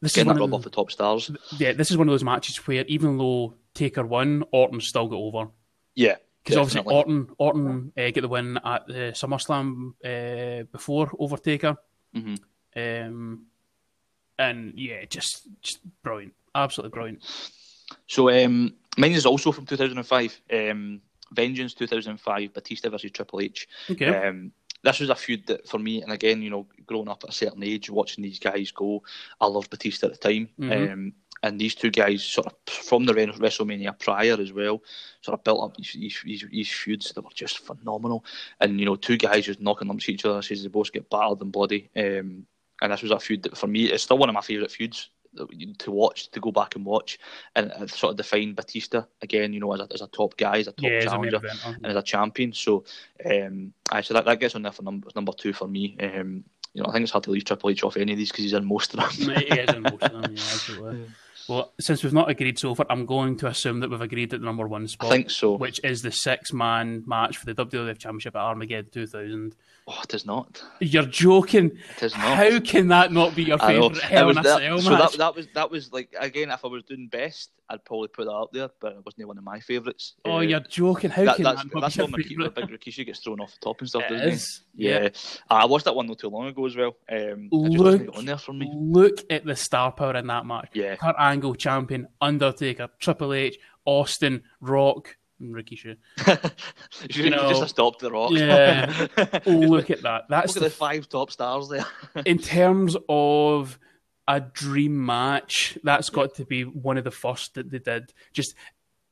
this 0.00 0.12
is 0.12 0.14
getting 0.16 0.28
one 0.28 0.36
that 0.36 0.40
rub 0.40 0.54
off 0.54 0.62
the, 0.62 0.70
top 0.70 0.90
stars. 0.90 1.30
yeah, 1.58 1.72
this 1.72 1.90
is 1.90 1.96
one 1.98 2.08
of 2.08 2.12
those 2.12 2.24
matches 2.24 2.56
where 2.66 2.84
even 2.86 3.18
though 3.18 3.54
Taker 3.74 4.06
won, 4.06 4.42
Orton 4.52 4.80
still 4.80 5.06
got 5.08 5.16
over. 5.16 5.50
Yeah, 5.94 6.16
Because 6.44 6.56
obviously. 6.58 6.90
Orton 6.92 7.28
Orton 7.38 7.92
uh, 7.96 8.10
get 8.10 8.20
the 8.22 8.28
win 8.28 8.58
at 8.64 8.86
the 8.86 9.12
SummerSlam 9.14 9.92
uh, 10.04 10.64
before 10.72 11.08
Overtaker, 11.18 11.76
Mhm. 12.14 12.38
Um, 12.76 13.46
and 14.38 14.74
yeah, 14.76 15.04
just 15.06 15.48
just 15.62 15.80
brilliant, 16.02 16.34
absolutely 16.54 16.94
brilliant. 16.94 17.22
So 18.06 18.30
um, 18.30 18.74
mine 18.96 19.12
is 19.12 19.26
also 19.26 19.52
from 19.52 19.66
2005. 19.66 20.40
Um, 20.52 21.00
Vengeance 21.32 21.74
2005, 21.74 22.54
Batista 22.54 22.88
versus 22.88 23.10
Triple 23.10 23.40
H. 23.40 23.66
Okay, 23.90 24.06
Um, 24.06 24.52
this 24.84 25.00
was 25.00 25.10
a 25.10 25.14
feud 25.16 25.44
that 25.48 25.66
for 25.66 25.78
me, 25.78 26.02
and 26.02 26.12
again, 26.12 26.40
you 26.40 26.50
know, 26.50 26.66
growing 26.86 27.08
up 27.08 27.24
at 27.24 27.30
a 27.30 27.32
certain 27.32 27.64
age, 27.64 27.90
watching 27.90 28.22
these 28.22 28.38
guys 28.38 28.70
go, 28.70 29.02
I 29.40 29.46
loved 29.46 29.70
Batista 29.70 30.06
at 30.06 30.12
the 30.12 30.18
time. 30.18 30.48
Mhm. 30.58 30.92
Um, 30.92 31.12
and 31.42 31.60
these 31.60 31.74
two 31.74 31.90
guys, 31.90 32.22
sort 32.24 32.46
of 32.46 32.54
from 32.66 33.04
the 33.04 33.12
Re- 33.12 33.26
WrestleMania 33.26 33.98
prior 33.98 34.40
as 34.40 34.52
well, 34.52 34.82
sort 35.20 35.38
of 35.38 35.44
built 35.44 35.62
up 35.64 35.76
these, 35.76 35.92
these, 35.94 36.22
these, 36.24 36.44
these 36.50 36.70
feuds 36.72 37.12
that 37.12 37.22
were 37.22 37.30
just 37.34 37.58
phenomenal. 37.58 38.24
And, 38.60 38.78
you 38.78 38.86
know, 38.86 38.96
two 38.96 39.16
guys 39.16 39.46
just 39.46 39.60
knocking 39.60 39.88
lumps 39.88 40.08
each 40.08 40.24
other, 40.24 40.40
says 40.42 40.62
they 40.62 40.68
both 40.68 40.92
get 40.92 41.10
battered 41.10 41.42
and 41.42 41.52
bloody. 41.52 41.90
Um, 41.96 42.46
and 42.82 42.92
this 42.92 43.02
was 43.02 43.10
a 43.10 43.18
feud 43.18 43.42
that 43.44 43.56
for 43.56 43.66
me, 43.66 43.84
it's 43.84 44.04
still 44.04 44.18
one 44.18 44.28
of 44.28 44.34
my 44.34 44.40
favourite 44.40 44.70
feuds 44.70 45.10
to 45.78 45.90
watch, 45.90 46.30
to 46.30 46.40
go 46.40 46.50
back 46.50 46.76
and 46.76 46.84
watch. 46.84 47.18
And 47.54 47.72
it 47.80 47.90
sort 47.90 48.12
of 48.12 48.16
defined 48.16 48.56
Batista 48.56 49.04
again, 49.22 49.52
you 49.52 49.60
know, 49.60 49.72
as 49.72 49.80
a, 49.80 49.88
as 49.92 50.00
a 50.02 50.06
top 50.08 50.36
guy, 50.36 50.58
as 50.58 50.68
a 50.68 50.72
top 50.72 50.90
yeah, 50.90 50.98
as 50.98 51.04
a 51.04 51.08
challenger 51.08 51.40
and 51.64 51.86
as 51.86 51.96
a 51.96 52.02
champion. 52.02 52.52
So, 52.52 52.84
um, 53.24 53.72
aye, 53.90 54.00
so 54.00 54.14
that, 54.14 54.24
that 54.24 54.40
gets 54.40 54.54
on 54.54 54.62
there 54.62 54.72
for 54.72 54.82
number 54.82 55.08
number 55.14 55.32
two 55.32 55.52
for 55.52 55.68
me. 55.68 55.96
Um, 56.00 56.44
you 56.74 56.82
know, 56.82 56.88
I 56.88 56.92
think 56.92 57.04
it's 57.04 57.12
hard 57.12 57.24
to 57.24 57.30
leave 57.30 57.44
Triple 57.44 57.70
H 57.70 57.84
off 57.84 57.96
any 57.96 58.12
of 58.12 58.18
these 58.18 58.30
because 58.30 58.44
he's 58.44 58.52
in 58.52 58.66
most 58.66 58.92
of 58.94 59.00
them. 59.00 59.10
he 59.36 59.44
is 59.44 59.74
in 59.74 59.82
most 59.82 60.02
of 60.02 60.12
them, 60.12 60.22
yeah, 60.34 60.42
absolutely. 60.42 61.06
Well, 61.48 61.72
since 61.80 62.02
we've 62.02 62.12
not 62.12 62.28
agreed 62.30 62.58
so 62.58 62.74
far, 62.74 62.86
I'm 62.90 63.06
going 63.06 63.36
to 63.38 63.46
assume 63.46 63.80
that 63.80 63.90
we've 63.90 64.00
agreed 64.00 64.32
at 64.34 64.40
the 64.40 64.46
number 64.46 64.66
one 64.66 64.88
spot. 64.88 65.10
I 65.10 65.16
think 65.16 65.30
so. 65.30 65.56
which 65.56 65.80
is 65.84 66.02
the 66.02 66.10
six-man 66.10 67.04
match 67.06 67.36
for 67.36 67.46
the 67.46 67.54
WWF 67.54 67.98
Championship 67.98 68.36
at 68.36 68.40
Armageddon 68.40 68.90
2000. 68.92 69.54
Oh, 69.88 70.00
it 70.02 70.14
is 70.14 70.26
not. 70.26 70.64
You're 70.80 71.04
joking? 71.04 71.78
It 71.96 72.02
is 72.02 72.12
not. 72.16 72.36
How 72.36 72.58
can 72.58 72.88
that 72.88 73.12
not 73.12 73.36
be 73.36 73.44
your 73.44 73.58
favourite 73.58 73.98
Hell 73.98 74.30
in 74.30 74.38
a 74.38 74.42
that, 74.42 74.58
Cell 74.58 74.80
so 74.80 74.90
match? 74.90 75.12
that, 75.12 75.18
that 75.18 75.36
was 75.36 75.46
that 75.54 75.70
was 75.70 75.92
like 75.92 76.12
again. 76.18 76.50
If 76.50 76.64
I 76.64 76.68
was 76.68 76.82
doing 76.82 77.06
best, 77.06 77.50
I'd 77.70 77.84
probably 77.84 78.08
put 78.08 78.24
that 78.24 78.32
up 78.32 78.52
there, 78.52 78.68
but 78.80 78.94
it 78.94 79.04
wasn't 79.04 79.28
one 79.28 79.38
of 79.38 79.44
my 79.44 79.60
favourites. 79.60 80.14
Oh, 80.24 80.38
uh, 80.38 80.40
you're 80.40 80.58
joking! 80.58 81.10
How 81.10 81.26
that, 81.26 81.36
can 81.36 81.44
that's, 81.44 81.62
that 81.62 81.80
that's 81.80 81.98
when 81.98 82.10
Rikishi, 82.10 82.54
Big 82.54 82.64
Rikishi 82.64 83.06
gets 83.06 83.20
thrown 83.20 83.38
off 83.38 83.52
the 83.52 83.60
top 83.60 83.78
and 83.78 83.88
stuff, 83.88 84.02
it 84.08 84.14
doesn't 84.14 84.28
is. 84.28 84.62
he? 84.76 84.88
Yeah. 84.88 85.08
I 85.48 85.66
watched 85.66 85.84
that 85.84 85.94
one 85.94 86.08
not 86.08 86.18
too 86.18 86.30
long 86.30 86.48
ago 86.48 86.66
as 86.66 86.76
well. 86.76 86.96
Um, 87.08 87.48
Look, 87.52 88.16
on 88.16 88.24
there 88.24 88.38
for 88.38 88.52
me. 88.54 88.68
look 88.74 89.24
at 89.30 89.44
the 89.44 89.54
star 89.54 89.92
power 89.92 90.16
in 90.16 90.26
that 90.26 90.46
match. 90.46 90.70
Yeah. 90.74 90.96
Kurt 90.96 91.14
Angle 91.36 91.54
champion, 91.54 92.08
Undertaker, 92.18 92.88
Triple 92.98 93.34
H, 93.34 93.58
Austin, 93.84 94.42
Rock, 94.62 95.18
and 95.38 95.54
Rikishi. 95.54 95.96
you 96.26 97.08
should 97.10 97.30
know, 97.30 97.50
just 97.50 97.68
stopped 97.68 98.00
the 98.00 98.10
rock. 98.10 98.30
Yeah. 98.32 99.06
look 99.46 99.90
at 99.90 100.00
that. 100.00 100.22
That's 100.30 100.54
Look 100.54 100.64
at 100.64 100.70
the 100.70 100.74
five 100.74 101.10
top 101.10 101.30
stars 101.30 101.68
there. 101.68 101.84
in 102.24 102.38
terms 102.38 102.96
of 103.10 103.78
a 104.26 104.40
dream 104.40 105.04
match, 105.04 105.76
that's 105.84 106.08
got 106.08 106.36
to 106.36 106.46
be 106.46 106.62
one 106.62 106.96
of 106.96 107.04
the 107.04 107.10
first 107.10 107.52
that 107.54 107.70
they 107.70 107.80
did. 107.80 108.14
Just 108.32 108.54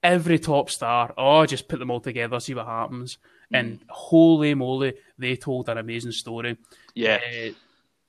every 0.03 0.39
top 0.39 0.71
star, 0.71 1.13
oh, 1.19 1.45
just 1.45 1.69
put 1.69 1.79
them 1.79 1.91
all 1.91 2.01
together, 2.01 2.41
see 2.41 2.55
what 2.55 2.67
happens. 2.67 3.19
And 3.53 3.81
holy 3.89 4.55
moly, 4.55 4.95
they 5.19 5.37
told 5.37 5.69
an 5.69 5.77
amazing 5.77 6.13
story. 6.13 6.57
yeah. 6.95 7.21
Uh, 7.23 7.53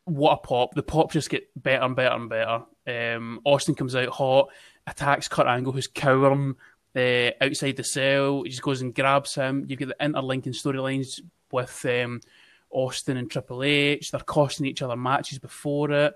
what 0.06 0.34
a 0.34 0.38
pop. 0.38 0.74
The 0.74 0.84
pop 0.84 1.12
just 1.12 1.30
get 1.30 1.50
better 1.62 1.84
and 1.84 1.96
better 1.96 2.16
and 2.16 2.30
better. 2.30 2.62
Um, 2.88 3.40
Austin 3.44 3.76
comes 3.76 3.96
out 3.96 4.10
hot, 4.10 4.50
attacks 4.88 5.28
Kurt 5.28 5.48
Angle, 5.48 5.74
who's 5.74 5.88
cowering 5.88 6.56
uh, 6.96 7.32
outside 7.42 7.76
the 7.78 7.84
cell. 7.84 8.44
He 8.44 8.50
just 8.50 8.62
goes 8.62 8.82
and 8.82 8.94
grabs 8.94 9.36
him. 9.36 9.66
You 9.68 9.76
get 9.76 9.88
the 9.90 10.04
interlinking 10.04 10.54
storylines 10.54 11.22
with 11.52 11.86
um, 11.86 12.22
Austin 12.70 13.18
and 13.18 13.30
Triple 13.30 13.64
H. 13.64 14.12
They're 14.12 14.20
costing 14.22 14.66
each 14.68 14.82
other 14.82 14.96
matches 14.96 15.40
before 15.40 15.92
it. 15.92 16.16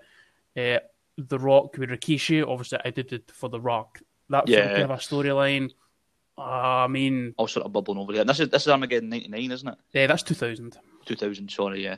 Uh, 0.57 0.79
the 1.17 1.39
Rock 1.39 1.77
with 1.77 1.89
Rikishi, 1.89 2.47
obviously, 2.47 2.79
I 2.85 2.91
did 2.91 3.11
it 3.13 3.31
for 3.31 3.49
The 3.49 3.59
Rock. 3.59 3.99
That 4.29 4.47
Yeah. 4.47 4.69
kind 4.69 4.83
of 4.83 4.91
a 4.91 4.93
storyline. 4.95 5.71
Uh, 6.37 6.41
I 6.85 6.87
mean, 6.87 7.33
All 7.37 7.47
sort 7.47 7.65
of 7.65 7.73
bubbling 7.73 7.97
over 7.97 8.13
here. 8.13 8.21
And 8.21 8.29
this 8.29 8.39
is 8.39 8.47
this 8.49 8.61
is 8.61 8.67
Armageddon 8.69 9.09
'99, 9.09 9.51
isn't 9.51 9.67
it? 9.67 9.75
yeah, 9.91 10.07
that's 10.07 10.23
2000. 10.23 10.77
2000. 11.05 11.49
Sorry, 11.51 11.83
yeah. 11.83 11.97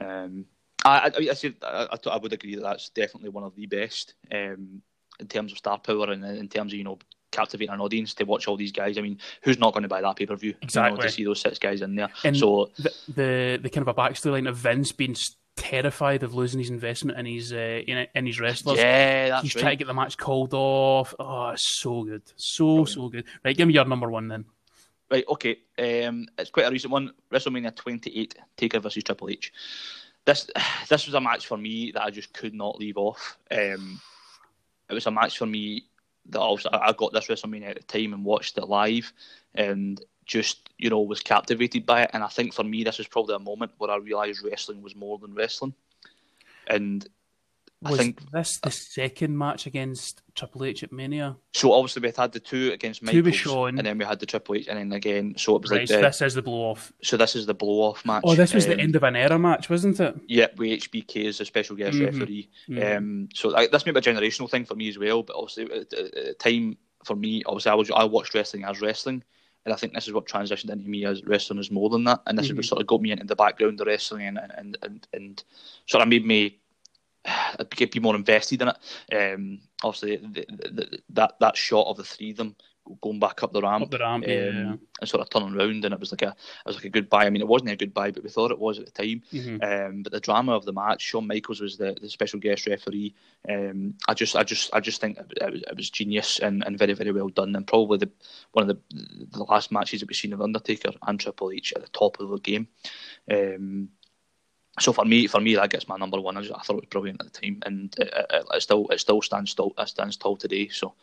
Um, 0.00 0.46
I, 0.84 1.08
I, 1.08 1.12
I, 1.30 1.34
said, 1.34 1.54
I, 1.62 1.88
I, 1.92 2.10
I 2.10 2.16
would 2.16 2.32
agree 2.32 2.56
that 2.56 2.62
that's 2.62 2.88
definitely 2.90 3.30
one 3.30 3.44
of 3.44 3.54
the 3.54 3.66
best 3.66 4.14
um, 4.32 4.82
in 5.20 5.26
terms 5.28 5.52
of 5.52 5.58
star 5.58 5.78
power 5.78 6.10
and 6.10 6.24
in 6.24 6.48
terms 6.48 6.72
of 6.72 6.78
you 6.78 6.84
know 6.84 6.98
captivating 7.30 7.72
an 7.72 7.80
audience 7.80 8.14
to 8.14 8.24
watch 8.24 8.46
all 8.46 8.56
these 8.56 8.72
guys. 8.72 8.98
I 8.98 9.00
mean, 9.00 9.18
who's 9.42 9.58
not 9.58 9.72
going 9.72 9.82
to 9.82 9.88
buy 9.88 10.02
that 10.02 10.16
pay 10.16 10.26
per 10.26 10.36
view? 10.36 10.54
Exactly. 10.62 11.00
to 11.00 11.10
see 11.10 11.24
those 11.24 11.40
six 11.40 11.58
guys 11.58 11.82
in 11.82 11.96
there. 11.96 12.10
And 12.24 12.36
so 12.36 12.70
the, 12.78 12.92
the 13.08 13.60
the 13.62 13.70
kind 13.70 13.86
of 13.86 13.88
a 13.88 13.94
backstory 13.94 14.32
line 14.32 14.46
of 14.46 14.56
Vince 14.56 14.92
being 14.92 15.16
terrified 15.56 16.22
of 16.22 16.34
losing 16.34 16.60
his 16.60 16.70
investment 16.70 17.18
in 17.18 17.26
his 17.26 17.52
uh, 17.52 17.80
in, 17.86 18.06
in 18.14 18.26
his 18.26 18.40
wrestlers. 18.40 18.78
yeah, 18.78 19.28
that's 19.28 19.42
He's 19.42 19.54
right. 19.54 19.60
trying 19.62 19.72
to 19.72 19.76
get 19.76 19.86
the 19.86 19.94
match 19.94 20.16
called 20.16 20.54
off. 20.54 21.14
Oh, 21.18 21.52
so 21.56 22.04
good, 22.04 22.22
so 22.36 22.84
so 22.84 23.08
good. 23.08 23.24
Right, 23.44 23.56
give 23.56 23.66
me 23.66 23.74
your 23.74 23.84
number 23.84 24.10
one 24.10 24.28
then. 24.28 24.44
Right, 25.10 25.24
okay. 25.28 25.58
Um, 25.78 26.26
it's 26.38 26.50
quite 26.50 26.66
a 26.66 26.70
recent 26.70 26.90
one. 26.90 27.12
WrestleMania 27.30 27.76
28, 27.76 28.34
Taker 28.56 28.78
versus 28.80 29.04
Triple 29.04 29.28
H. 29.28 29.52
This 30.24 30.48
this 30.88 31.06
was 31.06 31.14
a 31.14 31.20
match 31.20 31.46
for 31.46 31.56
me 31.56 31.92
that 31.92 32.02
I 32.02 32.10
just 32.10 32.32
could 32.32 32.54
not 32.54 32.78
leave 32.78 32.96
off. 32.96 33.38
Um, 33.50 34.00
it 34.88 34.94
was 34.94 35.06
a 35.06 35.10
match 35.10 35.38
for 35.38 35.46
me 35.46 35.84
that 36.30 36.40
I 36.72 36.92
got 36.92 37.12
this 37.12 37.26
WrestleMania 37.26 37.70
at 37.70 37.76
the 37.76 38.00
time 38.00 38.12
and 38.12 38.24
watched 38.24 38.58
it 38.58 38.68
live, 38.68 39.12
and 39.54 40.00
just 40.24 40.70
you 40.78 40.90
know 40.90 41.00
was 41.00 41.20
captivated 41.20 41.86
by 41.86 42.02
it. 42.02 42.10
And 42.12 42.22
I 42.22 42.28
think 42.28 42.54
for 42.54 42.64
me, 42.64 42.84
this 42.84 42.98
was 42.98 43.08
probably 43.08 43.34
a 43.34 43.40
moment 43.40 43.72
where 43.78 43.90
I 43.90 43.96
realised 43.96 44.44
wrestling 44.44 44.82
was 44.82 44.94
more 44.94 45.18
than 45.18 45.34
wrestling. 45.34 45.74
And 46.68 47.06
I 47.84 47.90
Was 47.90 47.98
think 48.00 48.30
this 48.30 48.58
the 48.62 48.70
second 48.70 49.36
match 49.36 49.66
against 49.66 50.22
Triple 50.34 50.64
H 50.64 50.82
at 50.84 50.92
Mania? 50.92 51.36
so. 51.52 51.72
Obviously, 51.72 52.02
we 52.02 52.12
had 52.16 52.32
the 52.32 52.38
two 52.40 52.70
against 52.72 53.00
Two 53.00 53.06
Michaels, 53.06 53.24
with 53.24 53.34
Shawn. 53.34 53.78
and 53.78 53.86
then 53.86 53.98
we 53.98 54.04
had 54.04 54.20
the 54.20 54.26
Triple 54.26 54.54
H, 54.54 54.68
and 54.68 54.78
then 54.78 54.92
again. 54.92 55.34
So 55.36 55.56
it 55.56 55.62
was 55.62 55.70
Right, 55.70 55.80
like 55.80 55.88
so 55.88 56.00
this 56.00 56.22
is 56.22 56.34
the 56.34 56.42
blow 56.42 56.70
off. 56.70 56.92
so 57.02 57.16
this 57.16 57.34
is 57.34 57.46
the 57.46 57.54
blow 57.54 57.80
off 57.90 58.04
match. 58.06 58.22
Oh, 58.24 58.34
this 58.34 58.54
was 58.54 58.66
the 58.66 58.74
Um, 58.74 58.80
end 58.80 58.96
of 58.96 59.02
an 59.02 59.16
era 59.16 59.38
match, 59.38 59.68
wasn't 59.68 59.98
it? 60.00 60.14
Yeah, 60.28 60.46
with 60.56 60.70
HBK 60.70 61.26
as 61.26 61.40
a 61.40 61.44
special 61.44 61.74
guest 61.76 61.96
Mhm. 61.98 62.04
referee. 62.06 62.48
Mhm. 62.68 62.96
Um, 62.96 63.28
so 63.34 63.56
I, 63.56 63.66
this 63.66 63.84
may 63.84 63.92
be 63.92 63.98
a 63.98 64.02
generational 64.02 64.48
thing 64.50 64.64
for 64.64 64.74
me 64.76 64.88
as 64.88 64.98
well, 64.98 65.22
but 65.22 65.34
obviously 65.36 65.64
at, 65.72 65.90
the 65.90 66.36
time 66.38 66.76
for 67.04 67.16
me, 67.16 67.42
obviously 67.46 67.72
I 67.72 67.74
was 67.74 67.90
I 67.90 68.04
watched 68.04 68.34
wrestling 68.34 68.64
as 68.64 68.80
wrestling, 68.80 69.24
and 69.64 69.72
I 69.74 69.76
think 69.76 69.92
this 69.92 70.06
is 70.06 70.12
what 70.12 70.26
transitioned 70.26 70.70
into 70.70 70.88
me 70.88 71.04
as 71.04 71.24
wrestling 71.24 71.58
is 71.58 71.70
more 71.70 71.90
than 71.90 72.04
that, 72.04 72.20
and 72.28 72.38
this 72.38 72.46
is 72.46 72.54
what 72.54 72.64
sort 72.64 72.80
of 72.80 72.86
got 72.86 73.00
me 73.02 73.10
into 73.10 73.24
the 73.24 73.34
background 73.36 73.80
of 73.80 73.86
wrestling 73.88 74.26
and 74.28 74.38
and 74.56 74.78
and, 74.82 75.08
and 75.12 75.44
sort 75.86 76.02
of 76.02 76.08
made 76.08 76.24
me 76.24 76.58
uh, 77.58 77.64
be 77.90 78.00
more 78.00 78.16
invested 78.16 78.62
in 78.62 78.68
it. 78.68 79.34
Um, 79.34 79.60
obviously 79.82 80.16
the, 80.16 80.46
the, 80.48 80.98
that 81.10 81.34
that 81.40 81.56
shot 81.56 81.86
of 81.86 81.96
the 81.96 82.04
three 82.04 82.30
of 82.30 82.36
them 82.36 82.56
going 83.00 83.20
back 83.20 83.42
up 83.42 83.52
the 83.52 83.62
ramp 83.62 83.84
Up 83.84 83.90
the 83.90 83.98
ramp, 83.98 84.24
yeah. 84.26 84.48
um, 84.48 84.80
and 85.00 85.08
sort 85.08 85.20
of 85.20 85.30
turning 85.30 85.56
around, 85.56 85.84
and 85.84 85.94
it 85.94 86.00
was 86.00 86.10
like 86.10 86.22
a 86.22 86.28
it 86.28 86.66
was 86.66 86.76
like 86.76 86.86
a 86.86 86.90
goodbye. 86.90 87.26
I 87.26 87.30
mean, 87.30 87.42
it 87.42 87.48
wasn't 87.48 87.70
a 87.70 87.76
goodbye, 87.76 88.10
but 88.10 88.22
we 88.22 88.28
thought 88.28 88.50
it 88.50 88.58
was 88.58 88.78
at 88.78 88.86
the 88.86 88.90
time. 88.90 89.22
Mhm. 89.32 89.62
Um, 89.62 90.02
but 90.02 90.12
the 90.12 90.20
drama 90.20 90.52
of 90.52 90.64
the 90.64 90.72
match, 90.72 91.02
Shawn 91.02 91.26
Michaels 91.26 91.60
was 91.60 91.76
the, 91.76 91.96
the 92.00 92.08
special 92.08 92.40
guest 92.40 92.66
referee. 92.66 93.14
Um, 93.48 93.94
I 94.08 94.14
just, 94.14 94.36
I 94.36 94.42
just, 94.42 94.74
I 94.74 94.80
just 94.80 95.00
think 95.00 95.18
it, 95.18 95.26
it, 95.40 95.52
was, 95.52 95.62
it 95.62 95.76
was 95.76 95.90
genius 95.90 96.38
and, 96.40 96.64
and 96.66 96.78
very, 96.78 96.92
very 96.94 97.12
well 97.12 97.28
done, 97.28 97.54
and 97.54 97.66
probably 97.66 97.98
the 97.98 98.10
one 98.52 98.68
of 98.68 98.76
the 98.76 99.26
the 99.30 99.44
last 99.44 99.70
matches 99.70 100.00
that 100.00 100.08
we've 100.08 100.16
seen 100.16 100.32
of 100.32 100.42
Undertaker 100.42 100.90
and 101.06 101.20
Triple 101.20 101.52
H 101.52 101.72
at 101.76 101.82
the 101.82 101.88
top 101.88 102.18
of 102.20 102.30
the 102.30 102.38
game. 102.38 102.68
So 104.80 104.92
for 104.92 105.04
me, 105.04 105.26
for 105.26 105.40
me, 105.40 105.54
that 105.54 105.70
gets 105.70 105.86
my 105.86 105.96
number 105.96 106.20
one. 106.20 106.36
I, 106.36 106.40
just, 106.40 106.54
I 106.54 106.62
thought 106.62 106.76
it 106.76 106.82
was 106.82 106.88
brilliant 106.90 107.20
at 107.20 107.32
the 107.32 107.40
time, 107.40 107.62
and 107.66 107.94
it, 107.98 108.12
it, 108.30 108.46
it 108.54 108.62
still, 108.62 108.86
it 108.88 109.00
still 109.00 109.20
stands 109.20 109.54
tall, 109.54 109.74
it 109.76 109.88
stands 109.88 110.16
tall 110.16 110.36
today. 110.36 110.68
So. 110.68 110.94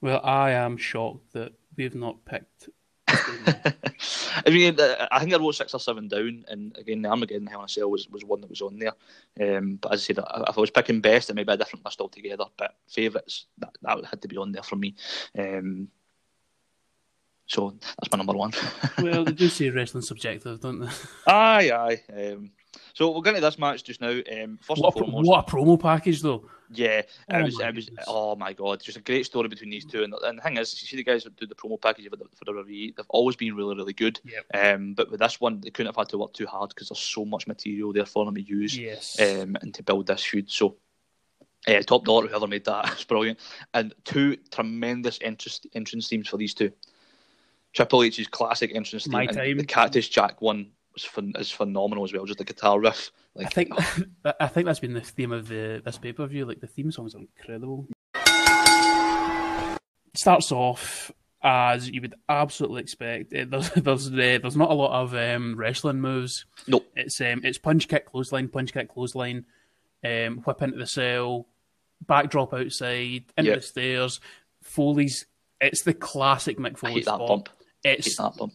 Well, 0.00 0.20
I 0.22 0.50
am 0.50 0.76
shocked 0.76 1.32
that 1.32 1.52
we've 1.76 1.94
not 1.94 2.24
picked. 2.24 2.68
I 3.08 4.50
mean, 4.50 4.78
uh, 4.78 5.08
I 5.10 5.20
think 5.20 5.34
I 5.34 5.38
wrote 5.38 5.54
six 5.54 5.74
or 5.74 5.80
seven 5.80 6.08
down, 6.08 6.44
and 6.48 6.76
again, 6.76 7.02
the 7.02 7.08
Armageddon 7.08 7.46
Hell 7.46 7.60
in 7.60 7.64
a 7.66 7.68
Cell 7.68 7.90
was, 7.90 8.08
was 8.08 8.24
one 8.24 8.40
that 8.40 8.50
was 8.50 8.62
on 8.62 8.78
there. 8.78 8.92
Um, 9.40 9.76
but 9.76 9.92
as 9.92 10.00
I 10.00 10.04
said, 10.04 10.18
if 10.18 10.58
I 10.58 10.60
was 10.60 10.70
picking 10.70 11.00
best, 11.00 11.30
it 11.30 11.34
may 11.34 11.44
be 11.44 11.52
a 11.52 11.56
different 11.56 11.84
list 11.84 12.00
altogether. 12.00 12.44
But 12.56 12.74
favourites, 12.88 13.46
that, 13.58 13.70
that 13.82 14.04
had 14.04 14.22
to 14.22 14.28
be 14.28 14.36
on 14.36 14.52
there 14.52 14.62
for 14.62 14.76
me. 14.76 14.94
Um, 15.38 15.88
so 17.46 17.74
that's 17.80 18.10
my 18.10 18.18
number 18.18 18.32
one. 18.32 18.52
well, 18.98 19.24
they 19.24 19.32
do 19.32 19.48
say 19.48 19.70
wrestling 19.70 20.02
subjective, 20.02 20.60
don't 20.60 20.80
they? 20.80 20.88
aye, 21.26 21.70
aye. 21.70 22.02
Um, 22.12 22.50
so 22.92 23.10
we'll 23.10 23.20
get 23.22 23.30
into 23.34 23.40
this 23.46 23.58
match 23.58 23.84
just 23.84 24.00
now. 24.00 24.10
Um, 24.10 24.58
first 24.62 24.80
What 24.82 24.94
and 24.96 25.04
foremost, 25.06 25.28
what 25.28 25.48
a 25.48 25.50
promo 25.50 25.80
package, 25.80 26.22
though. 26.22 26.48
yeah, 26.70 26.98
it 26.98 27.08
Oh 27.30 27.42
was, 27.42 27.58
my 27.58 27.68
it 27.68 27.74
was, 27.74 27.84
goodness. 27.86 28.04
oh 28.08 28.36
my 28.36 28.52
god, 28.52 28.82
just 28.82 28.98
a 28.98 29.02
great 29.02 29.26
story 29.26 29.48
between 29.48 29.70
these 29.70 29.84
two. 29.84 30.02
And, 30.04 30.14
and 30.24 30.38
the 30.38 30.42
thing 30.42 30.56
is, 30.56 30.80
you 30.80 30.86
see 30.88 30.96
the 30.96 31.04
guys 31.04 31.24
that 31.24 31.36
do 31.36 31.46
the 31.46 31.54
promo 31.54 31.80
package 31.80 32.08
for 32.08 32.16
the, 32.16 32.24
for 32.36 32.44
the 32.44 32.52
WWE, 32.52 32.96
they've 32.96 33.06
always 33.10 33.36
been 33.36 33.54
really, 33.56 33.74
really 33.76 33.92
good. 33.92 34.20
Yep. 34.24 34.44
Um, 34.74 34.94
but 34.94 35.10
with 35.10 35.20
this 35.20 35.40
one, 35.40 35.60
they 35.60 35.70
couldn't 35.70 35.88
have 35.94 35.96
had 35.96 36.08
to 36.10 36.18
work 36.18 36.32
too 36.32 36.46
hard 36.46 36.70
because 36.70 36.88
there's 36.88 36.98
so 37.00 37.24
much 37.24 37.46
material 37.46 37.92
there 37.92 38.06
for 38.06 38.24
them 38.24 38.34
to 38.34 38.42
use 38.42 38.76
Yes. 38.76 39.18
um, 39.20 39.56
and 39.62 39.72
to 39.74 39.82
build 39.82 40.06
this 40.06 40.24
feud. 40.24 40.50
So, 40.50 40.76
uh, 41.66 41.80
top 41.80 42.04
dollar, 42.04 42.26
whoever 42.28 42.46
made 42.46 42.64
that, 42.66 42.88
it's 42.92 43.04
brilliant. 43.04 43.38
And 43.72 43.94
two 44.04 44.36
tremendous 44.50 45.18
entrance, 45.22 45.60
entrance 45.74 46.08
themes 46.08 46.28
for 46.28 46.36
these 46.36 46.54
two. 46.54 46.70
Triple 47.72 48.04
H's 48.04 48.28
classic 48.28 48.70
entrance 48.74 49.04
theme, 49.04 49.12
My 49.12 49.22
and 49.24 49.32
time. 49.36 49.56
the 49.56 49.64
Cactus 49.64 50.08
Jack 50.08 50.40
one 50.40 50.68
was 50.94 51.08
is 51.38 51.50
phenomenal 51.50 52.04
as 52.04 52.12
well. 52.12 52.24
Just 52.24 52.38
the 52.38 52.44
guitar 52.44 52.78
riff, 52.80 53.10
like 53.34 53.46
I 53.46 53.50
think 53.50 53.70
I 54.40 54.46
think 54.48 54.66
that's 54.66 54.80
been 54.80 54.94
the 54.94 55.00
theme 55.00 55.32
of 55.32 55.48
the 55.48 55.82
this 55.84 55.98
pay 55.98 56.12
per 56.12 56.26
view. 56.26 56.44
Like 56.44 56.60
the 56.60 56.66
theme 56.66 56.90
songs 56.92 57.14
are 57.14 57.18
incredible. 57.20 57.86
Starts 60.16 60.52
off 60.52 61.10
as 61.42 61.90
you 61.90 62.00
would 62.00 62.14
absolutely 62.28 62.80
expect. 62.80 63.34
Uh, 63.34 63.44
There's 63.48 63.70
there's 63.76 64.08
uh, 64.08 64.38
there's 64.40 64.56
not 64.56 64.70
a 64.70 64.74
lot 64.74 64.92
of 65.02 65.14
um, 65.14 65.56
wrestling 65.56 66.00
moves. 66.00 66.46
Nope. 66.66 66.86
It's 66.94 67.20
um 67.20 67.40
it's 67.44 67.58
punch 67.58 67.88
kick 67.88 68.06
clothesline 68.06 68.48
punch 68.48 68.72
kick 68.72 68.88
clothesline, 68.94 69.44
um 70.04 70.38
whip 70.38 70.62
into 70.62 70.78
the 70.78 70.86
cell, 70.86 71.46
backdrop 72.06 72.54
outside 72.54 73.24
into 73.36 73.50
Yep. 73.50 73.56
the 73.56 73.62
stairs. 73.62 74.20
Foley's. 74.62 75.26
It's 75.60 75.82
the 75.82 75.94
classic 75.94 76.58
Mick 76.58 76.72
I 76.72 76.74
Foley 76.74 76.92
hate 76.94 77.04
that 77.06 77.14
spot. 77.16 77.28
bump. 77.28 77.48
I 77.84 77.88
hate 77.88 77.98
It's 78.00 78.16
that 78.16 78.36
bump. 78.36 78.52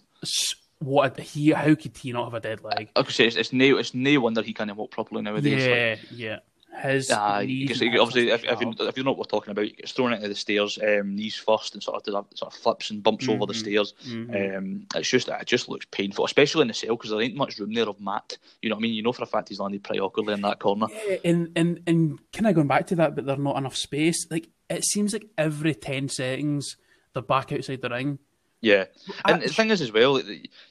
What 0.80 1.19
he. 1.19 1.51
How 1.51 1.75
could 1.75 1.97
he 1.97 2.11
not 2.11 2.25
have 2.25 2.34
a 2.34 2.39
dead 2.39 2.63
leg? 2.63 2.89
I 2.95 3.03
say, 3.03 3.27
it's, 3.27 3.36
it's 3.36 3.53
no, 3.53 3.77
it's 3.77 3.93
no 3.93 4.19
wonder 4.19 4.41
he 4.41 4.53
can't 4.53 4.75
walk 4.75 4.91
properly 4.91 5.21
nowadays. 5.21 5.65
Like, 5.65 5.69
Yeah, 5.69 5.95
yeah. 6.11 6.39
His 6.82 7.09
Uh, 7.09 7.41
knees 7.41 7.67
because 7.67 7.82
and 7.82 7.99
obviously, 7.99 8.30
if, 8.30 8.43
if, 8.45 8.61
you, 8.61 8.73
if 8.80 8.95
you 8.95 9.03
know 9.03 9.11
what 9.11 9.17
we're 9.17 9.23
talking 9.25 9.51
about, 9.51 9.65
he 9.65 9.71
gets 9.71 9.91
thrown 9.91 10.13
into 10.13 10.27
the 10.30 10.36
stairs, 10.36 10.77
um, 10.82 11.15
knees 11.15 11.36
first, 11.36 11.73
and 11.73 11.84
sort 11.84 11.97
of, 11.97 12.03
does 12.03 12.13
a- 12.13 12.38
sort 12.38 12.53
of 12.53 12.59
flips 12.59 12.91
and 12.91 13.01
bumps 13.03 13.27
over 13.27 13.45
the 13.47 13.53
Mhm. 13.53 13.57
stairs. 13.57 13.93
Mhm. 14.07 14.57
Um, 14.57 14.86
it's 14.95 15.09
just 15.09 15.27
it 15.27 15.45
just 15.47 15.67
looks 15.67 15.88
painful, 15.91 16.23
especially 16.25 16.61
in 16.61 16.67
the 16.69 16.73
cell 16.75 16.95
because 16.95 17.09
there 17.09 17.21
ain't 17.21 17.36
much 17.36 17.57
room 17.59 17.73
there 17.73 17.89
of 17.89 17.99
mat. 17.99 18.38
You 18.61 18.69
know 18.69 18.75
what 18.75 18.82
I 18.82 18.84
mean? 18.84 18.93
You 18.93 19.01
know 19.01 19.11
for 19.11 19.23
a 19.23 19.25
fact 19.25 19.49
he's 19.49 19.59
landed 19.59 19.84
pretty 19.84 19.99
awkwardly 19.99 20.36
in 20.36 20.41
that 20.43 20.59
corner. 20.59 20.88
Yeah, 21.09 21.17
and 21.25 21.51
and 21.55 21.82
and 21.88 22.19
kind 22.32 22.47
of 22.47 22.55
going 22.55 22.67
back 22.67 22.88
to 22.88 22.95
that, 22.97 23.15
but 23.15 23.25
there's 23.25 23.39
not 23.39 23.57
enough 23.57 23.75
space. 23.75 24.27
Like 24.30 24.47
it 24.69 24.86
seems 24.86 25.11
like 25.11 25.25
every 25.38 25.73
ten 25.75 26.07
seconds 26.07 26.77
they're 27.13 27.23
back 27.23 27.51
outside 27.51 27.82
the 27.82 27.89
ring. 27.89 28.19
Yeah, 28.62 28.86
and 29.24 29.41
the 29.41 29.47
thing 29.47 29.70
is 29.70 29.80
as 29.80 29.93
well, 29.93 30.22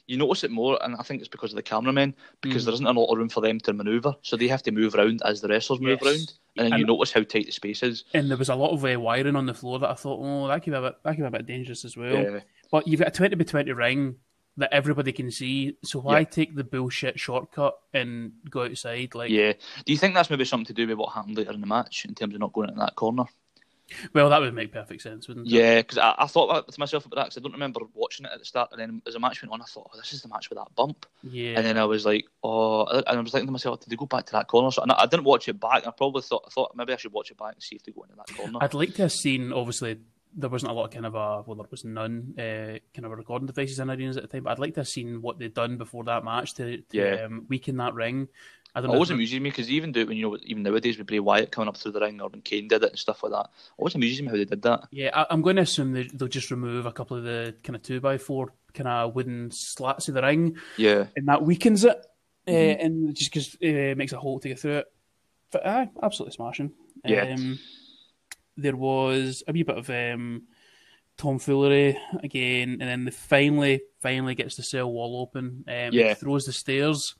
you 0.05 0.17
notice 0.17 0.43
it 0.43 0.51
more, 0.51 0.77
and 0.83 0.95
I 0.95 1.01
think 1.01 1.21
it's 1.21 1.27
because 1.27 1.51
of 1.51 1.55
the 1.55 1.63
cameramen, 1.63 2.13
because 2.39 2.61
mm. 2.61 2.65
there 2.65 2.73
isn't 2.75 2.85
a 2.85 2.91
lot 2.91 3.11
of 3.11 3.17
room 3.17 3.29
for 3.29 3.41
them 3.41 3.59
to 3.61 3.73
manoeuvre, 3.73 4.15
so 4.21 4.37
they 4.37 4.47
have 4.47 4.61
to 4.63 4.71
move 4.71 4.93
around 4.93 5.23
as 5.25 5.41
the 5.41 5.47
wrestlers 5.47 5.79
yes. 5.81 5.87
move 5.87 6.01
around, 6.03 6.33
and 6.57 6.65
then 6.65 6.73
and, 6.73 6.79
you 6.79 6.85
notice 6.85 7.11
how 7.11 7.23
tight 7.23 7.47
the 7.47 7.51
space 7.51 7.81
is. 7.81 8.03
And 8.13 8.29
there 8.29 8.37
was 8.37 8.49
a 8.49 8.55
lot 8.55 8.73
of 8.73 8.85
uh, 8.85 8.99
wiring 8.99 9.35
on 9.35 9.47
the 9.47 9.55
floor 9.55 9.79
that 9.79 9.89
I 9.89 9.95
thought, 9.95 10.19
oh, 10.21 10.47
that 10.47 10.63
could 10.63 10.71
be 10.71 10.77
a 10.77 10.81
bit, 10.81 10.95
that 11.03 11.15
could 11.15 11.21
be 11.21 11.27
a 11.27 11.31
bit 11.31 11.47
dangerous 11.47 11.83
as 11.83 11.97
well. 11.97 12.13
Yeah. 12.13 12.39
But 12.69 12.87
you've 12.87 12.99
got 12.99 13.07
a 13.07 13.11
twenty 13.11 13.35
by 13.35 13.43
twenty 13.43 13.71
ring 13.71 14.17
that 14.57 14.71
everybody 14.71 15.11
can 15.11 15.31
see, 15.31 15.77
so 15.83 15.99
why 15.99 16.19
yeah. 16.19 16.25
take 16.25 16.55
the 16.55 16.63
bullshit 16.63 17.19
shortcut 17.19 17.75
and 17.93 18.33
go 18.51 18.65
outside? 18.65 19.15
Like, 19.15 19.31
yeah, 19.31 19.53
do 19.85 19.93
you 19.93 19.97
think 19.97 20.13
that's 20.13 20.29
maybe 20.29 20.45
something 20.45 20.65
to 20.65 20.73
do 20.73 20.87
with 20.87 20.97
what 20.97 21.13
happened 21.13 21.37
later 21.37 21.53
in 21.53 21.61
the 21.61 21.65
match 21.65 22.05
in 22.05 22.13
terms 22.13 22.35
of 22.35 22.41
not 22.41 22.53
going 22.53 22.69
into 22.69 22.81
that 22.81 22.95
corner? 22.95 23.23
Well, 24.13 24.29
that 24.29 24.39
would 24.39 24.53
make 24.53 24.71
perfect 24.71 25.01
sense, 25.01 25.27
wouldn't 25.27 25.47
it? 25.47 25.51
Yeah, 25.51 25.81
because 25.81 25.97
I, 25.97 26.15
I, 26.17 26.27
thought 26.27 26.53
that 26.53 26.71
to 26.71 26.79
myself 26.79 27.05
about 27.05 27.15
that 27.17 27.25
because 27.25 27.37
I 27.37 27.41
don't 27.41 27.53
remember 27.53 27.81
watching 27.93 28.25
it 28.25 28.31
at 28.33 28.39
the 28.39 28.45
start, 28.45 28.69
and 28.71 28.79
then 28.79 29.01
as 29.07 29.13
the 29.13 29.19
match 29.19 29.41
went 29.41 29.51
on, 29.51 29.61
I 29.61 29.65
thought, 29.65 29.89
oh, 29.93 29.97
this 29.97 30.13
is 30.13 30.21
the 30.21 30.27
match 30.27 30.49
with 30.49 30.59
that 30.59 30.73
bump. 30.75 31.05
Yeah. 31.23 31.53
And 31.57 31.65
then 31.65 31.77
I 31.77 31.85
was 31.85 32.05
like, 32.05 32.25
oh, 32.43 32.85
and 32.85 33.03
I 33.07 33.19
was 33.19 33.31
thinking 33.31 33.47
to 33.47 33.51
myself, 33.51 33.79
did 33.79 33.89
they 33.89 33.95
go 33.95 34.05
back 34.05 34.25
to 34.27 34.31
that 34.33 34.47
corner? 34.47 34.71
So 34.71 34.83
I, 34.87 35.03
I 35.03 35.05
didn't 35.05 35.25
watch 35.25 35.47
it 35.47 35.59
back. 35.59 35.87
I 35.87 35.91
probably 35.91 36.21
thought, 36.21 36.43
I 36.47 36.49
thought 36.49 36.75
maybe 36.75 36.93
I 36.93 36.97
should 36.97 37.13
watch 37.13 37.31
it 37.31 37.37
back 37.37 37.53
and 37.53 37.63
see 37.63 37.75
if 37.75 37.83
they 37.83 37.91
go 37.91 38.03
into 38.03 38.15
that 38.15 38.35
corner. 38.35 38.59
I'd 38.61 38.73
like 38.73 38.95
to 38.95 39.03
have 39.03 39.11
seen, 39.11 39.53
obviously, 39.53 39.99
there 40.35 40.49
wasn't 40.49 40.71
a 40.71 40.75
lot 40.75 40.85
of 40.85 40.91
kind 40.91 41.05
of 41.05 41.15
a 41.15 41.41
well, 41.41 41.55
there 41.55 41.65
was 41.69 41.83
none 41.83 42.35
uh, 42.37 42.77
kind 42.93 43.05
of 43.05 43.11
recording 43.11 43.47
devices 43.47 43.79
in 43.79 43.89
arenas 43.89 44.17
at 44.17 44.23
the 44.23 44.29
time. 44.29 44.43
But 44.43 44.51
I'd 44.51 44.59
like 44.59 44.75
to 44.75 44.81
have 44.81 44.87
seen 44.87 45.21
what 45.21 45.39
they'd 45.39 45.53
done 45.53 45.77
before 45.77 46.03
that 46.05 46.23
match 46.23 46.53
to, 46.55 46.77
to 46.77 46.83
yeah. 46.91 47.25
um, 47.25 47.45
weaken 47.49 47.77
that 47.77 47.93
ring. 47.93 48.27
I 48.75 48.81
don't 48.81 48.91
It 48.91 48.93
always 48.93 49.09
amuses 49.09 49.39
me 49.39 49.49
because 49.49 49.69
even 49.69 49.91
do 49.91 50.01
it 50.01 50.07
when 50.07 50.17
you 50.17 50.29
know 50.29 50.37
even 50.43 50.63
nowadays 50.63 50.97
with 50.97 51.07
Bray 51.07 51.19
Wyatt 51.19 51.51
coming 51.51 51.67
up 51.67 51.77
through 51.77 51.93
the 51.93 52.01
ring 52.01 52.21
or 52.21 52.29
when 52.29 52.41
Kane 52.41 52.67
did 52.67 52.83
it 52.83 52.91
and 52.91 52.99
stuff 52.99 53.23
like 53.23 53.31
that. 53.31 53.49
Always 53.77 53.95
amuses 53.95 54.21
me 54.21 54.27
how 54.27 54.35
they 54.35 54.45
did 54.45 54.61
that. 54.61 54.87
Yeah, 54.91 55.09
I, 55.13 55.33
am 55.33 55.41
going 55.41 55.55
to 55.55 55.63
assume 55.63 55.93
they, 55.93 56.07
will 56.19 56.27
just 56.27 56.51
remove 56.51 56.85
a 56.85 56.91
couple 56.91 57.17
of 57.17 57.23
the 57.23 57.55
kind 57.63 57.75
of 57.75 57.81
two 57.81 57.99
by 57.99 58.17
four 58.17 58.53
kind 58.73 58.87
of 58.87 59.15
wooden 59.15 59.49
slats 59.51 60.07
of 60.07 60.13
the 60.13 60.21
ring. 60.21 60.57
Yeah, 60.77 61.07
and 61.15 61.27
that 61.27 61.43
weakens 61.43 61.83
it, 61.83 61.97
uh, 62.47 62.51
mm-hmm. 62.51 62.81
uh, 62.81 62.83
and 62.85 63.15
just 63.15 63.31
because 63.31 63.57
it 63.59 63.93
uh, 63.93 63.95
makes 63.95 64.13
a 64.13 64.19
hole 64.19 64.39
to 64.39 64.47
get 64.47 64.59
through 64.59 64.77
it. 64.77 64.85
But 65.51 65.65
uh, 65.65 65.85
absolutely 66.03 66.35
smashing. 66.35 66.71
Yeah. 67.03 67.33
Um, 67.33 67.57
there 68.55 68.75
was 68.75 69.41
a 69.47 69.51
wee 69.51 69.63
bit 69.63 69.77
of 69.77 69.89
um, 69.89 70.43
tomfoolery 71.17 71.97
again, 72.21 72.77
and 72.79 72.81
then 72.81 73.05
they 73.05 73.11
finally, 73.11 73.81
finally 73.99 74.35
gets 74.35 74.57
the 74.57 74.63
cell 74.63 74.91
wall 74.91 75.21
open. 75.21 75.63
Um, 75.67 75.89
yeah. 75.91 76.13
throws 76.13 76.45
the 76.45 76.53
stairs 76.53 77.15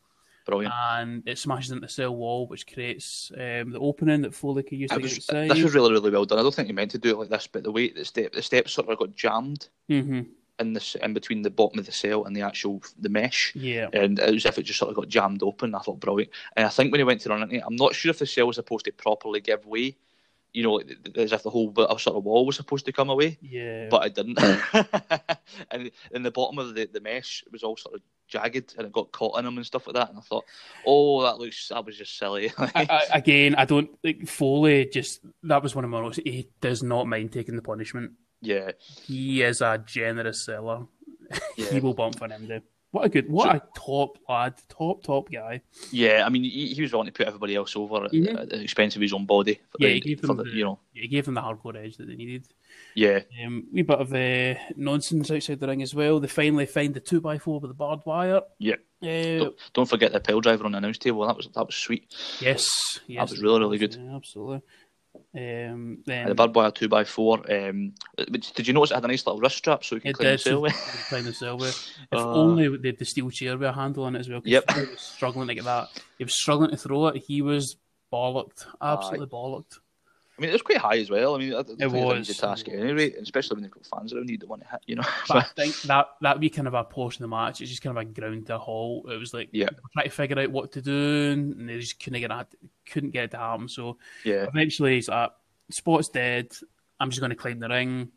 Brilliant. 0.50 0.74
And 0.74 1.24
it 1.28 1.38
smashes 1.38 1.72
into 1.72 1.86
the 1.86 1.92
cell 1.92 2.16
wall, 2.16 2.48
which 2.48 2.66
creates 2.66 3.32
um, 3.36 3.72
the 3.72 3.80
opening 3.80 4.22
that 4.22 4.34
Foley 4.34 4.64
could 4.64 4.80
use 4.80 4.90
to 4.90 5.00
was, 5.00 5.28
get 5.28 5.50
This 5.50 5.64
was 5.64 5.74
really, 5.74 5.92
really 5.92 6.10
well 6.10 6.26
done. 6.26 6.40
I 6.40 6.42
don't 6.42 6.54
think 6.54 6.68
you 6.68 6.74
meant 6.74 6.92
to 6.92 6.98
do 6.98 7.12
it 7.12 7.18
like 7.18 7.30
this, 7.30 7.48
but 7.48 7.64
the 7.64 7.72
way 7.72 7.92
the 7.92 8.06
step, 8.06 8.34
the 8.34 8.42
steps 8.42 8.74
sort 8.74 8.90
of 8.90 8.98
got 8.98 9.16
jammed 9.16 9.70
mm-hmm. 9.90 10.22
in 10.60 10.74
the 10.74 11.00
in 11.04 11.14
between 11.14 11.44
the 11.44 11.50
bottom 11.50 11.78
of 11.78 11.86
the 11.86 11.92
cell 11.92 12.26
and 12.26 12.36
the 12.36 12.42
actual 12.42 12.82
the 13.00 13.10
mesh. 13.10 13.54
Yeah. 13.56 13.90
And 13.94 14.18
it 14.18 14.34
was 14.34 14.46
as 14.46 14.54
if 14.54 14.60
it 14.60 14.64
just 14.64 14.80
sort 14.80 14.90
of 14.90 14.96
got 14.96 15.08
jammed 15.08 15.44
open. 15.44 15.76
I 15.76 15.80
thought 15.80 16.00
brilliant. 16.00 16.32
And 16.56 16.66
I 16.66 16.70
think 16.70 16.92
when 16.92 17.00
he 17.00 17.06
went 17.06 17.22
to 17.22 17.30
run 17.30 17.52
it, 17.52 17.64
I'm 17.66 17.76
not 17.76 17.94
sure 17.94 18.10
if 18.10 18.20
the 18.20 18.26
cell 18.26 18.48
was 18.48 18.56
supposed 18.56 18.86
to 18.86 18.92
properly 18.92 19.42
give 19.42 19.66
way 19.66 19.96
you 20.52 20.64
know, 20.64 20.82
as 21.16 21.32
if 21.32 21.44
the 21.44 21.50
whole 21.50 21.70
bit 21.70 21.88
of 21.90 22.02
sort 22.02 22.18
of 22.18 22.24
wall 22.24 22.46
was 22.46 22.56
supposed 22.56 22.86
to 22.86 22.92
come 22.92 23.10
away. 23.10 23.38
Yeah. 23.42 23.88
But 23.90 24.08
it 24.08 24.16
didn't. 24.16 24.40
and 25.72 25.92
in 26.12 26.24
the 26.24 26.32
bottom 26.32 26.58
of 26.58 26.74
the, 26.74 26.86
the 26.86 27.02
mesh 27.02 27.44
it 27.46 27.52
was 27.52 27.64
all 27.64 27.78
sort 27.78 27.96
of 27.96 28.02
jagged 28.30 28.76
and 28.78 28.88
it 28.88 28.94
got 28.94 29.12
caught 29.12 29.38
in 29.40 29.46
them 29.46 29.58
and 29.58 29.66
stuff 29.66 29.88
like 29.88 29.96
that. 29.96 30.10
And 30.10 30.20
I 30.20 30.22
thought, 30.22 30.46
oh, 30.86 31.24
that 31.24 31.38
looks, 31.40 31.68
that 31.70 31.86
was 31.86 31.98
just 31.98 32.18
silly. 32.18 32.52
I, 32.58 32.72
I, 32.76 33.02
again, 33.18 33.56
I 33.56 33.66
don't, 33.66 33.90
like, 34.04 34.28
Foley 34.28 34.86
just, 34.86 35.22
that 35.44 35.64
was 35.64 35.76
one 35.76 35.84
of 35.84 35.90
my 35.90 36.00
notes. 36.02 36.20
He 36.24 36.50
does 36.62 36.82
not 36.84 37.08
mind 37.08 37.32
taking 37.32 37.56
the 37.56 37.62
punishment. 37.62 38.14
Yeah. 38.42 38.72
He 39.06 39.42
is 39.42 39.62
a 39.62 39.84
generous 39.86 40.46
seller. 40.46 40.86
Yeah. 41.58 41.74
he 41.74 41.80
will 41.80 41.94
bump 41.94 42.18
for 42.18 42.28
him, 42.28 42.48
dude. 42.48 42.64
What 42.92 43.06
a 43.06 43.10
good, 43.10 43.30
what 43.30 43.52
so, 43.52 43.58
a 43.58 43.80
top 43.80 44.18
lad, 44.28 44.56
top 44.68 45.04
top 45.04 45.32
guy. 45.32 45.62
Yeah, 45.92 46.24
I 46.26 46.30
mean, 46.30 46.44
he, 46.44 46.74
he 46.74 46.82
was 46.82 46.92
wanting 46.92 47.14
to 47.14 47.18
put 47.18 47.28
everybody 47.28 47.56
else 47.56 47.76
over 47.76 48.08
mm-hmm. 48.08 48.36
at, 48.36 48.50
the 48.50 48.62
expense 48.62 48.96
of 48.96 49.02
his 49.02 49.14
own 49.14 49.28
body. 49.28 49.60
yeah, 49.78 49.90
the, 49.90 49.94
he 49.94 50.00
gave 50.00 50.22
them 50.22 50.38
the, 50.38 50.44
the, 50.44 50.50
you 50.50 50.64
know, 50.64 50.80
yeah, 50.94 51.04
he 51.04 51.08
gave 51.08 51.26
them 51.26 51.36
the 51.36 51.42
hardcore 51.42 51.76
edge 51.76 51.98
that 51.98 52.08
they 52.08 52.16
needed. 52.16 52.48
Yeah, 52.96 53.20
um, 53.46 53.68
wee 53.72 53.84
bit 53.84 54.00
of 54.00 54.12
uh, 54.12 54.60
nonsense 54.76 55.30
outside 55.30 55.60
the 55.60 55.68
ring 55.68 55.84
as 55.84 55.94
well. 55.94 56.20
They 56.20 56.28
finally 56.28 56.66
find 56.66 56.94
the 56.94 57.00
two 57.00 57.22
by 57.22 57.38
four 57.38 57.60
with 57.60 57.70
the 57.70 57.76
barbed 57.76 58.08
wire. 58.08 58.42
Yeah. 58.58 58.76
Uh, 59.02 59.38
don't, 59.38 59.56
don't, 59.74 59.90
forget 59.90 60.12
the 60.12 60.20
pile 60.20 60.42
driver 60.42 60.66
on 60.66 60.72
the 60.72 60.80
announce 60.80 60.98
table. 60.98 61.26
That 61.26 61.38
was 61.38 61.48
that 61.54 61.66
was 61.66 61.76
sweet. 61.76 62.14
Yes, 62.42 63.00
yes, 63.08 63.20
that 63.20 63.30
was 63.30 63.42
really 63.42 63.60
really 63.60 63.78
good. 63.78 63.96
Yeah, 63.96 64.16
absolutely. 64.16 64.62
Um, 65.36 66.00
then 66.06 66.28
the 66.28 66.36
barbed 66.36 66.56
wire 66.56 66.72
two 66.72 66.88
by 66.88 67.04
four. 67.04 67.40
Um, 67.52 67.94
did 68.18 68.68
you 68.68 68.74
notice 68.74 68.92
it 68.92 68.96
had 68.96 69.06
a 69.06 69.08
nice 69.08 69.26
little 69.26 69.40
wrist 69.40 69.58
strap 69.58 69.84
so 69.84 69.96
you 69.96 70.02
can 70.02 70.14
climb 70.14 70.32
the 70.32 70.38
cell 70.38 70.62
with? 70.62 70.74
Climb 71.10 71.24
the 71.24 71.56
with. 71.56 71.90
If 72.12 72.20
uh, 72.20 72.34
only 72.34 72.78
they 72.78 72.90
had 72.90 72.98
the 72.98 73.06
steel 73.06 73.30
chair 73.30 73.58
with 73.58 73.68
a 73.68 73.74
handle 73.74 74.06
on 74.06 74.16
it 74.16 74.20
as 74.20 74.30
well. 74.30 74.42
Yep. 74.44 74.72
He 74.72 74.80
was 74.82 75.02
struggling 75.02 75.48
to 75.48 75.56
get 75.56 75.66
that. 75.66 75.90
He 76.18 76.24
was 76.24 76.36
struggling 76.36 76.72
to 76.72 76.78
throw 76.78 77.08
it. 77.08 77.24
He 77.26 77.42
was 77.42 77.78
bollocked, 78.12 78.66
absolutely 78.82 79.28
uh, 79.28 79.30
bollocked. 79.30 79.78
I 80.40 80.42
mean, 80.42 80.52
it 80.52 80.54
was 80.54 80.62
quite 80.62 80.78
high 80.78 81.00
as 81.00 81.10
well. 81.10 81.36
I 81.36 81.38
mean, 81.38 81.52
it 81.52 81.92
was 81.92 82.30
a 82.30 82.34
task 82.34 82.70
at 82.70 82.76
any 82.76 82.94
rate, 82.94 83.16
especially 83.22 83.56
when 83.56 83.64
they've 83.64 83.72
got 83.72 83.86
fans 83.86 84.14
around 84.14 84.30
you 84.30 84.38
don't 84.38 84.50
want 84.50 84.62
to 84.62 84.70
hit, 84.70 84.80
you 84.88 84.96
know. 84.96 85.04
But 85.28 85.38
I 85.38 85.42
think 85.56 85.82
that 85.82 86.08
that 86.22 86.40
be 86.40 86.50
kind 86.50 86.68
of 86.68 86.76
a 86.76 86.86
portion 86.86 87.26
of 87.26 87.30
the 87.30 87.36
match. 87.36 87.60
It's 87.60 87.70
just 87.70 87.82
kind 87.82 87.98
of 87.98 88.02
a 88.02 88.06
ground 88.06 88.48
to 88.48 88.56
a 88.56 88.58
halt. 88.58 89.12
It 89.12 89.20
was 89.20 89.34
like 89.34 89.50
yeah, 89.52 89.68
trying 89.92 90.06
to 90.06 90.12
figure 90.12 90.40
out 90.40 90.52
what 90.52 90.72
to 90.72 90.82
do, 90.82 91.32
and 91.34 91.68
they 91.68 91.78
just 91.80 92.02
couldn't 92.02 92.22
get 92.22 92.32
it, 92.32 92.48
couldn't 92.90 93.12
get 93.12 93.26
it 93.26 93.32
to 93.32 93.38
happen. 93.38 93.68
So 93.68 93.98
yeah, 94.24 94.46
eventually 94.48 94.96
he's 94.96 95.10
like, 95.10 95.32
Spot's 95.72 96.08
dead. 96.08 96.56
I'm 97.02 97.10
just 97.10 97.20
going 97.20 97.32
to 97.32 97.36
climb 97.36 97.60
the 97.60 97.68
ring, 97.68 98.10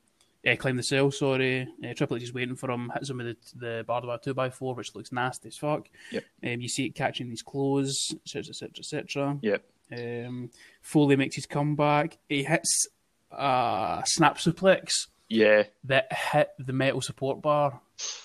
uh, 0.46 0.54
climb 0.54 0.76
the 0.76 0.84
cell. 0.84 1.10
Sorry, 1.10 1.62
uh, 1.62 1.94
Triple 1.94 2.18
H 2.18 2.22
is 2.22 2.32
waiting 2.32 2.54
for 2.54 2.70
him. 2.70 2.92
Hits 2.94 3.10
him 3.10 3.18
with 3.18 3.36
the, 3.58 3.66
the 3.66 3.84
barbed 3.84 4.06
wire 4.06 4.18
two 4.18 4.38
x 4.38 4.56
four, 4.56 4.76
which 4.76 4.94
looks 4.94 5.10
nasty 5.10 5.48
as 5.48 5.56
fuck. 5.56 5.88
Yep. 6.12 6.24
Um, 6.44 6.60
you 6.60 6.68
see 6.68 6.86
it 6.86 6.94
catching 6.94 7.28
these 7.28 7.42
clothes, 7.42 8.14
etc., 8.24 8.50
etc., 8.50 8.70
etc. 8.78 9.38
Yep. 9.42 9.64
Um, 9.92 10.50
Foley 10.80 11.16
makes 11.16 11.36
his 11.36 11.46
comeback. 11.46 12.18
He 12.28 12.44
hits 12.44 12.86
a 13.30 14.02
snap 14.06 14.38
suplex. 14.38 15.08
Yeah. 15.28 15.64
That 15.84 16.12
hit 16.12 16.50
the 16.58 16.72
metal 16.72 17.00
support 17.00 17.40
bar 17.40 17.80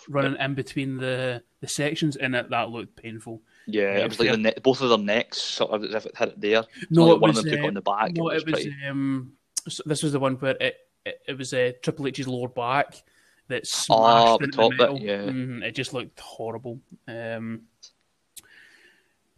running 0.10 0.34
yep. 0.34 0.42
in 0.42 0.56
between 0.56 0.98
the, 0.98 1.42
the 1.62 1.68
sections, 1.68 2.16
and 2.16 2.36
it, 2.36 2.50
that 2.50 2.70
looked 2.70 2.96
painful. 2.96 3.42
Yeah, 3.66 3.98
it 3.98 4.10
was 4.10 4.20
like 4.20 4.38
ne- 4.40 4.54
both 4.64 4.82
of 4.82 4.90
their 4.90 4.98
necks, 4.98 5.42
sort 5.42 5.72
of 5.72 5.84
as 5.84 5.94
if 5.94 6.06
it 6.06 6.18
hit 6.18 6.30
it 6.30 6.42
there. 6.42 6.64
No, 6.90 7.16
one 7.16 7.22
was, 7.22 7.40
of 7.40 7.44
them 7.46 7.54
took 7.54 7.64
uh, 7.64 7.68
on 7.68 7.74
the 7.74 7.82
back. 7.82 8.14
No, 8.14 8.30
it 8.30 8.46
was. 8.46 8.66
It 8.66 8.68
was 8.68 8.90
um, 8.90 9.34
so 9.68 9.84
this 9.86 10.04
was 10.04 10.14
the 10.14 10.20
one 10.20 10.36
where 10.36 10.56
it 10.60 10.78
it, 11.06 11.22
it 11.28 11.38
was 11.38 11.54
uh, 11.54 11.72
Triple 11.82 12.08
H's 12.08 12.28
lower 12.28 12.48
back 12.48 13.04
that 13.48 13.64
ah, 13.64 13.66
smashed 13.66 14.28
oh, 14.28 14.38
into 14.44 14.58
the 14.58 14.70
metal. 14.70 14.98
Bit, 14.98 15.04
yeah. 15.04 15.18
Mm-hmm, 15.18 15.64
it 15.64 15.76
just 15.76 15.94
looked 15.94 16.20
horrible. 16.20 16.80
Um, 17.08 17.62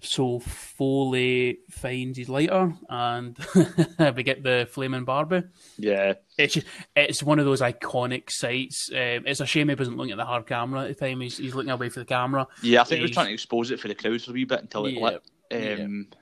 so 0.02 0.39
Foley 0.39 1.60
finds 1.70 2.18
his 2.18 2.30
lighter, 2.30 2.74
and 2.89 3.38
we 4.16 4.24
get 4.24 4.43
the 4.43 4.68
flaming 4.72 5.04
Barbie. 5.04 5.43
Yeah, 5.78 6.14
it's 6.38 6.54
just, 6.56 6.68
it's 6.95 7.24
one 7.24 7.39
of 7.39 7.45
those 7.45 7.62
iconic 7.62 8.30
sights. 8.30 8.89
Um, 8.91 9.26
it's 9.26 9.39
a 9.39 9.45
shame 9.45 9.70
he 9.70 9.76
wasn't 9.76 9.97
looking 9.97 10.12
at 10.12 10.18
the 10.18 10.26
hard 10.26 10.47
camera 10.47 10.84
at 10.84 10.88
the 10.88 10.95
time. 10.95 11.22
He's, 11.22 11.38
he's 11.38 11.56
looking 11.56 11.72
away 11.72 11.89
for 11.89 12.00
the 12.00 12.06
camera. 12.06 12.47
Yeah, 12.62 12.82
I 12.82 12.84
think 12.86 13.00
he's, 13.00 13.00
he 13.00 13.04
was 13.04 13.12
trying 13.12 13.28
to 13.28 13.34
expose 13.34 13.72
it 13.72 13.80
for 13.80 13.88
the 13.88 13.95
crowd 13.95 14.22
for 14.22 14.32
a 14.32 14.34
wee 14.34 14.45
bit 14.45 14.62
until 14.62 14.86
it 14.86 14.93
yeah, 14.93 15.04
lit. 15.04 15.22
Um, 15.52 16.08
yeah 16.12 16.18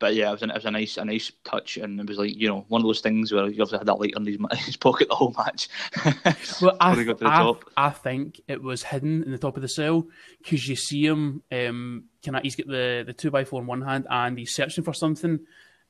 but 0.00 0.14
yeah, 0.14 0.28
it 0.28 0.32
was, 0.32 0.42
an, 0.42 0.50
it 0.50 0.54
was 0.56 0.64
a 0.64 0.70
nice 0.70 0.96
a 0.96 1.04
nice 1.04 1.32
touch, 1.44 1.76
and 1.76 2.00
it 2.00 2.08
was 2.08 2.18
like 2.18 2.34
you 2.36 2.48
know 2.48 2.64
one 2.68 2.80
of 2.80 2.86
those 2.86 3.00
things 3.00 3.32
where 3.32 3.44
you 3.44 3.62
obviously 3.62 3.78
had 3.78 3.86
that 3.86 4.00
light 4.00 4.14
on 4.16 4.26
his, 4.26 4.38
his 4.64 4.76
pocket 4.76 5.08
the 5.08 5.14
whole 5.14 5.34
match. 5.36 5.68
well, 6.60 6.76
I, 6.80 7.14
I, 7.22 7.54
I, 7.76 7.90
think 7.90 8.40
it 8.48 8.62
was 8.62 8.82
hidden 8.82 9.22
in 9.22 9.30
the 9.30 9.38
top 9.38 9.56
of 9.56 9.62
the 9.62 9.68
cell 9.68 10.06
because 10.38 10.66
you 10.68 10.76
see 10.76 11.06
him. 11.06 11.42
Um, 11.52 12.04
can 12.22 12.34
I, 12.34 12.40
he's 12.42 12.56
got 12.56 12.66
the 12.66 13.04
the 13.06 13.12
two 13.12 13.30
by 13.30 13.44
four 13.44 13.60
in 13.60 13.66
one 13.66 13.82
hand, 13.82 14.06
and 14.10 14.38
he's 14.38 14.54
searching 14.54 14.84
for 14.84 14.94
something, 14.94 15.40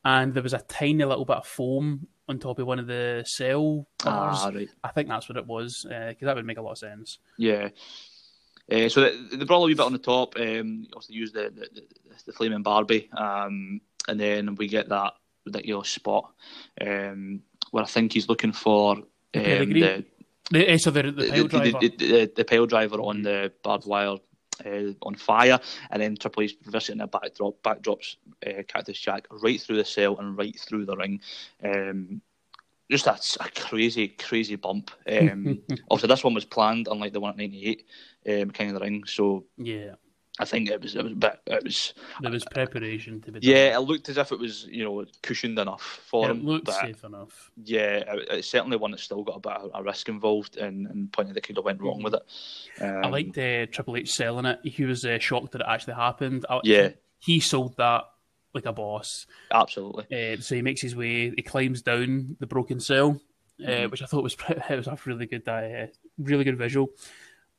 and 0.05 0.35
there 0.35 0.43
was 0.43 0.55
a 0.55 0.59
tiny 0.59 1.05
little 1.05 1.25
bit 1.25 1.39
of 1.39 1.47
foam 1.47 2.07
on 2.29 2.39
top 2.39 2.59
of 2.59 2.67
one 2.67 2.79
of 2.79 2.87
the 2.87 3.25
cell 3.27 3.87
bars. 4.03 4.39
Ah, 4.41 4.51
right. 4.55 4.69
I 4.83 4.89
think 4.89 5.09
that's 5.09 5.29
what 5.29 5.39
it 5.39 5.47
was 5.47 5.85
because 5.89 6.23
uh, 6.23 6.27
that 6.27 6.37
would 6.37 6.47
make 6.47 6.59
a 6.59 6.63
lot 6.63 6.73
of 6.73 6.79
sense. 6.79 7.19
Yeah. 7.39 7.71
Uh, 8.71 8.89
so 8.89 9.03
they, 9.03 9.37
they 9.37 9.45
brought 9.45 9.63
a 9.63 9.67
wee 9.67 9.75
bit 9.75 9.87
on 9.87 9.93
the 9.93 9.99
top. 9.99 10.39
Um, 10.39 10.87
also 10.95 11.13
used 11.13 11.35
the, 11.35 11.53
the, 11.55 11.69
the, 11.75 11.83
the 12.27 12.33
flaming 12.33 12.63
Barbie. 12.63 13.11
Um, 13.17 13.81
and 14.09 14.19
then 14.19 14.55
we 14.55 14.69
get 14.69 14.89
that 14.89 15.15
ridiculous 15.45 15.91
spot 15.91 16.33
um, 16.81 17.43
where 17.71 17.85
I 17.85 17.87
think 17.87 18.13
he's 18.13 18.29
looking 18.29 18.53
for 18.53 18.97
um, 18.97 19.03
the, 19.35 20.05
the, 20.51 20.71
eh, 20.71 20.77
so 20.77 20.91
the, 20.91 21.03
the 21.11 21.31
pile 21.31 21.49
driver, 21.49 21.79
the, 21.81 21.89
the, 21.89 22.33
the, 22.37 22.45
pile 22.45 22.67
driver 22.67 23.01
on 23.01 23.23
the 23.23 23.53
barbed 23.63 23.87
wire. 23.87 24.17
Uh, 24.65 24.93
on 25.03 25.17
fire, 25.17 25.59
and 25.91 26.01
then 26.01 26.15
Triple 26.15 26.45
H 26.45 26.55
reversing 26.65 27.01
a 27.01 27.09
backdrop, 27.09 27.61
backdrops 27.65 28.19
uh, 28.47 28.63
Cactus 28.69 29.01
Jack 29.01 29.27
right 29.43 29.61
through 29.61 29.79
the 29.79 29.85
cell 29.85 30.17
and 30.19 30.39
right 30.39 30.57
through 30.57 30.87
the 30.87 30.95
ring. 30.95 31.21
Um, 31.65 32.23
just 32.91 33.07
a, 33.07 33.19
a, 33.43 33.49
crazy, 33.51 34.09
crazy 34.09 34.57
bump. 34.57 34.91
Um, 35.07 35.61
obviously, 35.91 36.09
this 36.09 36.25
one 36.25 36.35
was 36.35 36.45
planned, 36.45 36.89
unlike 36.91 37.13
the 37.13 37.21
one 37.21 37.31
at 37.31 37.37
'98, 37.37 37.87
um, 38.29 38.51
King 38.51 38.69
of 38.69 38.75
the 38.75 38.81
Ring. 38.81 39.05
So 39.07 39.45
yeah, 39.57 39.95
I 40.41 40.45
think 40.45 40.69
it 40.69 40.83
was 40.83 40.97
it 40.97 41.05
was 41.05 41.13
a 41.13 41.17
bit 41.17 41.41
it 41.47 41.63
was 41.63 41.95
there 42.21 42.31
was 42.31 42.45
preparation 42.45 43.21
to 43.21 43.33
be 43.33 43.39
done. 43.39 43.49
Yeah, 43.49 43.77
it 43.77 43.81
looked 43.81 44.09
as 44.09 44.19
if 44.19 44.33
it 44.33 44.39
was 44.39 44.65
you 44.65 44.83
know 44.83 45.05
cushioned 45.23 45.59
enough 45.59 46.03
for 46.07 46.27
it 46.27 46.33
him. 46.33 46.39
It 46.39 46.45
looked 46.45 46.73
safe 46.73 47.05
enough. 47.05 47.53
Yeah, 47.63 47.99
it, 47.99 48.29
it's 48.31 48.49
certainly 48.49 48.77
one 48.77 48.91
that's 48.91 49.05
still 49.05 49.23
got 49.23 49.37
a 49.37 49.41
bit 49.41 49.53
of 49.53 49.71
a 49.73 49.83
risk 49.83 50.09
involved, 50.09 50.57
and, 50.57 50.89
and 50.89 51.13
point 51.13 51.33
that 51.33 51.43
could 51.43 51.57
have 51.57 51.65
went 51.65 51.81
wrong 51.81 52.03
with 52.03 52.15
it. 52.15 52.23
Um, 52.81 53.05
I 53.05 53.09
liked 53.09 53.39
uh, 53.39 53.67
Triple 53.67 53.97
H 53.97 54.11
selling 54.11 54.47
it. 54.47 54.59
He 54.65 54.85
was 54.85 55.05
uh, 55.05 55.19
shocked 55.21 55.53
that 55.53 55.61
it 55.61 55.69
actually 55.69 55.95
happened. 55.95 56.47
I, 56.51 56.61
yeah, 56.65 56.91
he 57.21 57.39
sold 57.39 57.77
that 57.77 58.05
like 58.55 58.67
a 58.67 58.73
boss. 58.73 59.27
Absolutely. 59.53 60.05
Uh, 60.35 60.41
so 60.41 60.55
he 60.55 60.63
makes 60.63 60.81
his 60.81 60.97
way. 60.97 61.31
He 61.31 61.43
climbs 61.43 61.83
down 61.83 62.37
the 62.39 62.47
broken 62.47 62.81
cell, 62.81 63.21
uh, 63.63 63.67
mm-hmm. 63.67 63.91
which 63.91 64.03
I 64.03 64.07
thought 64.07 64.23
was 64.23 64.37
it 64.49 64.77
was 64.77 64.87
a 64.87 64.99
really 65.05 65.27
good, 65.27 65.49
uh, 65.49 65.87
really 66.19 66.45
good 66.45 66.59
visual 66.59 66.91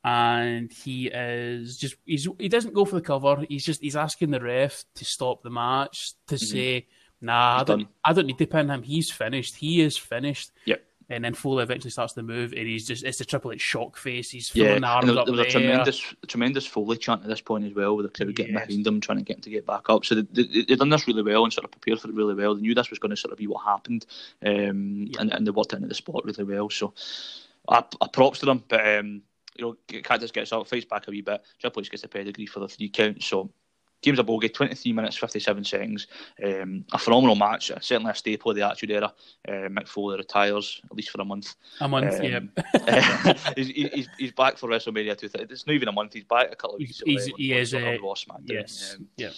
and 0.06 0.72
he 0.72 1.08
is 1.08 1.78
just 1.78 1.96
he's 2.06 2.28
he 2.38 2.48
doesn't 2.48 2.76
go 2.76 2.86
for 2.86 2.96
the 2.96 3.02
cover. 3.02 3.44
He's 3.50 3.66
just 3.66 3.82
he's 3.82 3.96
asking 3.96 4.30
the 4.30 4.40
ref 4.40 4.86
to 4.96 5.04
stop 5.04 5.42
the 5.42 5.50
match 5.50 6.14
to 6.28 6.36
mm-hmm. 6.36 6.46
say, 6.46 6.88
"Nah, 7.22 7.62
I 7.62 7.64
don't, 7.64 7.88
I 8.04 8.14
don't 8.14 8.28
need 8.28 8.38
to 8.38 8.46
pin 8.46 8.70
him. 8.70 8.84
He's 8.84 9.10
finished. 9.10 9.56
He 9.56 9.82
is 9.82 9.98
finished." 9.98 10.52
Yep. 10.66 10.84
And 11.10 11.24
then 11.24 11.34
Foley 11.34 11.64
eventually 11.64 11.92
starts 11.92 12.14
the 12.14 12.24
move, 12.24 12.54
and 12.54 12.68
he's 12.68 12.88
just 12.88 13.04
it's 13.04 13.22
a 13.22 13.26
Triple 13.26 13.52
H 13.52 13.62
shock 13.62 13.96
face. 13.96 14.32
He's 14.32 14.54
yeah, 14.56 14.80
the 14.80 14.86
arms 14.86 15.08
there, 15.08 15.18
up 15.20 15.26
there 15.26 15.36
was 15.36 15.46
a 15.46 15.50
tremendous, 15.50 16.16
tremendous 16.28 16.66
Foley 16.66 16.98
chant 16.98 17.22
at 17.22 17.30
this 17.30 17.42
point 17.42 17.66
as 17.66 17.74
well, 17.74 17.96
with 17.96 18.06
the 18.06 18.18
crowd 18.18 18.30
yes. 18.30 18.36
getting 18.36 18.54
behind 18.54 18.88
him, 18.88 19.02
trying 19.02 19.20
to 19.20 19.24
get 19.24 19.38
him 19.38 19.42
to 19.42 19.50
get 19.50 19.66
back 19.68 19.90
up. 19.90 20.04
So 20.04 20.16
they, 20.16 20.44
they, 20.44 20.66
have 20.70 20.80
done 20.80 20.90
this 20.90 21.08
really 21.08 21.22
well 21.22 21.44
and 21.44 21.54
sort 21.54 21.66
of 21.66 21.72
prepared 21.72 22.00
for 22.00 22.10
it 22.10 22.16
really 22.16 22.34
well. 22.34 22.56
They 22.56 22.62
knew 22.62 22.74
this 22.74 22.90
was 22.90 23.00
going 23.00 23.12
to 23.12 23.18
sort 23.18 23.34
of 23.34 23.38
be 23.38 23.48
what 23.48 23.64
happened, 23.64 24.06
um, 24.44 25.08
yeah. 25.10 25.22
and, 25.22 25.32
and 25.32 25.46
they 25.46 25.52
worked 25.52 25.74
into 25.74 25.88
the 25.88 25.94
spot 25.94 26.26
really 26.26 26.44
well. 26.44 26.70
So, 26.70 26.94
I, 27.70 27.84
I 28.02 28.08
props 28.12 28.40
to 28.40 28.46
them, 28.46 28.64
but. 28.68 28.98
Um, 28.98 29.22
you 29.58 29.64
know, 29.64 30.02
Cactus 30.02 30.32
gets 30.32 30.52
up, 30.52 30.68
fights 30.68 30.84
back 30.84 31.08
a 31.08 31.12
wee 31.12 31.22
bit. 31.22 31.42
Triple 31.60 31.82
H 31.82 31.90
gets 31.90 32.04
a 32.04 32.10
pedigree 32.10 32.46
for 32.46 32.60
the 32.60 32.68
three 32.68 32.90
count. 32.90 33.24
So 33.24 33.50
James 34.02 34.20
Abogi, 34.20 34.54
23 34.54 34.94
minutes, 34.94 35.18
57 35.18 35.64
seconds. 35.64 36.08
Um, 36.44 36.86
a 36.92 36.98
phenomenal 36.98 37.36
match. 37.36 37.72
Certainly 37.82 38.12
a 38.12 38.16
staple 38.16 38.52
of 38.52 38.58
the 38.58 38.66
Attitude 38.66 38.92
Era. 38.92 39.14
Uh, 39.48 39.70
Mick 39.70 39.88
Foley 39.88 40.18
retires, 40.18 40.82
at 40.84 40.96
least 40.96 41.10
for 41.10 41.22
a 41.22 41.26
month. 41.26 41.56
A 41.82 41.88
month, 41.88 42.16
um, 42.16 42.24
yeah. 42.24 43.34
he's, 43.56 43.68
he's, 43.70 44.10
he's, 44.18 44.32
back 44.32 44.58
for 44.58 44.70
WrestleMania 44.70 45.18
2. 45.18 45.30
It's 45.50 45.66
not 45.66 45.74
even 45.74 45.88
a 45.88 45.92
month. 45.92 46.14
He's 46.14 46.24
back 46.24 46.52
a 46.52 46.56
couple 46.56 46.76
of 46.76 46.80
weeks. 46.80 47.02
He's, 47.06 47.26
he 47.38 47.54
is. 47.54 47.74
Uh, 47.74 47.98
Raw. 48.02 48.14
Yes. 48.46 48.96
Um, 48.98 49.08
yeah. 49.18 49.30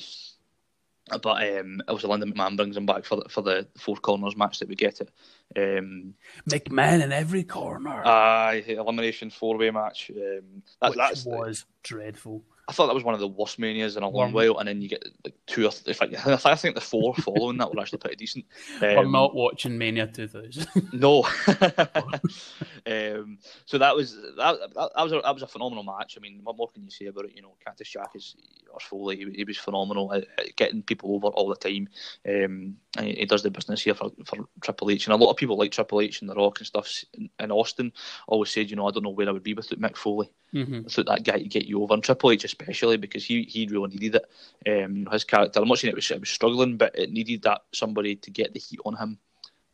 But 1.10 1.60
um, 1.60 1.82
also 1.88 2.10
Linda 2.10 2.26
McMahon 2.26 2.58
brings 2.58 2.76
him 2.76 2.86
back 2.86 3.06
for 3.06 3.18
the, 3.18 3.30
for 3.30 3.42
the 3.42 3.68
four 3.78 3.96
corners 3.96 4.36
match 4.36 4.60
that 4.60 4.68
we 4.68 4.76
get 4.76 5.00
it. 5.00 5.10
Um, 5.56 6.14
McMahon 6.50 7.02
in 7.02 7.14
every 7.14 7.44
corner. 7.44 8.06
Aye, 8.06 8.66
elimination 8.68 9.30
four 9.30 9.58
way 9.58 9.72
match. 9.72 10.12
Um, 10.14 10.64
that, 10.82 10.90
Which 10.90 11.26
was 11.26 11.62
the, 11.62 11.66
dreadful. 11.84 12.44
I 12.70 12.74
thought 12.74 12.88
that 12.88 12.94
was 12.94 13.04
one 13.06 13.14
of 13.14 13.22
the 13.22 13.28
worst 13.28 13.60
manias 13.60 13.96
in 13.96 14.04
a 14.04 14.10
long 14.10 14.32
mm. 14.32 14.34
while, 14.34 14.58
and 14.60 14.68
then 14.68 14.82
you 14.82 14.90
get 14.90 15.06
like 15.24 15.34
two 15.46 15.66
or 15.66 15.72
th- 15.72 16.02
like, 16.02 16.46
I 16.46 16.56
think 16.56 16.76
the 16.76 16.82
four 16.82 17.16
following 17.16 17.58
that 17.60 17.74
were 17.74 17.80
actually 17.82 18.00
pretty 18.00 18.18
decent. 18.18 18.46
Um, 18.82 18.96
We're 18.96 19.06
not 19.06 19.34
watching 19.34 19.78
Mania 19.78 20.08
2000. 20.08 20.68
no. 20.92 21.24
um, 22.88 23.38
so 23.66 23.78
that 23.78 23.96
was 23.96 24.16
that, 24.16 24.60
that, 24.76 24.92
was 24.96 25.12
a, 25.12 25.22
that 25.22 25.34
was 25.34 25.44
a 25.44 25.48
phenomenal 25.48 25.84
match. 25.84 26.18
I 26.18 26.22
mean, 26.22 26.40
what 26.44 26.56
more 26.56 26.70
can 26.70 26.84
you 26.84 26.90
say 26.90 27.08
about 27.08 27.26
it? 27.26 27.36
You 27.36 27.42
know, 27.42 27.56
Cactus 27.64 27.90
Jack 27.90 28.12
is 28.16 28.36
or 28.72 28.80
Foley, 28.80 29.18
he, 29.18 29.30
he, 29.36 29.44
was 29.44 29.58
phenomenal 29.58 30.14
at, 30.14 30.26
at, 30.38 30.56
getting 30.56 30.82
people 30.82 31.14
over 31.14 31.28
all 31.28 31.50
the 31.50 31.56
time. 31.56 31.90
Um, 32.28 32.78
he, 33.00 33.14
he, 33.14 33.26
does 33.26 33.44
the 33.44 33.52
business 33.52 33.82
here 33.82 33.94
for, 33.94 34.12
for 34.26 34.48
Triple 34.62 34.90
H, 34.90 35.06
and 35.06 35.14
a 35.14 35.18
lot 35.18 35.32
of 35.32 35.38
people 35.38 35.58
like 35.58 35.72
Triple 35.72 36.00
H 36.00 36.22
and 36.22 36.30
The 36.30 36.36
Rock 36.36 36.60
and 36.60 36.68
stuff 36.68 37.04
in 37.14 37.52
Austin 37.52 37.92
always 38.28 38.52
said, 38.52 38.70
you 38.70 38.78
know, 38.78 38.88
I 38.88 38.92
don't 38.92 39.04
know 39.04 39.10
where 39.10 39.28
I 39.28 39.32
would 39.32 39.44
be 39.44 39.54
without 39.54 39.82
Mick 39.82 39.98
Foley, 39.98 40.30
mm-hmm. 40.54 40.84
without 40.84 41.08
that 41.08 41.24
guy 41.24 41.40
to 41.40 41.48
get 41.48 41.66
you 41.66 41.84
over, 41.84 41.94
and 41.94 42.04
Triple 42.04 42.32
H 42.32 42.46
especially 42.46 42.98
because 42.98 43.26
he 43.26 43.44
he 43.44 43.68
really 43.68 43.90
needed 43.90 44.16
it. 44.16 44.86
Um, 44.86 44.96
you 44.96 45.06
know, 45.06 45.12
his 45.12 45.26
character, 45.26 45.60
I'm 45.60 45.68
not 45.68 45.80
saying 45.80 45.92
it 45.92 45.96
was, 45.96 46.10
it 46.10 46.20
was 46.22 46.30
struggling, 46.30 46.78
but 46.78 46.98
it 46.98 47.12
needed 47.12 47.42
that 47.44 47.64
somebody 47.74 48.16
to 48.16 48.32
get 48.32 48.54
the 48.54 48.60
heat 48.60 48.80
on 48.86 48.96
him 48.96 49.18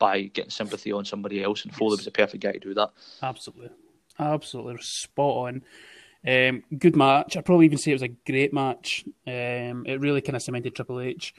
by 0.03 0.23
getting 0.23 0.51
sympathy 0.51 0.91
on 0.91 1.05
somebody 1.05 1.41
else, 1.41 1.63
and 1.63 1.73
Foley 1.73 1.95
was 1.95 2.03
the 2.03 2.11
perfect 2.11 2.43
guy 2.43 2.51
to 2.51 2.59
do 2.59 2.73
that. 2.73 2.91
Absolutely, 3.21 3.69
absolutely 4.19 4.75
spot 4.81 5.47
on. 5.47 5.63
Um, 6.27 6.63
good 6.77 6.97
match. 6.97 7.37
I'd 7.37 7.45
probably 7.45 7.67
even 7.67 7.77
say 7.77 7.91
it 7.91 7.95
was 7.95 8.01
a 8.01 8.09
great 8.09 8.53
match. 8.53 9.05
Um, 9.25 9.85
it 9.85 10.01
really 10.01 10.19
kind 10.19 10.35
of 10.35 10.41
cemented 10.41 10.75
Triple 10.75 10.99
H 10.99 11.33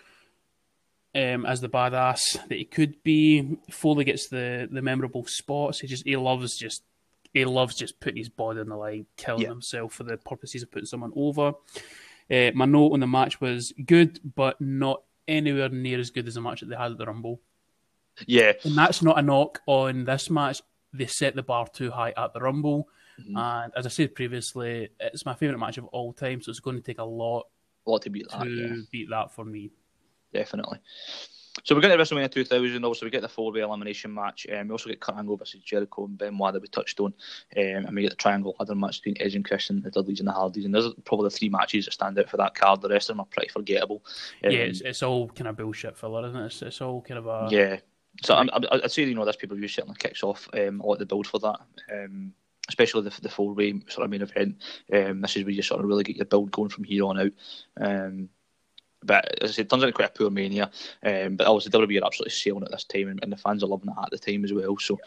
um, 1.15 1.45
as 1.45 1.61
the 1.61 1.69
badass 1.69 2.39
that 2.49 2.57
he 2.57 2.65
could 2.65 3.03
be. 3.03 3.59
Foley 3.71 4.07
gets 4.07 4.29
the 4.29 4.67
the 4.73 4.81
memorable 4.81 5.27
spots. 5.27 5.81
He 5.81 5.87
just 5.87 6.07
he 6.07 6.17
loves 6.17 6.57
just 6.57 6.85
he 7.35 7.45
loves 7.45 7.77
just 7.77 8.01
putting 8.01 8.17
his 8.17 8.31
body 8.31 8.61
on 8.61 8.71
the 8.71 8.77
line, 8.77 9.05
killing 9.19 9.43
yeah. 9.43 9.49
himself 9.49 9.93
for 9.93 10.05
the 10.05 10.17
purposes 10.17 10.63
of 10.63 10.71
putting 10.71 10.87
someone 10.87 11.13
over. 11.15 11.53
Uh, 12.31 12.51
my 12.55 12.65
note 12.65 12.95
on 12.95 13.01
the 13.01 13.07
match 13.07 13.43
was 13.43 13.75
good, 13.85 14.21
but 14.35 14.59
not 14.59 15.03
anywhere 15.29 15.69
near 15.69 15.99
as 15.99 16.09
good 16.09 16.27
as 16.27 16.35
the 16.35 16.41
match 16.41 16.61
that 16.61 16.71
they 16.71 16.77
had 16.77 16.93
at 16.93 16.97
the 16.97 17.05
Rumble. 17.05 17.43
Yeah, 18.27 18.53
and 18.65 18.77
that's 18.77 19.03
not 19.03 19.19
a 19.19 19.23
knock 19.23 19.61
on 19.67 20.05
this 20.05 20.31
match. 20.31 20.63
They 20.93 21.07
set 21.07 21.35
the 21.35 21.43
bar 21.43 21.67
too 21.67 21.91
high 21.91 22.13
at 22.17 22.33
the 22.33 22.41
Rumble, 22.41 22.89
mm-hmm. 23.21 23.37
and 23.37 23.73
as 23.77 23.87
I 23.87 23.89
said 23.89 24.15
previously, 24.15 24.91
it's 25.01 25.27
my 25.27 25.35
favorite 25.35 25.59
match 25.59 25.79
of 25.79 25.87
all 25.87 26.13
time. 26.13 26.41
So 26.41 26.51
it's 26.51 26.61
going 26.61 26.77
to 26.77 26.83
take 26.83 26.99
a 26.99 27.05
lot, 27.05 27.47
a 27.87 27.91
lot 27.91 28.03
to 28.03 28.11
beat 28.11 28.29
that. 28.31 28.45
To 28.45 28.49
yeah. 28.49 28.77
beat 28.91 29.11
that 29.11 29.35
for 29.35 29.45
me 29.45 29.71
definitely. 30.35 30.81
So 31.63 31.75
we're 31.75 31.81
going 31.81 31.97
to 31.97 32.03
WrestleMania 32.03 32.33
2000. 32.33 32.85
Obviously, 32.85 33.07
we 33.07 33.11
get 33.11 33.23
the 33.23 33.29
four-way 33.29 33.61
elimination 33.61 34.13
match. 34.13 34.45
Um, 34.53 34.67
we 34.67 34.73
also 34.73 34.91
get 34.91 35.01
Kurt 35.01 35.17
Angle 35.17 35.37
versus 35.37 35.63
Jericho 35.63 36.07
and 36.07 36.19
Benoit 36.19 36.53
that 36.53 36.61
we 36.61 36.67
touched 36.67 36.99
on, 36.99 37.15
um, 37.57 37.87
and 37.87 37.95
we 37.95 38.03
get 38.03 38.11
the 38.11 38.17
triangle 38.17 38.57
ladder 38.59 38.75
match 38.75 39.01
between 39.01 39.23
Edge 39.25 39.37
and 39.37 39.45
Christian, 39.45 39.81
the 39.81 39.91
Dudleys 39.91 40.19
and 40.19 40.29
the 40.29 40.33
Hardys. 40.33 40.65
And 40.65 40.75
those 40.75 40.87
are 40.87 41.01
probably 41.05 41.29
the 41.29 41.37
three 41.37 41.49
matches 41.49 41.85
that 41.85 41.93
stand 41.93 42.19
out 42.19 42.29
for 42.29 42.39
that 42.39 42.57
card. 42.57 42.83
The 42.83 42.89
rest 42.89 43.09
of 43.09 43.15
them 43.15 43.21
are 43.21 43.27
pretty 43.27 43.51
forgettable. 43.51 44.03
Um, 44.45 44.51
yeah, 44.51 44.59
it's, 44.59 44.81
it's, 44.81 45.05
all 45.05 45.29
kind 45.29 45.47
of 45.47 45.57
bullshit 45.57 45.97
filler, 45.97 46.27
isn't 46.27 46.37
it? 46.37 46.47
It's, 46.47 46.63
it's 46.63 46.81
all 46.81 47.01
kind 47.01 47.19
of 47.19 47.27
a 47.29 47.49
yeah. 47.49 47.79
So 48.23 48.35
i 48.35 48.59
would 48.73 48.91
say 48.93 49.05
you 49.05 49.15
know 49.15 49.25
this 49.25 49.37
pay-per-view 49.37 49.69
certainly 49.69 49.97
kicks 49.99 50.23
off 50.23 50.49
um, 50.55 50.81
a 50.81 50.87
lot 50.87 50.95
of 50.95 50.99
the 51.01 51.07
build 51.07 51.27
for 51.27 51.41
that. 51.41 51.61
Um, 51.93 52.33
especially 52.69 53.03
the, 53.03 53.21
the 53.21 53.29
four 53.29 53.53
way 53.53 53.75
sort 53.89 54.05
of 54.05 54.11
main 54.11 54.23
event. 54.23 54.57
Um, 54.93 55.21
this 55.21 55.37
is 55.37 55.45
where 55.45 55.53
you 55.53 55.63
sort 55.63 55.81
of 55.81 55.87
really 55.87 56.05
get 56.05 56.17
your 56.17 56.25
build 56.25 56.51
going 56.51 56.71
from 56.71 56.85
here 56.85 57.05
on 57.05 57.21
out. 57.21 57.33
Um, 57.81 58.29
but 59.03 59.43
as 59.43 59.51
I 59.51 59.53
said, 59.55 59.67
it 59.67 59.71
turns 59.71 59.85
out 59.85 59.95
quite 59.95 60.09
a 60.09 60.19
poor 60.19 60.31
mania. 60.31 60.71
Um, 61.05 61.37
but 61.37 61.47
obviously, 61.47 61.73
WWE 61.73 62.01
are 62.01 62.07
absolutely 62.07 62.31
sailing 62.31 62.65
at 62.65 62.71
this 62.71 62.85
time, 62.85 63.09
and, 63.09 63.21
and, 63.23 63.31
the 63.31 63.37
fans 63.37 63.63
are 63.63 63.67
loving 63.67 63.91
it 63.91 64.03
at 64.03 64.11
the 64.11 64.19
time 64.19 64.45
as 64.45 64.53
well. 64.53 64.79
So, 64.79 64.99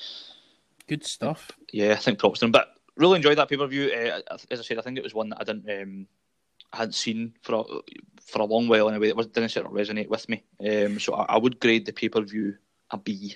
good 0.88 1.04
stuff. 1.04 1.52
Yeah, 1.74 1.94
I 1.94 1.96
think 1.96 2.20
props 2.20 2.40
to 2.40 2.46
them. 2.46 2.52
But 2.52 2.76
really 2.96 3.16
enjoyed 3.16 3.40
that 3.40 3.50
pay 3.50 3.58
per 3.58 3.66
view. 3.66 3.92
Uh, 3.92 4.22
as 4.52 4.60
I 4.60 4.64
said, 4.64 4.78
I 4.78 4.82
think 4.82 4.98
it 4.98 5.04
was 5.04 5.16
one 5.16 5.30
that 5.30 5.42
I 5.42 5.44
didn't. 5.44 5.70
Um, 5.70 6.08
I 6.74 6.78
hadn't 6.78 6.94
seen 6.94 7.34
for 7.42 7.56
a, 7.56 7.64
for 8.22 8.42
a 8.42 8.46
long 8.46 8.68
while 8.68 8.90
anyway. 8.90 9.08
It 9.08 9.16
was, 9.16 9.28
didn't 9.28 9.50
sort 9.50 9.66
of 9.66 9.72
resonate 9.72 10.10
with 10.10 10.28
me. 10.30 10.44
Um, 10.60 11.00
so 11.00 11.16
I, 11.16 11.24
I 11.36 11.38
would 11.38 11.60
grade 11.60 11.86
the 11.86 11.94
pay 11.94 12.10
per 12.10 12.22
view 12.22 12.58
a 12.92 12.98
B. 12.98 13.36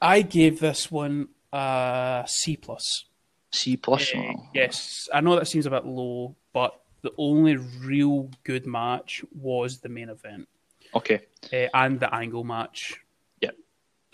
I 0.00 0.22
gave 0.22 0.60
this 0.60 0.90
one 0.90 1.28
a 1.52 2.24
C 2.26 2.56
plus. 2.56 3.04
C 3.52 3.76
plus. 3.76 4.12
Uh, 4.14 4.32
yes, 4.52 5.08
I 5.12 5.20
know 5.20 5.36
that 5.36 5.46
seems 5.46 5.66
a 5.66 5.70
bit 5.70 5.86
low, 5.86 6.34
but 6.52 6.80
the 7.02 7.12
only 7.18 7.56
real 7.56 8.30
good 8.42 8.66
match 8.66 9.24
was 9.34 9.78
the 9.78 9.88
main 9.88 10.08
event. 10.08 10.48
Okay. 10.94 11.22
Uh, 11.52 11.68
and 11.74 12.00
the 12.00 12.12
angle 12.12 12.44
match. 12.44 13.00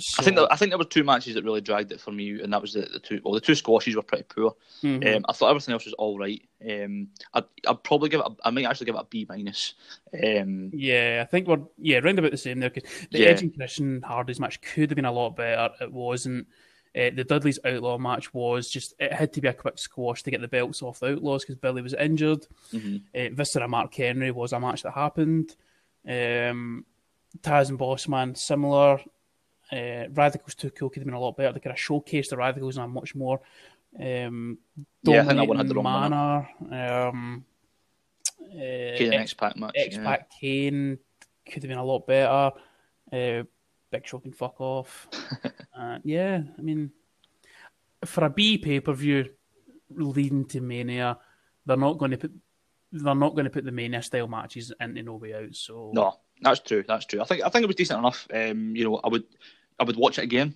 So, 0.00 0.20
I 0.20 0.24
think 0.24 0.36
there, 0.36 0.52
I 0.52 0.56
think 0.56 0.70
there 0.70 0.78
were 0.78 0.84
two 0.84 1.04
matches 1.04 1.34
that 1.34 1.44
really 1.44 1.60
dragged 1.60 1.92
it 1.92 2.00
for 2.00 2.12
me, 2.12 2.40
and 2.40 2.52
that 2.52 2.60
was 2.60 2.72
the, 2.72 2.82
the 2.92 2.98
two. 2.98 3.20
Well, 3.24 3.34
the 3.34 3.40
two 3.40 3.54
squashes 3.54 3.96
were 3.96 4.02
pretty 4.02 4.24
poor. 4.24 4.54
Mm-hmm. 4.82 5.16
Um, 5.16 5.24
I 5.28 5.32
thought 5.32 5.50
everything 5.50 5.72
else 5.72 5.84
was 5.84 5.94
all 5.94 6.18
right. 6.18 6.42
Um, 6.68 7.08
I'd, 7.34 7.44
I'd 7.68 7.82
probably 7.84 8.08
give 8.08 8.20
it. 8.20 8.26
A, 8.26 8.48
I 8.48 8.50
might 8.50 8.64
actually 8.64 8.86
give 8.86 8.94
it 8.96 9.02
a 9.02 9.06
B 9.08 9.26
minus. 9.28 9.74
Um, 10.12 10.70
yeah, 10.72 11.22
I 11.22 11.30
think 11.30 11.46
we're 11.46 11.60
yeah 11.78 11.98
round 11.98 12.18
about 12.18 12.32
the 12.32 12.38
same 12.38 12.60
there. 12.60 12.70
Cause 12.70 12.84
the 13.10 13.20
yeah. 13.20 13.28
Edge 13.28 13.42
and 13.42 13.54
Christian 13.54 14.02
Hardys 14.02 14.40
match 14.40 14.60
could 14.60 14.90
have 14.90 14.96
been 14.96 15.04
a 15.04 15.12
lot 15.12 15.36
better. 15.36 15.72
It 15.80 15.92
wasn't. 15.92 16.46
Uh, 16.92 17.10
the 17.14 17.22
Dudley's 17.22 17.60
Outlaw 17.64 17.98
match 17.98 18.34
was 18.34 18.68
just 18.68 18.94
it 18.98 19.12
had 19.12 19.32
to 19.34 19.40
be 19.40 19.46
a 19.46 19.52
quick 19.52 19.78
squash 19.78 20.24
to 20.24 20.30
get 20.30 20.40
the 20.40 20.48
belts 20.48 20.82
off 20.82 20.98
the 20.98 21.12
Outlaws 21.12 21.44
because 21.44 21.54
Billy 21.54 21.82
was 21.82 21.94
injured. 21.94 22.46
Mm-hmm. 22.72 22.96
Uh, 23.14 23.34
Viscera 23.34 23.68
Mark 23.68 23.94
Henry 23.94 24.32
was 24.32 24.52
a 24.52 24.58
match 24.58 24.82
that 24.82 24.92
happened. 24.92 25.54
Um, 26.06 26.84
Taz 27.42 27.68
and 27.68 27.78
Bossman 27.78 28.36
similar. 28.36 29.00
Uh, 29.72 30.08
Radicals 30.12 30.54
too 30.54 30.70
cool 30.70 30.90
could 30.90 31.00
have 31.00 31.06
been 31.06 31.14
a 31.14 31.20
lot 31.20 31.36
better. 31.36 31.52
They 31.52 31.60
could 31.60 31.70
have 31.70 31.78
showcased 31.78 32.30
the 32.30 32.36
Radicals 32.36 32.76
in 32.76 32.82
a 32.82 32.88
much 32.88 33.14
more 33.14 33.40
um, 33.98 34.58
yeah, 35.02 35.22
I 35.22 35.24
think 35.24 35.38
that 35.38 35.48
one 35.48 35.56
had 35.56 35.68
the 35.68 35.74
wrong 35.74 36.10
manner. 36.10 36.48
Um, 37.08 37.44
uh, 38.54 38.58
X 38.58 39.34
Pac 39.34 39.56
match. 39.56 39.72
X 39.74 39.96
Pac 39.96 40.28
yeah. 40.30 40.38
Kane 40.40 40.98
could 41.46 41.62
have 41.62 41.68
been 41.68 41.78
a 41.78 41.84
lot 41.84 42.06
better. 42.06 42.52
Uh, 43.12 43.42
Big 43.90 44.06
Show 44.06 44.20
can 44.20 44.32
fuck 44.32 44.60
off. 44.60 45.08
uh, 45.76 45.98
yeah, 46.04 46.42
I 46.56 46.62
mean, 46.62 46.92
for 48.04 48.24
a 48.24 48.30
B 48.30 48.58
pay 48.58 48.80
per 48.80 48.92
view 48.92 49.28
leading 49.90 50.44
to 50.46 50.60
Mania, 50.60 51.18
they're 51.66 51.76
not 51.76 51.98
going 51.98 52.12
to 52.12 52.18
put 52.18 52.32
they're 52.92 53.14
not 53.14 53.34
going 53.34 53.44
to 53.44 53.50
put 53.50 53.64
the 53.64 53.72
Mania 53.72 54.02
style 54.02 54.28
matches 54.28 54.72
into 54.80 55.02
No 55.02 55.16
Way 55.16 55.34
Out. 55.34 55.54
So 55.54 55.90
no, 55.92 56.20
that's 56.40 56.60
true. 56.60 56.84
That's 56.86 57.06
true. 57.06 57.20
I 57.20 57.24
think 57.24 57.42
I 57.42 57.48
think 57.48 57.64
it 57.64 57.68
was 57.68 57.76
decent 57.76 57.98
enough. 57.98 58.28
Um, 58.32 58.76
you 58.76 58.84
know, 58.84 59.00
I 59.02 59.08
would 59.08 59.24
I 59.80 59.84
would 59.84 59.96
watch 59.96 60.18
it 60.18 60.24
again. 60.24 60.54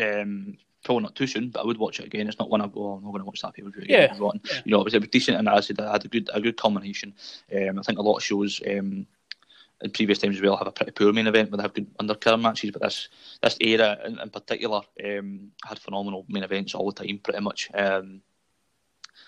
Um, 0.00 0.56
probably 0.84 1.04
not 1.04 1.14
too 1.14 1.26
soon, 1.26 1.50
but 1.50 1.60
I 1.60 1.66
would 1.66 1.78
watch 1.78 2.00
it 2.00 2.06
again. 2.06 2.26
It's 2.26 2.38
not 2.38 2.50
one 2.50 2.60
I 2.60 2.66
go, 2.66 2.84
oh, 2.84 2.92
I'm 2.94 3.04
not 3.04 3.10
going 3.10 3.20
to 3.20 3.26
watch 3.26 3.42
that 3.42 3.54
per 3.54 3.62
view. 3.62 3.84
Yeah. 3.86 4.14
yeah. 4.18 4.60
You 4.64 4.72
know, 4.72 4.80
it 4.80 4.84
was, 4.84 4.94
it 4.94 5.00
was 5.00 5.10
decent, 5.10 5.38
and 5.38 5.48
I 5.48 5.60
said, 5.60 5.80
I 5.80 5.92
had 5.92 6.04
a 6.04 6.08
good 6.08 6.28
a 6.32 6.40
good 6.40 6.56
combination. 6.56 7.14
Um, 7.54 7.78
I 7.78 7.82
think 7.82 7.98
a 7.98 8.02
lot 8.02 8.16
of 8.16 8.24
shows. 8.24 8.60
Um, 8.66 9.06
in 9.82 9.90
previous 9.90 10.18
times 10.18 10.36
as 10.36 10.42
well 10.42 10.56
have 10.56 10.68
a 10.68 10.72
pretty 10.72 10.92
poor 10.92 11.12
main 11.12 11.26
event, 11.26 11.50
but 11.50 11.58
they 11.58 11.62
have 11.62 11.74
good 11.74 11.92
undercard 11.98 12.40
matches. 12.40 12.70
But 12.70 12.82
this 12.82 13.08
this 13.42 13.56
era 13.60 13.98
in, 14.04 14.18
in 14.18 14.30
particular 14.30 14.80
um, 15.04 15.50
had 15.64 15.78
phenomenal 15.78 16.24
main 16.28 16.44
events 16.44 16.74
all 16.74 16.90
the 16.90 17.04
time, 17.04 17.18
pretty 17.18 17.40
much. 17.40 17.70
Um, 17.74 18.22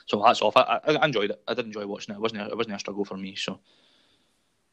so 0.07 0.23
that's 0.25 0.41
off. 0.41 0.57
I, 0.57 0.81
I, 0.87 1.05
enjoyed 1.05 1.31
it. 1.31 1.43
I 1.47 1.55
did 1.55 1.67
enjoy 1.67 1.87
watching 1.87 2.15
it. 2.15 2.19
It 2.19 2.23
wasn't 2.23 2.43
a, 2.43 2.47
it 2.47 2.57
wasn't 2.57 2.77
a 2.77 2.79
struggle 2.79 3.05
for 3.05 3.17
me. 3.17 3.35
So, 3.35 3.59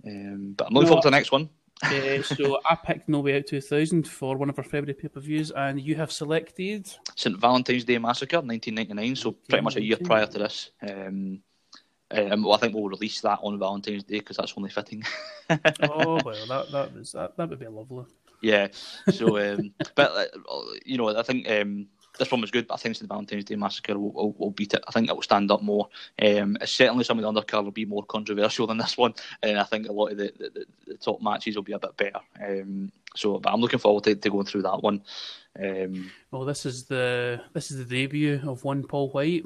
um, 0.05 0.53
but 0.55 0.67
I'm 0.67 0.73
looking 0.73 0.85
no, 0.85 0.89
forward 0.89 1.01
to 1.03 1.07
the 1.07 1.17
next 1.17 1.31
one. 1.31 1.49
Uh, 1.81 2.21
so 2.21 2.59
I 2.69 2.75
picked 2.75 3.09
No 3.09 3.19
Way 3.19 3.37
Out 3.37 3.47
2000 3.47 4.07
for 4.07 4.37
one 4.37 4.49
of 4.49 4.57
our 4.57 4.63
February 4.63 4.93
pay 4.93 5.07
per 5.07 5.19
views, 5.19 5.51
and 5.51 5.81
you 5.81 5.95
have 5.95 6.11
selected 6.11 6.87
St 7.15 7.39
Valentine's 7.39 7.85
Day 7.85 7.97
Massacre 7.97 8.37
1999. 8.37 9.15
So 9.15 9.31
pretty 9.31 9.63
much 9.63 9.75
a 9.75 9.83
year 9.83 9.97
prior 10.03 10.27
to 10.27 10.39
this. 10.39 10.71
Um, 10.81 11.41
um, 12.11 12.43
well, 12.43 12.53
I 12.53 12.57
think 12.57 12.75
we'll 12.75 12.89
release 12.89 13.21
that 13.21 13.39
on 13.41 13.57
Valentine's 13.57 14.03
Day 14.03 14.19
because 14.19 14.37
that's 14.37 14.53
only 14.55 14.69
fitting. 14.69 15.03
oh 15.49 16.19
well, 16.23 16.45
that 16.47 16.71
that, 16.71 16.93
was, 16.93 17.11
that 17.13 17.35
that 17.37 17.49
would 17.49 17.59
be 17.59 17.67
lovely. 17.67 18.05
Yeah. 18.41 18.67
So, 19.09 19.37
um, 19.37 19.73
but 19.95 20.11
uh, 20.11 20.61
you 20.85 20.97
know, 20.97 21.17
I 21.17 21.23
think 21.23 21.49
um, 21.49 21.87
this 22.17 22.31
one 22.31 22.41
was 22.41 22.51
good, 22.51 22.67
but 22.67 22.75
I 22.75 22.77
think 22.77 22.97
the 22.97 23.07
Valentine's 23.07 23.45
Day 23.45 23.55
Massacre 23.55 23.97
will, 23.97 24.11
will, 24.11 24.35
will, 24.37 24.51
beat 24.51 24.73
it. 24.73 24.83
I 24.87 24.91
think 24.91 25.09
it 25.09 25.15
will 25.15 25.21
stand 25.21 25.51
up 25.51 25.61
more. 25.61 25.89
Um, 26.21 26.57
certainly, 26.63 27.03
some 27.03 27.19
of 27.19 27.23
the 27.23 27.41
undercard 27.41 27.63
will 27.63 27.71
be 27.71 27.85
more 27.85 28.03
controversial 28.03 28.67
than 28.67 28.77
this 28.77 28.97
one, 28.97 29.13
and 29.41 29.59
I 29.59 29.63
think 29.63 29.87
a 29.87 29.91
lot 29.91 30.11
of 30.11 30.17
the, 30.17 30.33
the, 30.37 30.65
the 30.87 30.97
top 30.97 31.21
matches 31.21 31.55
will 31.55 31.63
be 31.63 31.73
a 31.73 31.79
bit 31.79 31.97
better. 31.97 32.19
Um, 32.41 32.91
so, 33.15 33.39
but 33.39 33.51
I'm 33.51 33.61
looking 33.61 33.79
forward 33.79 34.03
to, 34.05 34.15
to 34.15 34.29
going 34.29 34.45
through 34.45 34.63
that 34.63 34.81
one. 34.81 35.01
Um, 35.59 36.11
well, 36.31 36.45
this 36.45 36.65
is 36.65 36.85
the 36.85 37.41
this 37.53 37.71
is 37.71 37.77
the 37.77 37.85
debut 37.85 38.41
of 38.45 38.63
one 38.63 38.83
Paul 38.83 39.09
White. 39.09 39.43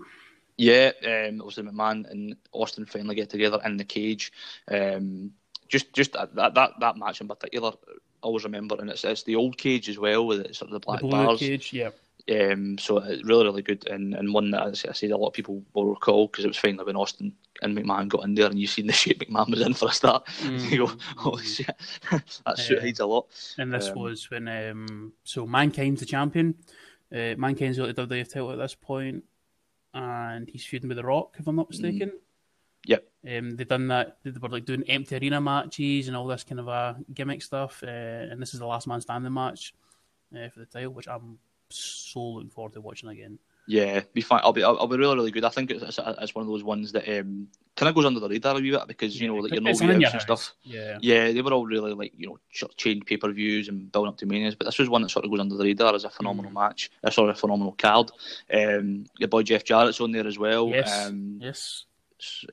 Yeah, 0.57 0.91
um, 1.05 1.41
obviously 1.41 1.63
McMahon 1.63 2.09
and 2.09 2.36
Austin 2.51 2.86
finally 2.86 3.15
get 3.15 3.30
together 3.30 3.59
in 3.63 3.78
the 3.78 3.84
cage. 3.84 4.32
Um, 4.70 5.32
just 5.68 5.93
just 5.93 6.13
that, 6.13 6.34
that 6.36 6.72
that 6.80 6.97
match 6.97 7.22
in 7.22 7.28
particular, 7.28 7.72
I 7.72 7.95
always 8.22 8.43
remember, 8.43 8.76
and 8.80 8.89
it's 8.89 9.03
it's 9.03 9.24
the 9.24 9.36
old 9.36 9.57
cage 9.57 9.89
as 9.89 9.99
well 9.99 10.26
with 10.26 10.55
sort 10.55 10.70
of 10.70 10.74
the 10.74 10.80
black 10.80 11.01
the 11.01 11.07
bars. 11.07 11.39
cage, 11.39 11.74
yeah. 11.74 11.89
Um, 12.30 12.78
so 12.78 12.97
it's 12.97 13.23
really, 13.23 13.45
really 13.45 13.61
good, 13.61 13.88
and, 13.88 14.13
and 14.13 14.34
one 14.34 14.51
that 14.51 14.61
I 14.63 14.73
said 14.73 15.11
a 15.11 15.17
lot 15.17 15.30
of 15.30 15.34
people 15.34 15.63
will 15.73 15.86
recall 15.86 16.28
because 16.28 16.43
it 16.43 16.49
was 16.49 16.57
finally 16.57 16.84
when 16.84 16.97
Austin 16.97 17.34
and 17.61 17.78
McMahon 17.78 18.09
got 18.09 18.25
in 18.25 18.36
there, 18.36 18.47
and 18.47 18.59
you 18.59 18.67
seen 18.67 18.88
the 18.88 18.93
shape 18.93 19.19
McMahon 19.19 19.49
was 19.49 19.61
in 19.61 19.73
for 19.73 19.89
a 19.89 19.91
start. 19.93 20.28
Mm. 20.38 20.71
you 20.71 20.86
go, 20.86 20.93
holy 21.15 21.43
shit, 21.43 21.75
that 22.45 22.57
suit 22.57 22.82
hides 22.82 22.99
a 22.99 23.05
lot. 23.05 23.28
And 23.57 23.73
this 23.73 23.89
um, 23.89 23.95
was 23.95 24.30
when 24.30 24.47
um, 24.47 25.13
so 25.23 25.45
Mankind's 25.45 26.01
the 26.01 26.05
champion. 26.05 26.55
Uh, 27.11 27.36
Mankind's 27.38 27.78
got 27.78 27.95
the 27.95 28.05
WWE 28.05 28.28
title 28.28 28.51
at 28.51 28.57
this 28.57 28.75
point, 28.75 29.23
and 29.93 30.49
he's 30.49 30.65
feuding 30.65 30.89
with 30.89 30.97
The 30.97 31.03
Rock, 31.03 31.36
if 31.39 31.47
I'm 31.47 31.55
not 31.55 31.69
mistaken. 31.69 32.09
Mm. 32.09 32.19
Yep. 32.88 33.03
Um, 33.28 33.55
they've 33.55 33.67
done 33.67 33.88
that. 33.88 34.17
They 34.23 34.32
were 34.32 34.49
like 34.49 34.65
doing 34.65 34.84
empty 34.84 35.17
arena 35.17 35.41
matches 35.41 36.07
and 36.07 36.15
all 36.15 36.28
this 36.28 36.43
kind 36.43 36.59
of 36.59 36.69
uh, 36.69 36.93
gimmick 37.13 37.41
stuff. 37.41 37.84
Uh, 37.84 37.89
and 37.89 38.41
this 38.41 38.53
is 38.53 38.59
the 38.59 38.65
last 38.65 38.88
man 38.88 39.01
standing 39.01 39.34
match 39.34 39.73
uh, 40.34 40.47
for 40.49 40.59
the 40.59 40.65
title, 40.65 40.93
which 40.93 41.07
I'm 41.07 41.38
so 41.70 42.22
looking 42.22 42.49
forward 42.49 42.74
to 42.74 42.82
watching 42.82 43.09
again. 43.09 43.39
Yeah, 43.68 44.01
be 44.13 44.22
fine. 44.22 44.39
I'll 44.43 44.53
be 44.53 44.63
I'll, 44.63 44.88
be 44.88 44.97
really 44.97 45.15
really 45.15 45.32
good. 45.32 45.43
I 45.43 45.49
think 45.49 45.72
it's, 45.72 45.84
it's, 45.84 45.99
it's 45.99 46.34
one 46.34 46.43
of 46.43 46.47
those 46.47 46.63
ones 46.63 46.93
that 46.93 47.07
um, 47.20 47.49
kind 47.76 47.89
of 47.89 47.95
goes 47.95 48.05
under 48.05 48.22
the 48.22 48.30
radar 48.30 48.57
a 48.57 48.61
wee 48.61 48.72
bit 48.72 48.88
because 48.88 49.20
you 49.20 49.28
know 49.28 49.36
like 49.36 49.51
your 49.51 49.61
no 49.61 49.72
and 49.72 50.22
stuff. 50.22 50.53
Yeah, 50.63 50.97
yeah, 51.01 51.34
they 51.34 51.41
were 51.41 51.51
all 51.51 51.65
really 51.65 51.93
like 51.93 52.13
you 52.15 52.28
know 52.28 52.39
change 52.78 53.05
pay 53.05 53.18
per 53.18 53.30
views 53.32 53.68
and 53.68 53.91
building 53.91 54.09
up 54.09 54.18
to 54.20 54.26
manias, 54.26 54.55
but 54.55 54.65
this 54.65 54.80
was 54.80 54.88
one 54.88 55.01
that 55.01 55.09
sort 55.09 55.26
of 55.26 55.32
goes 55.32 55.41
under 55.41 55.57
the 55.57 55.65
radar 55.65 55.93
as 55.93 56.05
a 56.05 56.09
phenomenal 56.09 56.51
mm. 56.51 56.55
match. 56.55 56.89
A 57.03 57.11
sort 57.11 57.30
of 57.30 57.38
phenomenal 57.38 57.76
card. 57.78 58.09
Um, 58.53 59.05
your 59.18 59.28
boy 59.28 59.43
Jeff 59.43 59.65
Jarrett's 59.65 59.99
on 59.99 60.13
there 60.13 60.28
as 60.28 60.39
well. 60.39 60.70
Yes, 60.70 61.07
um, 61.07 61.39
yes 61.41 61.86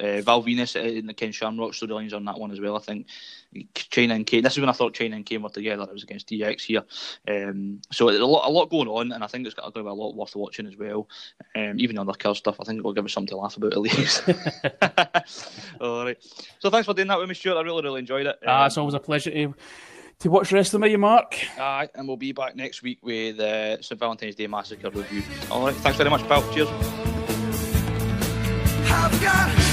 uh, 0.01 0.21
Val 0.21 0.43
Venis 0.43 0.77
in 0.77 1.07
the 1.07 1.15
Ken 1.15 1.33
Shamrock 1.33 1.73
storylines 1.73 2.15
on 2.15 2.25
that 2.25 2.39
one 2.39 2.51
as 2.51 2.61
well. 2.61 2.77
I 2.77 2.81
think 2.81 3.07
Chyna 3.75 4.15
and 4.15 4.27
Kane. 4.27 4.43
This 4.43 4.55
is 4.55 4.61
when 4.61 4.69
I 4.69 4.73
thought 4.73 4.95
Chyna 4.95 5.15
and 5.15 5.27
Kane 5.27 5.43
were 5.43 5.49
together. 5.49 5.85
It 5.85 5.93
was 5.93 6.03
against 6.03 6.29
DX 6.29 6.63
here, 6.63 6.83
um, 7.29 7.81
so 7.93 8.07
there's 8.09 8.21
a 8.21 8.27
lot, 8.27 8.49
a 8.49 8.51
lot 8.51 8.71
going 8.71 8.89
on, 8.89 9.13
and 9.13 9.23
I 9.23 9.27
think 9.27 9.47
it's 9.47 9.55
going 9.55 9.73
to 9.73 9.83
be 9.83 9.89
a 9.89 9.93
lot 9.93 10.15
worth 10.15 10.37
watching 10.37 10.67
as 10.67 10.77
well. 10.77 11.09
Um, 11.55 11.79
even 11.79 11.97
the 11.97 12.03
other 12.03 12.13
kill 12.13 12.35
stuff, 12.35 12.57
I 12.61 12.65
think 12.65 12.79
it 12.79 12.85
will 12.85 12.93
give 12.93 13.05
us 13.05 13.13
something 13.13 13.29
to 13.29 13.37
laugh 13.37 13.57
about 13.57 13.73
at 13.73 13.79
least. 13.79 14.23
All 15.81 16.05
right. 16.05 16.19
So 16.59 16.71
thanks 16.71 16.87
for 16.87 16.95
doing 16.95 17.09
that 17.09 17.19
with 17.19 17.29
me, 17.29 17.35
Stuart. 17.35 17.59
I 17.59 17.63
really, 17.63 17.83
really 17.83 18.01
enjoyed 18.01 18.27
it. 18.27 18.37
Ah, 18.47 18.63
um, 18.63 18.67
it's 18.67 18.79
always 18.79 18.95
a 18.95 19.01
pleasure 19.01 19.31
to 19.31 19.55
to 20.21 20.31
watch 20.31 20.51
the 20.51 20.57
rest 20.57 20.75
of 20.75 20.81
me, 20.81 20.95
Mark. 20.97 21.37
Aye, 21.59 21.89
and 21.95 22.07
we'll 22.07 22.17
be 22.17 22.33
back 22.33 22.57
next 22.57 22.83
week 22.83 22.99
with 23.03 23.39
uh, 23.41 23.81
St 23.83 23.99
Valentine's 23.99 24.35
Day 24.35 24.47
Massacre 24.47 24.91
review. 24.91 25.23
All 25.51 25.67
right, 25.67 25.75
thanks 25.77 25.99
very 25.99 26.11
much, 26.11 26.23
pal. 26.29 26.43
Cheers. 26.53 27.14
Got 29.25 29.64